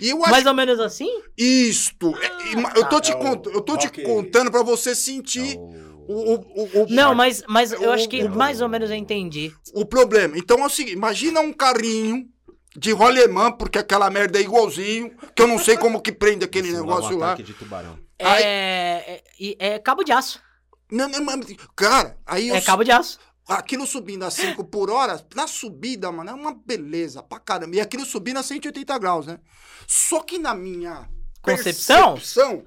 E 0.00 0.10
acho 0.10 0.18
Mais 0.30 0.46
ou 0.46 0.54
menos 0.54 0.80
assim? 0.80 1.08
isto. 1.36 2.12
é- 2.18 2.78
eu 2.78 2.88
tô 2.88 3.00
te, 3.00 3.12
É 3.12 3.14
o 3.14 3.18
cont- 3.18 3.46
eu 3.46 3.60
tô 3.60 3.76
te 3.76 3.88
contando 4.02 4.50
pra 4.50 4.62
você 4.62 4.94
sentir 4.94 5.54
É 5.56 5.58
o- 5.58 5.91
o, 6.08 6.34
o, 6.34 6.82
o, 6.82 6.86
Não, 6.90 7.14
mas, 7.14 7.42
mas 7.48 7.72
eu 7.72 7.90
acho 7.92 8.08
que 8.08 8.24
o- 8.24 8.30
mais 8.30 8.60
ou 8.60 8.68
menos 8.68 8.90
eu 8.90 8.96
entendi. 8.96 9.52
o 9.74 9.84
problema. 9.84 10.36
Então 10.38 10.58
é 10.60 10.66
o 10.66 10.70
seguinte: 10.70 10.94
imagina 10.96 11.40
um 11.40 11.52
carrinho 11.52 12.28
de 12.76 12.90
rolemã, 12.92 13.52
porque 13.52 13.78
aquela 13.78 14.08
merda 14.10 14.38
é 14.38 14.42
igualzinho, 14.42 15.14
que 15.34 15.42
eu 15.42 15.46
não 15.46 15.58
sei 15.58 15.76
como 15.76 16.00
que 16.00 16.10
prende 16.12 16.44
aquele 16.44 16.70
um 16.72 16.76
negócio 16.80 17.16
lá. 17.18 17.28
ataque 17.32 17.42
de 17.42 17.52
tubarão. 17.54 17.98
Aí- 18.18 18.42
É, 18.44 19.22
é, 19.38 19.74
é 19.74 19.78
cabo 19.78 20.02
de 20.04 20.12
aço. 20.12 20.40
Não, 20.90 21.08
não, 21.08 21.22
mas, 21.24 21.40
cara, 21.76 22.16
aí 22.26 22.48
eu, 22.48 22.54
É 22.54 22.60
cabo 22.60 22.84
de 22.84 22.90
aço. 22.92 23.18
aquilo 23.48 23.86
subindo 23.86 24.24
a 24.24 24.30
5 24.30 24.62
por 24.64 24.90
hora, 24.90 25.20
na 25.34 25.46
subida, 25.46 26.10
mano, 26.12 26.30
é 26.30 26.34
uma 26.34 26.54
beleza 26.54 27.22
pra 27.22 27.38
caramba. 27.40 27.76
E 27.76 27.80
aquilo 27.80 28.04
subindo 28.06 28.38
a 28.38 28.42
180 28.42 28.98
graus, 28.98 29.26
né? 29.26 29.38
Só 29.86 30.20
que 30.22 30.38
na 30.38 30.54
minha 30.54 31.08
Concepção? 31.42 32.14
percepção, 32.14 32.62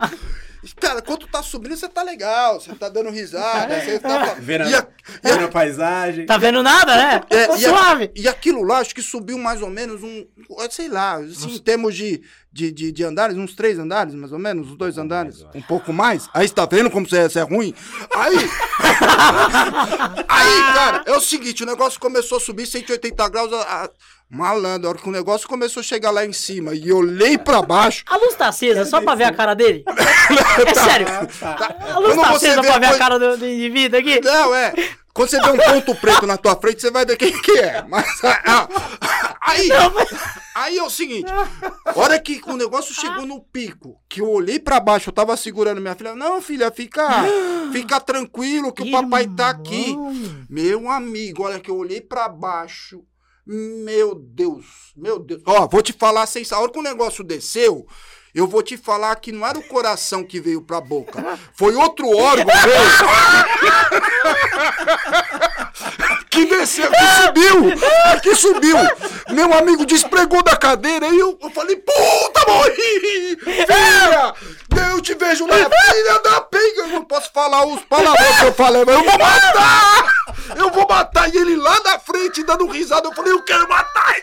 cara, 0.80 1.02
quando 1.02 1.28
tá 1.28 1.42
subindo, 1.44 1.76
você 1.78 1.88
tá 1.88 2.02
legal, 2.04 2.60
você 2.60 2.74
tá 2.76 2.90
dando 2.90 3.10
risada, 3.10 3.80
você 3.82 4.00
tá. 4.00 4.36
Vendo, 4.40 4.70
E 4.70 4.76
a- 4.76 4.88
e 5.24 5.30
a- 5.30 5.36
vendo 5.36 5.46
a 5.46 5.48
paisagem. 5.50 6.26
Tá 6.26 6.38
vendo 6.38 6.62
nada, 6.64 6.96
né? 6.96 7.22
É, 7.30 7.48
Tá 7.48 7.58
e, 7.58 7.66
a- 7.66 7.70
suave. 7.70 8.12
e 8.16 8.28
aquilo 8.28 8.64
lá, 8.64 8.80
acho 8.80 8.94
que 8.96 9.02
subiu 9.02 9.38
mais 9.38 9.62
ou 9.62 9.70
menos 9.70 10.02
um, 10.04 10.26
sei 10.72 10.88
lá, 10.90 11.16
assim, 11.18 11.56
em 11.56 11.60
termos 11.60 11.96
de, 11.96 12.22
de, 12.52 12.72
de, 12.72 12.92
de 12.92 13.04
andares, 13.04 13.38
uns 13.38 13.54
três 13.56 13.78
andares, 13.78 14.14
mais 14.16 14.32
ou 14.32 14.40
menos, 14.40 14.70
uns 14.72 14.78
dois 14.78 14.98
andares, 14.98 15.46
um 15.54 15.62
pouco 15.62 15.92
mais. 15.94 16.28
Aí 16.34 16.48
você 16.48 16.54
tá 16.54 16.66
vendo 16.66 16.90
como 16.90 17.08
você 17.08 17.18
é, 17.20 17.30
você 17.30 17.40
é 17.40 17.44
ruim? 17.44 17.74
Aí, 18.16 18.36
aí, 20.28 20.74
cara, 20.74 21.04
é 21.06 21.12
o 21.12 21.22
seguinte, 21.22 21.64
o 21.64 21.66
negócio 21.66 22.00
começou 22.00 22.38
a 22.38 22.42
subir 22.42 22.66
180 22.66 23.28
graus, 23.30 23.52
a, 23.54 23.84
a- 23.86 23.90
malandro, 24.30 24.88
a 24.88 24.90
hora 24.92 25.00
que 25.00 25.08
o 25.08 25.12
negócio 25.12 25.48
começou 25.48 25.82
a 25.82 25.84
chegar 25.84 26.12
lá 26.12 26.26
em 26.26 26.34
cima 26.34 26.74
e 26.74 26.90
eu 26.90 26.98
olhei 26.98 27.38
pra 27.38 27.62
baixo, 27.62 28.04
A 28.08 28.18
luz 28.18 28.36
tá 28.36 28.48
acesa 28.48 28.86
só 28.86 29.02
pra 29.02 29.16
ver 29.16 29.26
a 29.26 29.34
cara 29.34 29.54
dele? 29.54 29.84
É 30.66 30.74
sério. 30.74 31.08
A 31.08 32.00
luz 32.00 32.16
Quando 32.16 32.28
tá 32.28 32.36
acesa 32.36 32.62
pra 32.62 32.80
ver 32.80 32.86
a 32.88 32.98
cara 32.98 33.20
do, 33.20 33.38
do 33.38 33.46
indivíduo 33.46 34.00
aqui? 34.00 34.20
Não, 34.22 34.56
é. 34.56 34.74
Quando 35.16 35.30
você 35.30 35.40
vê 35.40 35.50
um 35.50 35.58
ponto 35.58 35.96
preto 35.96 36.28
na 36.28 36.36
tua 36.36 36.58
frente, 36.58 36.82
você 36.82 36.92
vai 36.92 37.06
ver 37.06 37.16
quem 37.16 37.32
que 37.42 37.58
é. 37.58 37.86
Mas 37.88 38.06
ah, 38.24 38.68
aí, 39.40 39.70
aí 40.54 40.78
é 40.78 40.84
o 40.84 40.90
seguinte, 40.90 41.32
a 41.86 41.98
hora 41.98 42.20
que 42.20 42.42
o 42.46 42.58
negócio 42.58 42.94
chegou 42.94 43.26
no 43.26 43.40
pico, 43.40 43.98
que 44.10 44.20
eu 44.20 44.30
olhei 44.30 44.60
pra 44.60 44.78
baixo, 44.78 45.10
eu 45.10 45.14
tava 45.14 45.38
segurando 45.38 45.80
minha 45.80 45.96
filha, 45.96 46.16
não, 46.16 46.42
filha, 46.42 46.70
fica, 46.70 47.08
fica 47.72 48.02
tranquilo 48.02 48.74
que 48.74 48.84
o 48.84 48.92
papai 48.92 49.26
tá 49.26 49.52
aqui. 49.52 49.92
Irmão. 49.92 50.14
Meu 50.50 50.90
amigo, 50.90 51.44
olha 51.44 51.62
que 51.62 51.72
eu 51.72 51.78
olhei 51.78 52.02
pra 52.02 52.28
baixo. 52.28 53.02
Meu 53.46 54.16
Deus, 54.16 54.66
meu 54.96 55.20
Deus. 55.20 55.42
Ó, 55.46 55.68
vou 55.68 55.82
te 55.82 55.94
falar 55.94 56.26
sem 56.26 56.44
A 56.52 56.60
hora 56.60 56.72
que 56.72 56.80
o 56.80 56.84
negócio 56.84 57.24
desceu, 57.24 57.86
eu 58.34 58.48
vou 58.48 58.64
te 58.64 58.76
falar 58.76 59.16
que 59.18 59.32
não 59.32 59.46
era 59.46 59.60
o 59.60 59.68
coração 59.68 60.24
que 60.24 60.40
veio 60.40 60.62
pra 60.62 60.82
boca. 60.82 61.24
Foi 61.54 61.76
outro 61.76 62.10
órgão 62.10 62.46
meu. 62.46 62.56
que 66.36 66.46
desceu, 66.46 66.92
que 66.92 67.24
subiu. 67.24 68.22
Que 68.22 68.36
subiu. 68.36 68.78
Meu 69.30 69.54
amigo 69.54 69.86
despregou 69.86 70.44
da 70.44 70.56
cadeira 70.58 71.08
e 71.08 71.18
eu, 71.18 71.38
eu 71.42 71.50
falei, 71.52 71.78
puta, 71.78 72.46
morri! 72.48 73.38
Filha! 73.38 74.34
Eu 74.92 75.02
te 75.02 75.14
vejo 75.16 75.48
lá, 75.48 75.56
filha 75.56 76.20
da 76.20 76.42
pega. 76.42 76.82
Eu 76.82 76.88
não 76.88 77.06
posso 77.06 77.32
falar 77.34 77.66
os 77.66 77.82
palavrões 77.86 78.40
que 78.40 78.46
eu 78.46 78.54
falei, 78.54 78.84
mas 78.86 78.96
eu 78.96 79.04
vou 79.04 79.18
matar! 79.18 80.14
Eu 80.58 80.70
vou 80.72 80.88
matar! 80.88 81.34
E 81.34 81.38
ele 81.38 81.56
lá 81.56 81.80
na 81.86 81.98
frente 82.00 82.44
dando 82.44 82.68
risada, 82.68 83.08
eu 83.08 83.14
falei, 83.14 83.32
eu 83.32 83.42
quero 83.44 83.68
matar! 83.70 84.16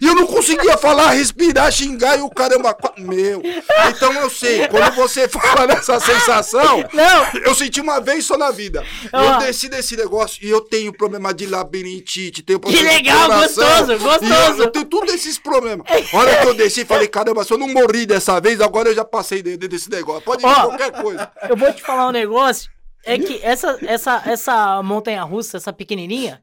E 0.00 0.06
eu 0.06 0.14
não 0.14 0.26
conseguia 0.26 0.76
falar, 0.76 1.10
respirar, 1.12 1.70
xingar 1.70 2.18
e 2.18 2.22
o 2.22 2.30
caramba. 2.30 2.76
Meu! 2.98 3.40
Então 3.88 4.12
eu 4.12 4.28
sei, 4.28 4.66
quando 4.68 4.94
você 4.94 5.26
fala 5.28 5.66
nessa 5.66 5.98
sensação, 6.00 6.84
Não. 6.92 7.40
eu 7.44 7.54
senti 7.54 7.80
uma 7.80 8.00
vez 8.00 8.26
só 8.26 8.36
na 8.36 8.50
vida. 8.50 8.84
Eu 9.12 9.38
desci 9.38 9.68
desse 9.68 9.96
negócio 9.96 10.38
e 10.42 10.50
eu 10.50 10.60
tenho 10.60 10.92
problema 11.04 11.34
de 11.34 11.46
labirintite, 11.46 12.42
tenho 12.42 12.58
problema 12.58 12.88
de 12.88 12.94
legal, 12.94 13.28
gostoso, 13.28 13.98
gostoso. 13.98 14.24
Eu, 14.24 14.64
eu 14.64 14.70
tenho 14.70 14.84
todos 14.86 15.12
esses 15.14 15.38
problemas. 15.38 15.86
A 16.12 16.16
hora 16.16 16.40
que 16.40 16.46
eu 16.48 16.54
desci, 16.54 16.84
falei, 16.84 17.08
caramba, 17.08 17.44
se 17.44 17.52
eu 17.52 17.58
não 17.58 17.68
morri 17.68 18.06
dessa 18.06 18.40
vez, 18.40 18.60
agora 18.60 18.88
eu 18.88 18.94
já 18.94 19.04
passei 19.04 19.42
de- 19.42 19.56
de- 19.56 19.68
desse 19.68 19.90
negócio. 19.90 20.22
Pode 20.22 20.42
ir 20.42 20.46
Ó. 20.46 20.54
qualquer 20.68 20.90
coisa. 21.02 21.30
Eu 21.48 21.56
vou 21.56 21.72
te 21.72 21.82
falar 21.82 22.08
um 22.08 22.12
negócio. 22.12 22.70
É 23.04 23.18
que 23.18 23.38
essa, 23.42 23.78
essa, 23.82 24.22
essa 24.24 24.82
montanha 24.82 25.22
russa, 25.24 25.58
essa 25.58 25.72
pequenininha, 25.72 26.42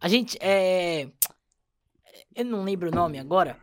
a 0.00 0.08
gente. 0.08 0.38
É... 0.40 1.06
Eu 2.34 2.44
não 2.46 2.64
lembro 2.64 2.88
o 2.88 2.94
nome 2.94 3.18
agora. 3.18 3.58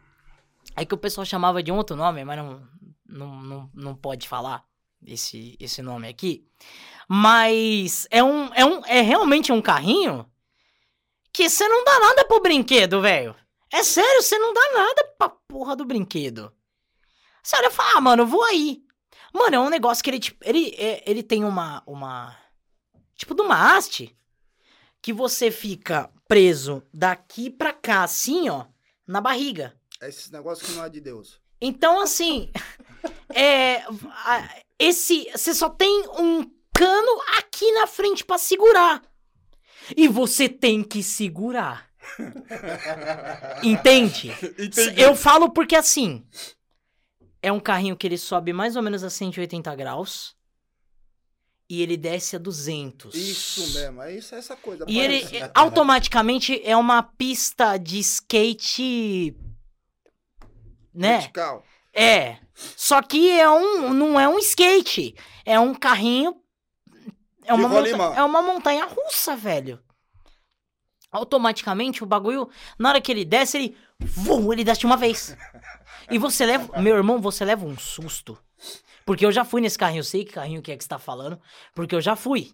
É 0.76 0.86
que 0.86 0.94
o 0.94 0.98
pessoal 0.98 1.26
chamava 1.26 1.64
de 1.64 1.72
outro 1.72 1.95
nome, 1.95 2.24
mas 2.24 2.38
não, 2.38 2.61
não, 3.07 3.41
não, 3.41 3.69
não 3.74 3.95
pode 3.95 4.28
falar 4.28 4.64
esse, 5.06 5.57
esse 5.60 5.82
nome 5.82 6.07
aqui. 6.07 6.45
Mas 7.07 8.05
é 8.11 8.23
um, 8.23 8.53
é 8.53 8.65
um. 8.65 8.85
É 8.85 9.01
realmente 9.01 9.51
um 9.51 9.61
carrinho 9.61 10.29
que 11.31 11.49
você 11.49 11.67
não 11.67 11.84
dá 11.84 11.99
nada 11.99 12.25
pro 12.25 12.41
brinquedo, 12.41 13.01
velho. 13.01 13.35
É 13.71 13.84
sério, 13.84 14.21
você 14.21 14.38
não 14.38 14.53
dá 14.53 14.61
nada 14.73 15.03
pra 15.17 15.29
porra 15.29 15.75
do 15.75 15.85
brinquedo. 15.85 16.51
Sério, 17.43 17.67
eu 17.67 17.71
falo, 17.71 17.97
ah, 17.97 18.01
mano, 18.01 18.23
eu 18.23 18.27
vou 18.27 18.43
aí. 18.43 18.81
Mano, 19.34 19.55
é 19.55 19.59
um 19.59 19.69
negócio 19.69 20.03
que 20.03 20.09
ele, 20.09 20.19
tipo, 20.19 20.43
ele, 20.43 20.73
é- 20.77 21.03
ele 21.09 21.21
tem 21.21 21.43
uma, 21.43 21.84
uma, 21.85 22.35
tipo, 23.15 23.35
de 23.35 23.41
uma 23.41 23.75
haste, 23.75 24.17
que 25.01 25.13
você 25.13 25.51
fica 25.51 26.09
preso 26.27 26.81
daqui 26.93 27.49
pra 27.49 27.71
cá, 27.71 28.03
assim, 28.03 28.49
ó, 28.49 28.65
na 29.05 29.21
barriga. 29.21 29.77
Esses 30.01 30.29
negócios 30.31 30.67
que 30.69 30.75
não 30.75 30.84
é 30.85 30.89
de 30.89 30.99
Deus. 30.99 31.39
Então, 31.61 32.01
assim, 32.01 32.51
é, 33.34 33.84
esse, 34.79 35.29
você 35.31 35.53
só 35.53 35.69
tem 35.69 36.05
um 36.19 36.49
cano 36.77 37.21
aqui 37.37 37.71
na 37.73 37.87
frente 37.87 38.23
pra 38.25 38.37
segurar. 38.37 39.01
E 39.95 40.07
você 40.07 40.47
tem 40.49 40.83
que 40.83 41.01
segurar. 41.01 41.87
Entende? 43.63 44.31
Eu 44.95 45.15
falo 45.15 45.49
porque 45.49 45.75
assim, 45.75 46.25
é 47.41 47.51
um 47.51 47.59
carrinho 47.59 47.95
que 47.97 48.05
ele 48.07 48.17
sobe 48.17 48.53
mais 48.53 48.75
ou 48.75 48.81
menos 48.81 49.03
a 49.03 49.09
180 49.09 49.73
graus 49.75 50.35
e 51.69 51.81
ele 51.81 51.97
desce 51.97 52.35
a 52.35 52.39
200. 52.39 53.13
Isso 53.15 53.73
mesmo, 53.73 54.01
é 54.01 54.15
isso, 54.15 54.35
é 54.35 54.37
essa 54.37 54.55
coisa. 54.55 54.85
E 54.87 54.99
ele 54.99 55.19
parece- 55.21 55.37
é, 55.37 55.51
automaticamente 55.53 56.61
é 56.63 56.75
uma 56.77 57.03
pista 57.03 57.77
de 57.77 57.99
skate, 57.99 59.35
né? 60.93 61.17
Vertical. 61.19 61.63
É. 61.93 62.37
Só 62.75 63.01
que 63.01 63.29
é 63.31 63.49
um, 63.49 63.93
não 63.93 64.19
é 64.19 64.27
um 64.29 64.37
skate. 64.39 65.15
É 65.45 65.59
um 65.59 65.73
carrinho. 65.73 66.35
É 67.48 67.53
uma, 67.53 67.68
monta- 67.69 68.19
é 68.19 68.24
uma 68.24 68.41
montanha 68.41 68.86
russa, 68.86 69.36
velho. 69.36 69.80
Automaticamente 71.11 72.03
o 72.03 72.06
bagulho, 72.06 72.49
na 72.78 72.90
hora 72.90 73.02
que 73.02 73.11
ele 73.11 73.24
desce, 73.24 73.57
ele. 73.57 73.78
Vum, 73.99 74.52
ele 74.52 74.64
desce 74.64 74.82
de 74.82 74.86
uma 74.86 74.98
vez. 74.98 75.36
E 76.11 76.18
você 76.18 76.45
leva. 76.45 76.82
Meu 76.82 76.95
irmão, 76.95 77.19
você 77.22 77.45
leva 77.45 77.65
um 77.65 77.78
susto. 77.78 78.38
Porque 79.06 79.26
eu 79.26 79.32
já 79.32 79.45
fui 79.45 79.61
nesse 79.61 79.78
carrinho, 79.78 79.99
eu 80.02 80.03
sei 80.03 80.26
que 80.26 80.34
carrinho 80.34 80.61
que 80.61 80.72
é 80.72 80.76
que 80.78 80.84
você 80.84 80.90
tá 80.90 80.99
falando. 80.99 81.40
Porque 81.74 81.95
eu 81.95 82.02
já 82.02 82.15
fui. 82.15 82.52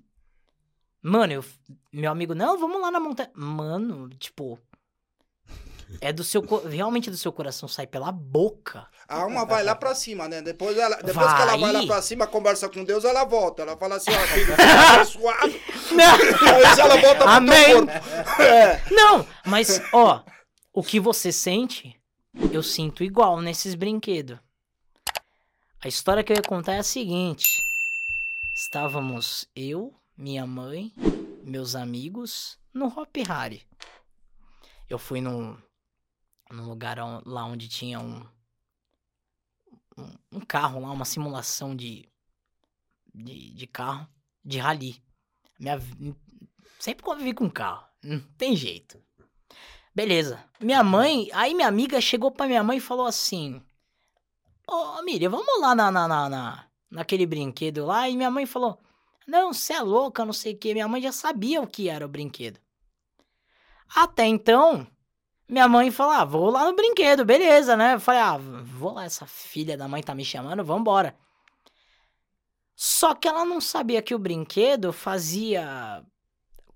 Mano, 1.01 1.33
eu, 1.33 1.45
meu 1.91 2.11
amigo, 2.11 2.35
não, 2.35 2.57
vamos 2.59 2.79
lá 2.79 2.91
na 2.91 2.99
montanha. 2.99 3.31
Mano, 3.33 4.07
tipo. 4.19 4.59
É 6.01 6.11
do 6.11 6.23
seu. 6.23 6.41
Realmente 6.69 7.09
do 7.09 7.17
seu 7.17 7.31
coração, 7.31 7.67
sai 7.67 7.87
pela 7.87 8.11
boca. 8.11 8.87
A 9.07 9.21
alma 9.21 9.45
vai 9.45 9.63
lá 9.63 9.75
pra 9.75 9.93
cima, 9.93 10.27
né? 10.27 10.41
Depois, 10.41 10.77
ela, 10.77 10.95
depois 10.97 11.33
que 11.33 11.41
ela 11.41 11.57
vai 11.57 11.71
lá 11.71 11.79
Vai. 11.79 11.87
pra 11.87 12.01
cima, 12.01 12.25
conversa 12.27 12.69
com 12.69 12.83
Deus, 12.83 13.03
ela 13.05 13.23
volta. 13.25 13.61
Ela 13.63 13.77
fala 13.77 13.95
assim, 13.95 14.11
ó, 14.11 14.19
filho, 14.27 14.53
é 14.53 14.95
abençoado. 14.95 15.53
Ela 16.79 16.97
volta 17.01 17.15
pro 17.15 17.29
Amém. 17.29 17.65
teu 17.65 17.85
corpo. 17.87 18.41
É. 18.41 18.83
Não, 18.91 19.27
mas, 19.45 19.81
ó, 19.93 20.23
o 20.73 20.81
que 20.81 20.99
você 20.99 21.31
sente, 21.31 21.95
eu 22.51 22.63
sinto 22.63 23.03
igual 23.03 23.39
nesses 23.41 23.75
brinquedos. 23.75 24.39
A 25.83 25.87
história 25.87 26.23
que 26.23 26.31
eu 26.31 26.37
ia 26.37 26.41
contar 26.41 26.73
é 26.73 26.79
a 26.79 26.83
seguinte: 26.83 27.61
estávamos 28.55 29.45
eu, 29.55 29.93
minha 30.17 30.47
mãe, 30.47 30.93
meus 31.43 31.75
amigos 31.75 32.57
no 32.73 32.87
Hop 32.87 33.15
Harry. 33.27 33.61
Eu 34.89 34.97
fui 34.97 35.19
num, 35.21 35.57
num 36.53 36.67
lugar 36.67 36.97
lá 37.25 37.45
onde 37.45 37.67
tinha 37.67 37.99
um, 37.99 38.25
um, 40.31 40.39
carro 40.39 40.79
lá, 40.79 40.91
uma 40.91 41.05
simulação 41.05 41.75
de, 41.75 42.07
de, 43.13 43.51
de 43.53 43.67
carro, 43.67 44.07
de 44.45 44.59
rally. 44.59 45.03
Minha, 45.59 45.79
sempre 46.79 47.03
convivi 47.03 47.33
com 47.33 47.49
carro, 47.49 47.85
não 48.03 48.19
tem 48.37 48.55
jeito. 48.55 49.01
Beleza. 49.95 50.43
Minha 50.59 50.83
mãe, 50.83 51.29
aí 51.33 51.53
minha 51.53 51.67
amiga 51.67 51.99
chegou 52.01 52.31
pra 52.31 52.47
minha 52.47 52.63
mãe 52.63 52.77
e 52.77 52.81
falou 52.81 53.05
assim: 53.05 53.61
Ô, 54.67 55.01
Miriam, 55.03 55.29
vamos 55.29 55.61
lá 55.61 55.75
na, 55.75 55.91
na, 55.91 56.07
na, 56.07 56.29
na- 56.29 56.67
naquele 56.89 57.25
brinquedo 57.25 57.85
lá. 57.85 58.09
E 58.09 58.17
minha 58.17 58.31
mãe 58.31 58.45
falou: 58.45 58.79
Não, 59.27 59.53
você 59.53 59.73
é 59.73 59.81
louca, 59.81 60.25
não 60.25 60.33
sei 60.33 60.53
o 60.53 60.57
que. 60.57 60.73
Minha 60.73 60.87
mãe 60.87 61.01
já 61.01 61.11
sabia 61.11 61.61
o 61.61 61.67
que 61.67 61.89
era 61.89 62.05
o 62.05 62.09
brinquedo. 62.09 62.59
Até 63.95 64.25
então, 64.25 64.87
minha 65.53 65.67
mãe 65.67 65.91
falou: 65.91 66.13
Ah, 66.13 66.25
vou 66.25 66.49
lá 66.49 66.65
no 66.65 66.75
brinquedo, 66.75 67.23
beleza, 67.23 67.77
né? 67.77 67.93
Eu 67.93 67.99
falei: 67.99 68.19
Ah, 68.19 68.37
vou 68.37 68.91
lá, 68.91 69.05
essa 69.05 69.27
filha 69.27 69.77
da 69.77 69.87
mãe 69.87 70.01
tá 70.01 70.15
me 70.15 70.25
chamando, 70.25 70.63
vambora. 70.63 71.15
Só 72.75 73.13
que 73.13 73.27
ela 73.27 73.45
não 73.45 73.61
sabia 73.61 74.01
que 74.01 74.15
o 74.15 74.19
brinquedo 74.19 74.91
fazia 74.91 76.03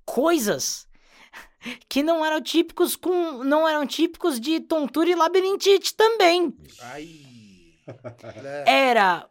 coisas 0.06 0.88
que 1.90 2.04
não 2.04 2.24
eram 2.24 2.40
típicos 2.40 2.96
com 2.96 3.44
não 3.44 3.68
eram 3.68 3.86
típicos 3.86 4.40
de 4.40 4.60
tontura 4.60 5.10
e 5.10 5.16
labirintite 5.16 5.96
também. 5.96 6.56
Ai. 6.82 7.08
Era 8.68 9.28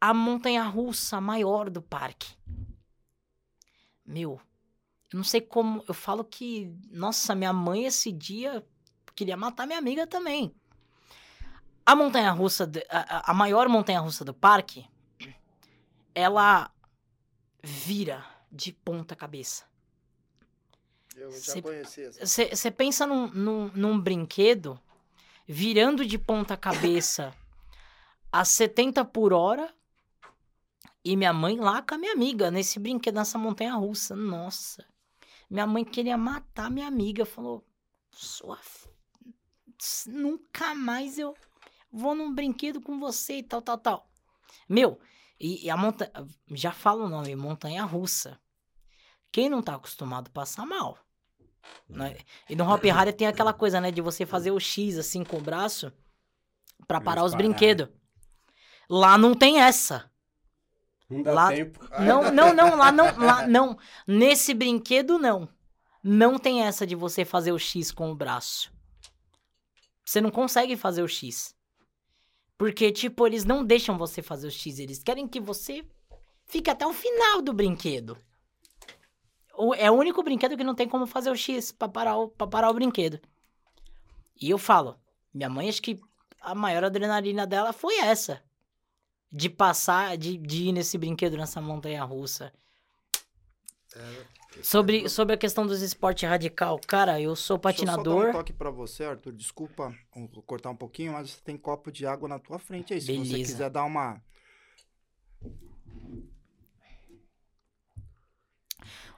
a 0.00 0.12
montanha 0.12 0.64
russa 0.64 1.20
maior 1.20 1.70
do 1.70 1.80
parque. 1.80 2.34
Meu, 4.04 4.32
eu 4.32 4.40
não 5.16 5.24
sei 5.24 5.40
como, 5.40 5.82
eu 5.88 5.94
falo 5.94 6.22
que, 6.24 6.72
nossa, 6.90 7.34
minha 7.34 7.52
mãe 7.52 7.86
esse 7.86 8.12
dia 8.12 8.64
queria 9.14 9.36
matar 9.36 9.66
minha 9.66 9.78
amiga 9.78 10.06
também. 10.06 10.54
A 11.84 11.94
montanha 11.96 12.30
russa, 12.32 12.70
a, 12.90 13.30
a- 13.30 13.34
maior 13.34 13.68
montanha 13.68 14.00
russa 14.00 14.24
do 14.24 14.34
parque, 14.34 14.86
ela 16.14 16.70
vira 17.62 18.24
de 18.50 18.72
ponta 18.72 19.16
cabeça. 19.16 19.64
Eu 21.14 21.30
já 21.32 21.38
Cê- 21.52 21.62
conheci 21.62 22.02
essa. 22.02 22.26
Você 22.54 22.70
pensa 22.70 23.06
num, 23.06 23.28
num, 23.28 23.70
num 23.74 23.98
brinquedo 24.00 24.78
virando 25.46 26.04
de 26.04 26.18
ponta 26.18 26.56
cabeça 26.56 27.32
a 28.30 28.44
70 28.44 29.04
por 29.04 29.32
hora 29.32 29.72
e 31.04 31.16
minha 31.16 31.32
mãe 31.32 31.56
lá 31.58 31.80
com 31.80 31.94
a 31.94 31.98
minha 31.98 32.12
amiga 32.12 32.50
nesse 32.50 32.78
brinquedo, 32.78 33.14
nessa 33.14 33.38
montanha 33.38 33.74
russa. 33.74 34.14
Nossa. 34.16 34.84
Minha 35.48 35.66
mãe 35.66 35.84
queria 35.84 36.16
matar 36.18 36.70
minha 36.70 36.86
amiga. 36.86 37.24
Falou: 37.24 37.64
Sua. 38.10 38.56
f- 38.58 38.88
Nunca 40.06 40.74
mais 40.74 41.18
eu 41.18 41.34
vou 41.92 42.14
num 42.14 42.34
brinquedo 42.34 42.80
com 42.80 42.98
você 42.98 43.38
e 43.38 43.42
tal, 43.42 43.60
tal, 43.62 43.78
tal. 43.78 44.10
Meu, 44.68 44.98
e, 45.38 45.64
e 45.66 45.70
a 45.70 45.76
montanha. 45.76 46.10
Já 46.50 46.72
falo 46.72 47.04
o 47.04 47.08
nome, 47.08 47.34
montanha 47.36 47.84
russa. 47.84 48.40
Quem 49.30 49.48
não 49.50 49.62
tá 49.62 49.74
acostumado 49.74 50.30
passa 50.30 50.64
mal. 50.64 50.98
né? 51.88 52.16
E 52.48 52.56
no 52.56 52.64
Hop 52.70 52.82
Harry 52.84 53.12
tem 53.12 53.26
aquela 53.26 53.52
coisa, 53.52 53.80
né, 53.80 53.90
de 53.90 54.00
você 54.00 54.24
fazer 54.24 54.50
o 54.50 54.58
X 54.60 54.96
assim 54.98 55.22
com 55.24 55.36
o 55.36 55.42
braço 55.42 55.92
pra 56.86 56.96
Eles 56.98 57.04
parar 57.04 57.24
os 57.24 57.32
pararem. 57.32 57.50
brinquedos. 57.50 57.88
Lá 58.88 59.18
não 59.18 59.34
tem 59.34 59.60
essa. 59.60 60.10
Não 61.08 61.22
dá 61.22 61.32
Lá- 61.32 61.48
tempo. 61.50 61.78
Não, 62.00 62.32
não, 62.32 62.52
não, 62.54 62.76
lá 62.76 62.90
não, 62.92 63.16
lá 63.18 63.46
não. 63.46 63.78
Nesse 64.06 64.52
brinquedo 64.52 65.18
não. 65.18 65.48
Não 66.02 66.38
tem 66.38 66.62
essa 66.62 66.86
de 66.86 66.94
você 66.94 67.24
fazer 67.24 67.52
o 67.52 67.58
X 67.58 67.90
com 67.92 68.10
o 68.10 68.14
braço. 68.14 68.72
Você 70.04 70.20
não 70.20 70.30
consegue 70.30 70.76
fazer 70.76 71.02
o 71.02 71.08
X. 71.08 71.54
Porque, 72.58 72.92
tipo, 72.92 73.26
eles 73.26 73.44
não 73.44 73.64
deixam 73.64 73.98
você 73.98 74.22
fazer 74.22 74.46
o 74.46 74.50
X. 74.50 74.78
Eles 74.78 75.02
querem 75.02 75.26
que 75.26 75.40
você 75.40 75.84
fique 76.46 76.70
até 76.70 76.86
o 76.86 76.92
final 76.92 77.42
do 77.42 77.52
brinquedo. 77.52 78.16
É 79.78 79.90
o 79.90 79.94
único 79.94 80.22
brinquedo 80.22 80.56
que 80.56 80.62
não 80.64 80.74
tem 80.74 80.88
como 80.88 81.06
fazer 81.06 81.30
o 81.30 81.36
X 81.36 81.72
pra 81.72 81.88
parar 81.88 82.16
o, 82.18 82.28
pra 82.28 82.46
parar 82.46 82.70
o 82.70 82.74
brinquedo. 82.74 83.20
E 84.40 84.50
eu 84.50 84.58
falo, 84.58 84.96
minha 85.34 85.48
mãe, 85.48 85.68
acho 85.68 85.82
que 85.82 85.98
a 86.40 86.54
maior 86.54 86.84
adrenalina 86.84 87.46
dela 87.46 87.72
foi 87.72 87.96
essa. 87.98 88.42
De 89.36 89.50
passar, 89.50 90.16
de, 90.16 90.38
de 90.38 90.68
ir 90.68 90.72
nesse 90.72 90.96
brinquedo, 90.96 91.36
nessa 91.36 91.60
montanha 91.60 92.02
russa. 92.04 92.50
Sobre, 94.62 95.08
sobre 95.10 95.34
a 95.34 95.36
questão 95.36 95.66
dos 95.66 95.82
esportes 95.82 96.26
radical, 96.26 96.80
cara, 96.86 97.20
eu 97.20 97.36
sou 97.36 97.58
Deixa 97.58 97.82
eu 97.82 97.86
só 97.86 97.92
dar 97.92 97.98
patinador. 97.98 98.28
um 98.28 98.32
toque 98.32 98.52
pra 98.54 98.70
você, 98.70 99.04
Arthur. 99.04 99.32
Desculpa 99.32 99.94
cortar 100.46 100.70
um 100.70 100.76
pouquinho, 100.76 101.12
mas 101.12 101.30
você 101.30 101.40
tem 101.42 101.58
copo 101.58 101.92
de 101.92 102.06
água 102.06 102.26
na 102.26 102.38
tua 102.38 102.58
frente 102.58 102.94
aí. 102.94 103.00
Se 103.00 103.08
você 103.08 103.32
Beleza. 103.32 103.52
quiser 103.52 103.70
dar 103.70 103.84
uma. 103.84 104.22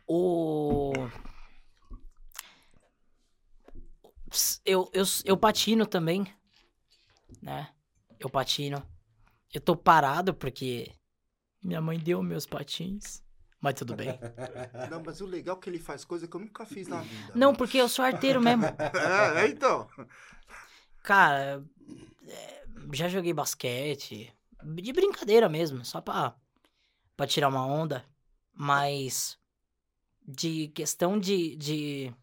O. 0.06 0.92
Eu, 4.64 4.90
eu, 4.92 5.04
eu 5.24 5.36
patino 5.36 5.86
também, 5.86 6.26
né? 7.40 7.72
Eu 8.18 8.28
patino. 8.28 8.84
Eu 9.52 9.60
tô 9.60 9.76
parado 9.76 10.34
porque 10.34 10.92
minha 11.62 11.80
mãe 11.80 11.98
deu 11.98 12.22
meus 12.22 12.46
patins. 12.46 13.22
Mas 13.60 13.74
tudo 13.74 13.96
bem. 13.96 14.08
Não, 14.90 15.02
mas 15.04 15.20
o 15.20 15.26
legal 15.26 15.56
é 15.56 15.60
que 15.60 15.68
ele 15.68 15.80
faz 15.80 16.04
coisa 16.04 16.28
que 16.28 16.36
eu 16.36 16.40
nunca 16.40 16.64
fiz 16.64 16.86
na 16.86 17.00
vida. 17.00 17.32
Não, 17.34 17.52
porque 17.52 17.78
eu 17.78 17.88
sou 17.88 18.04
arteiro 18.04 18.40
mesmo. 18.40 18.64
É, 19.36 19.48
então. 19.48 19.88
Cara, 21.02 21.64
é, 22.28 22.64
já 22.92 23.08
joguei 23.08 23.32
basquete. 23.32 24.32
De 24.62 24.92
brincadeira 24.92 25.48
mesmo, 25.48 25.84
só 25.84 26.00
pra, 26.00 26.36
pra 27.16 27.26
tirar 27.26 27.48
uma 27.48 27.66
onda. 27.66 28.04
Mas 28.52 29.36
de 30.26 30.68
questão 30.68 31.18
de, 31.18 31.56
de 31.56 32.14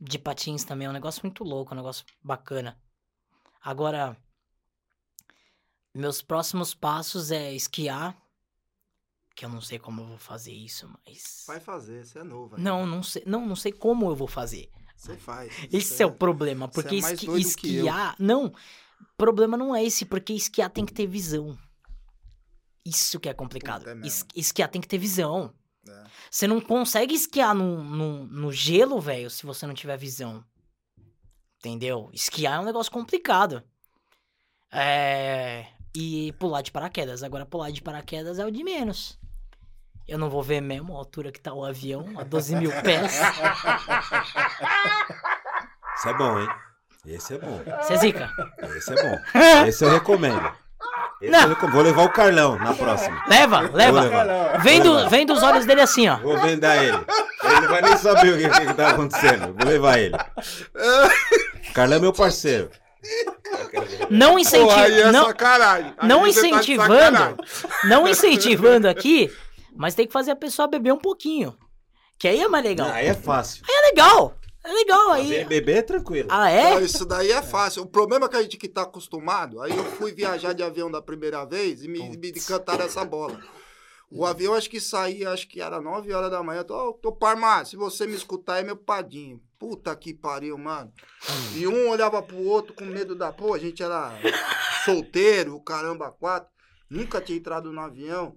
de 0.00 0.18
patins 0.18 0.64
também 0.64 0.86
é 0.86 0.90
um 0.90 0.92
negócio 0.92 1.22
muito 1.22 1.42
louco, 1.42 1.72
um 1.72 1.76
negócio 1.76 2.04
bacana. 2.22 2.78
Agora, 3.62 4.16
meus 5.96 6.22
próximos 6.22 6.74
passos 6.74 7.30
é 7.30 7.52
esquiar, 7.54 8.16
que 9.34 9.44
eu 9.44 9.48
não 9.48 9.60
sei 9.60 9.78
como 9.78 10.02
eu 10.02 10.06
vou 10.06 10.18
fazer 10.18 10.52
isso, 10.52 10.88
mas 11.06 11.44
Vai 11.46 11.60
fazer, 11.60 12.04
você 12.04 12.18
é 12.20 12.24
novo. 12.24 12.56
ainda. 12.56 12.70
não, 12.70 12.86
não 12.86 13.02
sei, 13.02 13.22
não, 13.26 13.46
não 13.46 13.56
sei 13.56 13.72
como 13.72 14.08
eu 14.10 14.14
vou 14.16 14.28
fazer. 14.28 14.70
Você 14.96 15.16
faz. 15.16 15.52
Esse 15.72 16.02
é 16.02 16.06
o 16.06 16.12
problema, 16.12 16.66
você 16.66 16.80
é 16.80 16.82
porque 16.82 17.00
mais 17.02 17.20
esqui- 17.22 17.38
esquiar, 17.38 18.16
não, 18.18 18.52
problema 19.16 19.56
não 19.56 19.76
é 19.76 19.84
esse, 19.84 20.04
porque 20.06 20.32
esquiar 20.32 20.70
tem 20.70 20.86
que 20.86 20.92
ter 20.92 21.06
visão. 21.06 21.56
Isso 22.84 23.18
que 23.20 23.28
é 23.28 23.34
complicado. 23.34 23.80
Puta, 23.84 23.90
é. 23.92 24.06
Es- 24.06 24.24
esquiar 24.34 24.70
tem 24.70 24.80
que 24.80 24.88
ter 24.88 24.96
visão. 24.98 25.52
É. 25.86 26.04
Você 26.30 26.46
não 26.46 26.60
consegue 26.60 27.14
esquiar 27.14 27.54
no, 27.54 27.82
no, 27.84 28.24
no 28.26 28.52
gelo, 28.52 29.00
velho, 29.00 29.28
se 29.28 29.44
você 29.44 29.66
não 29.66 29.74
tiver 29.74 29.96
visão. 29.98 30.42
Entendeu? 31.58 32.08
Esquiar 32.12 32.54
é 32.56 32.60
um 32.60 32.64
negócio 32.64 32.90
complicado. 32.92 33.62
É. 34.72 35.66
E 35.98 36.32
pular 36.38 36.60
de 36.60 36.70
paraquedas. 36.70 37.22
Agora, 37.22 37.46
pular 37.46 37.70
de 37.70 37.80
paraquedas 37.80 38.38
é 38.38 38.44
o 38.44 38.50
de 38.50 38.62
menos. 38.62 39.18
Eu 40.06 40.18
não 40.18 40.28
vou 40.28 40.42
ver 40.42 40.60
mesmo 40.60 40.94
a 40.94 40.98
altura 40.98 41.32
que 41.32 41.40
tá 41.40 41.54
o 41.54 41.64
avião, 41.64 42.04
a 42.16 42.22
12 42.22 42.56
mil 42.56 42.70
pés. 42.82 43.18
Isso 45.96 46.08
é 46.08 46.14
bom, 46.14 46.38
hein? 46.38 46.48
Esse 47.06 47.34
é 47.34 47.38
bom. 47.38 47.60
Você 47.80 47.94
é 47.94 47.96
zica. 47.96 48.30
Esse 48.76 48.92
é 48.92 49.02
bom. 49.02 49.18
Esse 49.66 49.84
eu 49.84 49.90
recomendo. 49.90 50.52
Esse 51.20 51.32
Não. 51.32 51.42
eu 51.42 51.48
recomendo. 51.48 51.72
Vou 51.74 51.82
levar 51.82 52.02
o 52.04 52.12
Carlão 52.12 52.58
na 52.58 52.74
próxima. 52.74 53.24
Leva, 53.26 53.60
leva. 53.60 54.58
Vem, 54.58 54.82
do, 54.82 55.08
vem 55.08 55.24
dos 55.24 55.42
olhos 55.42 55.64
dele 55.64 55.80
assim, 55.80 56.08
ó. 56.08 56.16
Vou 56.18 56.38
vendar 56.38 56.76
ele. 56.76 56.98
Ele 57.44 57.60
não 57.60 57.68
vai 57.68 57.80
nem 57.82 57.96
saber 57.96 58.34
o 58.34 58.38
que, 58.38 58.66
que 58.66 58.74
tá 58.74 58.90
acontecendo. 58.90 59.54
Vou 59.54 59.66
levar 59.66 59.98
ele. 59.98 60.16
Carlão 61.72 61.96
é 61.96 62.00
meu 62.00 62.12
parceiro. 62.12 62.70
Não 64.10 64.34
Pô, 64.42 64.70
aí 64.70 65.00
é 65.00 65.12
Não, 65.12 65.26
sacanagem. 65.26 65.94
Aí 65.96 66.08
não 66.08 66.18
tá 66.20 66.24
de 66.24 66.30
incentivando. 66.30 66.94
sacanagem. 66.94 67.36
não 67.84 68.08
incentivando 68.08 68.88
aqui, 68.88 69.32
mas 69.74 69.94
tem 69.94 70.06
que 70.06 70.12
fazer 70.12 70.30
a 70.30 70.36
pessoa 70.36 70.68
beber 70.68 70.92
um 70.92 70.98
pouquinho. 70.98 71.56
Que 72.18 72.28
aí 72.28 72.40
é 72.40 72.48
mais 72.48 72.64
legal. 72.64 72.88
Não, 72.88 72.94
aí 72.94 73.06
é 73.06 73.14
fácil. 73.14 73.62
É 73.68 73.86
legal. 73.88 74.36
É 74.64 74.72
legal 74.72 75.12
aí. 75.12 75.44
bebê 75.44 75.74
é 75.74 75.82
tranquilo. 75.82 76.28
Ah, 76.28 76.38
Não, 76.40 76.46
é? 76.46 76.82
isso 76.82 77.04
daí 77.04 77.30
é 77.30 77.40
fácil. 77.40 77.82
O 77.82 77.86
problema 77.86 78.26
é 78.26 78.28
que 78.28 78.36
a 78.36 78.42
gente 78.42 78.56
que 78.56 78.66
tá 78.66 78.82
acostumado, 78.82 79.62
aí 79.62 79.70
eu 79.70 79.84
fui 79.84 80.12
viajar 80.12 80.54
de 80.54 80.62
avião 80.62 80.90
da 80.90 81.00
primeira 81.00 81.44
vez 81.44 81.84
e 81.84 81.88
me, 81.88 82.16
me 82.16 82.32
cantaram 82.32 82.84
essa 82.84 83.04
bola. 83.04 83.40
O 84.10 84.24
avião 84.24 84.54
acho 84.54 84.70
que 84.70 84.80
saía, 84.80 85.30
acho 85.30 85.48
que 85.48 85.60
era 85.60 85.80
9 85.80 86.12
horas 86.12 86.30
da 86.30 86.42
manhã. 86.42 86.62
Tô, 86.62 86.92
tô 86.94 87.12
Parmar, 87.12 87.66
se 87.66 87.76
você 87.76 88.06
me 88.06 88.14
escutar 88.14 88.60
é 88.60 88.62
meu 88.62 88.76
padinho. 88.76 89.40
Puta 89.58 89.94
que 89.96 90.14
pariu, 90.14 90.56
mano. 90.56 90.92
E 91.54 91.66
um 91.66 91.88
olhava 91.88 92.22
pro 92.22 92.38
outro 92.38 92.74
com 92.74 92.84
medo 92.84 93.14
da. 93.14 93.32
Pô, 93.32 93.54
a 93.54 93.58
gente 93.58 93.82
era 93.82 94.12
solteiro, 94.84 95.58
caramba, 95.60 96.10
quatro. 96.12 96.50
Nunca 96.88 97.20
tinha 97.20 97.38
entrado 97.38 97.72
no 97.72 97.80
avião. 97.80 98.36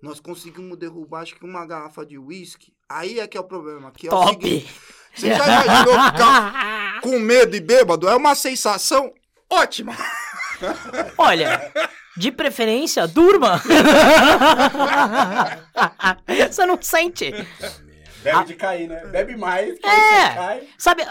Nós 0.00 0.20
conseguimos 0.20 0.78
derrubar, 0.78 1.22
acho 1.22 1.34
que 1.34 1.44
uma 1.44 1.66
garrafa 1.66 2.06
de 2.06 2.18
uísque. 2.18 2.72
Aí 2.88 3.18
é 3.18 3.26
que 3.26 3.36
é 3.36 3.40
o 3.40 3.44
problema. 3.44 3.90
Que 3.90 4.08
é 4.08 4.14
o 4.14 4.28
seguinte, 4.28 4.66
Top. 4.66 4.80
você 5.14 5.34
já 5.34 5.64
imaginou 5.64 5.94
ficar 6.12 7.00
com 7.00 7.18
medo 7.18 7.56
e 7.56 7.60
bêbado? 7.60 8.08
É 8.08 8.14
uma 8.14 8.34
sensação 8.34 9.12
ótima. 9.50 9.96
Olha, 11.18 11.72
de 12.16 12.30
preferência, 12.30 13.06
durma. 13.06 13.60
Você 16.48 16.66
não 16.66 16.80
sente. 16.80 17.32
Bebe 18.22 18.44
de 18.46 18.54
cair, 18.54 18.88
né? 18.88 19.04
Bebe 19.06 19.36
mais, 19.36 19.78
É. 19.82 20.66
Sabe, 20.78 21.02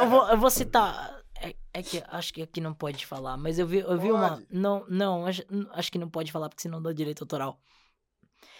eu 0.00 0.08
vou, 0.08 0.28
eu 0.28 0.36
vou 0.38 0.50
citar. 0.50 1.18
É, 1.42 1.54
é 1.72 1.82
que 1.82 2.02
acho 2.08 2.34
que 2.34 2.42
aqui 2.42 2.60
não 2.60 2.74
pode 2.74 3.04
falar, 3.06 3.36
mas 3.36 3.58
eu 3.58 3.66
vi, 3.66 3.78
eu 3.78 3.98
vi 3.98 4.12
uma. 4.12 4.42
Não, 4.50 4.84
não, 4.88 5.26
acho, 5.26 5.42
acho 5.72 5.90
que 5.90 5.98
não 5.98 6.08
pode 6.08 6.30
falar 6.30 6.48
porque 6.48 6.62
senão 6.62 6.82
dá 6.82 6.92
direito 6.92 7.22
autoral. 7.22 7.60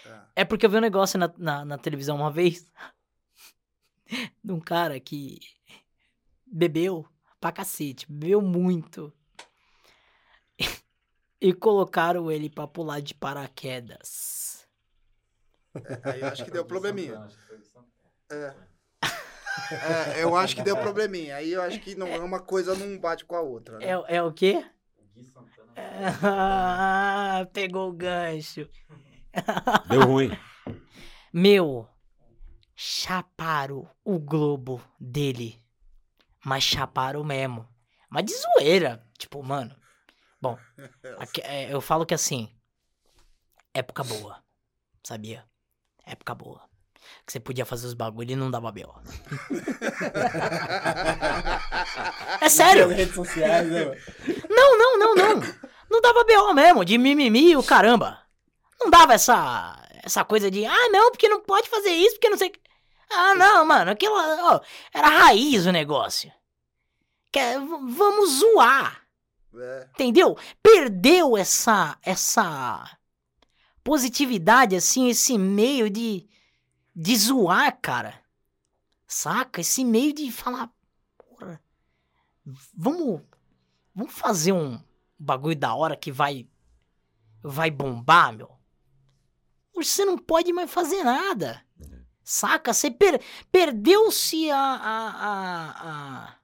É. 0.07 0.21
É 0.37 0.45
porque 0.45 0.65
eu 0.67 0.71
vi 0.71 0.79
um 0.79 0.81
negócio 0.81 1.19
na, 1.19 1.33
na, 1.37 1.65
na 1.65 1.79
televisão 1.79 2.17
uma 2.17 2.31
vez 2.31 2.65
de 4.43 4.53
um 4.53 4.61
cara 4.61 4.99
que 4.99 5.39
bebeu 6.47 7.07
pra 7.41 7.53
cacete, 7.53 8.11
bebeu 8.11 8.43
muito. 8.43 9.13
E 11.41 11.55
colocaram 11.55 12.31
ele 12.31 12.51
pra 12.51 12.67
pular 12.67 13.01
de 13.01 13.15
paraquedas. 13.15 14.67
Aí 16.03 16.21
eu 16.21 16.29
acho 16.29 16.45
que 16.45 16.51
deu 16.51 16.65
probleminha. 16.65 17.29
É. 18.31 18.55
É, 19.73 20.23
eu 20.23 20.37
acho 20.37 20.55
que 20.55 20.63
deu 20.63 20.77
probleminha. 20.77 21.37
Aí 21.37 21.53
eu 21.53 21.63
acho 21.63 21.81
que 21.81 21.95
não, 21.95 22.07
uma 22.25 22.41
coisa 22.41 22.75
não 22.75 22.99
bate 22.99 23.25
com 23.25 23.37
a 23.37 23.41
outra. 23.41 23.79
né? 23.79 23.87
É, 23.87 24.17
é 24.17 24.23
o 24.23 24.33
quê? 24.33 24.65
Ah, 26.23 27.47
pegou 27.53 27.89
o 27.89 27.93
gancho. 27.93 28.69
Deu 29.89 30.03
ruim. 30.03 30.31
Meu, 31.33 31.89
chaparam 32.75 33.89
o 34.05 34.19
globo 34.19 34.83
dele. 34.99 35.63
Mas 36.45 36.65
chaparam 36.65 37.23
mesmo. 37.23 37.67
Mas 38.09 38.25
de 38.25 38.35
zoeira. 38.35 39.07
Tipo, 39.17 39.43
mano. 39.43 39.77
Bom, 40.41 40.59
aqui- 41.19 41.43
é, 41.43 41.73
eu 41.73 41.81
falo 41.81 42.07
que 42.07 42.15
assim. 42.15 42.55
Época 43.75 44.03
boa. 44.05 44.43
Sabia? 45.05 45.45
Época 46.05 46.35
boa. 46.35 46.69
Que 47.27 47.33
você 47.33 47.41
podia 47.41 47.65
fazer 47.65 47.87
os 47.87 47.95
bagulho 47.95 48.33
e 48.33 48.37
não 48.37 48.51
dava 48.51 48.71
B.O. 48.71 48.93
É 52.41 52.49
sério? 52.49 52.89
Nas 52.89 52.97
redes 52.97 53.15
sociais, 53.15 53.69
né? 53.69 53.85
mano? 53.85 54.01
Não, 54.49 54.79
não, 54.79 54.99
não, 54.99 55.15
não. 55.15 55.41
Não 55.91 56.01
dava 56.01 56.25
B.O. 56.25 56.53
mesmo, 56.55 56.85
de 56.85 56.97
mimimi 56.99 57.57
o 57.57 57.63
caramba. 57.63 58.21
Não 58.81 58.91
dava 58.91 59.15
essa, 59.15 59.77
essa 60.03 60.25
coisa 60.25 60.51
de, 60.51 60.65
ah, 60.65 60.89
não, 60.91 61.11
porque 61.11 61.29
não 61.29 61.43
pode 61.43 61.69
fazer 61.69 61.91
isso, 61.91 62.15
porque 62.15 62.31
não 62.31 62.39
sei. 62.39 62.53
Ah, 63.13 63.35
não, 63.35 63.65
mano, 63.65 63.91
aquilo, 63.91 64.15
ó, 64.15 64.61
era 64.95 65.09
raiz 65.09 65.67
o 65.67 65.73
negócio. 65.73 66.33
Que 67.33 67.39
é, 67.39 67.59
vamos 67.59 68.39
zoar, 68.39 69.03
É. 69.55 69.89
entendeu? 69.95 70.37
Perdeu 70.63 71.37
essa, 71.37 71.99
essa 72.03 72.99
positividade, 73.83 74.77
assim, 74.77 75.09
esse 75.09 75.37
meio 75.37 75.91
de, 75.91 76.29
de 76.95 77.17
zoar, 77.17 77.79
cara. 77.81 78.21
Saca? 79.07 79.61
Esse 79.61 79.85
meio 79.85 80.13
de 80.13 80.31
falar, 80.31 80.71
porra, 81.19 81.61
vamos, 82.73 83.23
vamos 83.95 84.13
fazer 84.13 84.53
um 84.53 84.81
bagulho 85.19 85.57
da 85.57 85.75
hora 85.75 85.97
que 85.97 86.13
vai, 86.13 86.49
vai 87.43 87.71
bombar, 87.71 88.33
meu. 88.33 88.57
Você 89.75 90.05
não 90.05 90.17
pode 90.17 90.53
mais 90.53 90.71
fazer 90.71 91.03
nada. 91.03 91.65
Saca? 92.23 92.73
Você 92.73 92.91
per- 92.91 93.21
perdeu-se 93.51 94.49
a, 94.51 94.57
a, 94.59 95.09
a, 95.11 95.71
a- 96.29 96.37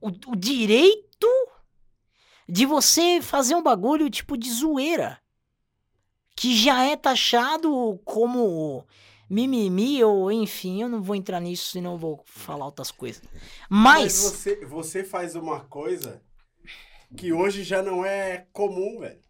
o, 0.00 0.08
o 0.08 0.36
direito 0.36 1.26
de 2.48 2.66
você 2.66 3.20
fazer 3.22 3.54
um 3.54 3.62
bagulho 3.62 4.10
tipo 4.10 4.36
de 4.36 4.50
zoeira. 4.50 5.18
Que 6.36 6.54
já 6.56 6.84
é 6.84 6.96
taxado 6.96 8.00
como 8.04 8.84
mimimi 9.30 10.02
ou 10.02 10.30
enfim, 10.30 10.82
eu 10.82 10.88
não 10.88 11.02
vou 11.02 11.14
entrar 11.14 11.40
nisso, 11.40 11.70
senão 11.70 11.92
eu 11.92 11.98
vou 11.98 12.22
falar 12.26 12.66
outras 12.66 12.90
coisas. 12.90 13.22
Mas 13.68 14.02
Mas, 14.02 14.12
você, 14.14 14.66
você 14.66 15.04
faz 15.04 15.34
uma 15.34 15.60
coisa 15.60 16.20
que 17.16 17.32
hoje 17.32 17.62
já 17.62 17.82
não 17.82 18.04
é 18.04 18.46
comum, 18.52 19.00
velho. 19.00 19.20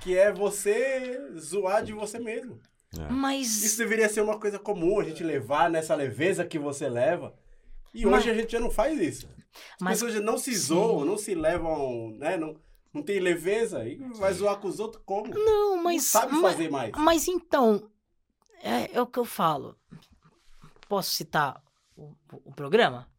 Que 0.00 0.16
é 0.16 0.32
você 0.32 1.20
zoar 1.38 1.84
de 1.84 1.92
você 1.92 2.18
mesmo. 2.18 2.60
É. 2.96 3.12
mas 3.12 3.62
Isso 3.62 3.78
deveria 3.78 4.08
ser 4.08 4.22
uma 4.22 4.38
coisa 4.38 4.58
comum, 4.58 4.98
a 4.98 5.04
gente 5.04 5.22
levar 5.22 5.68
nessa 5.68 5.94
leveza 5.94 6.46
que 6.46 6.58
você 6.58 6.88
leva. 6.88 7.34
E 8.00 8.06
Mas- 8.06 8.20
hoje 8.22 8.30
a 8.30 8.34
gente 8.34 8.52
já 8.52 8.60
não 8.60 8.70
faz 8.70 9.00
isso. 9.00 9.26
As 9.28 9.80
Mas- 9.80 9.94
pessoas 9.94 10.14
já 10.14 10.20
não 10.20 10.38
se 10.38 10.52
Sim. 10.54 10.58
zoam, 10.66 11.04
não 11.04 11.16
se 11.18 11.34
levam, 11.34 12.10
né? 12.16 12.36
Não, 12.36 12.54
não 12.92 13.02
tem 13.02 13.18
leveza. 13.18 13.84
E 13.88 13.96
vai 14.14 14.32
zoar 14.32 14.60
com 14.60 14.68
os 14.68 14.78
outros 14.78 15.02
como? 15.04 15.34
não, 15.34 15.82
mas 15.82 15.96
não 15.96 16.02
sabe 16.02 16.32
ma- 16.34 16.50
fazer 16.50 16.70
mais. 16.70 16.92
Mas 16.96 17.26
então, 17.26 17.90
é, 18.62 18.94
é 18.96 19.00
o 19.02 19.06
que 19.06 19.18
eu 19.18 19.24
falo. 19.24 19.76
Posso 20.88 21.10
citar 21.10 21.62
o, 21.96 22.14
o 22.44 22.52
programa? 22.54 23.10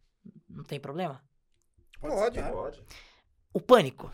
Não 0.49 0.63
tem 0.63 0.79
problema? 0.79 1.21
Pode. 1.99 2.41
Pode. 2.41 2.83
O 3.53 3.59
Pânico. 3.59 4.11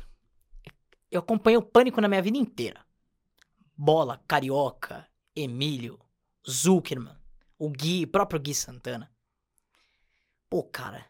Eu 1.11 1.19
acompanhei 1.19 1.57
o 1.57 1.61
Pânico 1.61 2.01
na 2.01 2.07
minha 2.07 2.21
vida 2.21 2.37
inteira. 2.37 2.83
Bola, 3.77 4.21
Carioca, 4.27 5.07
Emílio, 5.35 5.99
Zuckerman, 6.49 7.15
o 7.59 7.69
Gui, 7.69 8.05
próprio 8.07 8.39
Gui 8.39 8.53
Santana. 8.55 9.11
Pô, 10.49 10.63
cara. 10.63 11.05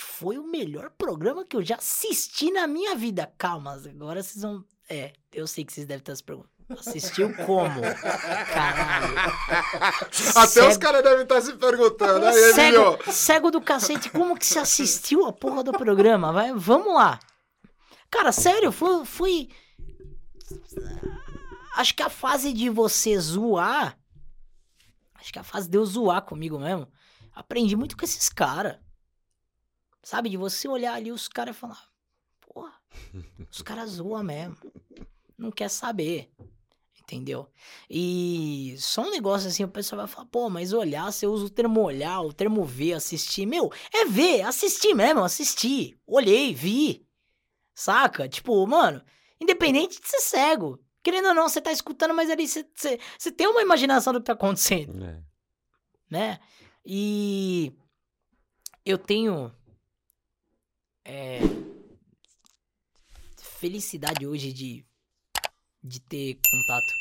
Foi 0.00 0.38
o 0.38 0.46
melhor 0.46 0.90
programa 0.90 1.44
que 1.44 1.56
eu 1.56 1.62
já 1.62 1.76
assisti 1.76 2.50
na 2.50 2.66
minha 2.66 2.94
vida. 2.96 3.32
Calma, 3.38 3.72
agora 3.74 4.22
vocês 4.22 4.42
vão. 4.42 4.64
É, 4.88 5.12
eu 5.32 5.46
sei 5.46 5.64
que 5.64 5.72
vocês 5.72 5.86
devem 5.86 6.00
estar 6.00 6.14
se 6.16 6.22
perguntando. 6.22 6.52
Assistiu 6.78 7.32
como? 7.44 7.80
Caralho. 8.52 9.14
Até 10.34 10.46
Cego- 10.46 10.68
os 10.68 10.76
caras 10.78 11.02
devem 11.02 11.22
estar 11.22 11.40
se 11.42 11.52
perguntando. 11.56 12.24
Aí. 12.26 12.52
Cego, 12.54 13.12
cego 13.12 13.50
do 13.50 13.60
cacete, 13.60 14.10
como 14.10 14.36
que 14.36 14.46
você 14.46 14.58
assistiu 14.58 15.26
a 15.26 15.32
porra 15.32 15.62
do 15.62 15.72
programa? 15.72 16.32
Vai, 16.32 16.52
vamos 16.54 16.94
lá. 16.94 17.20
Cara, 18.10 18.32
sério, 18.32 18.72
fui, 18.72 19.04
fui. 19.04 19.48
Acho 21.76 21.94
que 21.94 22.02
a 22.02 22.10
fase 22.10 22.52
de 22.52 22.68
você 22.70 23.18
zoar. 23.18 23.98
Acho 25.16 25.32
que 25.32 25.38
a 25.38 25.44
fase 25.44 25.68
de 25.68 25.76
eu 25.76 25.84
zoar 25.84 26.22
comigo 26.22 26.58
mesmo. 26.58 26.88
Aprendi 27.34 27.76
muito 27.76 27.96
com 27.96 28.04
esses 28.04 28.28
caras. 28.28 28.78
Sabe? 30.02 30.28
De 30.28 30.36
você 30.36 30.68
olhar 30.68 30.94
ali 30.94 31.10
os 31.10 31.28
caras 31.28 31.56
e 31.56 31.58
falar. 31.58 31.82
Porra, 32.40 32.72
os 33.50 33.62
caras 33.62 33.90
zoam 33.96 34.22
mesmo. 34.22 34.56
Não 35.36 35.50
quer 35.50 35.68
saber. 35.68 36.30
Entendeu? 37.00 37.46
E 37.90 38.74
só 38.78 39.02
um 39.02 39.10
negócio 39.10 39.48
assim, 39.48 39.62
o 39.62 39.68
pessoal 39.68 39.98
vai 40.00 40.08
falar, 40.08 40.26
pô, 40.26 40.48
mas 40.48 40.72
olhar, 40.72 41.12
você 41.12 41.26
usa 41.26 41.44
o 41.44 41.50
termo 41.50 41.82
olhar, 41.82 42.20
o 42.22 42.32
termo 42.32 42.64
ver, 42.64 42.94
assistir. 42.94 43.44
Meu, 43.44 43.70
é 43.92 44.06
ver, 44.06 44.40
assistir 44.42 44.94
mesmo, 44.94 45.22
assistir. 45.22 46.00
Olhei, 46.06 46.54
vi. 46.54 47.06
Saca? 47.74 48.26
Tipo, 48.26 48.66
mano, 48.66 49.02
independente 49.38 50.00
de 50.00 50.08
ser 50.08 50.20
cego. 50.20 50.80
Querendo 51.02 51.28
ou 51.28 51.34
não, 51.34 51.46
você 51.46 51.60
tá 51.60 51.70
escutando, 51.70 52.14
mas 52.14 52.30
ali 52.30 52.48
você, 52.48 52.66
você, 52.74 52.98
você 53.18 53.30
tem 53.30 53.46
uma 53.48 53.60
imaginação 53.60 54.12
do 54.14 54.20
que 54.20 54.26
tá 54.26 54.32
acontecendo, 54.32 55.04
É. 55.04 55.22
né? 56.10 56.40
E 56.86 57.72
eu 58.84 58.98
tenho 58.98 59.50
é, 61.02 61.40
felicidade 63.38 64.26
hoje 64.26 64.52
de, 64.52 64.84
de 65.82 65.98
ter 66.00 66.38
contato 66.50 66.92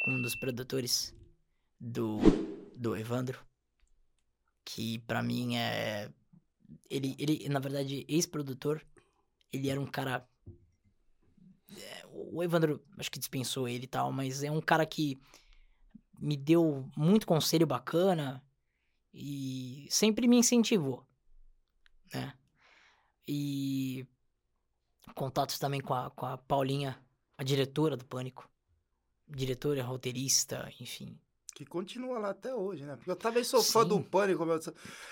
com 0.00 0.12
um 0.12 0.22
dos 0.22 0.34
produtores 0.34 1.14
do, 1.78 2.18
do 2.74 2.96
Evandro, 2.96 3.44
que 4.64 4.98
pra 5.00 5.22
mim 5.22 5.56
é. 5.56 6.10
Ele, 6.88 7.14
ele, 7.18 7.46
na 7.50 7.60
verdade, 7.60 8.06
ex-produtor, 8.08 8.82
ele 9.52 9.68
era 9.68 9.78
um 9.78 9.86
cara. 9.86 10.26
é, 11.76 12.06
o 12.10 12.42
Evandro, 12.42 12.82
acho 12.98 13.10
que 13.10 13.18
dispensou 13.18 13.68
ele 13.68 13.84
e 13.84 13.88
tal, 13.88 14.10
mas 14.10 14.42
é 14.42 14.50
um 14.50 14.62
cara 14.62 14.86
que 14.86 15.20
me 16.18 16.38
deu 16.38 16.88
muito 16.96 17.26
conselho 17.26 17.66
bacana 17.66 18.42
e 19.14 19.86
sempre 19.90 20.26
me 20.26 20.36
incentivou, 20.36 21.06
né? 22.12 22.34
E 23.26 24.06
contatos 25.14 25.58
também 25.58 25.80
com 25.80 25.94
a, 25.94 26.10
com 26.10 26.26
a 26.26 26.36
Paulinha, 26.36 27.00
a 27.38 27.44
diretora 27.44 27.96
do 27.96 28.04
Pânico. 28.04 28.50
Diretora, 29.26 29.82
roteirista, 29.82 30.70
enfim. 30.80 31.18
Que 31.54 31.64
continua 31.64 32.18
lá 32.18 32.30
até 32.30 32.52
hoje, 32.52 32.84
né? 32.84 32.96
Porque 32.96 33.10
eu 33.10 33.16
também 33.16 33.44
sou 33.44 33.62
fã 33.62 33.82
Sim. 33.82 33.88
do 33.88 34.00
Pânico, 34.02 34.44
meu. 34.44 34.58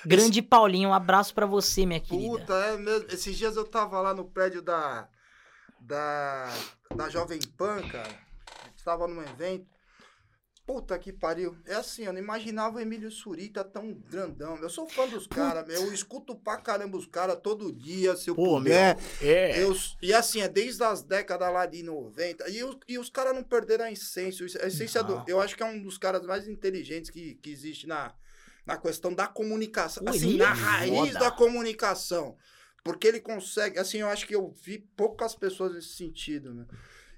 Grande 0.04 0.42
Paulinha, 0.42 0.88
um 0.88 0.92
abraço 0.92 1.32
pra 1.32 1.46
você, 1.46 1.86
minha 1.86 2.00
querida. 2.00 2.38
Puta, 2.38 2.54
é 2.54 2.76
mesmo. 2.76 3.08
Esses 3.08 3.38
dias 3.38 3.56
eu 3.56 3.64
tava 3.64 4.00
lá 4.00 4.12
no 4.12 4.24
prédio 4.24 4.60
da. 4.60 5.08
Da. 5.80 6.52
Da 6.94 7.08
Jovem 7.08 7.40
Pan, 7.56 7.80
cara. 7.88 8.20
Tava 8.84 9.06
num 9.06 9.22
evento. 9.22 9.72
Puta 10.64 10.97
que 10.97 11.12
pariu. 11.12 11.56
É 11.66 11.74
assim, 11.74 12.05
eu 12.05 12.12
não 12.12 12.20
imaginava 12.20 12.76
o 12.76 12.80
Emílio 12.80 13.10
Surita 13.10 13.64
tão 13.64 13.93
grandão. 13.93 14.56
Eu 14.59 14.70
sou 14.70 14.89
fã 14.89 15.09
dos 15.09 15.26
caras, 15.26 15.66
meu. 15.66 15.82
Eu 15.86 15.93
escuto 15.93 16.36
pra 16.36 16.56
caramba 16.56 16.97
os 16.97 17.06
caras 17.06 17.36
todo 17.43 17.72
dia, 17.72 18.14
se 18.14 18.30
eu 18.30 18.36
Pô, 18.36 18.59
puder. 18.59 18.97
É. 19.20 19.60
Eu, 19.60 19.76
e 20.01 20.14
assim, 20.14 20.40
é 20.40 20.48
desde 20.48 20.82
as 20.84 21.02
décadas 21.02 21.52
lá 21.52 21.66
de 21.66 21.82
90. 21.82 22.48
E, 22.48 22.62
os- 22.62 22.78
e 22.86 22.97
os 22.97 23.10
caras 23.10 23.34
não 23.34 23.43
perderam 23.43 23.86
a 23.86 23.90
essência. 23.93 24.47
A 24.62 24.68
essência 24.68 25.02
do, 25.02 25.24
eu 25.26 25.40
acho 25.40 25.56
que 25.56 25.64
é 25.64 25.66
um 25.66 25.82
dos 25.82 25.98
caras 25.98 26.24
mais 26.24 26.47
inteligentes 26.47 27.10
que, 27.10 27.34
que 27.34 27.51
existe 27.51 27.89
na, 27.89 28.14
na 28.64 28.76
questão 28.76 29.12
da 29.12 29.26
comunicação. 29.26 30.05
Pô, 30.05 30.10
assim, 30.10 30.36
na 30.36 30.51
é 30.51 30.55
raiz 30.55 31.14
da 31.14 31.30
comunicação. 31.32 32.36
Porque 32.84 33.09
ele 33.09 33.20
consegue. 33.20 33.80
Assim, 33.80 33.98
eu 33.98 34.09
acho 34.09 34.26
que 34.28 34.34
eu 34.34 34.55
vi 34.62 34.78
poucas 34.97 35.34
pessoas 35.34 35.74
nesse 35.74 35.94
sentido, 35.97 36.55
né? 36.55 36.66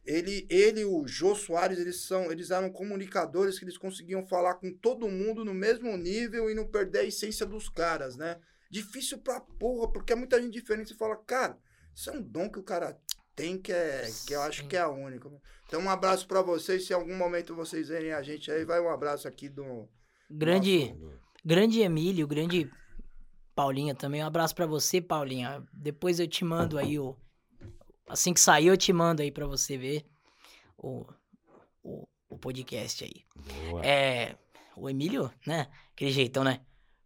Ele, 0.04 0.46
ele 0.50 0.80
e 0.80 0.84
o 0.84 1.06
Jô 1.06 1.34
Soares, 1.34 1.78
eles 1.78 2.02
são, 2.02 2.30
eles 2.30 2.50
eram 2.50 2.70
comunicadores 2.70 3.58
que 3.58 3.64
eles 3.64 3.78
conseguiam 3.78 4.26
falar 4.26 4.54
com 4.54 4.72
todo 4.72 5.08
mundo 5.08 5.44
no 5.44 5.54
mesmo 5.54 5.96
nível 5.96 6.50
e 6.50 6.54
não 6.54 6.66
perder 6.66 7.00
a 7.00 7.04
essência 7.04 7.46
dos 7.46 7.68
caras, 7.68 8.16
né? 8.16 8.38
Difícil 8.70 9.18
pra 9.18 9.40
porra, 9.40 9.90
porque 9.90 10.12
é 10.12 10.16
muita 10.16 10.40
gente 10.40 10.52
diferente. 10.52 10.88
Você 10.88 10.94
fala, 10.94 11.16
cara, 11.16 11.58
isso 11.94 12.10
é 12.10 12.12
um 12.12 12.22
dom 12.22 12.50
que 12.50 12.58
o 12.58 12.62
cara 12.62 12.98
tem 13.34 13.58
que 13.58 13.72
é, 13.72 14.10
que 14.26 14.34
eu 14.34 14.42
acho 14.42 14.66
que 14.66 14.76
é 14.76 14.86
único. 14.86 15.40
Então, 15.66 15.80
um 15.80 15.90
abraço 15.90 16.26
pra 16.26 16.42
vocês. 16.42 16.86
Se 16.86 16.92
em 16.92 16.96
algum 16.96 17.16
momento 17.16 17.54
vocês 17.54 17.88
verem 17.88 18.12
a 18.12 18.22
gente 18.22 18.50
aí, 18.50 18.64
vai 18.64 18.80
um 18.80 18.90
abraço 18.90 19.26
aqui 19.26 19.48
do. 19.48 19.88
Grande, 20.30 20.94
grande 21.44 21.80
Emílio, 21.80 22.26
grande 22.26 22.70
Paulinha 23.54 23.94
também. 23.94 24.22
Um 24.22 24.26
abraço 24.26 24.54
pra 24.54 24.66
você, 24.66 25.00
Paulinha. 25.00 25.64
Depois 25.72 26.18
eu 26.18 26.26
te 26.26 26.44
mando 26.44 26.78
aí 26.78 26.98
o. 26.98 27.16
Assim 28.06 28.34
que 28.34 28.40
sair, 28.40 28.66
eu 28.66 28.76
te 28.76 28.92
mando 28.92 29.22
aí 29.22 29.30
pra 29.30 29.46
você 29.46 29.76
ver 29.76 30.04
o, 30.76 31.04
o, 31.82 32.06
o 32.28 32.38
podcast 32.38 33.04
aí. 33.04 33.24
Boa. 33.70 33.84
É. 33.84 34.36
O 34.76 34.90
Emílio, 34.90 35.30
né? 35.46 35.68
Aquele 35.92 36.10
jeitão, 36.10 36.42
né? 36.44 36.60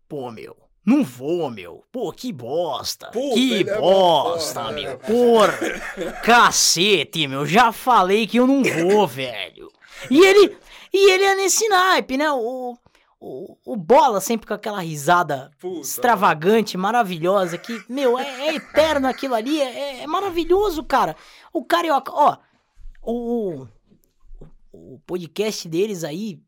Pô, 0.08 0.30
meu. 0.30 0.56
Não 0.84 1.04
vou, 1.04 1.50
meu. 1.50 1.84
Pô, 1.92 2.10
que 2.12 2.32
bosta. 2.32 3.10
Puta, 3.10 3.34
que 3.34 3.60
é 3.68 3.78
bosta, 3.78 4.60
porra, 4.60 4.72
meu. 4.72 4.90
né? 4.90 4.96
Porra. 4.96 6.12
Cacete, 6.24 7.26
meu. 7.28 7.44
Já 7.44 7.72
falei 7.72 8.26
que 8.26 8.38
eu 8.38 8.46
não 8.46 8.62
vou, 8.62 9.06
velho. 9.08 9.70
E 10.10 10.18
ele. 10.24 10.56
E 10.92 11.10
ele 11.10 11.24
é 11.24 11.34
nesse 11.34 11.68
naipe, 11.68 12.16
né? 12.16 12.30
O, 12.32 12.74
o, 13.20 13.56
o 13.64 13.76
Bola 13.76 14.20
sempre 14.20 14.46
com 14.46 14.54
aquela 14.54 14.80
risada 14.80 15.50
Puta, 15.58 15.80
extravagante, 15.80 16.76
maravilhosa, 16.76 17.58
que, 17.58 17.82
meu, 17.88 18.18
é, 18.18 18.48
é 18.48 18.54
eterno 18.54 19.08
aquilo 19.08 19.34
ali, 19.34 19.60
é, 19.60 20.02
é 20.02 20.06
maravilhoso, 20.06 20.84
cara. 20.84 21.16
O 21.52 21.64
Carioca, 21.64 22.12
ó, 22.12 22.38
o, 23.02 23.62
o, 23.62 23.68
o 24.72 25.00
podcast 25.00 25.68
deles 25.68 26.04
aí, 26.04 26.40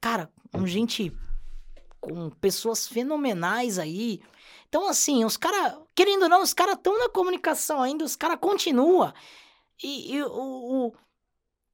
cara, 0.00 0.30
com 0.52 0.66
gente, 0.66 1.10
com 2.00 2.28
pessoas 2.30 2.86
fenomenais 2.86 3.78
aí. 3.78 4.20
Então, 4.68 4.86
assim, 4.88 5.24
os 5.24 5.38
caras, 5.38 5.78
querendo 5.94 6.24
ou 6.24 6.28
não, 6.28 6.42
os 6.42 6.52
caras 6.52 6.74
estão 6.74 6.98
na 6.98 7.08
comunicação 7.08 7.82
ainda, 7.82 8.04
os 8.04 8.14
caras 8.14 8.38
continuam. 8.38 9.12
E, 9.82 10.16
e 10.16 10.22
o, 10.22 10.28
o, 10.28 10.92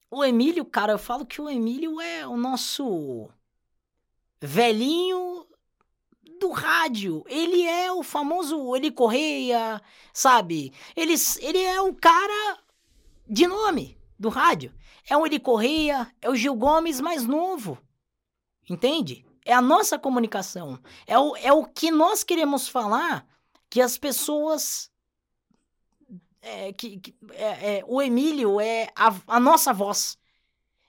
o 0.08 0.24
Emílio, 0.24 0.64
cara, 0.64 0.92
eu 0.92 0.98
falo 0.98 1.26
que 1.26 1.40
o 1.40 1.50
Emílio 1.50 2.00
é 2.00 2.24
o 2.24 2.36
nosso 2.36 3.28
velhinho 4.46 5.46
do 6.40 6.50
rádio. 6.50 7.24
Ele 7.28 7.66
é 7.66 7.92
o 7.92 8.02
famoso 8.02 8.74
Eli 8.76 8.90
Correia, 8.90 9.80
sabe? 10.12 10.72
Ele, 10.96 11.14
ele 11.40 11.58
é 11.62 11.80
o 11.80 11.94
cara 11.94 12.58
de 13.28 13.46
nome 13.46 13.98
do 14.18 14.28
rádio. 14.28 14.72
É 15.08 15.16
o 15.16 15.26
Eli 15.26 15.38
Correia, 15.38 16.12
é 16.20 16.30
o 16.30 16.36
Gil 16.36 16.54
Gomes 16.54 17.00
mais 17.00 17.26
novo. 17.26 17.78
Entende? 18.68 19.24
É 19.44 19.52
a 19.52 19.60
nossa 19.60 19.98
comunicação. 19.98 20.78
É 21.06 21.18
o, 21.18 21.36
é 21.36 21.52
o 21.52 21.64
que 21.64 21.90
nós 21.90 22.24
queremos 22.24 22.66
falar 22.68 23.26
que 23.68 23.80
as 23.80 23.98
pessoas. 23.98 24.90
é, 26.40 26.72
que, 26.72 26.98
que- 27.00 27.14
é- 27.32 27.78
é, 27.78 27.84
o 27.86 28.00
Emílio 28.00 28.60
é 28.60 28.88
a, 28.96 29.14
a 29.26 29.40
nossa 29.40 29.72
voz. 29.72 30.18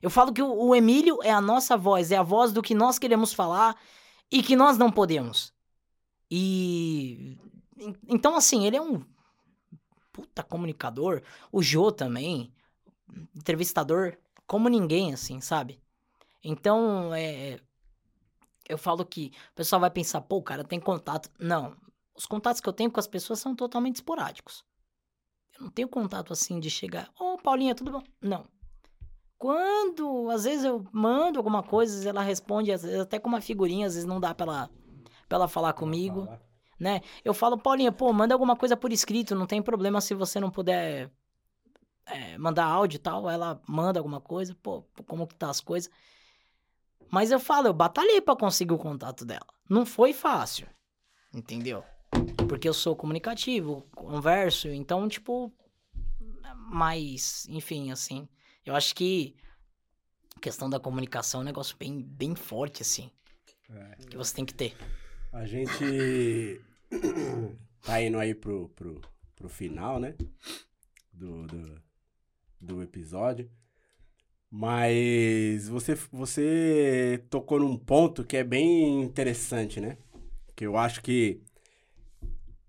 Eu 0.06 0.12
falo 0.12 0.32
que 0.32 0.40
o, 0.40 0.76
Emílio 0.76 1.18
é 1.24 1.32
a 1.32 1.42
nossa 1.42 1.76
voz, 1.76 2.12
é 2.12 2.16
a 2.18 2.22
voz 2.22 2.54
do 2.54 2.62
que 2.62 2.76
nós 2.76 3.00
queremos 3.00 3.34
falar 3.34 3.76
e 4.32 4.44
que 4.44 4.56
nós 4.56 4.78
não 4.78 4.92
podemos. 4.92 5.52
E. 6.30 7.40
en- 7.76 7.96
Então, 8.08 8.36
assim, 8.36 8.68
ele 8.68 8.78
é 8.78 8.82
um 8.82 9.04
puta 10.14 10.44
comunicador. 10.44 11.24
O 11.52 11.60
Jô 11.64 11.92
também. 11.92 12.54
Entrevistador 13.36 14.16
como 14.46 14.70
ninguém, 14.70 15.12
assim, 15.12 15.42
sabe? 15.42 15.82
Então, 16.44 17.12
é. 17.16 17.60
Eu 18.70 18.78
falo 18.78 19.04
que 19.04 19.32
o 19.54 19.56
pessoal 19.56 19.80
vai 19.80 19.90
pensar, 19.90 20.22
pô, 20.22 20.38
o 20.38 20.44
cara 20.44 20.64
tem 20.64 20.80
contato. 20.80 21.32
Não. 21.40 21.76
Os 22.16 22.28
contatos 22.28 22.62
que 22.62 22.70
eu 22.70 22.74
tenho 22.74 22.92
com 22.92 23.00
as 23.00 23.08
pessoas 23.08 23.40
são 23.40 23.56
totalmente 23.56 23.96
esporádicos. 23.96 24.64
Eu 25.58 25.64
não 25.64 25.72
tenho 25.72 25.90
contato 25.90 26.32
assim 26.32 26.60
de 26.60 26.70
chegar. 26.70 27.10
Ô, 27.20 27.40
Paulinha, 27.40 27.74
tudo 27.74 27.90
bom? 27.92 28.04
Não. 28.22 28.46
Quando, 29.38 30.30
às 30.30 30.46
vezes 30.46 30.64
eu 30.64 30.86
mando 30.92 31.38
alguma 31.38 31.62
coisa, 31.62 32.08
ela 32.08 32.22
responde, 32.22 32.72
às 32.72 32.84
vezes 32.84 33.00
até 33.00 33.20
com 33.20 33.28
uma 33.28 33.42
figurinha, 33.42 33.88
às 33.88 33.94
vezes 33.94 34.08
não 34.08 34.20
dá 34.20 34.34
pra 34.34 34.46
ela, 34.46 34.70
pra 35.28 35.38
ela 35.38 35.48
falar 35.48 35.74
comigo, 35.74 36.28
né? 36.80 37.02
Eu 37.24 37.34
falo, 37.34 37.58
Paulinha, 37.58 37.92
pô, 37.92 38.12
manda 38.14 38.34
alguma 38.34 38.56
coisa 38.56 38.78
por 38.78 38.92
escrito, 38.92 39.36
não 39.36 39.46
tem 39.46 39.62
problema 39.62 40.00
se 40.00 40.14
você 40.14 40.40
não 40.40 40.50
puder 40.50 41.12
é, 42.06 42.38
mandar 42.38 42.66
áudio 42.66 42.98
e 42.98 43.00
tal. 43.00 43.30
Ela 43.30 43.62
manda 43.68 44.00
alguma 44.00 44.22
coisa, 44.22 44.56
pô, 44.62 44.84
como 45.08 45.28
que 45.28 45.36
tá 45.36 45.50
as 45.50 45.60
coisas. 45.60 45.92
Mas 47.12 47.32
eu 47.32 47.40
falo, 47.40 47.68
eu 47.68 47.74
batalhei 47.74 48.22
pra 48.22 48.36
conseguir 48.36 48.74
o 48.74 48.78
contato 48.78 49.26
dela. 49.26 49.48
Não 49.70 49.86
foi 49.86 50.14
fácil, 50.14 50.68
entendeu? 51.34 51.84
Porque 52.48 52.68
eu 52.68 52.74
sou 52.74 52.96
comunicativo, 52.96 53.86
converso, 53.96 54.70
então, 54.70 55.08
tipo, 55.08 55.52
mas, 56.70 57.46
enfim, 57.50 57.92
assim, 57.92 58.28
eu 58.66 58.76
acho 58.76 58.96
que 58.96 59.36
questão 60.42 60.70
da 60.70 60.80
comunicação 60.80 61.42
é 61.42 61.44
um 61.44 61.46
negócio 61.46 61.76
bem, 61.78 62.02
bem 62.02 62.36
forte, 62.36 62.82
assim. 62.82 63.10
É. 63.70 63.96
Que 64.10 64.18
você 64.18 64.36
tem 64.36 64.46
que 64.46 64.54
ter. 64.54 64.76
A 65.34 65.46
gente 65.46 66.62
tá 67.82 68.02
indo 68.02 68.18
aí 68.20 68.36
pro, 68.36 68.70
pro, 68.70 69.02
pro 69.36 69.50
final, 69.50 70.00
né? 70.00 70.16
Do, 71.12 71.48
do, 71.48 71.82
do 72.62 72.84
episódio. 72.84 73.50
Mas 74.50 75.68
você, 75.68 75.96
você 76.12 77.24
tocou 77.30 77.60
num 77.60 77.78
ponto 77.78 78.24
que 78.24 78.38
é 78.38 78.44
bem 78.44 79.02
interessante, 79.02 79.82
né? 79.82 79.98
Que 80.56 80.66
eu 80.66 80.78
acho 80.78 81.02
que. 81.02 81.42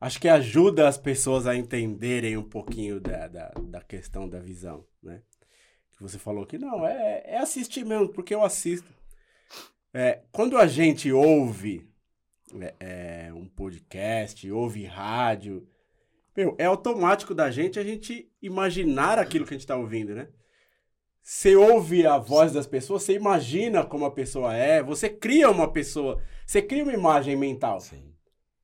Acho 0.01 0.21
que 0.21 0.29
ajuda 0.29 0.89
as 0.89 0.99
pessoas 0.99 1.47
a 1.47 1.55
entenderem 1.55 2.37
um 2.37 2.43
pouquinho 2.43 3.01
da, 3.01 3.29
da, 3.29 3.49
da 3.49 3.81
questão 3.81 4.29
da 4.29 4.39
visão, 4.39 4.85
né? 5.03 5.23
Que 5.97 6.03
você 6.03 6.19
falou 6.19 6.45
que 6.47 6.59
não, 6.59 6.87
é, 6.87 7.23
é 7.25 7.39
assistir 7.39 7.85
mesmo, 7.85 8.09
porque 8.09 8.35
eu 8.35 8.45
assisto. 8.45 8.89
É, 9.95 10.21
quando 10.31 10.59
a 10.59 10.67
gente 10.67 11.11
ouve 11.11 11.89
é, 12.61 12.75
é, 13.29 13.33
um 13.33 13.47
podcast, 13.49 14.51
ouve 14.51 14.85
rádio, 14.85 15.67
meu, 16.37 16.55
é 16.59 16.67
automático 16.67 17.35
da 17.35 17.51
gente 17.51 17.79
a 17.79 17.85
gente 17.85 18.31
imaginar 18.43 19.19
aquilo 19.19 19.47
que 19.47 19.55
a 19.55 19.57
gente 19.57 19.67
tá 19.67 19.77
ouvindo, 19.77 20.15
né? 20.15 20.29
Você 21.23 21.57
ouve 21.57 22.07
a 22.07 22.19
voz 22.19 22.53
das 22.53 22.67
pessoas, 22.67 23.03
você 23.03 23.15
imagina 23.15 23.85
como 23.85 24.05
a 24.05 24.13
pessoa 24.13 24.55
é, 24.55 24.83
você 24.83 25.09
cria 25.09 25.51
uma 25.51 25.73
pessoa, 25.73 26.23
você 26.47 26.63
cria 26.63 26.85
uma 26.85 26.93
imagem 26.93 27.35
mental, 27.35 27.81
Sim. 27.81 28.13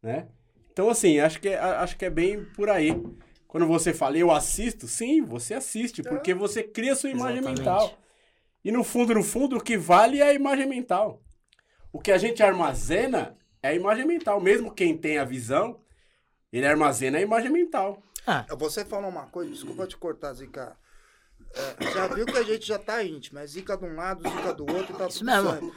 né? 0.02 0.28
Então, 0.70 0.88
assim, 0.88 1.18
acho 1.18 1.40
que, 1.40 1.48
é- 1.48 1.58
acho 1.58 1.96
que 1.96 2.04
é 2.04 2.10
bem 2.10 2.44
por 2.44 2.70
aí. 2.70 2.92
Quando 3.52 3.66
você 3.66 3.92
fala, 3.92 4.16
eu 4.16 4.30
assisto, 4.30 4.88
sim, 4.88 5.20
você 5.20 5.52
assiste, 5.52 6.02
porque 6.02 6.32
você 6.32 6.62
cria 6.62 6.94
sua 6.94 7.10
imagem 7.10 7.40
Exatamente. 7.40 7.58
mental. 7.58 7.98
E 8.64 8.72
no 8.72 8.82
fundo, 8.82 9.12
no 9.12 9.22
fundo, 9.22 9.58
o 9.58 9.62
que 9.62 9.76
vale 9.76 10.20
é 10.20 10.28
a 10.28 10.32
imagem 10.32 10.66
mental. 10.66 11.22
O 11.92 12.00
que 12.00 12.10
a 12.10 12.16
gente 12.16 12.42
armazena 12.42 13.36
é 13.62 13.68
a 13.68 13.74
imagem 13.74 14.06
mental. 14.06 14.40
Mesmo 14.40 14.72
quem 14.72 14.96
tem 14.96 15.18
a 15.18 15.24
visão, 15.26 15.78
ele 16.50 16.64
armazena 16.64 17.18
a 17.18 17.20
imagem 17.20 17.50
mental. 17.50 18.02
Ah, 18.26 18.46
Você 18.56 18.86
falou 18.86 19.10
uma 19.10 19.26
coisa, 19.26 19.52
desculpa 19.52 19.86
te 19.86 19.98
cortar, 19.98 20.32
Zica. 20.32 20.74
É, 21.54 21.92
já 21.92 22.06
viu 22.06 22.24
que 22.24 22.38
a 22.38 22.42
gente 22.42 22.66
já 22.66 22.78
tá 22.78 23.04
íntimo, 23.04 23.38
é 23.38 23.46
zica 23.46 23.76
de 23.76 23.84
um 23.84 23.94
lado, 23.96 24.26
zica 24.26 24.54
do 24.54 24.64
outro 24.64 24.94
e 24.94 24.96
tá 24.96 25.08
tudo 25.08 25.26
mesmo. 25.26 25.50
certo. 25.50 25.74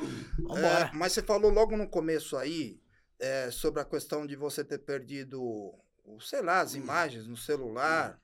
É, 0.57 0.91
mas 0.93 1.11
você 1.11 1.21
falou 1.21 1.51
logo 1.51 1.75
no 1.75 1.89
começo 1.89 2.37
aí 2.37 2.79
é, 3.19 3.51
sobre 3.51 3.81
a 3.81 3.85
questão 3.85 4.25
de 4.25 4.37
você 4.37 4.63
ter 4.63 4.77
perdido, 4.77 5.73
o- 6.05 6.19
sei 6.21 6.41
lá, 6.41 6.61
as 6.61 6.75
imagens 6.75 7.27
no 7.27 7.37
celular, 7.37 8.19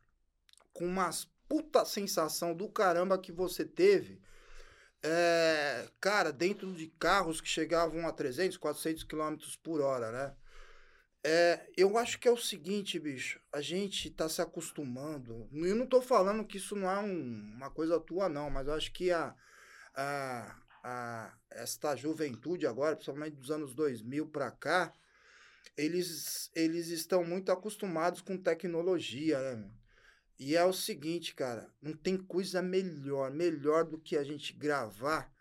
com 0.74 0.86
umas 0.86 1.30
puta 1.50 1.86
sensação 1.86 2.56
do 2.56 2.70
caramba 2.70 3.18
que 3.20 3.32
você 3.32 3.66
teve. 3.66 4.22
é, 5.04 5.90
cara, 6.00 6.32
dentro 6.32 6.74
de 6.74 6.88
carros 7.00 7.42
que 7.42 7.48
chegavam 7.50 8.08
a 8.08 8.12
300, 8.14 8.58
400 8.58 9.04
quilômetros 9.04 9.56
por 9.56 9.82
hora, 9.82 10.12
né? 10.12 10.36
É, 11.24 11.68
eu 11.78 11.98
acho 11.98 12.20
que 12.20 12.28
é 12.28 12.32
o 12.32 12.38
seguinte, 12.38 13.00
bicho, 13.00 13.40
a 13.54 13.62
gente 13.62 14.10
tá 14.10 14.28
se 14.28 14.42
acostumando. 14.42 15.48
Eu 15.54 15.76
não 15.76 15.86
tô 15.88 16.02
falando 16.02 16.46
que 16.46 16.58
isso 16.58 16.76
não 16.76 16.90
é 16.90 17.00
um- 17.00 17.54
uma 17.56 17.70
coisa 17.70 18.00
tua, 18.00 18.28
não, 18.30 18.50
mas 18.50 18.68
eu 18.68 18.74
acho 18.74 18.92
que 18.92 19.12
a, 19.12 19.36
a, 19.96 20.56
a- 20.84 21.34
esta 21.52 21.96
juventude 21.96 22.66
agora, 22.66 22.96
principalmente 22.96 23.36
dos 23.36 23.52
anos 23.52 23.74
2000 23.76 24.28
para 24.28 24.50
cá, 24.52 24.94
eles, 25.78 26.50
eles 26.56 26.88
estão 26.88 27.24
muito 27.24 27.52
acostumados 27.52 28.22
com 28.22 28.38
tecnologia, 28.38 29.40
né? 29.40 29.70
E 30.40 30.56
é 30.56 30.66
o 30.66 30.74
seguinte, 30.74 31.36
cara, 31.36 31.70
não 31.82 31.94
tem 31.94 32.18
coisa 32.18 32.62
melhor, 32.62 33.30
melhor 33.30 33.86
do 33.86 34.00
que 34.00 34.18
a 34.18 34.24
gente 34.24 34.54
gravar 34.54 35.32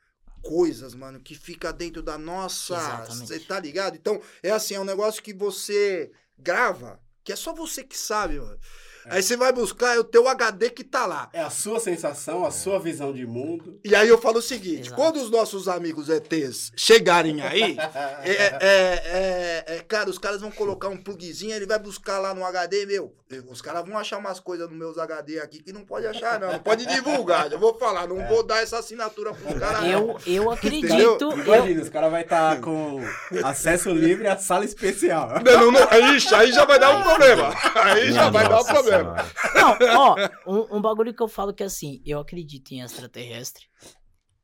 coisas, 0.42 0.94
mano, 0.94 1.20
que 1.20 1.34
fica 1.34 1.72
dentro 1.72 2.02
da 2.02 2.18
nossa, 2.18 3.06
você 3.06 3.40
tá 3.40 3.58
ligado? 3.58 3.96
Então, 3.96 4.20
é 4.42 4.50
assim, 4.50 4.74
é 4.74 4.80
um 4.80 4.84
negócio 4.84 5.22
que 5.22 5.32
você 5.32 6.12
grava, 6.38 7.00
que 7.24 7.32
é 7.32 7.36
só 7.36 7.54
você 7.54 7.82
que 7.82 7.96
sabe, 7.96 8.38
mano. 8.38 8.58
Aí 9.06 9.22
você 9.22 9.36
vai 9.36 9.52
buscar, 9.52 9.96
é 9.96 9.98
o 9.98 10.04
teu 10.04 10.28
HD 10.28 10.70
que 10.70 10.84
tá 10.84 11.06
lá. 11.06 11.28
É 11.32 11.40
a 11.40 11.50
sua 11.50 11.80
sensação, 11.80 12.44
a 12.44 12.50
sua 12.50 12.78
visão 12.78 13.12
de 13.12 13.26
mundo. 13.26 13.80
E 13.84 13.94
aí 13.94 14.08
eu 14.08 14.18
falo 14.18 14.38
o 14.38 14.42
seguinte: 14.42 14.88
Exato. 14.88 14.96
quando 14.96 15.16
os 15.16 15.30
nossos 15.30 15.68
amigos 15.68 16.08
ETs 16.08 16.72
chegarem 16.76 17.40
aí, 17.40 17.76
é, 18.22 18.32
é, 18.32 18.60
é, 18.60 19.64
é, 19.66 19.78
cara, 19.80 20.10
os 20.10 20.18
caras 20.18 20.40
vão 20.40 20.50
colocar 20.50 20.88
um 20.88 20.96
plugzinho, 20.96 21.54
ele 21.54 21.66
vai 21.66 21.78
buscar 21.78 22.18
lá 22.18 22.34
no 22.34 22.44
HD, 22.44 22.86
meu. 22.86 23.14
Os 23.48 23.62
caras 23.62 23.86
vão 23.86 23.96
achar 23.96 24.18
umas 24.18 24.40
coisas 24.40 24.68
nos 24.68 24.76
meus 24.76 24.98
HD 24.98 25.38
aqui 25.38 25.62
que 25.62 25.72
não 25.72 25.84
pode 25.84 26.04
achar, 26.04 26.40
não. 26.40 26.50
Não 26.50 26.58
pode 26.58 26.84
divulgar, 26.84 27.48
já 27.48 27.56
vou 27.56 27.78
falar, 27.78 28.08
não 28.08 28.26
vou 28.26 28.42
dar 28.42 28.60
essa 28.60 28.78
assinatura 28.78 29.32
pros 29.32 29.56
caras. 29.58 29.82
não. 29.82 29.88
Eu, 29.88 30.20
eu 30.26 30.50
acredito. 30.50 31.22
eu, 31.22 31.38
Imagina, 31.38 31.82
os 31.82 31.88
caras 31.88 32.10
vão 32.10 32.20
estar 32.20 32.60
com 32.60 33.00
acesso 33.44 33.90
livre 33.90 34.26
à 34.26 34.36
sala 34.36 34.64
especial. 34.64 35.28
Não, 35.44 35.60
não, 35.60 35.72
não, 35.72 35.88
aí, 35.90 36.18
aí 36.34 36.52
já 36.52 36.64
vai 36.64 36.78
dar 36.78 36.96
um 36.96 37.02
problema. 37.02 37.54
Aí 37.76 38.12
já 38.12 38.28
vai 38.30 38.48
dar 38.48 38.60
um 38.60 38.64
problema. 38.64 38.89
Senhora. 38.98 39.32
não, 39.54 39.98
ó, 39.98 40.16
um, 40.46 40.76
um 40.76 40.80
bagulho 40.82 41.14
que 41.14 41.22
eu 41.22 41.28
falo 41.28 41.54
que 41.54 41.62
é 41.62 41.66
assim, 41.66 42.02
eu 42.04 42.18
acredito 42.18 42.72
em 42.72 42.80
extraterrestre. 42.80 43.66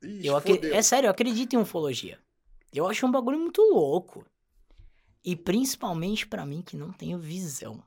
Ixi, 0.02 0.26
Eu 0.26 0.40
fodeu. 0.40 0.74
É 0.74 0.82
sério, 0.82 1.06
eu 1.06 1.10
acredito 1.10 1.54
em 1.54 1.58
ufologia. 1.58 2.18
Eu 2.72 2.86
acho 2.86 3.06
um 3.06 3.10
bagulho 3.10 3.38
muito 3.38 3.62
louco. 3.62 4.24
E 5.24 5.34
principalmente 5.34 6.26
pra 6.26 6.46
mim 6.46 6.62
que 6.62 6.76
não 6.76 6.92
tenho 6.92 7.18
visão. 7.18 7.82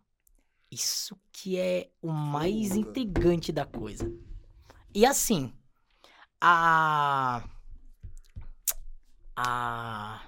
Isso 0.72 1.18
que 1.32 1.58
é 1.58 1.90
o 2.02 2.12
mais 2.12 2.76
intrigante 2.76 3.52
da 3.52 3.66
coisa. 3.66 4.12
E 4.94 5.06
assim, 5.06 5.54
a 6.42 7.44
a 9.36 10.22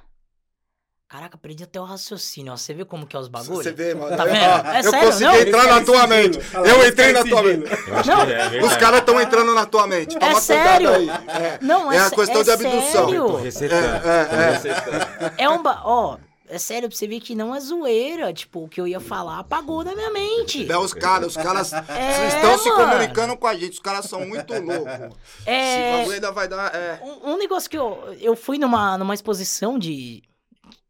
Caraca, 1.11 1.38
perdi 1.38 1.65
até 1.65 1.77
o 1.77 1.83
raciocínio, 1.83 2.53
ó. 2.53 2.55
Você 2.55 2.73
vê 2.73 2.85
como 2.85 3.05
que 3.05 3.17
é 3.17 3.19
os 3.19 3.27
bagulhos? 3.27 3.63
Você 3.63 3.73
vê, 3.73 3.93
mano. 3.93 4.15
Tá 4.15 4.23
vendo? 4.23 4.38
Ó, 4.38 4.71
É 4.71 4.79
eu 4.79 4.83
sério, 4.91 5.05
consegui 5.07 5.25
não? 5.25 5.35
entrar 5.41 5.67
na 5.67 5.83
tua 5.83 6.07
mente. 6.07 6.39
Eu 6.53 6.88
entrei 6.88 7.11
na 7.11 7.23
tua 7.25 7.43
mente. 7.43 7.69
Não. 8.07 8.25
que 8.25 8.57
é 8.57 8.63
Os 8.63 8.77
caras 8.77 8.99
estão 9.01 9.19
entrando 9.19 9.53
na 9.53 9.65
tua 9.65 9.85
mente. 9.88 10.17
Toma 10.17 10.19
cuidado 10.19 10.41
sério? 10.41 10.89
aí. 10.93 11.09
É. 11.09 11.59
Não, 11.61 11.91
É 11.91 11.97
a 11.97 12.09
sé- 12.09 12.15
questão 12.15 12.43
de 12.43 12.51
abdução. 12.51 13.09
sério. 13.51 13.71
É, 13.75 15.27
é, 15.27 15.41
é. 15.41 15.43
É 15.43 15.49
um. 15.49 15.61
Ba... 15.61 15.81
Ó, 15.83 16.17
é 16.47 16.57
sério 16.57 16.88
pra 16.88 16.97
você 16.97 17.05
ver 17.07 17.19
que 17.19 17.35
não 17.35 17.53
é 17.53 17.59
zoeira. 17.59 18.31
Tipo, 18.31 18.63
o 18.63 18.69
que 18.69 18.79
eu 18.79 18.88
ia 18.88 19.01
falar 19.01 19.39
apagou 19.39 19.83
da 19.83 19.93
minha 19.93 20.11
mente. 20.11 20.71
É 20.71 20.77
os 20.77 20.93
caras, 20.93 21.27
os 21.27 21.35
caras 21.35 21.73
É, 21.73 22.27
estão 22.29 22.57
se 22.57 22.69
mano. 22.69 22.85
comunicando 22.89 23.35
com 23.35 23.47
a 23.47 23.53
gente. 23.53 23.73
Os 23.73 23.79
caras 23.79 24.05
são 24.05 24.25
muito 24.25 24.53
loucos. 24.53 25.17
Esse 25.41 25.49
É. 25.49 25.97
bagulho 25.97 26.13
ainda 26.15 26.31
vai 26.31 26.47
dar. 26.47 26.73
É. 26.73 27.01
Um, 27.03 27.31
um 27.33 27.38
negócio 27.38 27.69
que 27.69 27.77
eu. 27.77 28.15
Eu 28.21 28.33
fui 28.33 28.57
numa, 28.57 28.97
numa 28.97 29.13
exposição 29.13 29.77
de, 29.77 30.23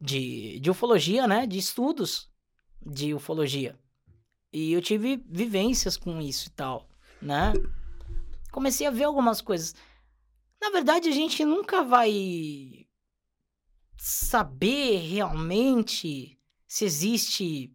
de. 0.01 0.59
de 0.59 0.69
ufologia, 0.71 1.27
né? 1.27 1.45
De 1.45 1.57
estudos 1.57 2.29
de 2.83 3.13
ufologia. 3.13 3.79
E 4.51 4.73
eu 4.73 4.81
tive 4.81 5.23
vivências 5.29 5.95
com 5.95 6.19
isso 6.19 6.47
e 6.47 6.51
tal, 6.51 6.89
né? 7.21 7.53
Comecei 8.51 8.85
a 8.87 8.91
ver 8.91 9.05
algumas 9.05 9.39
coisas. 9.39 9.75
Na 10.59 10.69
verdade, 10.71 11.07
a 11.07 11.11
gente 11.11 11.45
nunca 11.45 11.83
vai 11.83 12.85
saber 13.97 14.97
realmente 14.97 16.37
se 16.67 16.85
existe 16.85 17.71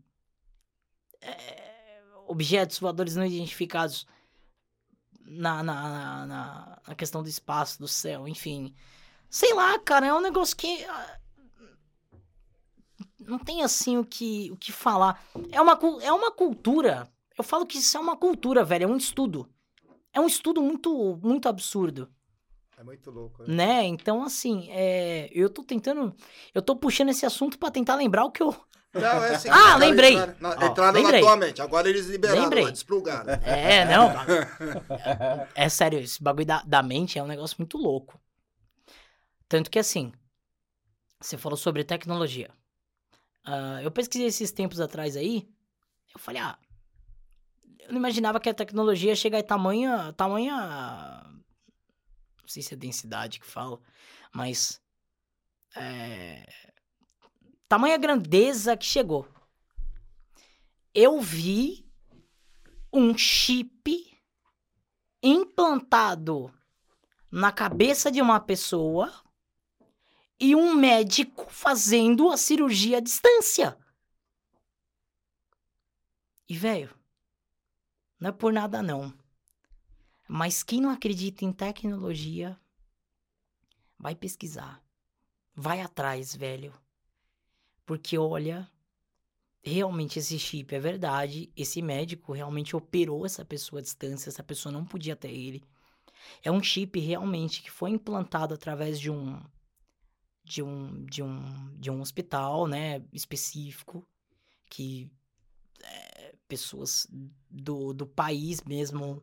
é, 1.20 2.02
objetos 2.26 2.78
voadores 2.78 3.14
não 3.16 3.24
identificados 3.24 4.06
na, 5.20 5.62
na, 5.62 6.26
na, 6.26 6.26
na- 6.86 6.94
questão 6.94 7.22
do 7.22 7.28
espaço, 7.28 7.78
do 7.78 7.88
céu, 7.88 8.26
enfim. 8.28 8.74
Sei 9.30 9.52
lá, 9.54 9.78
cara, 9.78 10.06
é 10.06 10.14
um 10.14 10.20
negócio 10.20 10.56
que. 10.56 10.84
Não 13.26 13.38
tem 13.38 13.62
assim 13.62 13.98
o 13.98 14.04
que, 14.04 14.50
o 14.52 14.56
que 14.56 14.72
falar. 14.72 15.22
É 15.50 15.60
uma, 15.60 15.78
é 16.02 16.12
uma 16.12 16.30
cultura. 16.30 17.08
Eu 17.36 17.44
falo 17.44 17.66
que 17.66 17.78
isso 17.78 17.96
é 17.96 18.00
uma 18.00 18.16
cultura, 18.16 18.64
velho. 18.64 18.84
É 18.84 18.86
um 18.86 18.96
estudo. 18.96 19.48
É 20.12 20.20
um 20.20 20.26
estudo 20.26 20.62
muito, 20.62 21.18
muito 21.22 21.46
absurdo 21.46 22.08
É 22.78 22.82
muito 22.82 23.10
louco. 23.10 23.42
né? 23.42 23.54
né? 23.66 23.84
Então, 23.84 24.22
assim, 24.22 24.68
é, 24.70 25.28
eu 25.32 25.50
tô 25.50 25.62
tentando. 25.62 26.14
Eu 26.54 26.62
tô 26.62 26.74
puxando 26.76 27.10
esse 27.10 27.26
assunto 27.26 27.58
pra 27.58 27.70
tentar 27.70 27.96
lembrar 27.96 28.24
o 28.24 28.30
que 28.30 28.42
eu. 28.42 28.54
Não, 28.94 29.22
é 29.24 29.34
assim, 29.34 29.48
Ah, 29.52 29.76
lembrei. 29.76 30.14
Entraram, 30.14 30.36
na, 30.40 30.48
Ó, 30.48 30.66
entraram 30.70 30.92
lembrei. 31.00 31.20
na 31.20 31.26
tua 31.26 31.36
mente. 31.36 31.60
Agora 31.60 31.88
eles 31.88 32.06
liberaram, 32.06 32.42
Lembrei. 32.44 32.70
desplugaram. 32.72 33.30
É, 33.44 33.84
não. 33.84 34.10
É 35.54 35.68
sério, 35.68 35.98
esse 35.98 36.22
bagulho 36.22 36.46
da, 36.46 36.62
da 36.62 36.82
mente 36.82 37.18
é 37.18 37.22
um 37.22 37.26
negócio 37.26 37.56
muito 37.58 37.76
louco. 37.76 38.18
Tanto 39.48 39.70
que, 39.70 39.78
assim, 39.78 40.12
você 41.20 41.36
falou 41.36 41.56
sobre 41.56 41.84
tecnologia. 41.84 42.50
Ah, 43.46 43.80
eu 43.80 43.92
pesquisei 43.92 44.26
esses 44.26 44.50
tempos 44.50 44.80
atrás 44.80 45.16
aí. 45.16 45.48
Eu 46.12 46.18
falei, 46.18 46.42
ah. 46.42 46.58
Eu 47.78 47.92
não 47.92 47.98
imaginava 47.98 48.40
que 48.40 48.48
a 48.48 48.54
tecnologia 48.54 49.10
ia 49.10 49.16
chegar 49.16 49.38
em 49.38 49.44
tamanha. 49.44 50.12
tamanha. 50.14 51.22
Não 52.42 52.48
sei 52.48 52.62
se 52.62 52.74
é 52.74 52.76
densidade 52.76 53.38
que 53.38 53.46
fala, 53.46 53.80
mas. 54.32 54.82
É, 55.76 56.44
tamanha 57.68 57.96
grandeza 57.96 58.76
que 58.76 58.84
chegou. 58.84 59.28
Eu 60.92 61.20
vi 61.20 61.86
um 62.92 63.16
chip 63.16 64.18
implantado 65.22 66.52
na 67.30 67.52
cabeça 67.52 68.10
de 68.10 68.22
uma 68.22 68.40
pessoa 68.40 69.12
e 70.38 70.54
um 70.54 70.74
médico 70.74 71.46
fazendo 71.50 72.30
a 72.30 72.36
cirurgia 72.36 72.98
à 72.98 73.00
distância. 73.00 73.76
E, 76.48 76.56
velho, 76.56 76.94
não 78.20 78.30
é 78.30 78.32
por 78.32 78.52
nada 78.52 78.82
não. 78.82 79.12
Mas 80.28 80.62
quem 80.62 80.80
não 80.80 80.90
acredita 80.90 81.44
em 81.44 81.52
tecnologia, 81.52 82.58
vai 83.98 84.14
pesquisar. 84.14 84.82
Vai 85.54 85.80
atrás, 85.80 86.34
velho. 86.34 86.72
Porque 87.84 88.18
olha, 88.18 88.70
realmente 89.62 90.18
esse 90.18 90.38
chip 90.38 90.74
é 90.74 90.78
verdade. 90.78 91.50
Esse 91.56 91.80
médico 91.80 92.32
realmente 92.32 92.76
operou 92.76 93.24
essa 93.24 93.44
pessoa 93.44 93.80
à 93.80 93.82
distância, 93.82 94.28
essa 94.28 94.42
pessoa 94.42 94.72
não 94.72 94.84
podia 94.84 95.16
ter 95.16 95.30
ele. 95.30 95.64
É 96.42 96.50
um 96.50 96.62
chip 96.62 96.98
realmente 96.98 97.62
que 97.62 97.70
foi 97.70 97.90
implantado 97.90 98.54
através 98.54 99.00
de 99.00 99.10
um 99.10 99.40
de 100.46 100.62
um 100.62 101.04
de 101.04 101.22
um 101.22 101.76
de 101.76 101.90
um 101.90 102.00
hospital, 102.00 102.68
né, 102.68 103.02
específico 103.12 104.06
que 104.70 105.10
é, 105.82 106.34
pessoas 106.48 107.06
do, 107.50 107.92
do 107.92 108.06
país 108.06 108.62
mesmo 108.62 109.22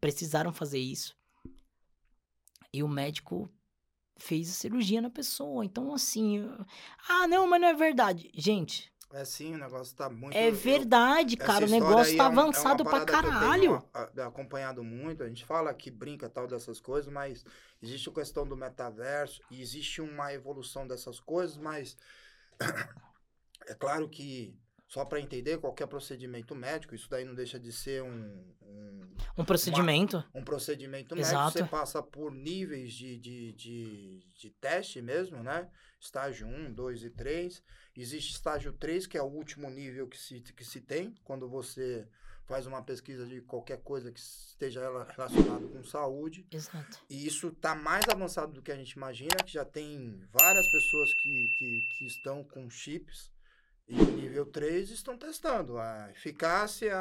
precisaram 0.00 0.52
fazer 0.52 0.78
isso. 0.78 1.16
E 2.72 2.82
o 2.82 2.88
médico 2.88 3.50
fez 4.18 4.50
a 4.50 4.52
cirurgia 4.52 5.00
na 5.00 5.10
pessoa. 5.10 5.64
Então, 5.64 5.94
assim, 5.94 6.46
ah, 7.08 7.26
não, 7.26 7.46
mas 7.46 7.60
não 7.60 7.68
é 7.68 7.74
verdade. 7.74 8.30
Gente, 8.34 8.92
É 9.12 9.24
sim, 9.24 9.54
o 9.54 9.58
negócio 9.58 9.94
tá 9.96 10.10
muito. 10.10 10.36
é 10.36 10.48
eu- 10.48 10.54
verdade, 10.54 11.36
essa 11.38 11.46
cara. 11.46 11.64
O 11.64 11.68
negócio 11.68 12.16
tá 12.16 12.24
é 12.24 12.26
uma- 12.28 12.32
é 12.32 12.34
uma 12.34 12.42
avançado 12.42 12.82
pra 12.82 12.92
parada 13.04 13.12
que 13.12 13.16
eu 13.18 13.22
tenho, 13.52 13.82
caralho. 13.92 14.22
acompanhado 14.26 14.82
muito, 14.84 15.22
a 15.22 15.28
gente 15.28 15.44
fala 15.44 15.72
que 15.72 15.90
brinca 15.90 16.28
tal 16.28 16.46
dessas 16.46 16.80
coisas, 16.80 17.10
mas 17.12 17.44
existe 17.80 18.08
a 18.08 18.12
questão 18.12 18.46
do 18.46 18.56
metaverso 18.56 19.40
e 19.50 19.62
existe 19.62 20.00
uma 20.02 20.32
evolução 20.32 20.86
dessas 20.86 21.20
coisas, 21.20 21.56
mas 21.56 21.96
é 23.66 23.74
claro 23.74 24.08
que 24.08 24.54
só 24.88 25.04
para 25.04 25.20
entender 25.20 25.58
qualquer 25.58 25.86
procedimento 25.88 26.54
médico, 26.54 26.94
isso 26.94 27.10
daí 27.10 27.24
não 27.24 27.34
deixa 27.34 27.58
de 27.58 27.72
ser 27.72 28.02
um, 28.04 28.54
um, 28.62 29.16
Um 29.38 29.44
procedimento. 29.44 30.22
um 30.34 30.44
procedimento 30.44 31.14
médico, 31.16 31.34
Exato. 31.34 31.58
você 31.58 31.64
passa 31.64 32.02
por 32.02 32.30
níveis 32.32 32.92
de, 32.92 33.18
de, 33.18 33.52
de, 33.54 34.26
de 34.34 34.50
teste 34.60 35.02
mesmo, 35.02 35.42
né? 35.42 35.68
Estágio 36.00 36.46
1, 36.46 36.72
2 36.72 37.04
e 37.04 37.10
3. 37.10 37.62
Existe 37.96 38.32
estágio 38.32 38.72
3, 38.72 39.06
que 39.06 39.16
é 39.16 39.22
o 39.22 39.26
último 39.26 39.70
nível 39.70 40.06
que 40.06 40.18
se, 40.18 40.40
que 40.40 40.64
se 40.64 40.80
tem, 40.80 41.14
quando 41.24 41.48
você 41.48 42.06
faz 42.46 42.64
uma 42.66 42.80
pesquisa 42.82 43.26
de 43.26 43.40
qualquer 43.40 43.78
coisa 43.82 44.12
que 44.12 44.20
esteja 44.20 44.80
rela- 44.80 45.08
relacionado 45.16 45.68
com 45.68 45.82
saúde. 45.82 46.46
Exato. 46.52 47.00
E 47.10 47.26
isso 47.26 47.48
está 47.48 47.74
mais 47.74 48.04
avançado 48.08 48.52
do 48.52 48.62
que 48.62 48.70
a 48.70 48.76
gente 48.76 48.92
imagina, 48.92 49.34
que 49.44 49.52
já 49.52 49.64
tem 49.64 50.22
várias 50.32 50.70
pessoas 50.70 51.12
que, 51.14 51.48
que, 51.58 51.80
que 51.98 52.06
estão 52.06 52.44
com 52.44 52.70
chips 52.70 53.32
e 53.88 53.96
nível 53.96 54.46
3 54.46 54.90
estão 54.90 55.16
testando 55.18 55.78
a 55.78 56.10
eficácia 56.12 56.92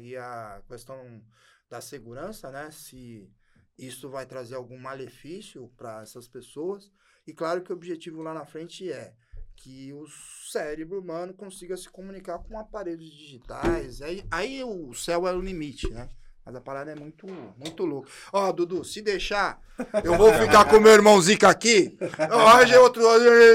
e 0.00 0.16
a 0.16 0.62
questão 0.68 1.22
da 1.68 1.80
segurança, 1.82 2.50
né? 2.50 2.70
Se 2.70 3.30
isso 3.76 4.08
vai 4.08 4.24
trazer 4.26 4.54
algum 4.54 4.78
malefício 4.78 5.68
para 5.76 6.00
essas 6.02 6.26
pessoas. 6.26 6.90
E 7.28 7.34
claro 7.34 7.60
que 7.60 7.70
o 7.70 7.76
objetivo 7.76 8.22
lá 8.22 8.32
na 8.32 8.46
frente 8.46 8.90
é 8.90 9.12
que 9.54 9.92
o 9.92 10.06
cérebro 10.50 10.98
humano 10.98 11.34
consiga 11.34 11.76
se 11.76 11.86
comunicar 11.86 12.38
com 12.38 12.58
aparelhos 12.58 13.04
digitais. 13.04 14.00
Aí, 14.00 14.24
aí 14.30 14.64
o 14.64 14.94
céu 14.94 15.28
é 15.28 15.34
o 15.34 15.40
limite, 15.42 15.90
né? 15.90 16.08
Mas 16.42 16.56
a 16.56 16.60
parada 16.62 16.90
é 16.90 16.94
muito, 16.94 17.26
muito 17.58 17.84
louca. 17.84 18.08
Ó, 18.32 18.50
Dudu, 18.50 18.82
se 18.82 19.02
deixar, 19.02 19.60
eu 20.02 20.16
vou 20.16 20.32
ficar 20.32 20.64
com 20.64 20.80
meu 20.80 20.90
irmão 20.90 21.20
Zica 21.20 21.50
aqui. 21.50 21.94
Eu 22.00 22.38
arranjei 22.38 22.78
outro 22.78 23.02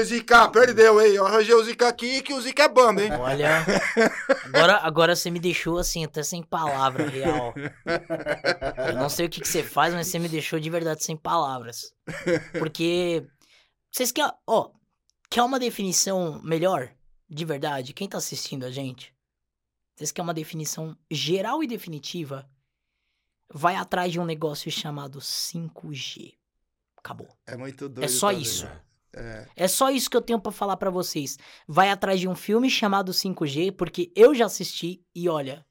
Zica, 0.04 0.48
perdeu, 0.48 1.00
hein? 1.00 1.12
Eu 1.12 1.26
arranjei 1.26 1.56
o 1.56 1.64
Zica 1.64 1.88
aqui 1.88 2.22
que 2.22 2.32
o 2.32 2.40
Zica 2.40 2.62
é 2.62 2.68
bamba, 2.68 3.02
hein? 3.02 3.10
Olha, 3.18 3.66
agora, 4.46 4.76
agora 4.84 5.16
você 5.16 5.28
me 5.28 5.40
deixou 5.40 5.78
assim, 5.78 6.04
até 6.04 6.22
sem 6.22 6.44
palavra, 6.44 7.08
real. 7.08 7.52
Eu 8.86 8.94
não 8.94 9.08
sei 9.08 9.26
o 9.26 9.28
que, 9.28 9.40
que 9.40 9.48
você 9.48 9.64
faz, 9.64 9.92
mas 9.92 10.06
você 10.06 10.20
me 10.20 10.28
deixou 10.28 10.60
de 10.60 10.70
verdade 10.70 11.02
sem 11.02 11.16
palavras. 11.16 11.92
Porque. 12.56 13.26
Vocês 13.94 14.10
querem. 14.10 14.32
Ó, 14.44 14.72
quer 15.30 15.42
uma 15.44 15.56
definição 15.56 16.42
melhor? 16.42 16.92
De 17.30 17.44
verdade? 17.44 17.92
Quem 17.92 18.08
tá 18.08 18.18
assistindo 18.18 18.64
a 18.64 18.70
gente? 18.70 19.14
Vocês 19.94 20.10
querem 20.10 20.26
uma 20.26 20.34
definição 20.34 20.98
geral 21.08 21.62
e 21.62 21.68
definitiva? 21.68 22.50
Vai 23.52 23.76
atrás 23.76 24.10
de 24.10 24.18
um 24.18 24.24
negócio 24.24 24.68
chamado 24.68 25.20
5G. 25.20 26.34
Acabou. 26.96 27.28
É 27.46 27.56
muito 27.56 27.88
doido. 27.88 28.04
É 28.04 28.08
só 28.08 28.30
também. 28.30 28.42
isso. 28.42 28.66
É. 29.12 29.48
É 29.54 29.68
só 29.68 29.88
isso 29.90 30.10
que 30.10 30.16
eu 30.16 30.22
tenho 30.22 30.40
pra 30.40 30.50
falar 30.50 30.76
pra 30.76 30.90
vocês. 30.90 31.38
Vai 31.68 31.88
atrás 31.90 32.18
de 32.18 32.26
um 32.26 32.34
filme 32.34 32.68
chamado 32.68 33.12
5G, 33.12 33.70
porque 33.76 34.10
eu 34.16 34.34
já 34.34 34.46
assisti 34.46 35.06
e 35.14 35.28
olha, 35.28 35.64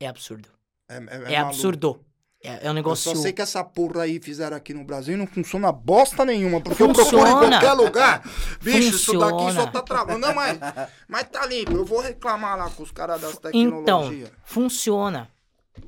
é 0.00 0.08
absurdo. 0.08 0.48
É, 0.88 0.96
é, 0.96 0.96
É, 0.96 1.00
maluco. 1.18 1.36
absurdo. 1.36 2.04
É, 2.44 2.60
é 2.62 2.64
um 2.64 2.70
Eu 2.70 2.74
negócio. 2.74 3.14
só 3.14 3.20
sei 3.22 3.32
que 3.32 3.40
essa 3.40 3.62
porra 3.62 4.02
aí 4.02 4.20
fizeram 4.20 4.56
aqui 4.56 4.74
no 4.74 4.84
Brasil 4.84 5.14
e 5.14 5.16
não 5.16 5.26
funciona 5.26 5.70
bosta 5.70 6.24
nenhuma. 6.24 6.60
Porque 6.60 6.82
eu 6.82 6.92
procuro 6.92 7.18
em 7.20 7.30
Funciona. 7.30 7.48
qualquer 7.60 7.72
lugar. 7.74 8.22
Bicho, 8.60 8.78
isso 8.96 9.18
daqui 9.18 9.32
Funciona. 9.32 9.60
só 9.60 9.66
tá 9.68 9.82
travando. 9.82 10.18
Não, 10.18 10.34
mas, 10.34 10.58
mas 11.06 11.22
tá 11.30 11.46
limpo. 11.46 11.72
Eu 11.72 11.84
vou 11.84 12.00
reclamar 12.00 12.56
lá 12.58 12.68
com 12.70 12.82
os 12.82 12.90
caras 12.90 13.20
das 13.20 13.34
Então, 13.34 13.50
tecnologias. 13.52 14.30
funciona. 14.44 15.28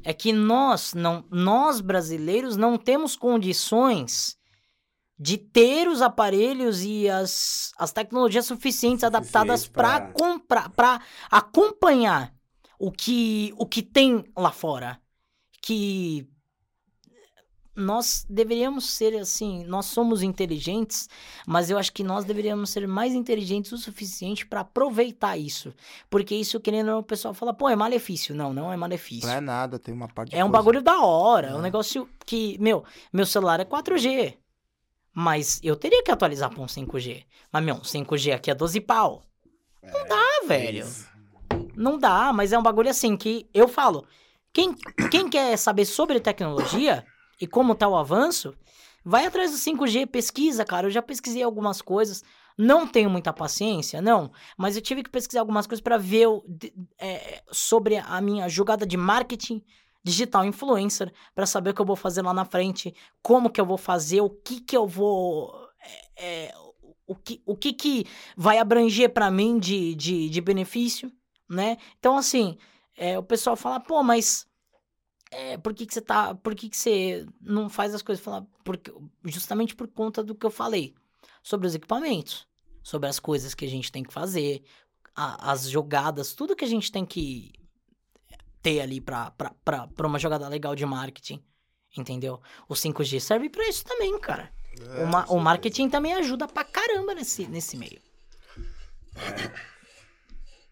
É 0.05 0.13
que 0.15 0.33
nós, 0.33 0.95
não, 0.95 1.25
nós 1.31 1.81
brasileiros, 1.81 2.57
não 2.57 2.79
temos 2.79 3.17
condições 3.17 4.37
de 5.19 5.37
ter 5.39 5.89
os 5.89 6.01
aparelhos 6.03 6.83
e 6.83 7.09
as, 7.09 7.73
as 7.79 7.93
tecnologias 7.93 8.47
suficientes 8.47 9.05
adaptadas 9.05 9.67
para 9.67 10.01
pra- 10.01 10.13
comprar, 10.13 10.69
para 10.71 11.01
acompanhar 11.31 12.33
o 12.79 12.91
que 12.91 13.53
o 13.59 13.67
que 13.67 13.83
tem 13.83 14.25
lá 14.37 14.51
fora. 14.51 14.99
Que 15.63 16.29
nós 17.77 18.25
deveríamos 18.29 18.91
ser 18.91 19.17
assim, 19.17 19.65
nós 19.65 19.87
somos 19.87 20.23
inteligentes, 20.23 21.09
mas 21.47 21.71
eu 21.71 21.77
acho 21.79 21.93
que 21.93 22.05
nós 22.05 22.25
deveríamos 22.25 22.71
ser 22.71 22.87
mais 22.87 23.13
inteligentes 23.15 23.73
o 23.73 23.79
suficiente 23.79 24.47
para 24.47 24.61
aproveitar 24.61 25.37
isso. 25.37 25.75
Porque 26.09 26.35
isso, 26.35 26.61
querendo 26.61 26.87
ou 26.89 26.93
não, 26.95 27.01
o 27.01 27.05
pessoal 27.05 27.35
fala, 27.35 27.53
pô, 27.53 27.69
é 27.69 27.75
malefício. 27.77 28.35
Não, 28.35 28.53
não 28.55 28.73
é 28.73 28.77
malefício. 28.77 29.27
Não 29.27 29.35
é 29.35 29.41
nada, 29.41 29.79
tem 29.79 29.93
uma 29.93 30.07
parte 30.09 30.31
de 30.31 30.37
É 30.37 30.45
um 30.45 30.49
coisa. 30.51 30.63
bagulho 30.63 30.83
da 30.83 31.01
hora, 31.01 31.49
é 31.49 31.55
um 31.55 31.59
É. 31.59 31.63
negócio 31.63 32.09
que, 32.25 32.57
meu, 32.61 32.85
meu 33.13 33.27
celular 33.27 33.59
é 33.61 33.65
4G. 33.65 34.35
Mas 35.13 35.61
eu 35.63 35.77
teria 35.77 36.03
que 36.03 36.11
atualizar 36.11 36.51
pra 36.51 36.61
um 36.63 36.67
5G. 36.67 37.25
Mas, 37.53 37.65
meu, 37.65 37.77
um 37.77 37.83
5G 37.85 38.33
aqui 38.33 38.51
é 38.51 38.55
12 38.55 38.81
pau. 38.81 39.23
Não 39.83 40.09
dá, 40.09 40.17
Ah, 40.17 40.47
velho. 40.47 40.87
Não 41.77 41.99
dá, 41.99 42.33
mas 42.33 42.53
é 42.53 42.59
um 42.59 42.63
bagulho 42.63 42.91
assim 42.91 43.17
que 43.17 43.49
eu 43.55 43.67
falo. 43.69 44.07
Quem, 44.53 44.75
quem 45.11 45.29
quer 45.29 45.57
saber 45.57 45.85
sobre 45.85 46.21
tecnologia 46.21 47.05
e 47.41 47.47
como 47.47 47.75
tá 47.75 47.89
o 47.89 47.97
avanço, 47.97 48.55
vai 49.05 49.27
atrás 49.27 49.51
do 49.51 49.57
5G, 49.59 50.07
pesquisa, 50.07 50.65
cara. 50.65 50.87
Eu 50.87 50.91
já 50.91 51.03
pesquisei 51.03 51.43
algumas 51.43 51.81
coisas. 51.83 52.23
Não 52.57 52.87
tenho 52.87 53.11
muita 53.11 53.33
paciência, 53.33 54.01
não. 54.01 54.31
Mas 54.57 54.77
eu 54.77 54.83
tive 54.83 55.03
que 55.03 55.11
pesquisar 55.11 55.41
algumas 55.41 55.67
coisas 55.67 55.83
pra 55.83 55.97
ver 55.99 56.29
o- 56.29 56.45
é, 56.99 57.43
sobre 57.51 57.97
a 57.97 58.21
minha 58.21 58.49
jogada 58.49 58.87
de 58.87 58.97
marketing 58.97 59.63
digital 60.05 60.45
influencer, 60.45 61.13
pra 61.35 61.47
saber 61.47 61.71
o 61.71 61.75
que 61.75 61.81
eu 61.81 61.87
vou 61.87 61.97
fazer 61.97 62.21
lá 62.23 62.33
na 62.35 62.45
frente, 62.45 62.95
como 63.23 63.49
que 63.51 63.59
eu 63.61 63.65
vou 63.67 63.79
fazer, 63.79 64.21
o 64.21 64.29
que 64.31 64.61
que 64.61 64.77
eu 64.77 64.87
vou. 64.87 65.53
é, 66.17 66.45
é, 66.47 66.55
o, 67.07 67.15
que, 67.15 67.43
o 67.45 67.57
que 67.57 67.73
que 67.73 68.07
vai 68.37 68.59
abranger 68.59 69.11
pra 69.13 69.31
mim 69.31 69.59
de, 69.59 69.95
de, 69.95 70.29
de 70.31 70.41
benefício, 70.41 71.11
né? 71.49 71.77
Então, 71.99 72.17
assim, 72.17 72.57
é, 72.97 73.19
o 73.19 73.23
pessoal 73.23 73.57
fala, 73.57 73.81
pô, 73.81 74.03
mas 74.03 74.47
é, 75.35 75.59
por 75.59 75.75
que, 75.75 75.87
que 75.87 75.95
você 75.95 76.01
tá. 76.01 76.35
Por 76.35 76.55
que, 76.55 76.69
que 76.69 76.77
você 76.77 77.27
não 77.41 77.69
faz 77.69 77.95
as 77.95 78.03
coisas? 78.03 78.25
Fala, 78.25 78.47
porque, 78.65 78.93
justamente 79.25 79.75
por 79.75 79.89
conta 79.89 80.23
do 80.23 80.35
que 80.35 80.47
eu 80.47 80.51
falei. 80.51 80.95
Sobre 81.43 81.67
os 81.67 81.75
equipamentos. 81.75 82.47
Sobre 82.83 83.09
as 83.09 83.19
coisas 83.19 83.55
que 83.55 83.65
a 83.65 83.69
gente 83.69 83.91
tem 83.93 84.03
que 84.03 84.13
fazer. 84.13 84.63
a- 85.17 85.53
as 85.53 85.69
jogadas, 85.71 86.35
tudo 86.35 86.57
que 86.57 86.65
a 86.65 86.69
gente 86.69 86.91
tem 86.91 87.05
que 87.07 87.53
ter 88.61 88.81
ali 88.81 89.01
pra 89.01 89.33
uma 90.01 90.19
jogada 90.19 90.49
legal 90.49 90.75
de 90.75 90.85
marketing. 90.85 91.41
Entendeu? 91.97 92.41
O 92.69 92.75
5G 92.75 93.21
serve 93.21 93.49
pra 93.49 93.69
isso 93.69 93.85
também, 93.85 94.19
cara. 94.19 94.53
É, 94.81 95.05
o, 95.05 95.07
ma- 95.07 95.25
o 95.27 95.39
marketing 95.39 95.89
também 95.89 96.13
ajuda 96.15 96.49
pra 96.49 96.65
caramba 96.65 97.15
nesse, 97.15 97.47
nesse 97.47 97.77
meio. 97.77 98.01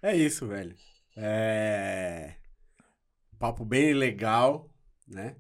É 0.03 0.17
isso, 0.17 0.47
velho. 0.49 0.75
É. 1.17 2.35
Papo 3.43 3.65
bem 3.65 3.93
legal, 3.93 4.71
né? 5.07 5.35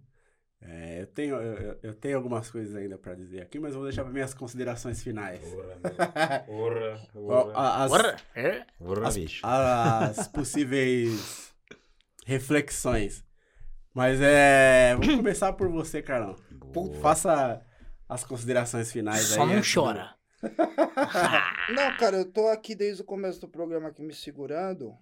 É, 0.60 1.02
eu, 1.02 1.06
tenho, 1.06 1.36
eu, 1.36 1.78
eu- 1.82 1.94
tenho 1.94 2.16
algumas 2.16 2.50
coisas 2.50 2.74
ainda 2.74 2.98
pra 2.98 3.14
dizer 3.14 3.40
aqui, 3.42 3.58
mas 3.60 3.72
eu 3.74 3.78
vou 3.80 3.88
deixar 3.88 4.02
para 4.02 4.12
minhas 4.12 4.34
considerações 4.34 5.00
finais. 5.02 5.40
Porra, 6.46 7.00
Ó, 7.14 7.50
a- 7.54 7.84
As, 7.84 7.90
Porra, 7.92 8.16
é? 8.34 8.64
Porra, 8.78 9.06
as, 9.08 9.16
bicho. 9.16 9.40
as 9.46 10.26
possíveis 10.34 11.52
reflexões. 12.26 13.24
Mas 13.94 14.20
é. 14.20 14.94
Vamos 14.96 15.14
começar 15.22 15.52
por 15.52 15.68
você, 15.68 16.02
Carlão. 16.02 16.34
Puta. 16.72 16.98
Faça 17.00 17.64
as 18.08 18.24
considerações 18.24 18.90
finais 18.90 19.20
Só 19.26 19.42
aí. 19.42 19.48
não 19.48 19.56
antes 19.58 19.72
do- 19.72 19.80
chora. 19.80 20.14
Não, 21.72 21.96
cara, 21.98 22.16
eu 22.16 22.24
tô 22.32 22.48
aqui 22.48 22.74
desde 22.74 23.00
o 23.02 23.04
começo 23.04 23.40
do 23.40 23.48
programa 23.48 23.90
aqui 23.90 24.02
me 24.02 24.12
segurando, 24.12 24.92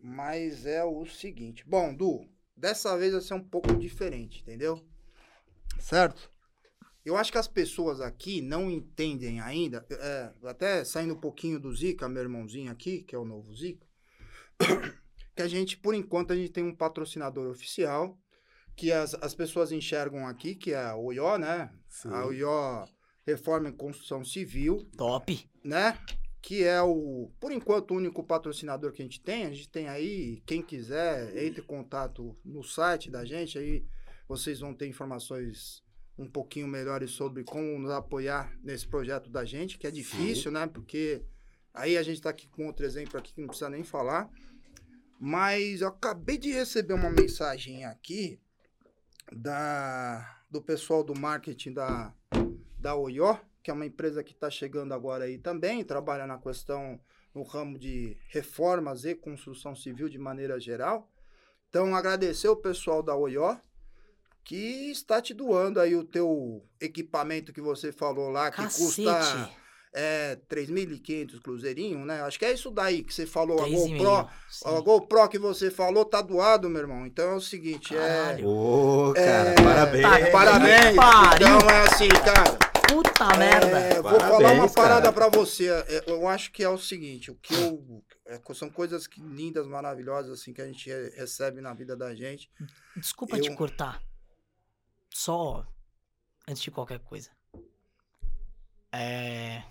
mas 0.00 0.66
é 0.66 0.84
o 0.84 1.04
seguinte. 1.06 1.64
Bom, 1.66 1.94
Du, 1.94 2.28
dessa 2.56 2.96
vez 2.96 3.12
vai 3.12 3.20
ser 3.20 3.34
um 3.34 3.42
pouco 3.42 3.74
diferente, 3.76 4.42
entendeu? 4.42 4.84
Certo? 5.78 6.30
Eu 7.04 7.16
acho 7.16 7.30
que 7.30 7.38
as 7.38 7.48
pessoas 7.48 8.00
aqui 8.00 8.40
não 8.40 8.70
entendem 8.70 9.40
ainda, 9.40 9.84
é, 9.90 10.32
até 10.44 10.84
saindo 10.84 11.14
um 11.14 11.20
pouquinho 11.20 11.60
do 11.60 11.74
Zica, 11.74 12.08
meu 12.08 12.22
irmãozinho 12.22 12.72
aqui, 12.72 13.02
que 13.02 13.14
é 13.14 13.18
o 13.18 13.26
novo 13.26 13.54
Zica, 13.54 13.86
que 15.36 15.42
a 15.42 15.48
gente, 15.48 15.76
por 15.76 15.94
enquanto, 15.94 16.32
a 16.32 16.36
gente 16.36 16.50
tem 16.50 16.64
um 16.64 16.74
patrocinador 16.74 17.50
oficial, 17.50 18.18
que 18.74 18.90
as, 18.90 19.14
as 19.14 19.34
pessoas 19.34 19.70
enxergam 19.70 20.26
aqui, 20.26 20.54
que 20.54 20.72
é 20.72 20.82
a 20.82 20.96
OIO, 20.96 21.36
né? 21.36 21.70
Sim. 21.88 22.08
A 22.08 22.24
OIO 22.24 22.88
Reforma 23.26 23.68
em 23.68 23.72
Construção 23.72 24.24
Civil, 24.24 24.88
Top. 24.96 25.50
né? 25.62 25.98
Que 26.44 26.62
é 26.62 26.82
o, 26.82 27.30
por 27.40 27.50
enquanto, 27.50 27.92
o 27.92 27.96
único 27.96 28.22
patrocinador 28.22 28.92
que 28.92 29.00
a 29.00 29.04
gente 29.06 29.18
tem. 29.18 29.46
A 29.46 29.50
gente 29.50 29.70
tem 29.70 29.88
aí, 29.88 30.42
quem 30.44 30.60
quiser, 30.60 31.34
entre 31.42 31.62
em 31.62 31.66
contato 31.66 32.36
no 32.44 32.62
site 32.62 33.10
da 33.10 33.24
gente, 33.24 33.58
aí 33.58 33.82
vocês 34.28 34.60
vão 34.60 34.74
ter 34.74 34.86
informações 34.86 35.82
um 36.18 36.28
pouquinho 36.28 36.68
melhores 36.68 37.12
sobre 37.12 37.44
como 37.44 37.78
nos 37.78 37.90
apoiar 37.90 38.54
nesse 38.62 38.86
projeto 38.86 39.30
da 39.30 39.42
gente, 39.46 39.78
que 39.78 39.86
é 39.86 39.90
difícil, 39.90 40.52
né? 40.52 40.66
Porque 40.66 41.24
aí 41.72 41.96
a 41.96 42.02
gente 42.02 42.20
tá 42.20 42.28
aqui 42.28 42.46
com 42.46 42.66
outro 42.66 42.84
exemplo 42.84 43.18
aqui 43.18 43.32
que 43.32 43.40
não 43.40 43.48
precisa 43.48 43.70
nem 43.70 43.82
falar. 43.82 44.30
Mas 45.18 45.80
eu 45.80 45.88
acabei 45.88 46.36
de 46.36 46.52
receber 46.52 46.92
uma 46.92 47.08
mensagem 47.08 47.86
aqui 47.86 48.38
da, 49.32 50.42
do 50.50 50.60
pessoal 50.60 51.02
do 51.02 51.18
marketing 51.18 51.72
da, 51.72 52.14
da 52.78 52.94
Oió, 52.94 53.38
que 53.64 53.70
é 53.70 53.74
uma 53.74 53.86
empresa 53.86 54.22
que 54.22 54.32
está 54.32 54.50
chegando 54.50 54.92
agora 54.92 55.24
aí 55.24 55.38
também, 55.38 55.82
trabalha 55.82 56.26
na 56.26 56.36
questão 56.36 57.00
no 57.34 57.42
ramo 57.42 57.78
de 57.78 58.14
reformas 58.28 59.06
e 59.06 59.14
construção 59.14 59.74
civil 59.74 60.06
de 60.10 60.18
maneira 60.18 60.60
geral. 60.60 61.10
Então, 61.70 61.96
agradecer 61.96 62.46
o 62.46 62.54
pessoal 62.56 63.02
da 63.02 63.16
Oió, 63.16 63.56
que 64.44 64.90
está 64.90 65.20
te 65.20 65.32
doando 65.32 65.80
aí 65.80 65.96
o 65.96 66.04
teu 66.04 66.62
equipamento 66.78 67.54
que 67.54 67.60
você 67.62 67.90
falou 67.90 68.28
lá, 68.28 68.50
que 68.50 68.58
Cacete. 68.58 68.84
custa 68.84 69.50
é, 69.94 70.38
3.500 70.48 71.40
cruzeirinho, 71.40 72.04
né? 72.04 72.20
Acho 72.20 72.38
que 72.38 72.44
é 72.44 72.52
isso 72.52 72.70
daí 72.70 73.02
que 73.02 73.14
você 73.14 73.24
falou, 73.24 73.64
a 73.64 73.68
GoPro. 73.68 74.28
A 74.66 74.80
GoPro 74.80 75.28
que 75.30 75.38
você 75.38 75.70
falou 75.70 76.04
tá 76.04 76.20
doado, 76.20 76.68
meu 76.68 76.82
irmão. 76.82 77.06
Então 77.06 77.30
é 77.30 77.34
o 77.34 77.40
seguinte, 77.40 77.96
é... 77.96 77.98
Caralho. 77.98 78.46
Ô, 78.46 79.14
cara, 79.14 79.50
É, 79.50 79.54
parabéns. 79.54 80.02
tá, 80.02 80.30
Parabéns! 80.30 80.94
Então 81.36 81.70
é 81.70 81.80
assim, 81.88 82.08
cara. 82.08 82.63
Puta 83.02 83.36
merda. 83.36 83.66
É, 83.78 83.94
vou 83.94 84.02
Parabéns, 84.18 84.30
falar 84.30 84.52
uma 84.54 84.72
parada 84.72 85.12
pra 85.12 85.28
você. 85.28 85.68
É, 85.68 86.04
Eu 86.10 86.28
acho 86.28 86.52
que 86.52 86.62
é 86.62 86.68
o 86.68 86.78
seguinte, 86.78 87.30
o 87.30 87.34
que 87.36 87.52
eu. 87.54 88.04
é, 88.26 88.40
são 88.54 88.70
coisas 88.70 89.06
que- 89.06 89.20
lindas, 89.20 89.66
maravilhosas, 89.66 90.40
assim, 90.40 90.52
que 90.52 90.62
a 90.62 90.66
gente 90.66 90.88
re- 90.88 91.10
recebe 91.16 91.60
na 91.60 91.74
vida 91.74 91.96
da 91.96 92.14
gente. 92.14 92.50
Desculpa 92.96 93.36
eu- 93.36 93.42
te 93.42 93.54
cortar. 93.56 94.02
Só 95.12 95.66
antes 96.48 96.62
de 96.62 96.70
qualquer 96.70 96.98
coisa. 97.00 97.30
É. 98.92 99.62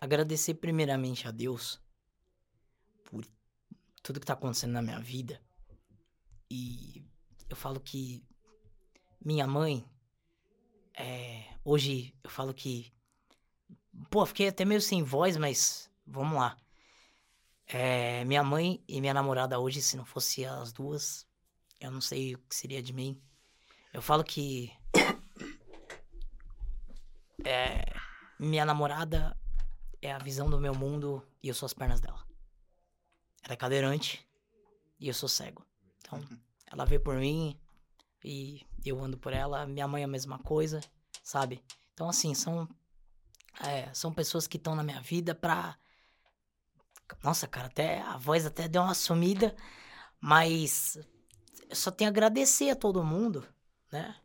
Agradecer 0.00 0.54
primeiramente 0.54 1.26
a 1.26 1.30
Deus 1.30 1.80
por 3.04 3.24
tudo 4.02 4.20
que 4.20 4.26
tá 4.26 4.34
acontecendo 4.34 4.72
na 4.72 4.82
minha 4.82 5.00
vida. 5.00 5.40
E 6.50 7.02
eu 7.48 7.56
falo 7.56 7.80
que 7.80 8.22
minha 9.24 9.46
mãe. 9.46 9.84
É, 10.96 11.44
hoje 11.64 12.14
eu 12.22 12.30
falo 12.30 12.54
que. 12.54 12.92
Pô, 14.10 14.24
fiquei 14.26 14.48
até 14.48 14.64
meio 14.64 14.80
sem 14.80 15.02
voz, 15.02 15.36
mas 15.36 15.90
vamos 16.06 16.38
lá. 16.38 16.56
É, 17.66 18.24
minha 18.24 18.42
mãe 18.42 18.82
e 18.86 19.00
minha 19.00 19.14
namorada 19.14 19.58
hoje, 19.58 19.80
se 19.80 19.96
não 19.96 20.04
fosse 20.04 20.44
as 20.44 20.72
duas, 20.72 21.26
eu 21.80 21.90
não 21.90 22.00
sei 22.00 22.34
o 22.34 22.38
que 22.38 22.54
seria 22.54 22.82
de 22.82 22.92
mim. 22.92 23.20
Eu 23.92 24.02
falo 24.02 24.24
que. 24.24 24.72
É, 27.44 27.84
minha 28.38 28.64
namorada 28.64 29.36
é 30.00 30.12
a 30.12 30.18
visão 30.18 30.48
do 30.48 30.58
meu 30.58 30.74
mundo 30.74 31.26
e 31.42 31.48
eu 31.48 31.54
sou 31.54 31.66
as 31.66 31.74
pernas 31.74 32.00
dela. 32.00 32.24
Ela 33.42 33.52
é 33.52 33.56
cadeirante 33.56 34.26
e 34.98 35.08
eu 35.08 35.14
sou 35.14 35.28
cego. 35.28 35.66
Então, 35.98 36.22
ela 36.66 36.84
vê 36.84 36.98
por 36.98 37.16
mim 37.16 37.58
e 38.24 38.66
eu 38.84 39.02
ando 39.02 39.18
por 39.18 39.32
ela. 39.32 39.66
Minha 39.66 39.86
mãe 39.86 40.02
é 40.02 40.04
a 40.06 40.08
mesma 40.08 40.38
coisa, 40.38 40.80
sabe? 41.22 41.62
Então, 41.92 42.08
assim, 42.08 42.34
são. 42.34 42.68
é, 43.60 43.92
são 43.92 44.12
pessoas 44.12 44.46
que 44.46 44.56
estão 44.56 44.74
na 44.74 44.82
minha 44.82 45.00
vida 45.00 45.34
pra. 45.34 45.76
Nossa, 47.22 47.46
cara, 47.46 47.66
até 47.66 48.00
a 48.00 48.16
voz 48.16 48.46
até 48.46 48.66
deu 48.66 48.82
uma 48.82 48.94
sumida, 48.94 49.54
mas 50.18 50.98
eu 51.68 51.76
só 51.76 51.90
tenho 51.90 52.08
a 52.08 52.12
agradecer 52.12 52.70
a 52.70 52.76
todo 52.76 53.04
mundo, 53.04 53.46
né? 53.92 54.16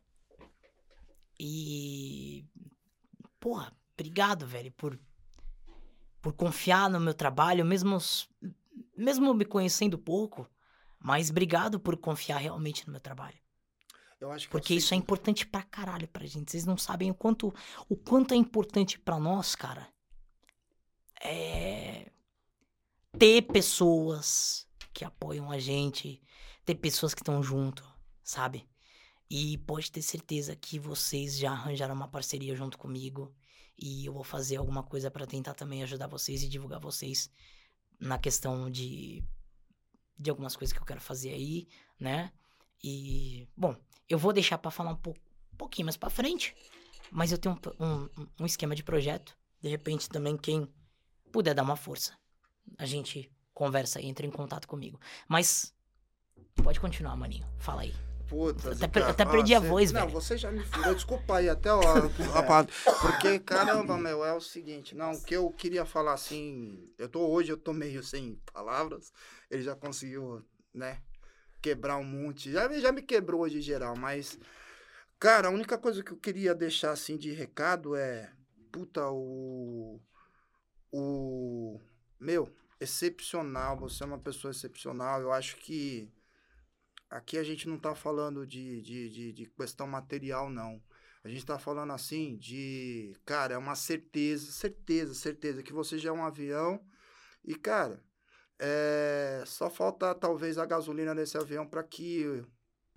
E 1.37 2.45
porra, 3.39 3.73
obrigado, 3.93 4.47
velho, 4.47 4.71
por 4.71 4.97
por 6.21 6.33
confiar 6.33 6.89
no 6.89 6.99
meu 6.99 7.13
trabalho, 7.13 7.65
mesmo 7.65 7.97
mesmo 8.95 9.33
me 9.33 9.45
conhecendo 9.45 9.97
pouco, 9.97 10.49
mas 10.99 11.29
obrigado 11.29 11.79
por 11.79 11.97
confiar 11.97 12.37
realmente 12.37 12.85
no 12.85 12.91
meu 12.91 13.01
trabalho. 13.01 13.37
Porque 14.49 14.73
isso 14.73 14.93
é 14.93 14.97
importante 14.97 15.45
pra 15.45 15.63
caralho 15.63 16.07
pra 16.07 16.25
gente. 16.25 16.51
Vocês 16.51 16.65
não 16.65 16.77
sabem 16.77 17.09
o 17.09 17.15
quanto, 17.15 17.53
o 17.87 17.95
quanto 17.95 18.33
é 18.33 18.37
importante 18.37 18.99
pra 18.99 19.19
nós, 19.19 19.55
cara. 19.55 19.87
É 21.21 22.11
ter 23.17 23.41
pessoas 23.43 24.67
que 24.93 25.03
apoiam 25.03 25.51
a 25.51 25.59
gente, 25.59 26.21
ter 26.65 26.75
pessoas 26.75 27.13
que 27.13 27.21
estão 27.21 27.41
junto, 27.41 27.83
sabe? 28.23 28.67
E 29.29 29.57
pode 29.59 29.91
ter 29.91 30.01
certeza 30.01 30.55
que 30.55 30.79
vocês 30.79 31.37
já 31.37 31.51
arranjaram 31.51 31.93
uma 31.93 32.07
parceria 32.07 32.55
junto 32.55 32.77
comigo 32.77 33.33
e 33.77 34.05
eu 34.05 34.13
vou 34.13 34.23
fazer 34.23 34.57
alguma 34.57 34.83
coisa 34.83 35.09
pra 35.11 35.27
tentar 35.27 35.53
também 35.53 35.83
ajudar 35.83 36.07
vocês 36.07 36.43
e 36.43 36.49
divulgar 36.49 36.79
vocês 36.79 37.29
na 37.99 38.17
questão 38.17 38.69
de 38.69 39.23
de 40.17 40.29
algumas 40.29 40.55
coisas 40.55 40.73
que 40.73 40.81
eu 40.81 40.85
quero 40.85 40.99
fazer 40.99 41.31
aí, 41.31 41.67
né? 41.97 42.33
E 42.83 43.47
bom, 43.55 43.73
eu 44.09 44.17
vou 44.17 44.33
deixar 44.33 44.57
pra 44.57 44.71
falar 44.71 44.91
um 44.91 44.95
pouco, 44.95 45.19
um 45.53 45.57
pouquinho 45.57 45.85
mais 45.85 45.97
pra 45.97 46.09
frente, 46.09 46.55
mas 47.11 47.31
eu 47.31 47.37
tenho 47.37 47.57
um, 47.79 47.85
um, 47.85 48.27
um 48.41 48.45
esquema 48.45 48.75
de 48.75 48.83
projeto. 48.83 49.37
De 49.61 49.69
repente 49.69 50.09
também 50.09 50.35
quem 50.37 50.67
puder 51.31 51.53
dar 51.53 51.63
uma 51.63 51.75
força, 51.75 52.13
a 52.77 52.85
gente 52.85 53.31
conversa 53.53 53.99
e 54.01 54.05
entra 54.07 54.25
em 54.25 54.31
contato 54.31 54.67
comigo. 54.67 54.99
Mas 55.27 55.73
pode 56.63 56.79
continuar, 56.79 57.15
maninho. 57.15 57.45
Fala 57.57 57.81
aí. 57.81 57.93
Puta, 58.29 58.71
Até 58.73 58.87
per- 58.87 59.03
até 59.05 59.23
ó, 59.25 59.29
perdi 59.31 59.55
a 59.55 59.59
você- 59.59 59.67
voz, 59.67 59.91
Não, 59.91 60.01
velho. 60.01 60.11
você 60.13 60.37
já 60.37 60.51
me 60.51 60.63
furou. 60.63 60.93
Desculpa 60.93 61.37
aí, 61.37 61.49
até 61.49 61.73
ó, 61.73 61.81
a 62.35 62.43
parada. 62.43 62.71
Porque, 63.01 63.39
caramba, 63.39 63.97
meu, 63.97 64.23
é 64.23 64.31
o 64.33 64.39
seguinte. 64.39 64.93
Não, 64.95 65.13
o 65.13 65.21
que 65.23 65.35
eu 65.35 65.49
queria 65.51 65.83
falar 65.83 66.13
assim. 66.13 66.87
Eu 66.97 67.09
tô 67.09 67.27
hoje, 67.27 67.51
eu 67.51 67.57
tô 67.57 67.73
meio 67.73 68.03
sem 68.03 68.39
palavras. 68.53 69.11
Ele 69.49 69.63
já 69.63 69.75
conseguiu, 69.75 70.45
né? 70.71 71.01
Quebrar 71.61 71.97
um 71.97 72.03
monte. 72.03 72.51
Já, 72.51 72.67
já 72.79 72.91
me 72.91 73.01
quebrou 73.01 73.41
hoje 73.41 73.57
em 73.57 73.61
geral, 73.61 73.95
mas. 73.97 74.39
Cara, 75.19 75.49
a 75.49 75.51
única 75.51 75.77
coisa 75.77 76.03
que 76.03 76.11
eu 76.11 76.17
queria 76.17 76.55
deixar 76.55 76.91
assim 76.91 77.17
de 77.17 77.31
recado 77.31 77.95
é. 77.95 78.31
Puta, 78.71 79.09
o. 79.09 79.99
O. 80.91 81.79
Meu, 82.19 82.53
excepcional. 82.79 83.77
Você 83.79 84.03
é 84.03 84.07
uma 84.07 84.19
pessoa 84.19 84.51
excepcional. 84.51 85.21
Eu 85.21 85.31
acho 85.31 85.57
que. 85.57 86.11
Aqui 87.09 87.37
a 87.37 87.43
gente 87.43 87.67
não 87.67 87.77
tá 87.79 87.95
falando 87.95 88.45
de, 88.45 88.81
de, 88.81 89.09
de, 89.09 89.33
de 89.33 89.45
questão 89.47 89.87
material, 89.87 90.49
não. 90.49 90.81
A 91.23 91.27
gente 91.27 91.45
tá 91.45 91.59
falando 91.59 91.91
assim 91.91 92.37
de. 92.37 93.15
Cara, 93.25 93.55
é 93.55 93.57
uma 93.57 93.75
certeza, 93.75 94.51
certeza, 94.51 95.13
certeza 95.13 95.63
que 95.63 95.73
você 95.73 95.97
já 95.97 96.09
é 96.09 96.13
um 96.13 96.23
avião. 96.23 96.79
E, 97.43 97.55
cara, 97.55 98.01
é, 98.59 99.43
só 99.45 99.69
falta 99.69 100.13
talvez 100.13 100.57
a 100.57 100.65
gasolina 100.65 101.13
nesse 101.13 101.37
avião 101.37 101.65
para 101.65 101.81
que 101.83 102.43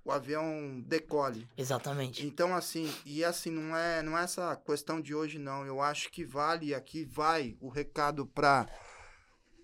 o 0.05 0.11
avião 0.11 0.81
decole. 0.81 1.49
Exatamente. 1.57 2.27
Então, 2.27 2.55
assim, 2.55 2.93
e 3.07 3.25
assim, 3.25 3.51
não 3.51 3.77
é, 3.77 4.03
não 4.03 4.19
é 4.19 4.25
essa 4.25 4.57
questão 4.57 5.01
de 5.01 5.15
hoje, 5.15 5.39
não. 5.39 5.65
Eu 5.65 5.81
acho 5.81 6.11
que 6.11 6.25
vale 6.25 6.75
aqui, 6.75 7.05
vai 7.05 7.57
o 7.61 7.69
recado 7.69 8.27
pra 8.27 8.69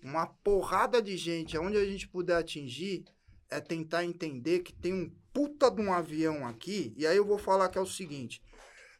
uma 0.01 0.25
porrada 0.25 1.01
de 1.01 1.17
gente, 1.17 1.57
aonde 1.57 1.77
a 1.77 1.83
gente 1.83 2.07
puder 2.07 2.37
atingir, 2.37 3.03
é 3.49 3.59
tentar 3.59 4.05
entender 4.05 4.59
que 4.59 4.71
tem 4.71 4.93
um 4.93 5.11
puta 5.33 5.69
de 5.69 5.81
um 5.81 5.91
avião 5.91 6.47
aqui, 6.47 6.93
e 6.97 7.05
aí 7.05 7.17
eu 7.17 7.25
vou 7.25 7.37
falar 7.37 7.69
que 7.69 7.77
é 7.77 7.81
o 7.81 7.85
seguinte. 7.85 8.41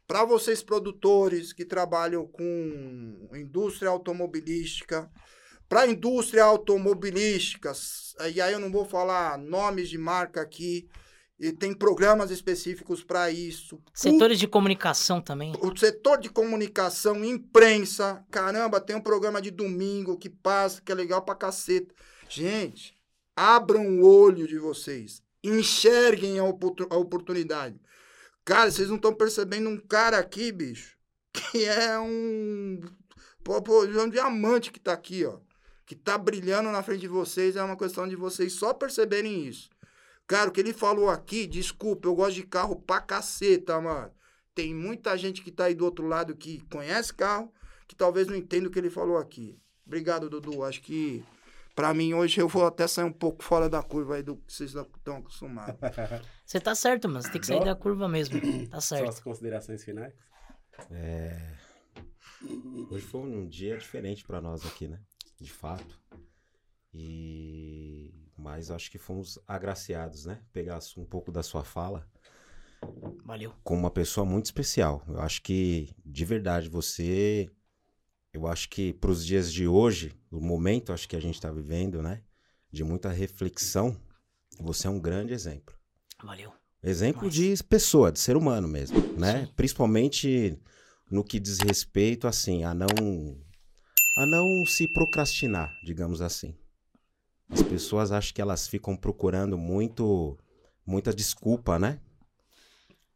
Para 0.05 0.25
vocês 0.25 0.61
produtores 0.61 1.53
que 1.53 1.63
trabalham 1.63 2.27
com 2.27 3.29
indústria 3.33 3.89
automobilística, 3.89 5.09
para 5.69 5.87
indústria 5.87 6.43
automobilística, 6.43 7.71
e 8.33 8.41
aí 8.41 8.51
eu 8.51 8.59
não 8.59 8.71
vou 8.71 8.83
falar 8.83 9.37
nomes 9.37 9.87
de 9.87 9.97
marca 9.97 10.41
aqui, 10.41 10.89
E 11.41 11.53
tem 11.53 11.73
programas 11.73 12.31
específicos 12.31 13.01
para 13.01 13.31
isso. 13.31 13.81
Setores 13.93 14.37
de 14.37 14.45
comunicação 14.45 15.21
também. 15.21 15.53
O 15.61 15.73
setor 15.77 16.19
de 16.19 16.27
comunicação, 16.27 17.23
imprensa, 17.23 18.25
caramba, 18.29 18.81
tem 18.81 18.93
um 18.97 19.01
programa 19.01 19.41
de 19.41 19.49
domingo 19.49 20.17
que 20.17 20.29
passa, 20.29 20.81
que 20.81 20.91
é 20.91 20.95
legal 20.95 21.21
pra 21.21 21.35
caceta. 21.35 21.95
Gente, 22.27 22.93
abram 23.33 23.87
o 23.87 24.05
olho 24.05 24.45
de 24.45 24.59
vocês. 24.59 25.23
Enxerguem 25.41 26.39
a, 26.39 26.43
a 26.43 26.97
oportunidade. 26.97 27.79
Cara, 28.43 28.69
vocês 28.69 28.89
não 28.89 28.97
estão 28.97 29.13
percebendo 29.13 29.69
um 29.69 29.77
cara 29.77 30.17
aqui, 30.19 30.51
bicho, 30.51 30.97
que 31.31 31.63
é 31.63 31.97
um. 31.99 32.81
É 33.47 34.01
um 34.01 34.09
diamante 34.09 34.71
que 34.73 34.79
tá 34.79 34.91
aqui, 34.91 35.23
ó. 35.23 35.39
Que 35.89 35.95
tá 35.95 36.19
brilhando 36.19 36.69
na 36.69 36.83
frente 36.83 37.01
de 37.01 37.07
vocês. 37.07 37.55
É 37.55 37.63
uma 37.63 37.75
questão 37.75 38.07
de 38.07 38.15
vocês 38.15 38.53
só 38.53 38.75
perceberem 38.75 39.47
isso. 39.47 39.71
Cara, 40.27 40.47
o 40.47 40.53
que 40.53 40.59
ele 40.59 40.71
falou 40.71 41.09
aqui, 41.09 41.47
desculpa, 41.47 42.07
eu 42.07 42.13
gosto 42.13 42.35
de 42.35 42.43
carro 42.43 42.75
pra 42.75 43.01
caceta, 43.01 43.81
mano. 43.81 44.11
Tem 44.53 44.71
muita 44.71 45.17
gente 45.17 45.41
que 45.41 45.49
tá 45.49 45.63
aí 45.63 45.73
do 45.73 45.83
outro 45.83 46.05
lado 46.05 46.35
que 46.35 46.59
conhece 46.69 47.11
carro, 47.11 47.51
que 47.87 47.95
talvez 47.95 48.27
não 48.27 48.35
entenda 48.35 48.67
o 48.67 48.71
que 48.71 48.77
ele 48.77 48.91
falou 48.91 49.17
aqui. 49.17 49.59
Obrigado, 49.83 50.29
Dudu. 50.29 50.63
Acho 50.63 50.79
que 50.79 51.25
pra 51.73 51.91
mim 51.91 52.13
hoje 52.13 52.39
eu 52.39 52.47
vou 52.47 52.67
até 52.67 52.87
sair 52.87 53.05
um 53.05 53.11
pouco 53.11 53.43
fora 53.43 53.67
da 53.67 53.81
curva 53.81 54.17
aí 54.17 54.21
do 54.21 54.35
que 54.35 54.53
vocês 54.53 54.75
estão 54.75 55.17
acostumados. 55.17 55.75
Você 56.45 56.59
tá 56.59 56.75
certo, 56.75 57.07
mano. 57.07 57.23
Você 57.23 57.31
tem 57.31 57.41
que 57.41 57.47
sair 57.47 57.65
da 57.65 57.75
curva 57.75 58.07
mesmo. 58.07 58.39
Tá 58.67 58.79
Suas 58.79 58.99
certo. 58.99 59.23
considerações 59.23 59.83
finais? 59.83 60.13
Hoje 62.91 63.05
foi 63.07 63.21
um 63.21 63.47
dia 63.47 63.75
diferente 63.75 64.23
pra 64.23 64.39
nós 64.39 64.63
aqui, 64.63 64.87
né? 64.87 64.99
De 65.39 65.51
fato. 65.51 65.99
E 66.93 68.13
mas 68.37 68.71
acho 68.71 68.89
que 68.89 68.97
fomos 68.97 69.37
agraciados, 69.47 70.25
né? 70.25 70.41
Pegar 70.53 70.79
um 70.97 71.05
pouco 71.05 71.31
da 71.31 71.43
sua 71.43 71.63
fala 71.63 72.07
Valeu. 73.25 73.53
com 73.63 73.75
uma 73.75 73.91
pessoa 73.91 74.25
muito 74.25 74.45
especial. 74.45 75.03
Eu 75.07 75.19
acho 75.19 75.41
que 75.41 75.93
de 76.05 76.25
verdade 76.25 76.69
você 76.69 77.51
eu 78.33 78.47
acho 78.47 78.69
que 78.69 78.93
para 78.93 79.11
os 79.11 79.25
dias 79.25 79.51
de 79.51 79.67
hoje, 79.67 80.13
o 80.31 80.39
momento 80.39 80.93
acho 80.93 81.07
que 81.07 81.15
a 81.15 81.19
gente 81.19 81.35
está 81.35 81.51
vivendo, 81.51 82.01
né? 82.01 82.21
De 82.71 82.83
muita 82.83 83.09
reflexão, 83.09 83.99
você 84.59 84.87
é 84.87 84.89
um 84.89 84.99
grande 84.99 85.33
exemplo. 85.33 85.75
Valeu. 86.23 86.51
Exemplo 86.81 87.23
Nossa. 87.23 87.35
de 87.35 87.63
pessoa, 87.63 88.11
de 88.11 88.19
ser 88.19 88.37
humano 88.37 88.67
mesmo, 88.67 88.97
né? 89.17 89.45
Sim. 89.45 89.53
Principalmente 89.55 90.57
no 91.09 91.23
que 91.23 91.39
diz 91.39 91.59
respeito, 91.59 92.27
assim, 92.27 92.63
a 92.63 92.73
não 92.73 92.87
a 94.19 94.25
não 94.25 94.65
se 94.65 94.85
procrastinar, 94.85 95.73
digamos 95.81 96.21
assim. 96.21 96.53
As 97.49 97.63
pessoas 97.63 98.11
acham 98.11 98.33
que 98.33 98.41
elas 98.41 98.67
ficam 98.67 98.93
procurando 98.93 99.57
muito 99.57 100.37
muita 100.85 101.13
desculpa, 101.13 101.79
né? 101.79 102.01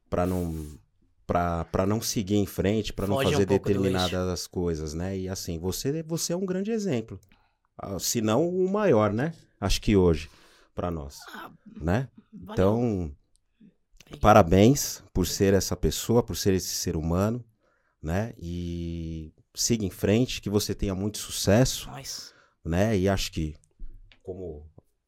Para 0.09 0.25
não 0.25 0.79
para 1.27 1.85
não 1.85 2.01
seguir 2.01 2.35
em 2.37 2.45
frente, 2.45 2.93
para 2.93 3.05
não 3.05 3.17
um 3.17 3.23
fazer 3.23 3.45
do 3.45 3.49
determinadas 3.49 4.47
coisas, 4.47 4.93
né? 4.93 5.17
E 5.17 5.27
assim, 5.27 5.59
você 5.59 6.01
você 6.03 6.31
é 6.31 6.37
um 6.37 6.45
grande 6.45 6.71
exemplo. 6.71 7.19
Ah, 7.77 7.99
Se 7.99 8.21
não 8.21 8.47
o 8.47 8.71
maior, 8.71 9.11
né? 9.11 9.33
Acho 9.59 9.81
que 9.81 9.97
hoje 9.97 10.29
para 10.73 10.89
nós, 10.89 11.19
Ah, 11.33 11.51
né? 11.81 12.07
valeu. 12.31 12.53
Então, 12.53 13.15
parabéns 14.21 15.03
por 15.13 15.27
ser 15.27 15.53
essa 15.53 15.75
pessoa, 15.75 16.23
por 16.23 16.37
ser 16.37 16.53
esse 16.53 16.73
ser 16.73 16.95
humano, 16.95 17.43
né? 18.01 18.33
E 18.37 19.33
siga 19.53 19.85
em 19.85 19.89
frente, 19.89 20.41
que 20.41 20.49
você 20.49 20.73
tenha 20.73 20.95
muito 20.95 21.17
sucesso, 21.17 21.87
Nós. 21.89 22.33
né? 22.63 22.97
E 22.97 23.07
acho 23.07 23.31
que, 23.31 23.55
como 24.21 24.65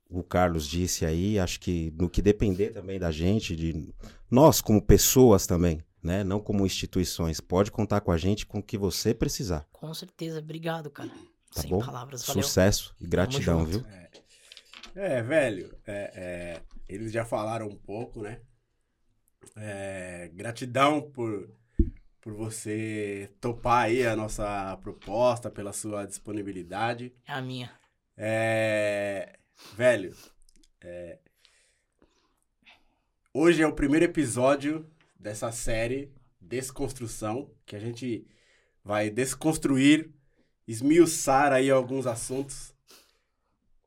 o 0.10 0.24
Carlos 0.24 0.68
disse 0.68 1.06
aí, 1.06 1.40
acho 1.40 1.60
que 1.60 1.92
no 1.98 2.10
que 2.10 2.22
depender 2.22 2.70
também 2.72 3.00
da 3.00 3.12
gente, 3.12 3.56
de 3.56 3.94
nós 4.30 4.62
como 4.62 4.82
pessoas 4.82 5.48
também, 5.48 5.84
né? 6.02 6.24
Não 6.24 6.40
como 6.40 6.66
instituições, 6.66 7.40
pode 7.42 7.72
contar 7.72 8.02
com 8.02 8.12
a 8.12 8.18
gente 8.18 8.46
com 8.46 8.60
o 8.60 8.64
que 8.64 8.78
você 8.78 9.14
precisar, 9.14 9.68
Com 9.74 9.94
certeza. 9.94 10.40
Obrigado, 10.40 10.90
cara. 10.90 11.10
tá 11.54 11.62
Sem 11.62 11.70
bom? 11.70 11.80
palavras. 11.80 12.24
Valeu. 12.24 12.44
Sucesso 12.44 12.96
e 13.02 13.08
gratidão, 13.08 13.66
viu? 13.66 13.84
É, 14.94 15.22
velho, 15.22 15.76
é, 15.86 16.12
é, 16.16 16.62
eles 16.88 17.12
já 17.12 17.26
falaram 17.26 17.68
um 17.68 17.76
pouco, 17.76 18.22
né? 18.22 18.40
É, 19.56 20.30
gratidão 20.34 21.02
por, 21.02 21.50
por 22.26 22.34
você 22.34 23.30
topar 23.40 23.84
aí 23.84 24.04
a 24.04 24.16
nossa 24.16 24.76
proposta, 24.78 25.48
pela 25.48 25.72
sua 25.72 26.08
disponibilidade. 26.08 27.14
É 27.24 27.32
a 27.32 27.40
minha. 27.40 27.72
É, 28.18 29.38
velho, 29.76 30.12
é, 30.82 31.20
hoje 33.32 33.62
é 33.62 33.68
o 33.68 33.76
primeiro 33.76 34.06
episódio 34.06 34.90
dessa 35.20 35.52
série 35.52 36.12
Desconstrução, 36.42 37.52
que 37.64 37.76
a 37.76 37.80
gente 37.80 38.26
vai 38.84 39.12
desconstruir, 39.12 40.12
esmiuçar 40.68 41.54
aí 41.54 41.70
alguns 41.70 42.08
assuntos. 42.08 42.74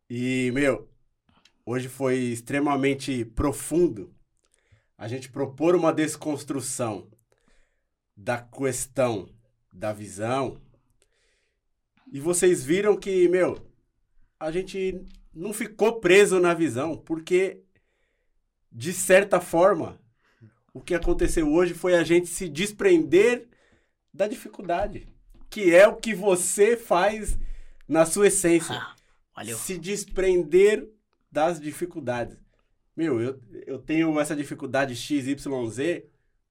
E, 0.09 0.53
meu, 0.55 0.89
hoje 1.67 1.89
foi 1.89 2.19
extremamente 2.19 3.25
profundo 3.25 4.15
a 4.97 5.09
gente 5.09 5.29
propor 5.29 5.75
uma 5.75 5.93
desconstrução 5.93 7.11
da 8.19 8.37
questão 8.37 9.29
da 9.73 9.93
visão. 9.93 10.61
E 12.13 12.19
vocês 12.19 12.65
viram 12.65 12.97
que, 12.97 13.29
meu, 13.29 13.65
a 14.41 14.51
gente 14.51 15.07
não 15.33 15.53
ficou 15.53 16.01
preso 16.01 16.41
na 16.41 16.53
visão, 16.53 16.97
porque, 16.97 17.63
de 18.73 18.93
certa 18.93 19.41
forma, 19.41 20.01
o 20.75 20.81
que 20.81 20.95
aconteceu 20.95 21.49
hoje 21.53 21.75
foi 21.75 21.95
a 21.95 22.03
gente 22.03 22.27
se 22.27 22.49
desprender 22.49 23.47
da 24.13 24.27
dificuldade, 24.27 25.07
que 25.49 25.73
é 25.73 25.87
o 25.87 25.97
que 25.97 26.13
você 26.13 26.77
faz 26.77 27.39
na 27.87 28.05
sua 28.05 28.27
essência. 28.27 28.75
Ah, 28.75 28.97
valeu. 29.33 29.57
Se 29.57 29.79
desprender 29.79 30.89
das 31.31 31.61
dificuldades. 31.61 32.37
Meu, 32.97 33.21
eu, 33.21 33.41
eu 33.65 33.79
tenho 33.79 34.19
essa 34.19 34.35
dificuldade 34.35 34.97
XYZ, 34.97 36.03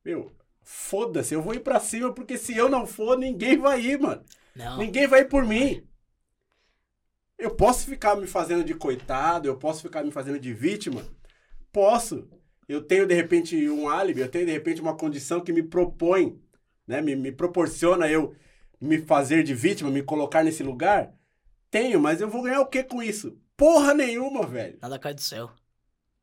meu, 0.06 0.31
foda-se, 0.68 1.34
eu 1.34 1.41
vou 1.41 1.53
ir 1.53 1.61
pra 1.61 1.80
cima, 1.80 2.14
porque 2.14 2.38
se 2.38 2.56
eu 2.56 2.68
não 2.68 2.85
for, 2.85 3.18
ninguém 3.18 3.57
vai 3.57 3.80
ir, 3.80 3.98
mano. 3.98 4.22
Não. 4.53 4.77
Ninguém 4.77 5.07
vai 5.07 5.22
ir 5.22 5.30
por 5.30 5.45
mim. 5.45 5.81
Eu 7.38 7.56
posso 7.56 7.85
ficar 7.85 8.18
me 8.18 8.27
fazendo 8.27 8.65
de 8.65 8.73
coitado, 8.73 9.48
eu 9.48 9.56
posso 9.56 9.81
ficar 9.81 10.03
me 10.03 10.11
fazendo 10.11 10.38
de 10.38 10.53
vítima? 10.53 11.06
Posso. 11.72 12.27
Eu 12.68 12.81
tenho, 12.81 13.07
de 13.07 13.14
repente, 13.14 13.69
um 13.69 13.88
álibi, 13.88 14.19
eu 14.19 14.27
tenho, 14.27 14.45
de 14.45 14.52
repente, 14.52 14.81
uma 14.81 14.98
condição 14.98 15.39
que 15.39 15.53
me 15.53 15.64
propõe, 15.64 16.38
né? 16.85 16.99
Me, 16.99 17.15
me 17.15 17.31
proporciona 17.31 18.10
eu 18.10 18.35
me 18.80 18.98
fazer 18.98 19.44
de 19.44 19.56
vítima, 19.56 19.89
me 19.89 20.03
colocar 20.03 20.44
nesse 20.44 20.64
lugar? 20.64 21.14
Tenho, 21.72 21.98
mas 21.98 22.19
eu 22.19 22.30
vou 22.30 22.44
ganhar 22.44 22.60
o 22.60 22.68
que 22.68 22.84
com 22.84 23.02
isso? 23.02 23.39
Porra 23.56 23.94
nenhuma, 23.94 24.45
velho. 24.45 24.77
Nada 24.81 24.99
cai 24.99 25.14
do 25.14 25.22
céu. 25.22 25.49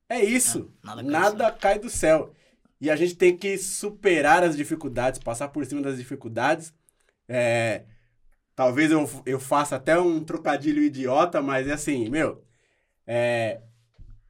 É 0.07 0.23
isso. 0.23 0.71
Nada 0.83 0.97
cai 0.97 1.05
do 1.05 1.11
Nada 1.11 1.53
cai 1.53 1.79
do 1.79 1.89
céu. 1.89 2.35
E 2.81 2.91
a 2.91 2.97
gente 2.97 3.15
tem 3.15 3.37
que 3.37 3.57
superar 3.57 4.43
as 4.43 4.57
dificuldades, 4.57 5.19
passar 5.19 5.49
por 5.49 5.65
cima 5.65 5.81
das 5.81 5.97
dificuldades. 5.97 6.73
É, 7.29 7.83
talvez 8.55 8.91
eu, 8.91 9.09
eu 9.25 9.41
faça 9.41 9.77
até 9.77 9.99
um 9.99 10.23
trocadilho 10.23 10.83
idiota, 10.83 11.41
mas 11.41 11.67
é 11.67 11.73
assim, 11.73 12.09
meu. 12.11 12.43
É, 13.07 13.61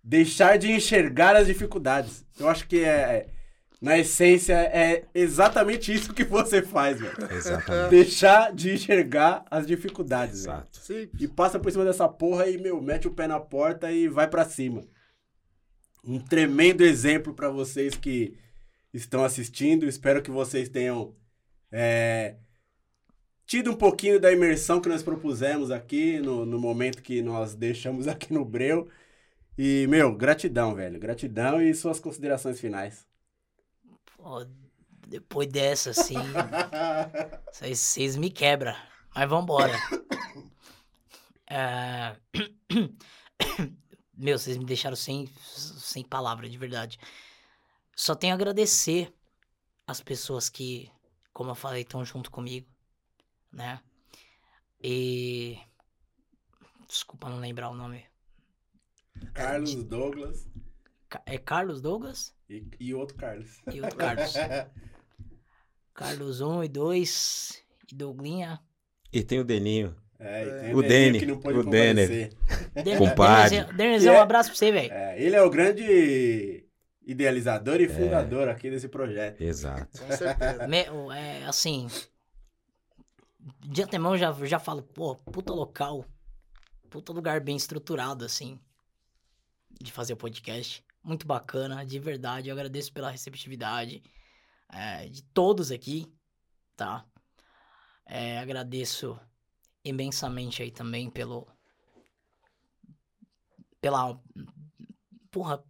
deixar 0.03 0.59
de 0.59 0.71
enxergar 0.71 1.35
as 1.35 1.47
dificuldades. 1.47 2.25
Eu 2.39 2.49
acho 2.49 2.69
que 2.69 2.85
é. 2.85 3.29
Na 3.81 3.99
essência, 3.99 4.55
é 4.55 5.05
exatamente 5.15 5.93
isso 5.93 6.15
que 6.15 6.25
você 6.25 6.63
faz, 6.63 6.99
velho. 6.99 7.13
Exatamente. 7.31 7.91
Deixar 7.91 8.51
de 8.51 8.73
enxergar 8.73 9.45
as 9.51 9.67
dificuldades. 9.67 10.41
Exato. 10.41 10.79
Sim. 10.79 11.11
E 11.21 11.29
passa 11.29 11.59
por 11.59 11.71
cima 11.71 11.85
dessa 11.85 12.09
porra 12.09 12.47
e, 12.47 12.57
meu, 12.57 12.81
mete 12.81 13.07
o 13.07 13.11
pé 13.11 13.27
na 13.27 13.39
porta 13.39 13.93
e 13.93 14.09
vai 14.09 14.27
pra 14.27 14.47
cima. 14.47 14.85
Um 16.07 16.19
tremendo 16.21 16.83
exemplo 16.83 17.35
pra 17.35 17.49
vocês 17.49 17.95
que 17.95 18.37
estão 18.93 19.25
assistindo. 19.25 19.87
Espero 19.87 20.23
que 20.23 20.31
vocês 20.31 20.69
tenham 20.69 21.15
é, 21.73 22.37
tido 23.47 23.71
um 23.71 23.77
pouquinho 23.77 24.21
da 24.21 24.33
imersão 24.33 24.81
que 24.81 24.89
nós 24.89 25.03
propusemos 25.03 25.71
aqui 25.71 26.19
no, 26.21 26.45
no 26.47 26.59
momento 26.59 27.03
que 27.03 27.23
nós 27.23 27.55
deixamos 27.55 28.07
aqui 28.09 28.33
no 28.33 28.45
Breu. 28.45 28.89
E, 29.57 29.87
meu, 29.89 30.15
gratidão, 30.15 30.75
velho. 30.75 30.99
Gratidão 30.99 31.61
e 31.61 31.75
suas 31.75 32.01
considerações 32.01 32.61
finais. 32.61 33.07
Pô, 34.17 34.45
depois 35.07 35.49
dessa, 35.49 35.91
assim, 35.91 36.17
vocês- 37.53 38.17
me 38.17 38.31
quebram. 38.31 38.75
Mas 39.15 39.29
vambora. 39.29 39.75
É, 41.47 42.17
Meu, 44.17 44.39
vocês 44.39 44.57
me 44.57 44.65
deixaram 44.65 44.97
sem, 44.97 45.27
sem 45.45 46.05
palavra, 46.05 46.49
de 46.49 46.57
verdade. 46.57 46.99
Só 47.97 48.15
tenho 48.15 48.33
a 48.33 48.37
agradecer 48.37 49.13
as 49.87 50.01
pessoas 50.01 50.49
que, 50.49 50.91
como 51.33 51.51
eu 51.51 51.55
falei, 51.55 51.83
estão 51.83 52.05
junto 52.05 52.31
comigo, 52.31 52.67
né? 53.53 53.81
E. 54.83 55.59
Desculpa 56.89 57.29
não 57.29 57.39
lembrar 57.39 57.71
o 57.71 57.75
nome. 57.75 58.05
Carlos 59.33 59.83
Douglas. 59.85 60.49
É 61.27 61.39
Carlos 61.39 61.81
Douglas 61.81 62.35
E, 62.49 62.67
e 62.81 62.93
outro 62.93 63.17
Carlos. 63.17 63.63
e 63.73 63.81
outro 63.81 63.97
Carlos. 63.97 64.33
Carlos 65.95 66.41
1 66.41 66.65
e 66.65 66.69
2 66.69 67.65
e 67.91 67.95
Douglinha. 67.95 68.61
E 69.13 69.23
tem 69.23 69.39
o 69.39 69.45
Deninho. 69.45 69.97
É, 70.19 70.43
e 70.47 70.61
tem 70.61 70.75
O 70.75 70.81
Denner 70.83 71.21
Dene, 71.21 71.33
o 71.33 71.37
Denner. 71.65 71.65
comparecer. 71.65 72.33
Den- 72.85 72.97
Compadre. 72.99 73.51
Denezão- 73.57 73.77
Denezão, 73.77 74.15
um 74.15 74.17
é- 74.17 74.21
abraço 74.21 74.51
pra 74.51 74.57
você, 74.59 74.73
velho. 74.73 74.93
É, 74.93 75.21
ele 75.23 75.37
é 75.37 75.43
o 75.43 75.51
grande 75.51 76.65
idealizador 77.07 77.77
É. 77.77 77.83
e 77.83 77.89
fundador 77.89 78.49
aqui 78.49 78.71
desse 78.71 78.89
projeto. 78.89 79.41
Exato. 79.43 79.99
Com 79.99 80.13
certeza. 80.17 80.67
Me- 80.67 80.89
o- 80.91 81.13
É, 81.13 81.45
assim. 81.45 81.89
De 83.61 83.83
antemão 83.83 84.13
eu 84.13 84.19
já, 84.19 84.33
já 84.47 84.59
falo, 84.59 84.83
pô, 84.83 85.17
puta 85.17 85.53
local. 85.53 86.05
Puta 86.89 87.13
lugar 87.13 87.41
bem 87.41 87.57
estruturado, 87.57 88.25
assim. 88.25 88.59
De 89.83 89.91
fazer 89.93 90.13
o 90.13 90.17
podcast. 90.17 90.83
Muito 91.03 91.27
bacana, 91.27 91.85
de 91.85 91.99
verdade. 91.99 92.49
Eu 92.49 92.55
agradeço 92.55 92.93
pela 92.93 93.11
receptividade 93.11 94.03
é, 94.73 95.07
de 95.09 95.23
todos 95.23 95.71
aqui, 95.71 96.07
tá? 96.75 97.05
É, 98.07 98.39
agradeço 98.39 99.19
imensamente 99.85 100.63
aí 100.63 100.71
também 100.71 101.11
pelo. 101.11 101.47
Pela. 103.81 104.19
Porra. 105.31 105.63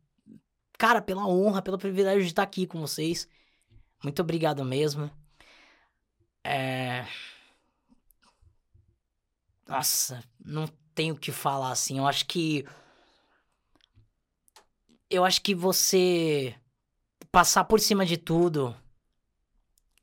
Cara, 0.78 1.00
pela 1.00 1.26
honra, 1.26 1.62
pelo 1.62 1.78
privilégio 1.78 2.22
de 2.22 2.28
estar 2.28 2.42
aqui 2.42 2.66
com 2.66 2.80
vocês. 2.80 3.28
Muito 4.02 4.20
obrigado 4.20 4.64
mesmo. 4.64 5.10
É... 6.42 7.06
Nossa, 9.66 10.22
não 10.44 10.66
tenho 10.94 11.14
o 11.14 11.18
que 11.18 11.32
falar 11.32 11.70
assim. 11.70 11.98
Eu 11.98 12.06
acho 12.06 12.26
que. 12.26 12.66
Eu 15.08 15.24
acho 15.24 15.40
que 15.42 15.54
você 15.54 16.54
passar 17.30 17.64
por 17.64 17.80
cima 17.80 18.04
de 18.04 18.16
tudo 18.16 18.76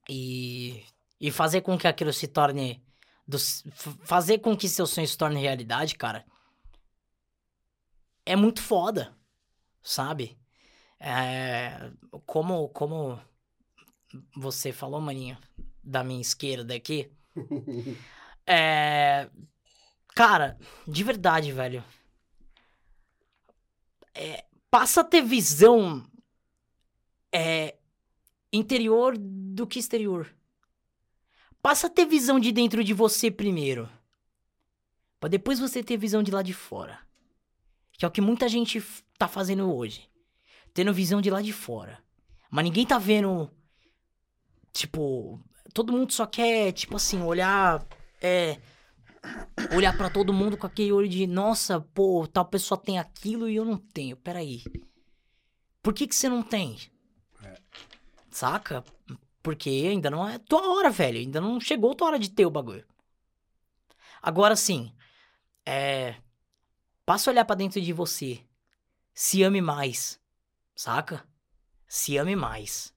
e, 0.10 0.84
e 1.20 1.32
fazer 1.32 1.62
com 1.62 1.78
que 1.78 1.88
aquilo 1.88 2.12
se 2.12 2.28
torne. 2.28 2.82
F- 3.38 3.70
fazer 4.04 4.40
com 4.40 4.56
que 4.56 4.68
seu 4.70 4.86
sonho 4.88 5.08
se 5.08 5.18
torne 5.18 5.40
realidade, 5.42 5.96
cara. 5.96 6.26
É 8.26 8.36
muito 8.36 8.62
foda, 8.62 9.16
sabe? 9.82 10.38
É, 11.00 11.92
como, 12.26 12.70
como 12.70 13.20
você 14.36 14.72
falou, 14.72 15.02
maninho, 15.02 15.38
da 15.84 16.04
minha 16.04 16.22
esquerda 16.22 16.76
aqui. 16.76 17.12
É. 18.46 19.30
Cara, 20.16 20.58
de 20.88 21.04
verdade, 21.04 21.52
velho. 21.52 21.84
É, 24.14 24.44
passa 24.70 25.02
a 25.02 25.04
ter 25.04 25.22
visão. 25.22 26.06
É. 27.32 27.76
Interior 28.52 29.16
do 29.18 29.66
que 29.66 29.80
exterior. 29.80 30.28
Passa 31.62 31.88
a 31.88 31.90
ter 31.90 32.06
visão 32.06 32.40
de 32.40 32.52
dentro 32.52 32.84
de 32.84 32.94
você 32.94 33.30
primeiro. 33.30 33.90
Pra 35.20 35.30
depois 35.30 35.60
você 35.60 35.84
ter 35.84 35.98
visão 35.98 36.24
de 36.24 36.32
lá 36.32 36.42
de 36.42 36.54
fora. 36.54 37.00
Que 37.92 38.04
é 38.04 38.08
o 38.08 38.12
que 38.12 38.22
muita 38.22 38.50
gente 38.50 38.84
tá 39.18 39.28
fazendo 39.28 39.72
hoje. 39.72 40.10
Tendo 40.74 40.94
visão 40.94 41.22
de 41.22 41.30
lá 41.30 41.42
de 41.42 41.54
fora. 41.54 42.04
Mas 42.50 42.64
ninguém 42.64 42.86
tá 42.86 42.98
vendo. 42.98 43.50
Tipo. 44.74 45.40
Todo 45.74 45.94
mundo 45.94 46.12
só 46.12 46.26
quer, 46.26 46.72
tipo 46.72 46.96
assim, 46.96 47.22
olhar. 47.22 47.86
É. 48.20 48.60
Olhar 49.76 49.96
pra 49.96 50.10
todo 50.10 50.34
mundo 50.34 50.58
com 50.58 50.66
aquele 50.66 50.92
olho 50.92 51.08
de, 51.08 51.28
nossa, 51.28 51.80
pô, 51.80 52.28
tal 52.28 52.46
pessoa 52.46 52.76
tem 52.76 52.98
aquilo 52.98 53.48
e 53.48 53.56
eu 53.56 53.64
não 53.64 53.78
tenho. 53.78 54.18
Peraí. 54.18 54.64
Por 55.84 55.94
que 55.94 56.08
que 56.08 56.16
você 56.16 56.28
não 56.28 56.42
tem? 56.42 56.78
Saca? 58.32 58.84
Porque 59.42 59.70
ainda 59.70 60.10
não 60.10 60.28
é 60.28 60.38
tua 60.38 60.76
hora, 60.76 60.90
velho. 60.90 61.20
Ainda 61.20 61.42
não 61.42 61.60
chegou 61.60 61.96
tua 61.96 62.08
hora 62.08 62.20
de 62.20 62.30
ter 62.30 62.46
o 62.46 62.52
bagulho. 62.52 62.86
Agora 64.22 64.56
sim, 64.56 64.94
é. 65.66 66.16
Passa 67.06 67.30
a 67.30 67.32
olhar 67.32 67.46
pra 67.46 67.56
dentro 67.56 67.82
de 67.82 67.92
você. 67.92 68.40
Se 69.14 69.44
ame 69.44 69.62
mais. 69.62 70.20
Saca? 70.76 71.26
Se 71.88 72.18
ame 72.18 72.36
mais. 72.36 72.94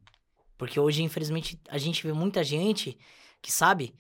Porque 0.57 0.79
hoje, 0.79 1.03
infelizmente, 1.03 1.61
a 1.69 1.79
gente 1.79 2.07
vê 2.07 2.13
muita 2.13 2.45
gente 2.45 2.99
que, 3.43 3.51
sabe? 3.51 3.95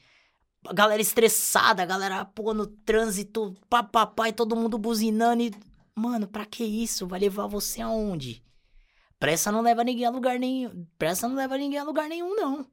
Galera 0.72 1.02
estressada, 1.02 1.84
galera, 1.84 2.24
pô, 2.24 2.54
no 2.54 2.66
trânsito, 2.66 3.54
papapá, 3.68 4.28
e 4.28 4.32
todo 4.32 4.56
mundo 4.56 4.78
buzinando 4.78 5.42
e. 5.42 5.52
Mano, 5.94 6.26
pra 6.26 6.44
que 6.44 6.64
isso? 6.64 7.06
Vai 7.06 7.20
levar 7.20 7.46
você 7.46 7.80
aonde? 7.80 8.42
Pressa 9.18 9.50
não 9.52 9.60
leva 9.62 9.82
ninguém 9.84 10.04
a 10.06 10.10
lugar 10.10 10.38
nenhum. 10.38 10.86
Pressa 10.98 11.28
não 11.28 11.36
leva 11.36 11.56
ninguém 11.56 11.78
a 11.78 11.84
lugar 11.84 12.08
nenhum, 12.08 12.34
não. 12.34 12.66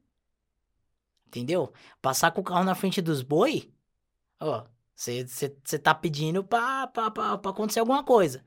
Entendeu? 1.26 1.72
Passar 2.00 2.30
com 2.30 2.40
o 2.40 2.44
carro 2.44 2.64
na 2.64 2.74
frente 2.74 3.00
dos 3.00 3.22
boi, 3.22 3.72
ó, 4.38 4.64
você 4.94 5.78
tá 5.82 5.94
pedindo 5.94 6.44
pra, 6.44 6.86
pra, 6.88 7.10
pra, 7.10 7.38
pra 7.38 7.50
acontecer 7.50 7.80
alguma 7.80 8.04
coisa. 8.04 8.44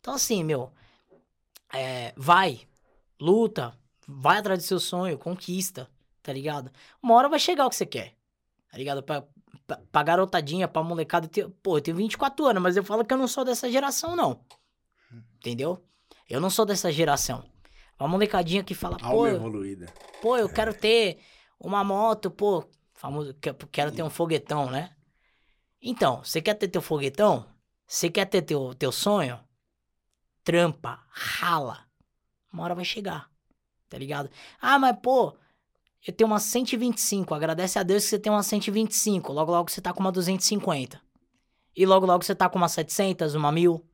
Então, 0.00 0.14
assim, 0.14 0.44
meu, 0.44 0.70
é, 1.72 2.12
vai, 2.16 2.60
luta, 3.18 3.76
vai 4.06 4.38
atrás 4.38 4.58
do 4.62 4.66
seu 4.66 4.78
sonho, 4.78 5.18
conquista, 5.18 5.88
tá 6.22 6.32
ligado? 6.32 6.70
Uma 7.02 7.14
hora 7.14 7.28
vai 7.28 7.38
chegar 7.38 7.64
o 7.66 7.70
que 7.70 7.76
você 7.76 7.86
quer, 7.86 8.14
tá 8.70 8.76
ligado? 8.76 9.02
Pra, 9.02 9.24
pra, 9.66 9.78
pra 9.90 10.02
garotadinha, 10.02 10.68
pra 10.68 10.82
molecada. 10.82 11.26
ter- 11.26 11.48
Pô, 11.62 11.78
eu 11.78 11.80
tenho 11.82 11.96
24 11.96 12.44
anos, 12.44 12.62
mas 12.62 12.76
eu 12.76 12.84
falo 12.84 13.04
que 13.04 13.14
eu 13.14 13.18
não 13.18 13.26
sou 13.26 13.44
dessa 13.44 13.70
geração, 13.70 14.14
não. 14.14 14.44
Entendeu? 15.38 15.82
Eu 16.28 16.40
não 16.40 16.50
sou 16.50 16.64
dessa 16.64 16.90
geração. 16.90 17.44
Uma 17.98 18.08
molecadinha 18.08 18.62
que 18.64 18.74
fala, 18.74 18.96
pô, 18.98 19.06
Alma 19.06 19.28
eu- 19.28 19.36
evoluída. 19.36 19.86
pô, 20.20 20.36
eu 20.36 20.48
quero 20.48 20.74
ter 20.74 21.18
uma 21.58 21.82
moto, 21.82 22.30
pô, 22.30 22.64
famoso, 22.94 23.32
que- 23.34 23.52
quero 23.72 23.92
ter 23.92 24.02
um 24.02 24.10
foguetão, 24.10 24.70
né? 24.70 24.94
Então, 25.80 26.22
você 26.22 26.42
quer 26.42 26.54
ter 26.54 26.68
teu 26.68 26.82
foguetão? 26.82 27.46
Você 27.86 28.10
quer 28.10 28.26
ter 28.26 28.42
teu, 28.42 28.74
teu 28.74 28.90
sonho? 28.92 29.38
Trampa, 30.44 31.02
rala. 31.10 31.86
Uma 32.52 32.64
hora 32.64 32.74
vai 32.74 32.84
chegar, 32.84 33.30
tá 33.88 33.98
ligado? 33.98 34.30
Ah, 34.60 34.78
mas 34.78 34.96
pô, 35.02 35.36
eu 36.06 36.12
tenho 36.12 36.28
uma 36.28 36.38
125, 36.38 37.34
agradece 37.34 37.78
a 37.78 37.82
Deus 37.82 38.04
que 38.04 38.10
você 38.10 38.18
tem 38.18 38.32
uma 38.32 38.42
125, 38.42 39.32
logo 39.32 39.50
logo 39.52 39.70
você 39.70 39.80
tá 39.80 39.92
com 39.92 40.00
uma 40.00 40.12
250. 40.12 41.00
E 41.74 41.84
logo 41.84 42.06
logo 42.06 42.24
você 42.24 42.34
tá 42.34 42.48
com 42.48 42.56
uma 42.58 42.68
700, 42.68 43.34
uma 43.34 43.52
1000. 43.52 43.84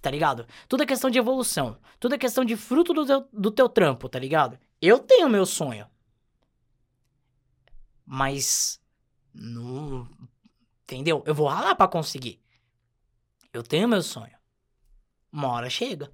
Tá 0.00 0.10
ligado? 0.10 0.46
Tudo 0.68 0.82
é 0.82 0.86
questão 0.86 1.10
de 1.10 1.18
evolução. 1.18 1.78
Tudo 1.98 2.14
é 2.14 2.18
questão 2.18 2.44
de 2.44 2.56
fruto 2.56 2.92
do 2.92 3.04
teu, 3.04 3.28
do 3.32 3.50
teu 3.50 3.68
trampo, 3.68 4.08
tá 4.08 4.18
ligado? 4.18 4.58
Eu 4.80 4.98
tenho 4.98 5.28
meu 5.28 5.44
sonho. 5.44 5.86
Mas. 8.06 8.80
Não. 9.34 10.08
Entendeu? 10.84 11.22
Eu 11.26 11.34
vou 11.34 11.48
ralar 11.48 11.74
pra 11.74 11.88
conseguir. 11.88 12.40
Eu 13.52 13.62
tenho 13.62 13.88
meu 13.88 14.02
sonho. 14.02 14.36
Uma 15.32 15.48
hora 15.48 15.68
chega. 15.68 16.12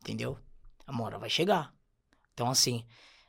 Entendeu? 0.00 0.38
Uma 0.86 1.04
hora 1.04 1.18
vai 1.18 1.30
chegar. 1.30 1.74
Então, 2.32 2.50
assim. 2.50 2.84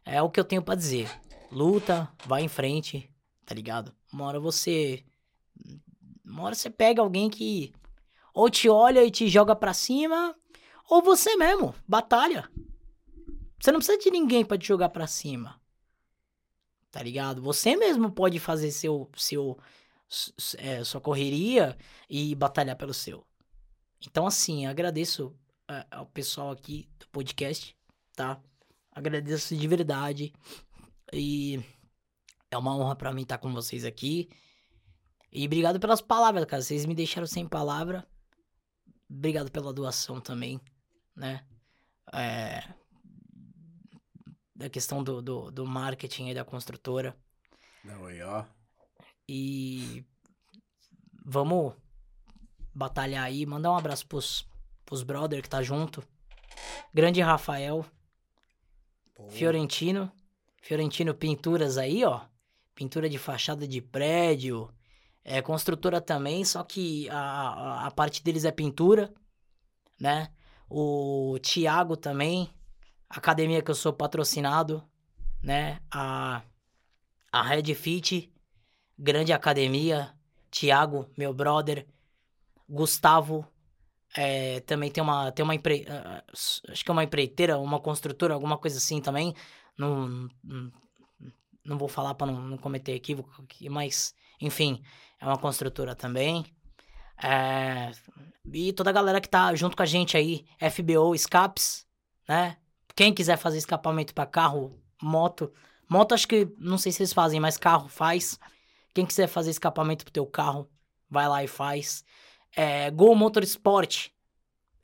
É 0.06 0.22
o 0.22 0.30
que 0.30 0.40
eu 0.40 0.46
tenho 0.46 0.64
pra 0.64 0.76
dizer. 0.76 1.10
Luta, 1.52 2.12
vai 2.26 2.42
em 2.42 2.48
frente. 2.48 3.14
Tá 3.46 3.54
ligado? 3.54 3.94
Uma 4.12 4.26
hora 4.26 4.40
você. 4.40 5.06
Uma 6.24 6.44
hora 6.44 6.56
você 6.56 6.70
pega 6.70 7.02
alguém 7.02 7.30
que. 7.30 7.74
Ou 8.40 8.50
te 8.50 8.70
olha 8.70 9.04
e 9.04 9.12
te 9.12 9.28
joga 9.28 9.54
pra 9.54 9.74
cima. 9.74 10.34
Ou 10.90 11.02
você 11.02 11.36
mesmo. 11.36 11.76
Batalha. 11.86 12.50
Você 13.60 13.70
não 13.70 13.80
precisa 13.80 13.98
de 13.98 14.10
ninguém 14.10 14.46
pra 14.46 14.58
te 14.58 14.66
jogar 14.66 14.88
pra 14.88 15.08
cima. 15.08 15.62
Tá 16.90 17.04
ligado? 17.04 17.42
Você 17.42 17.76
mesmo 17.76 18.10
pode 18.10 18.40
fazer 18.40 18.72
seu, 18.72 19.12
seu, 19.14 19.60
é, 20.58 20.86
sua 20.86 21.02
correria 21.02 21.78
e 22.10 22.34
batalhar 22.34 22.78
pelo 22.78 22.94
seu. 22.94 23.28
Então, 24.08 24.26
assim, 24.26 24.66
agradeço 24.66 25.36
é, 25.70 25.86
ao 25.92 26.06
pessoal 26.06 26.52
aqui 26.52 26.88
do 26.98 27.10
podcast, 27.10 27.76
tá? 28.16 28.42
Agradeço 28.90 29.54
de 29.54 29.68
verdade. 29.68 30.34
E 31.12 31.62
é 32.50 32.58
uma 32.58 32.74
honra 32.74 32.96
pra 32.96 33.12
mim 33.12 33.24
estar 33.24 33.38
com 33.38 33.52
vocês 33.52 33.84
aqui. 33.84 34.30
E 35.30 35.46
obrigado 35.46 35.78
pelas 35.78 36.00
palavras, 36.00 36.46
cara. 36.46 36.62
Vocês 36.62 36.86
me 36.86 36.96
deixaram 36.96 37.28
sem 37.28 37.46
palavra. 37.46 38.08
Obrigado 39.10 39.52
pela 39.52 39.74
doação 39.74 40.22
também, 40.22 40.62
né? 41.16 41.44
É, 42.14 42.64
da 44.56 44.70
questão 44.70 45.04
do, 45.04 45.22
do, 45.22 45.50
do 45.52 45.66
marketing 45.66 46.28
aí 46.28 46.34
da 46.34 46.44
construtora. 46.44 47.16
Não, 47.84 48.06
aí, 48.06 48.22
ó. 48.22 48.44
E 49.28 50.04
vamos 51.26 51.74
batalhar 52.74 53.24
aí. 53.24 53.46
Mandar 53.46 53.72
um 53.72 53.78
abraço 53.78 54.06
pros, 54.06 54.46
pros 54.86 55.02
brother 55.02 55.42
que 55.42 55.50
tá 55.50 55.64
junto. 55.64 56.04
Grande 56.94 57.22
Rafael, 57.22 57.86
Pô, 59.16 59.30
Fiorentino. 59.30 60.12
Fiorentino 60.62 61.14
Pinturas 61.14 61.78
aí, 61.78 62.04
ó. 62.04 62.22
Pintura 62.76 63.10
de 63.10 63.18
fachada 63.18 63.68
de 63.68 63.82
prédio. 63.82 64.70
É 65.32 65.44
construtora 65.44 66.02
também, 66.02 66.44
só 66.44 66.64
que 66.64 67.08
a, 67.10 67.86
a, 67.86 67.92
parte 67.92 68.24
deles 68.24 68.46
é 68.46 68.52
pintura, 68.52 69.14
né? 70.00 70.32
O 70.70 71.38
Thiago 71.42 71.98
também, 71.98 72.50
academia 73.10 73.62
que 73.62 73.72
eu 73.72 73.76
sou 73.76 73.94
patrocinado, 73.94 74.84
né? 75.44 75.80
A, 75.92 76.44
a 77.32 77.44
Red 77.44 77.76
Fit, 77.76 78.34
grande 78.98 79.34
academia. 79.34 80.16
Thiago, 80.52 81.10
meu 81.18 81.34
brother. 81.34 81.88
Gustavo, 82.70 83.46
é, 84.16 84.62
também 84.62 84.92
tem 84.92 85.04
uma, 85.04 85.32
tem 85.32 85.44
uma 85.44 85.56
empre... 85.56 85.86
ah, 85.90 86.24
s- 86.34 86.62
acho 86.70 86.84
que 86.84 86.92
é 86.92 86.94
uma 86.94 87.04
empreiteira, 87.04 87.60
uma 87.60 87.80
construtora, 87.80 88.34
alguma 88.34 88.58
coisa 88.58 88.78
assim 88.80 89.02
também. 89.02 89.36
Não, 89.78 90.30
não, 90.44 90.72
não 91.66 91.78
vou 91.78 91.88
falar 91.88 92.16
para 92.16 92.32
não, 92.32 92.42
não 92.42 92.58
cometer 92.58 92.94
equívoco 92.94 93.44
mas 93.70 94.14
enfim, 94.42 94.82
é 95.20 95.26
uma 95.26 95.38
construtora 95.38 95.96
também. 95.96 96.46
É, 97.22 97.92
e 98.54 98.74
toda 98.74 98.90
a 98.90 98.94
galera 98.94 99.20
que 99.20 99.30
tá 99.30 99.54
junto 99.56 99.76
com 99.76 99.84
a 99.84 99.86
gente 99.86 100.16
aí, 100.16 100.46
FBO 100.72 101.14
Escapes, 101.14 101.86
né? 102.28 102.58
Quem 102.96 103.14
quiser 103.14 103.38
fazer 103.38 103.58
escapamento 103.58 104.14
para 104.14 104.26
carro, 104.26 104.80
moto. 105.02 105.52
Moto 105.88 106.14
acho 106.14 106.28
que 106.28 106.48
não 106.58 106.78
sei 106.78 106.92
se 106.92 107.02
eles 107.02 107.14
fazem, 107.14 107.40
mas 107.40 107.58
carro 107.58 107.88
faz. 107.88 108.40
Quem 108.94 109.06
quiser 109.06 109.28
fazer 109.28 109.52
escapamento 109.52 110.04
pro 110.04 110.14
teu 110.14 110.26
carro, 110.26 110.70
vai 111.10 111.28
lá 111.28 111.44
e 111.44 111.48
faz. 111.48 112.04
É, 112.56 112.90
Gol 112.92 113.16
Motorsport. 113.16 114.10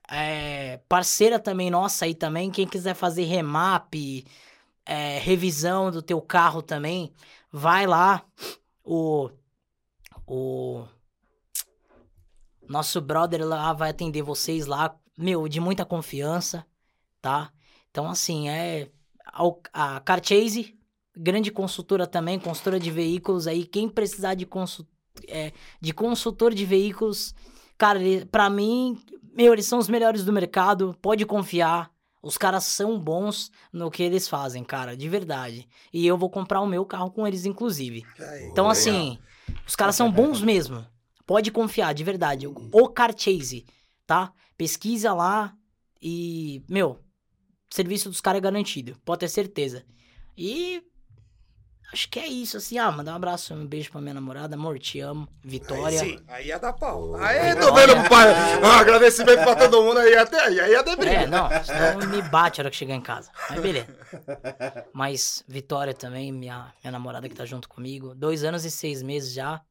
É, 0.10 0.78
parceira 0.88 1.40
também 1.40 1.70
nossa 1.70 2.06
aí 2.06 2.14
também. 2.14 2.52
Quem 2.52 2.68
quiser 2.68 2.94
fazer 2.94 3.24
remap, 3.24 3.94
é, 4.86 5.20
revisão 5.20 5.90
do 5.92 6.02
teu 6.02 6.22
carro 6.22 6.62
também, 6.62 7.12
vai 7.52 7.88
lá. 7.88 8.24
O, 8.84 9.30
o 10.28 10.86
nosso 12.68 13.00
brother 13.02 13.46
lá 13.46 13.74
vai 13.74 13.92
atender 13.92 14.22
vocês 14.22 14.66
lá, 14.66 14.96
meu, 15.18 15.48
de 15.48 15.60
muita 15.60 15.86
confiança, 15.86 16.66
tá? 17.22 17.52
Então, 17.90 18.10
assim, 18.10 18.50
é 18.50 18.90
a, 19.74 20.00
Carchase, 20.00 20.76
grande 21.16 21.52
consultora 21.52 22.08
também, 22.08 22.40
consultora 22.40 22.80
de 22.80 22.92
veículos 22.92 23.48
aí, 23.48 23.66
quem 23.66 23.88
precisar 23.88 24.34
de, 24.34 24.46
consul, 24.46 24.86
é, 25.28 25.52
de 25.80 25.94
consultor 25.94 26.54
de 26.54 26.66
veículos, 26.66 27.34
cara, 27.78 28.00
pra 28.32 28.50
mim, 28.50 29.00
meu, 29.34 29.54
eles 29.54 29.66
são 29.66 29.80
os 29.80 29.90
melhores 29.90 30.24
do 30.24 30.34
mercado, 30.34 30.96
pode 31.02 31.26
confiar. 31.26 31.94
Os 32.22 32.40
caras 32.40 32.64
são 32.64 33.00
bons 33.00 33.52
no 33.72 33.92
que 33.92 34.02
eles 34.02 34.28
fazem, 34.28 34.64
cara, 34.64 34.98
de 34.98 35.08
verdade. 35.08 35.68
E 35.94 36.08
eu 36.08 36.18
vou 36.18 36.28
comprar 36.28 36.60
o 36.60 36.66
meu 36.66 36.84
carro 36.84 37.12
com 37.12 37.28
eles, 37.28 37.46
inclusive. 37.46 38.04
Então, 38.50 38.68
assim, 38.68 39.20
os 39.68 39.76
caras 39.76 39.96
são 39.96 40.12
bons 40.12 40.42
mesmo. 40.42 40.86
Pode 41.26 41.52
confiar, 41.52 41.94
de 41.94 42.04
verdade. 42.04 42.48
O 42.48 42.90
Carchase, 42.90 43.66
tá? 44.06 44.32
Pesquisa 44.58 45.14
lá 45.14 45.56
e, 46.02 46.64
meu, 46.70 47.00
serviço 47.70 48.10
dos 48.10 48.22
caras 48.22 48.38
é 48.38 48.42
garantido. 48.42 48.98
Pode 49.04 49.22
ter 49.22 49.30
certeza. 49.30 49.84
E 50.38 50.84
acho 51.92 52.10
que 52.10 52.20
é 52.20 52.28
isso, 52.28 52.58
assim. 52.58 52.78
Ah, 52.78 52.92
mandar 52.92 53.14
um 53.14 53.16
abraço, 53.16 53.54
um 53.54 53.66
beijo 53.66 53.92
pra 53.92 54.02
minha 54.02 54.14
namorada. 54.14 54.56
Amor, 54.56 54.78
te 54.80 55.00
amo. 55.00 55.28
Vitória. 55.44 56.02
Aí 56.02 56.10
sim, 56.10 56.24
aí 56.28 56.48
ia 56.48 56.60
dar 56.60 56.74
pau. 56.74 57.16
Aí 57.16 57.56
tô 57.56 57.74
vendo, 57.74 58.10
pai. 58.10 58.28
Um 58.62 58.72
agradecimento 58.72 59.44
pra 59.44 59.56
todo 59.56 59.84
mundo 59.84 60.00
aí 60.00 60.16
até 60.16 60.40
aí. 60.40 60.60
Aí 60.60 60.72
ia 60.72 60.84
dar 60.84 60.96
briga. 60.96 61.16
É, 61.16 61.28
não, 61.28 61.50
senão 61.64 62.10
me 62.10 62.22
bate 62.22 62.60
a 62.60 62.64
hora 62.64 62.72
que 62.72 62.78
chegar 62.78 62.96
em 62.96 63.02
casa. 63.02 63.32
Mas 63.50 63.62
beleza. 63.62 63.88
Mas 64.94 65.44
Vitória 65.48 65.94
também, 65.94 66.32
minha, 66.32 66.74
minha 66.84 66.92
namorada 66.92 67.30
que 67.30 67.36
tá 67.36 67.46
junto 67.46 67.70
comigo. 67.70 68.14
Dois 68.16 68.44
anos 68.44 68.66
e 68.66 68.72
seis 68.72 69.02
meses 69.02 69.34
já, 69.34 69.62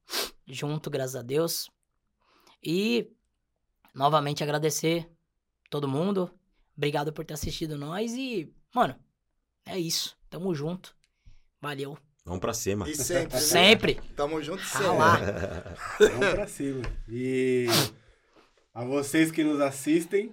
junto, 0.47 0.91
graças 0.91 1.17
a 1.17 1.23
Deus. 1.23 1.71
E, 2.63 3.11
novamente, 3.95 4.43
agradecer 4.43 5.09
todo 5.69 5.89
mundo. 5.89 6.31
Obrigado 6.77 7.13
por 7.13 7.25
ter 7.25 7.35
assistido 7.35 7.77
nós 7.77 8.13
e, 8.15 8.53
mano, 8.75 8.97
é 9.67 9.79
isso. 9.79 10.17
Tamo 10.29 10.55
junto. 10.55 10.95
Valeu. 11.61 11.97
Vamos 12.25 12.41
pra 12.41 12.55
cima. 12.55 12.89
E 12.89 12.95
sempre. 12.97 13.35
né? 13.35 13.41
Sempre. 13.41 14.01
Tamo 14.17 14.43
junto 14.43 14.63
Tá 14.63 14.79
sempre. 14.79 14.87
lá. 14.97 15.17
Vamos 16.01 16.29
pra 16.35 16.47
cima. 16.47 16.83
E 17.09 17.67
a 18.73 18.83
vocês 18.85 19.31
que 19.31 19.45
nos 19.45 19.61
assistem, 19.61 20.33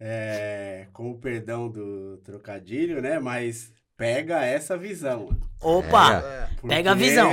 é, 0.00 0.88
com 0.92 1.10
o 1.10 1.18
perdão 1.18 1.68
do 1.68 2.16
trocadilho, 2.24 3.02
né? 3.02 3.18
Mas 3.18 3.72
pega 3.96 4.44
essa 4.44 4.76
visão. 4.78 5.28
Opa! 5.60 6.18
É. 6.18 6.66
Pega 6.66 6.92
a 6.92 6.94
Porque- 6.96 7.08
visão. 7.10 7.30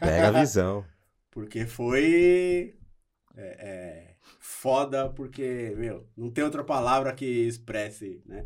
Pega 0.00 0.28
a 0.28 0.30
visão. 0.40 0.84
Porque 1.30 1.66
foi 1.66 2.74
é, 3.36 3.42
é, 3.42 4.14
foda, 4.40 5.08
porque, 5.10 5.74
meu, 5.76 6.06
não 6.16 6.30
tem 6.30 6.44
outra 6.44 6.64
palavra 6.64 7.12
que 7.14 7.24
expresse, 7.26 8.22
né? 8.26 8.44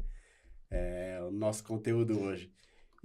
é, 0.70 1.20
o 1.22 1.30
nosso 1.30 1.62
conteúdo 1.64 2.20
hoje. 2.20 2.50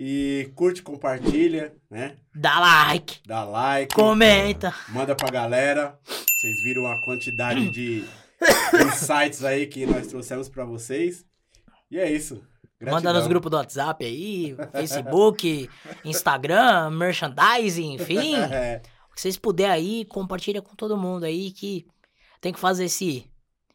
E 0.03 0.51
curte, 0.55 0.81
compartilha, 0.81 1.75
né? 1.87 2.15
Dá 2.33 2.59
like, 2.59 3.19
Dá 3.23 3.43
like. 3.43 3.93
comenta. 3.93 4.73
Manda 4.89 5.15
pra 5.15 5.29
galera. 5.29 5.95
Vocês 6.03 6.55
viram 6.63 6.87
a 6.87 6.99
quantidade 7.05 7.69
de 7.69 8.03
insights 8.87 9.43
aí 9.43 9.67
que 9.67 9.85
nós 9.85 10.07
trouxemos 10.07 10.49
pra 10.49 10.65
vocês. 10.65 11.23
E 11.91 11.99
é 11.99 12.11
isso. 12.11 12.41
Manda 12.81 12.93
Gratidão. 12.93 13.13
nos 13.13 13.27
grupos 13.27 13.51
do 13.51 13.57
WhatsApp 13.57 14.03
aí, 14.03 14.55
Facebook, 14.71 15.69
Instagram, 16.03 16.89
merchandising, 16.89 17.93
enfim. 17.93 18.33
É, 18.51 18.81
O 19.11 19.13
que 19.13 19.21
vocês 19.21 19.37
puderem 19.37 19.71
aí, 19.71 20.05
compartilha 20.05 20.63
com 20.63 20.73
todo 20.73 20.97
mundo 20.97 21.25
aí 21.25 21.51
que 21.51 21.85
tem 22.41 22.51
que 22.51 22.59
fazer 22.59 22.85
esse 22.85 23.29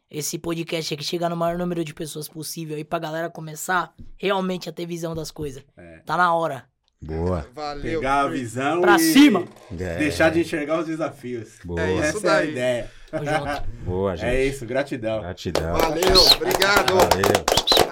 esse 0.09 0.37
podcast 0.39 0.93
aqui 0.93 1.03
chegar 1.03 1.29
no 1.29 1.35
maior 1.35 1.57
número 1.57 1.83
de 1.83 1.93
pessoas 1.93 2.27
possível 2.27 2.75
aí 2.77 2.83
pra 2.83 2.99
galera 2.99 3.29
começar 3.29 3.93
realmente 4.17 4.69
a 4.69 4.71
ter 4.71 4.85
visão 4.85 5.13
das 5.13 5.31
coisas. 5.31 5.63
É. 5.77 5.99
Tá 6.05 6.15
na 6.17 6.33
hora. 6.33 6.65
Boa. 7.01 7.47
Valeu. 7.53 7.81
pegar 7.99 8.21
a 8.21 8.27
visão 8.27 8.81
Pra 8.81 8.95
e 8.95 8.99
cima. 8.99 9.45
É, 9.79 9.97
deixar 9.97 10.31
de 10.31 10.39
enxergar 10.39 10.79
os 10.79 10.87
desafios. 10.87 11.49
Boa. 11.63 11.79
É 11.81 11.93
isso 11.93 12.03
Essa 12.17 12.27
é 12.27 12.29
a 12.29 12.33
daí. 12.37 12.51
ideia. 12.51 12.91
Tamo. 13.11 13.67
Boa, 13.85 14.15
gente. 14.15 14.29
É 14.29 14.45
isso, 14.45 14.65
gratidão. 14.65 15.21
Gratidão. 15.21 15.77
Valeu. 15.77 16.21
Obrigado. 16.35 16.93
Valeu. 16.95 17.45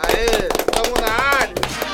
Aê. 0.04 1.85